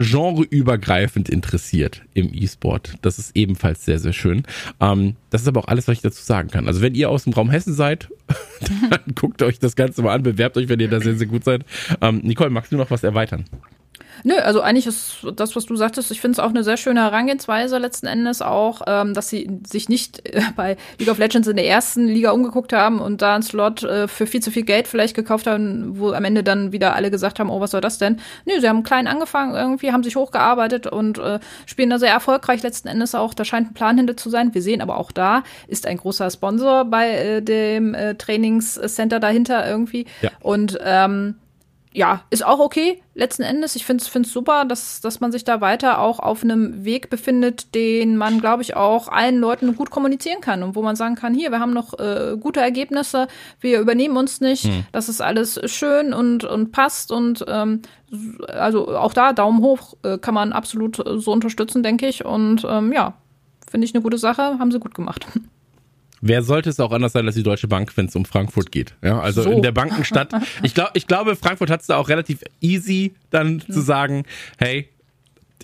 genreübergreifend 0.00 1.28
interessiert 1.28 2.02
im 2.14 2.32
E-Sport. 2.32 2.94
Das 3.02 3.18
ist 3.18 3.36
ebenfalls 3.36 3.84
sehr, 3.84 3.98
sehr 3.98 4.14
schön. 4.14 4.44
Ähm, 4.80 5.16
das 5.28 5.42
ist 5.42 5.48
aber 5.48 5.60
auch 5.60 5.68
alles, 5.68 5.86
was 5.86 5.98
ich 5.98 6.02
dazu 6.02 6.22
sagen 6.22 6.48
kann. 6.48 6.66
Also 6.66 6.80
wenn 6.80 6.94
ihr 6.94 7.10
aus 7.10 7.24
dem 7.24 7.34
Raum 7.34 7.50
Hessen 7.50 7.74
seid, 7.74 8.08
dann 8.90 9.14
guckt 9.14 9.42
euch 9.42 9.58
das 9.58 9.76
Ganze 9.76 10.02
mal 10.02 10.14
an, 10.14 10.22
bewerbt 10.22 10.56
euch, 10.56 10.68
wenn 10.70 10.80
ihr 10.80 10.88
da 10.88 11.00
sehr, 11.00 11.16
sehr 11.16 11.26
gut 11.26 11.44
seid. 11.44 11.66
Ähm, 12.00 12.20
Nicole, 12.24 12.50
magst 12.50 12.72
du 12.72 12.76
noch 12.76 12.90
was 12.90 13.04
erweitern? 13.04 13.44
Nö, 14.24 14.34
also 14.36 14.60
eigentlich 14.60 14.86
ist 14.86 15.26
das, 15.34 15.56
was 15.56 15.66
du 15.66 15.76
sagtest, 15.76 16.10
ich 16.10 16.20
finde 16.20 16.32
es 16.34 16.38
auch 16.38 16.50
eine 16.50 16.64
sehr 16.64 16.76
schöne 16.76 17.00
Herangehensweise 17.00 17.78
letzten 17.78 18.06
Endes 18.06 18.42
auch, 18.42 18.82
ähm, 18.86 19.14
dass 19.14 19.28
sie 19.28 19.50
sich 19.66 19.88
nicht 19.88 20.26
äh, 20.28 20.42
bei 20.56 20.76
League 20.98 21.10
of 21.10 21.18
Legends 21.18 21.48
in 21.48 21.56
der 21.56 21.66
ersten 21.66 22.06
Liga 22.06 22.30
umgeguckt 22.30 22.72
haben 22.72 23.00
und 23.00 23.22
da 23.22 23.34
einen 23.34 23.42
Slot 23.42 23.82
äh, 23.82 24.08
für 24.08 24.26
viel 24.26 24.40
zu 24.40 24.50
viel 24.50 24.64
Geld 24.64 24.88
vielleicht 24.88 25.14
gekauft 25.14 25.46
haben, 25.46 25.98
wo 25.98 26.12
am 26.12 26.24
Ende 26.24 26.42
dann 26.42 26.72
wieder 26.72 26.94
alle 26.94 27.10
gesagt 27.10 27.38
haben, 27.38 27.50
oh, 27.50 27.60
was 27.60 27.70
soll 27.70 27.80
das 27.80 27.98
denn? 27.98 28.20
Nö, 28.46 28.60
sie 28.60 28.68
haben 28.68 28.82
klein 28.82 29.06
angefangen 29.06 29.54
irgendwie, 29.54 29.92
haben 29.92 30.02
sich 30.02 30.16
hochgearbeitet 30.16 30.86
und 30.86 31.18
äh, 31.18 31.40
spielen 31.66 31.90
da 31.90 31.98
sehr 31.98 32.12
erfolgreich 32.12 32.62
letzten 32.62 32.88
Endes 32.88 33.14
auch. 33.14 33.34
Da 33.34 33.44
scheint 33.44 33.70
ein 33.70 33.74
Plan 33.74 33.96
hinter 33.96 34.16
zu 34.16 34.30
sein. 34.30 34.54
Wir 34.54 34.62
sehen 34.62 34.80
aber 34.80 34.98
auch 34.98 35.12
da 35.12 35.42
ist 35.66 35.86
ein 35.86 35.96
großer 35.96 36.30
Sponsor 36.30 36.84
bei 36.84 37.10
äh, 37.10 37.42
dem 37.42 37.94
äh, 37.94 38.14
Trainingscenter 38.14 39.20
dahinter 39.20 39.66
irgendwie. 39.68 40.06
Ja. 40.22 40.30
Und 40.40 40.78
ähm, 40.82 41.36
ja, 41.92 42.22
ist 42.30 42.44
auch 42.44 42.60
okay, 42.60 43.02
letzten 43.14 43.42
Endes. 43.42 43.74
Ich 43.74 43.84
finde 43.84 44.04
es 44.04 44.32
super, 44.32 44.64
dass, 44.64 45.00
dass 45.00 45.18
man 45.18 45.32
sich 45.32 45.42
da 45.42 45.60
weiter 45.60 45.98
auch 45.98 46.20
auf 46.20 46.44
einem 46.44 46.84
Weg 46.84 47.10
befindet, 47.10 47.74
den 47.74 48.16
man, 48.16 48.40
glaube 48.40 48.62
ich, 48.62 48.76
auch 48.76 49.08
allen 49.08 49.38
Leuten 49.38 49.74
gut 49.74 49.90
kommunizieren 49.90 50.40
kann 50.40 50.62
und 50.62 50.76
wo 50.76 50.82
man 50.82 50.94
sagen 50.94 51.16
kann, 51.16 51.34
hier, 51.34 51.50
wir 51.50 51.58
haben 51.58 51.72
noch 51.72 51.98
äh, 51.98 52.36
gute 52.38 52.60
Ergebnisse, 52.60 53.26
wir 53.60 53.80
übernehmen 53.80 54.16
uns 54.16 54.40
nicht, 54.40 54.64
hm. 54.64 54.84
das 54.92 55.08
ist 55.08 55.20
alles 55.20 55.60
schön 55.64 56.12
und, 56.14 56.44
und 56.44 56.70
passt 56.70 57.10
und 57.10 57.44
ähm, 57.48 57.82
also 58.48 58.96
auch 58.96 59.12
da 59.12 59.32
Daumen 59.32 59.60
hoch 59.60 59.94
äh, 60.04 60.18
kann 60.18 60.34
man 60.34 60.52
absolut 60.52 61.02
so 61.04 61.32
unterstützen, 61.32 61.82
denke 61.82 62.06
ich. 62.06 62.24
Und 62.24 62.66
ähm, 62.68 62.92
ja, 62.92 63.14
finde 63.68 63.84
ich 63.84 63.94
eine 63.94 64.02
gute 64.02 64.18
Sache, 64.18 64.58
haben 64.58 64.72
sie 64.72 64.80
gut 64.80 64.94
gemacht. 64.94 65.26
Wer 66.20 66.42
sollte 66.42 66.68
es 66.68 66.78
auch 66.80 66.92
anders 66.92 67.12
sein 67.12 67.26
als 67.26 67.34
die 67.34 67.42
Deutsche 67.42 67.68
Bank, 67.68 67.96
wenn 67.96 68.06
es 68.06 68.16
um 68.16 68.24
Frankfurt 68.24 68.70
geht? 68.70 68.94
Ja, 69.02 69.20
also 69.20 69.42
so. 69.42 69.50
in 69.50 69.62
der 69.62 69.72
Bankenstadt. 69.72 70.32
Ich 70.62 70.74
glaube, 70.74 70.90
ich 70.94 71.06
glaube, 71.06 71.34
Frankfurt 71.36 71.70
hat 71.70 71.80
es 71.80 71.86
da 71.86 71.96
auch 71.96 72.08
relativ 72.08 72.40
easy, 72.60 73.14
dann 73.30 73.54
mhm. 73.54 73.72
zu 73.72 73.80
sagen, 73.80 74.24
hey, 74.58 74.88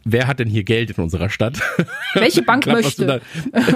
wer 0.05 0.27
hat 0.27 0.39
denn 0.39 0.49
hier 0.49 0.65
Geld 0.65 0.91
in 0.91 1.03
unserer 1.03 1.29
Stadt? 1.29 1.61
Welche 2.15 2.43
Bank 2.43 2.67
möchte? 2.67 3.21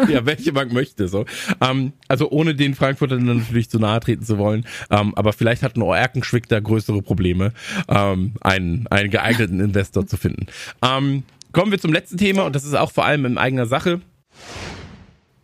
ja, 0.09 0.25
welche 0.25 0.53
Bank 0.53 0.73
möchte 0.73 1.09
so? 1.09 1.27
Ähm, 1.61 1.93
also 2.09 2.31
ohne 2.31 2.55
den 2.55 2.75
Frankfurtern 2.75 3.25
natürlich 3.25 3.69
zu 3.69 3.79
nahe 3.79 4.01
treten 4.01 4.25
zu 4.25 4.39
wollen. 4.39 4.65
Ähm, 4.91 5.15
aber 5.17 5.33
vielleicht 5.33 5.63
hat 5.63 5.77
ein 5.77 5.83
Erkenschwick 5.83 6.49
da 6.49 6.61
größere 6.61 7.03
Probleme, 7.03 7.53
ähm, 7.89 8.35
einen, 8.41 8.87
einen 8.87 9.11
geeigneten 9.11 9.61
Investor 9.61 10.07
zu 10.07 10.17
finden. 10.17 10.47
Ähm, 10.83 11.25
kommen 11.53 11.73
wir 11.73 11.79
zum 11.79 11.93
letzten 11.93 12.17
Thema 12.17 12.45
und 12.45 12.55
das 12.55 12.65
ist 12.65 12.75
auch 12.75 12.93
vor 12.93 13.05
allem 13.05 13.27
in 13.27 13.37
eigener 13.37 13.67
Sache. 13.67 14.01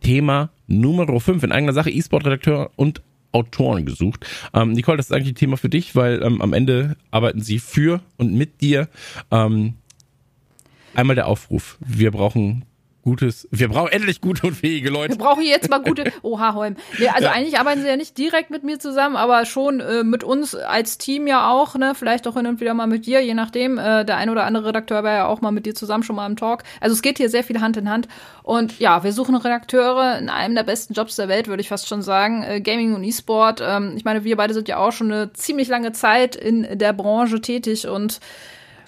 Thema 0.01 0.49
Nummer 0.67 1.19
5 1.19 1.43
in 1.43 1.51
eigener 1.51 1.73
Sache, 1.73 1.89
E-Sport-Redakteur 1.89 2.71
und 2.75 3.01
Autoren 3.31 3.85
gesucht. 3.85 4.25
Ähm, 4.53 4.71
Nicole, 4.71 4.97
das 4.97 5.07
ist 5.07 5.11
eigentlich 5.11 5.33
ein 5.33 5.35
Thema 5.35 5.57
für 5.57 5.69
dich, 5.69 5.95
weil 5.95 6.21
ähm, 6.23 6.41
am 6.41 6.53
Ende 6.53 6.95
arbeiten 7.11 7.41
sie 7.41 7.59
für 7.59 8.01
und 8.17 8.33
mit 8.33 8.61
dir. 8.61 8.87
Ähm, 9.31 9.75
einmal 10.95 11.15
der 11.15 11.27
Aufruf. 11.27 11.77
Wir 11.79 12.11
brauchen 12.11 12.65
gutes, 13.07 13.47
wir 13.51 13.69
brauchen 13.69 13.93
endlich 13.93 14.19
gute 14.19 14.47
und 14.47 14.53
fähige 14.53 14.89
Leute. 14.89 15.13
Wir 15.13 15.17
brauchen 15.17 15.43
jetzt 15.43 15.69
mal 15.69 15.81
gute, 15.81 16.11
oha, 16.23 16.53
Holm. 16.53 16.75
Nee, 16.99 17.07
also 17.07 17.23
ja. 17.23 17.31
eigentlich 17.31 17.57
arbeiten 17.57 17.79
sie 17.79 17.87
ja 17.87 17.95
nicht 17.95 18.17
direkt 18.17 18.49
mit 18.49 18.65
mir 18.65 18.79
zusammen, 18.79 19.15
aber 19.15 19.45
schon 19.45 19.79
äh, 19.79 20.03
mit 20.03 20.25
uns 20.25 20.55
als 20.55 20.97
Team 20.97 21.25
ja 21.25 21.49
auch, 21.49 21.75
ne, 21.75 21.95
vielleicht 21.95 22.27
auch 22.27 22.33
hin 22.33 22.45
und 22.47 22.59
wieder 22.59 22.73
mal 22.73 22.85
mit 22.85 23.05
dir, 23.05 23.23
je 23.23 23.33
nachdem. 23.33 23.77
Äh, 23.77 24.03
der 24.03 24.17
ein 24.17 24.29
oder 24.29 24.43
andere 24.43 24.65
Redakteur 24.67 25.05
war 25.05 25.13
ja 25.13 25.27
auch 25.27 25.39
mal 25.39 25.51
mit 25.51 25.65
dir 25.65 25.73
zusammen 25.73 26.03
schon 26.03 26.17
mal 26.17 26.25
im 26.25 26.35
Talk. 26.35 26.63
Also 26.81 26.93
es 26.95 27.01
geht 27.01 27.17
hier 27.17 27.29
sehr 27.29 27.45
viel 27.45 27.61
Hand 27.61 27.77
in 27.77 27.89
Hand. 27.89 28.09
Und 28.43 28.77
ja, 28.77 29.05
wir 29.05 29.13
suchen 29.13 29.37
Redakteure 29.37 30.17
in 30.17 30.27
einem 30.27 30.55
der 30.55 30.63
besten 30.63 30.93
Jobs 30.93 31.15
der 31.15 31.29
Welt, 31.29 31.47
würde 31.47 31.61
ich 31.61 31.69
fast 31.69 31.87
schon 31.87 32.01
sagen. 32.01 32.43
Äh, 32.43 32.59
Gaming 32.59 32.93
und 32.93 33.05
E-Sport. 33.05 33.63
Ähm, 33.65 33.93
ich 33.95 34.03
meine, 34.03 34.25
wir 34.25 34.35
beide 34.35 34.53
sind 34.53 34.67
ja 34.67 34.79
auch 34.79 34.91
schon 34.91 35.13
eine 35.13 35.31
ziemlich 35.31 35.69
lange 35.69 35.93
Zeit 35.93 36.35
in 36.35 36.77
der 36.77 36.91
Branche 36.91 37.39
tätig 37.39 37.87
und 37.87 38.19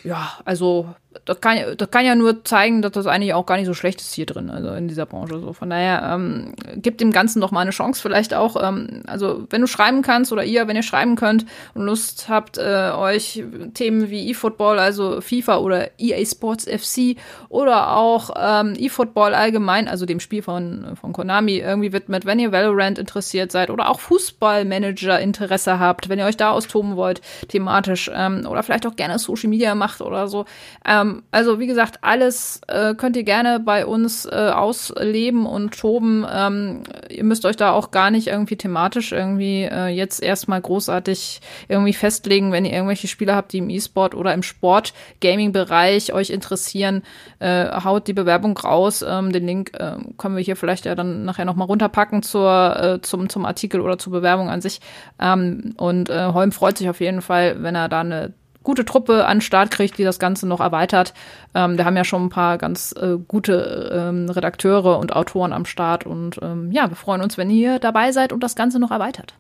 ja, 0.04 0.34
also 0.44 0.94
das 1.26 1.42
kann, 1.42 1.58
das 1.76 1.90
kann 1.90 2.06
ja 2.06 2.14
nur 2.14 2.44
zeigen, 2.44 2.84
dass 2.84 2.92
das 2.92 3.08
eigentlich 3.08 3.34
auch 3.34 3.48
gar 3.48 3.58
nicht 3.58 3.66
so 3.66 3.74
schlecht 3.74 4.00
ist 4.00 4.14
hier 4.14 4.28
drin, 4.28 4.52
also 4.52 4.70
in 4.74 4.88
dieser 4.88 5.08
Branche. 5.08 5.40
So 5.40 5.54
von 5.54 5.70
daher 5.72 6.04
ähm, 6.14 6.54
gibt 6.76 7.02
dem 7.02 7.12
Ganzen 7.12 7.40
noch 7.40 7.52
mal 7.52 7.62
eine 7.62 7.72
Chance, 7.72 8.00
vielleicht 8.00 8.36
auch. 8.36 8.56
Ähm, 8.62 9.02
also 9.08 9.48
wenn 9.50 9.62
du 9.62 9.68
schreiben 9.68 10.04
kannst 10.04 10.32
oder 10.32 10.44
ihr, 10.44 10.68
wenn 10.68 10.76
ihr 10.76 10.84
schreiben 10.84 11.16
könnt 11.16 11.48
und 11.74 11.84
Lust 11.84 12.30
habt, 12.30 12.60
äh, 12.60 12.92
euch 12.96 13.44
Themen 13.74 14.12
wie 14.12 14.30
eFootball, 14.30 14.78
also 14.78 15.20
FIFA 15.20 15.58
oder 15.58 15.90
EA 16.00 16.24
Sports 16.26 16.66
FC 16.66 17.18
oder 17.50 17.96
auch 17.96 18.30
ähm, 18.40 18.76
eFootball 18.78 19.34
allgemein, 19.34 19.88
also 19.88 20.06
dem 20.06 20.20
Spiel 20.20 20.44
von 20.44 20.96
von 21.00 21.12
Konami 21.12 21.58
irgendwie 21.58 21.92
widmet, 21.92 22.26
wenn 22.26 22.38
ihr 22.38 22.52
Valorant 22.52 23.00
interessiert 23.00 23.52
seid 23.52 23.72
oder 23.72 23.90
auch 23.90 24.00
Fußballmanager 24.00 25.20
Interesse 25.20 25.80
habt, 25.80 26.08
wenn 26.08 26.20
ihr 26.20 26.26
euch 26.26 26.38
da 26.38 26.52
austoben 26.52 26.96
wollt 26.96 27.22
thematisch 27.48 28.12
ähm, 28.14 28.46
oder 28.48 28.62
vielleicht 28.62 28.86
auch 28.86 28.96
gerne 28.96 29.18
Social 29.18 29.50
Media 29.50 29.74
macht 29.74 30.02
oder 30.02 30.28
so. 30.28 30.46
Ähm, 30.86 30.99
ähm, 31.02 31.24
also 31.32 31.60
wie 31.60 31.68
gesagt, 31.68 32.00
alles 32.02 32.62
äh, 32.68 32.96
könnt 32.96 33.16
ihr 33.16 33.24
gerne 33.24 33.60
bei 33.60 33.86
uns 33.86 34.26
äh, 34.26 34.52
ausleben 34.54 35.46
und 35.46 35.78
toben. 35.78 36.26
Ähm, 36.32 36.84
ihr 37.10 37.24
müsst 37.24 37.46
euch 37.46 37.56
da 37.56 37.72
auch 37.72 37.92
gar 37.92 38.12
nicht 38.12 38.28
irgendwie 38.28 38.56
thematisch 38.56 39.12
irgendwie 39.12 39.64
äh, 39.64 39.88
jetzt 39.88 40.22
erstmal 40.22 40.62
großartig 40.62 41.42
irgendwie 41.68 41.94
festlegen, 41.94 42.52
wenn 42.52 42.66
ihr 42.66 42.74
irgendwelche 42.74 43.08
Spieler 43.08 43.36
habt, 43.36 43.54
die 43.54 43.60
im 43.60 43.70
E-Sport 43.70 44.16
oder 44.16 44.34
im 44.34 44.44
Sport-Gaming-Bereich 44.44 46.14
euch 46.14 46.30
interessieren, 46.30 47.04
äh, 47.40 47.66
haut 47.84 48.08
die 48.08 48.14
Bewerbung 48.14 48.58
raus. 48.58 49.04
Ähm, 49.08 49.32
den 49.32 49.46
Link 49.46 49.72
äh, 49.74 49.98
können 50.18 50.36
wir 50.36 50.44
hier 50.44 50.56
vielleicht 50.56 50.86
ja 50.86 50.96
dann 50.96 51.26
nachher 51.26 51.46
nochmal 51.46 51.68
runterpacken 51.68 52.24
zur, 52.24 52.76
äh, 52.80 53.02
zum, 53.02 53.30
zum 53.30 53.46
Artikel 53.46 53.82
oder 53.82 53.98
zur 53.98 54.14
Bewerbung 54.14 54.50
an 54.50 54.62
sich. 54.62 54.82
Ähm, 55.20 55.74
und 55.78 56.10
äh, 56.10 56.28
Holm 56.34 56.52
freut 56.52 56.78
sich 56.78 56.90
auf 56.90 57.00
jeden 57.00 57.22
Fall, 57.22 57.62
wenn 57.64 57.76
er 57.76 57.90
da 57.90 58.02
eine 58.02 58.34
gute 58.64 58.86
Truppe 58.86 59.26
an 59.26 59.42
Start 59.42 59.72
kriegt, 59.72 59.98
die 59.98 60.04
das 60.04 60.20
Ganze 60.20 60.48
noch 60.48 60.60
erweitert. 60.60 61.14
Ähm, 61.54 61.78
wir 61.78 61.86
haben 61.86 61.98
ja 61.98 62.04
schon 62.04 62.26
ein 62.26 62.30
paar 62.30 62.58
ganz 62.58 62.94
äh, 63.00 63.18
gute 63.28 63.90
ähm, 63.94 64.30
Redakteure 64.30 65.00
und 65.00 65.16
Autoren 65.16 65.54
am 65.54 65.66
Start 65.66 66.06
und 66.06 66.40
ähm, 66.42 66.72
ja, 66.72 66.90
wir 66.90 66.96
freuen 66.96 67.22
uns, 67.22 67.38
wenn 67.38 67.50
ihr 67.50 67.80
dabei 67.80 68.12
seid 68.12 68.34
und 68.34 68.42
das 68.42 68.56
Ganze 68.56 68.80
noch 68.80 68.92
erweitert. 68.92 69.34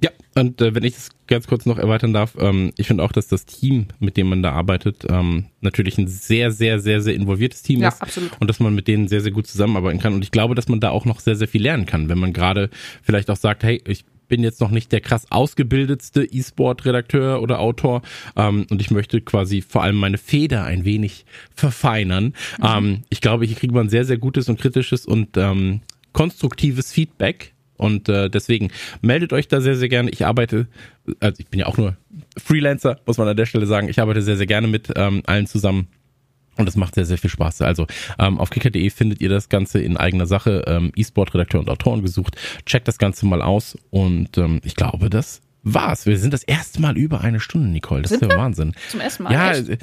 Ja, 0.00 0.10
und 0.36 0.60
äh, 0.60 0.74
wenn 0.74 0.84
ich 0.84 0.94
das 0.94 1.08
ganz 1.26 1.48
kurz 1.48 1.66
noch 1.66 1.78
erweitern 1.78 2.12
darf, 2.12 2.36
ähm, 2.38 2.72
ich 2.76 2.86
finde 2.86 3.02
auch, 3.02 3.10
dass 3.10 3.26
das 3.26 3.46
Team, 3.46 3.88
mit 3.98 4.16
dem 4.16 4.28
man 4.28 4.42
da 4.42 4.52
arbeitet, 4.52 5.04
ähm, 5.08 5.46
natürlich 5.60 5.98
ein 5.98 6.06
sehr, 6.06 6.52
sehr, 6.52 6.78
sehr, 6.78 7.00
sehr 7.00 7.14
involviertes 7.14 7.62
Team 7.62 7.80
ja, 7.80 7.88
ist. 7.88 8.00
Absolut. 8.00 8.30
Und 8.40 8.48
dass 8.48 8.60
man 8.60 8.74
mit 8.74 8.86
denen 8.86 9.08
sehr, 9.08 9.22
sehr 9.22 9.32
gut 9.32 9.48
zusammenarbeiten 9.48 9.98
kann. 9.98 10.14
Und 10.14 10.22
ich 10.22 10.30
glaube, 10.30 10.54
dass 10.54 10.68
man 10.68 10.78
da 10.78 10.90
auch 10.90 11.04
noch 11.04 11.18
sehr, 11.18 11.34
sehr 11.34 11.48
viel 11.48 11.62
lernen 11.62 11.86
kann, 11.86 12.08
wenn 12.08 12.18
man 12.18 12.32
gerade 12.32 12.70
vielleicht 13.02 13.28
auch 13.28 13.36
sagt, 13.36 13.64
hey, 13.64 13.82
ich 13.86 14.04
bin 14.28 14.42
jetzt 14.42 14.60
noch 14.60 14.70
nicht 14.70 14.92
der 14.92 15.00
krass 15.00 15.26
ausgebildetste 15.30 16.24
E-Sport-Redakteur 16.24 17.42
oder 17.42 17.60
Autor 17.60 18.02
ähm, 18.36 18.66
und 18.70 18.80
ich 18.80 18.90
möchte 18.90 19.20
quasi 19.20 19.62
vor 19.62 19.82
allem 19.82 19.96
meine 19.96 20.18
Feder 20.18 20.64
ein 20.64 20.84
wenig 20.84 21.24
verfeinern. 21.54 22.34
Mhm. 22.58 22.64
Ähm, 22.64 23.02
ich 23.10 23.20
glaube, 23.20 23.46
hier 23.46 23.56
kriegt 23.56 23.74
man 23.74 23.88
sehr, 23.88 24.04
sehr 24.04 24.18
gutes 24.18 24.48
und 24.48 24.60
kritisches 24.60 25.06
und 25.06 25.36
ähm, 25.36 25.80
konstruktives 26.12 26.92
Feedback. 26.92 27.54
Und 27.76 28.08
äh, 28.08 28.28
deswegen 28.28 28.70
meldet 29.02 29.32
euch 29.32 29.46
da 29.46 29.60
sehr, 29.60 29.76
sehr 29.76 29.88
gerne. 29.88 30.10
Ich 30.10 30.26
arbeite, 30.26 30.66
also 31.20 31.38
ich 31.38 31.46
bin 31.46 31.60
ja 31.60 31.66
auch 31.66 31.76
nur 31.76 31.96
Freelancer, 32.36 32.98
muss 33.06 33.18
man 33.18 33.28
an 33.28 33.36
der 33.36 33.46
Stelle 33.46 33.66
sagen. 33.66 33.88
Ich 33.88 34.00
arbeite 34.00 34.20
sehr, 34.20 34.36
sehr 34.36 34.46
gerne 34.46 34.66
mit 34.66 34.92
ähm, 34.96 35.22
allen 35.26 35.46
zusammen 35.46 35.86
und 36.58 36.66
das 36.66 36.76
macht 36.76 36.94
sehr, 36.94 37.06
sehr 37.06 37.18
viel 37.18 37.30
Spaß. 37.30 37.62
Also 37.62 37.86
ähm, 38.18 38.38
auf 38.38 38.50
kicker.de 38.50 38.90
findet 38.90 39.20
ihr 39.20 39.28
das 39.28 39.48
Ganze 39.48 39.80
in 39.80 39.96
eigener 39.96 40.26
Sache. 40.26 40.64
Ähm, 40.66 40.92
E-Sport-Redakteur 40.94 41.60
und 41.60 41.70
Autoren 41.70 42.02
gesucht. 42.02 42.36
Checkt 42.66 42.88
das 42.88 42.98
Ganze 42.98 43.26
mal 43.26 43.42
aus. 43.42 43.78
Und 43.90 44.36
ähm, 44.38 44.60
ich 44.64 44.74
glaube, 44.74 45.08
das 45.08 45.40
war's. 45.62 46.06
Wir 46.06 46.18
sind 46.18 46.32
das 46.32 46.42
erste 46.42 46.80
Mal 46.80 46.96
über 46.96 47.20
eine 47.20 47.40
Stunde, 47.40 47.68
Nicole. 47.68 48.02
Das 48.02 48.10
sind 48.10 48.22
ist 48.22 48.32
ja 48.32 48.38
Wahnsinn. 48.38 48.74
Zum 48.90 49.00
ersten 49.00 49.22
Mal. 49.22 49.32
Ja, 49.32 49.52
echt? 49.52 49.78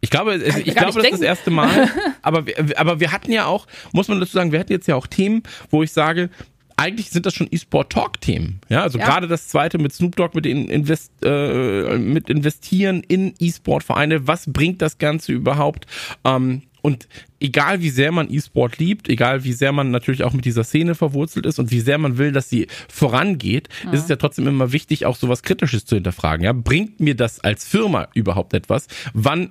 Ich 0.00 0.10
glaube, 0.10 0.36
ich, 0.36 0.56
ich 0.66 0.74
glaube, 0.74 0.94
das 0.94 1.04
ist 1.04 1.12
das 1.12 1.20
erste 1.20 1.50
Mal. 1.50 1.88
Aber 2.22 2.44
aber 2.76 3.00
wir 3.00 3.10
hatten 3.10 3.32
ja 3.32 3.46
auch, 3.46 3.66
muss 3.92 4.08
man 4.08 4.20
dazu 4.20 4.32
sagen, 4.32 4.52
wir 4.52 4.60
hatten 4.60 4.72
jetzt 4.72 4.86
ja 4.86 4.94
auch 4.94 5.06
Themen, 5.06 5.42
wo 5.70 5.82
ich 5.82 5.92
sage, 5.92 6.30
eigentlich 6.78 7.10
sind 7.10 7.26
das 7.26 7.34
schon 7.34 7.48
E-Sport-Talk-Themen. 7.50 8.60
Ja, 8.68 8.82
also 8.82 8.98
ja. 8.98 9.04
gerade 9.04 9.26
das 9.26 9.48
zweite 9.48 9.78
mit 9.78 9.92
Snoop 9.92 10.16
Dogg, 10.16 10.34
mit, 10.34 10.44
den 10.44 10.68
Invest, 10.68 11.12
äh, 11.24 11.98
mit 11.98 12.30
Investieren 12.30 13.02
in 13.02 13.34
E-Sport-Vereine. 13.38 14.28
Was 14.28 14.50
bringt 14.50 14.80
das 14.80 14.98
Ganze 14.98 15.32
überhaupt? 15.32 15.86
Ähm, 16.24 16.62
und 16.80 17.08
egal 17.40 17.80
wie 17.82 17.90
sehr 17.90 18.12
man 18.12 18.32
E-Sport 18.32 18.78
liebt, 18.78 19.08
egal 19.08 19.44
wie 19.44 19.52
sehr 19.52 19.72
man 19.72 19.90
natürlich 19.90 20.22
auch 20.22 20.32
mit 20.32 20.44
dieser 20.44 20.62
Szene 20.64 20.94
verwurzelt 20.94 21.46
ist 21.46 21.58
und 21.58 21.70
wie 21.70 21.80
sehr 21.80 21.98
man 21.98 22.16
will, 22.16 22.30
dass 22.30 22.48
sie 22.48 22.68
vorangeht, 22.88 23.68
ja. 23.84 23.90
ist 23.90 24.02
es 24.02 24.08
ja 24.08 24.16
trotzdem 24.16 24.46
immer 24.46 24.72
wichtig, 24.72 25.04
auch 25.04 25.16
sowas 25.16 25.42
Kritisches 25.42 25.84
zu 25.84 25.96
hinterfragen. 25.96 26.44
Ja, 26.44 26.52
bringt 26.52 27.00
mir 27.00 27.16
das 27.16 27.40
als 27.40 27.64
Firma 27.64 28.08
überhaupt 28.14 28.54
etwas? 28.54 28.86
Wann 29.12 29.50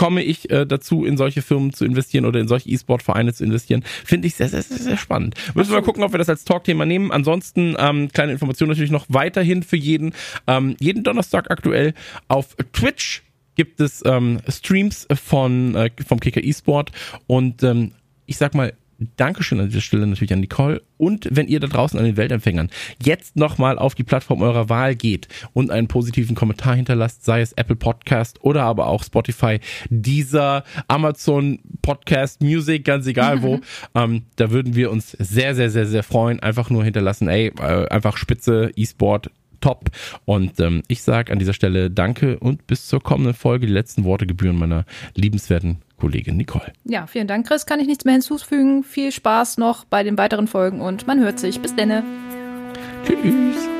komme 0.00 0.22
ich 0.22 0.48
äh, 0.48 0.64
dazu, 0.64 1.04
in 1.04 1.18
solche 1.18 1.42
Firmen 1.42 1.74
zu 1.74 1.84
investieren 1.84 2.24
oder 2.24 2.40
in 2.40 2.48
solche 2.48 2.70
E-Sport-Vereine 2.70 3.34
zu 3.34 3.44
investieren, 3.44 3.82
finde 4.02 4.28
ich 4.28 4.34
sehr, 4.34 4.48
sehr, 4.48 4.62
sehr, 4.62 4.78
sehr 4.78 4.96
spannend. 4.96 5.34
Müssen 5.54 5.72
wir 5.72 5.80
mal 5.80 5.84
gucken, 5.84 6.02
ob 6.02 6.12
wir 6.12 6.18
das 6.18 6.30
als 6.30 6.44
Talkthema 6.44 6.86
nehmen. 6.86 7.12
Ansonsten 7.12 7.76
ähm, 7.78 8.08
kleine 8.10 8.32
Information 8.32 8.70
natürlich 8.70 8.90
noch 8.90 9.04
weiterhin 9.10 9.62
für 9.62 9.76
jeden. 9.76 10.14
Ähm, 10.46 10.74
jeden 10.80 11.04
Donnerstag 11.04 11.50
aktuell 11.50 11.92
auf 12.28 12.56
Twitch 12.72 13.24
gibt 13.56 13.78
es 13.82 14.02
ähm, 14.06 14.40
Streams 14.48 15.06
von 15.22 15.74
äh, 15.74 15.90
vom 16.06 16.18
Kicker 16.18 16.42
E-Sport 16.42 16.92
und 17.26 17.62
ähm, 17.62 17.92
ich 18.24 18.38
sag 18.38 18.54
mal, 18.54 18.72
Dankeschön 19.16 19.60
an 19.60 19.68
dieser 19.68 19.80
Stelle 19.80 20.06
natürlich 20.06 20.32
an 20.32 20.40
Nicole. 20.40 20.82
Und 20.98 21.28
wenn 21.30 21.48
ihr 21.48 21.60
da 21.60 21.66
draußen 21.66 21.98
an 21.98 22.04
den 22.04 22.16
Weltempfängern 22.16 22.70
jetzt 23.02 23.36
nochmal 23.36 23.78
auf 23.78 23.94
die 23.94 24.04
Plattform 24.04 24.42
eurer 24.42 24.68
Wahl 24.68 24.94
geht 24.94 25.28
und 25.54 25.70
einen 25.70 25.88
positiven 25.88 26.36
Kommentar 26.36 26.76
hinterlasst, 26.76 27.24
sei 27.24 27.40
es 27.40 27.52
Apple 27.52 27.76
Podcast 27.76 28.42
oder 28.44 28.64
aber 28.64 28.86
auch 28.86 29.02
Spotify, 29.02 29.60
dieser 29.88 30.64
Amazon 30.88 31.60
Podcast 31.82 32.42
Music, 32.42 32.84
ganz 32.84 33.06
egal 33.06 33.42
wo, 33.42 33.60
ähm, 33.94 34.24
da 34.36 34.50
würden 34.50 34.74
wir 34.74 34.90
uns 34.90 35.12
sehr, 35.18 35.54
sehr, 35.54 35.70
sehr, 35.70 35.86
sehr 35.86 36.02
freuen. 36.02 36.40
Einfach 36.40 36.70
nur 36.70 36.84
hinterlassen, 36.84 37.28
ey, 37.28 37.52
äh, 37.58 37.88
einfach 37.88 38.16
Spitze, 38.16 38.70
E-Sport, 38.76 39.30
top. 39.60 39.90
Und 40.24 40.58
ähm, 40.60 40.82
ich 40.88 41.02
sage 41.02 41.32
an 41.32 41.38
dieser 41.38 41.52
Stelle 41.52 41.90
Danke 41.90 42.38
und 42.38 42.66
bis 42.66 42.86
zur 42.86 43.02
kommenden 43.02 43.34
Folge. 43.34 43.66
Die 43.66 43.72
letzten 43.72 44.04
Worte 44.04 44.26
gebühren 44.26 44.58
meiner 44.58 44.84
liebenswerten 45.14 45.78
Kollegin 45.98 46.36
Nicole. 46.36 46.72
Ja, 46.84 47.06
vielen 47.06 47.26
Dank, 47.26 47.46
Chris. 47.46 47.66
Kann 47.66 47.80
ich 47.80 47.86
nichts 47.86 48.04
mehr 48.04 48.14
hinzufügen. 48.14 48.82
Viel 48.82 49.12
Spaß 49.12 49.58
noch 49.58 49.84
bei 49.84 50.02
den 50.02 50.18
weiteren 50.18 50.48
Folgen 50.48 50.80
und 50.80 51.06
man 51.06 51.20
hört 51.20 51.38
sich. 51.38 51.60
Bis 51.60 51.74
denne. 51.76 52.02
Tschüss. 53.06 53.79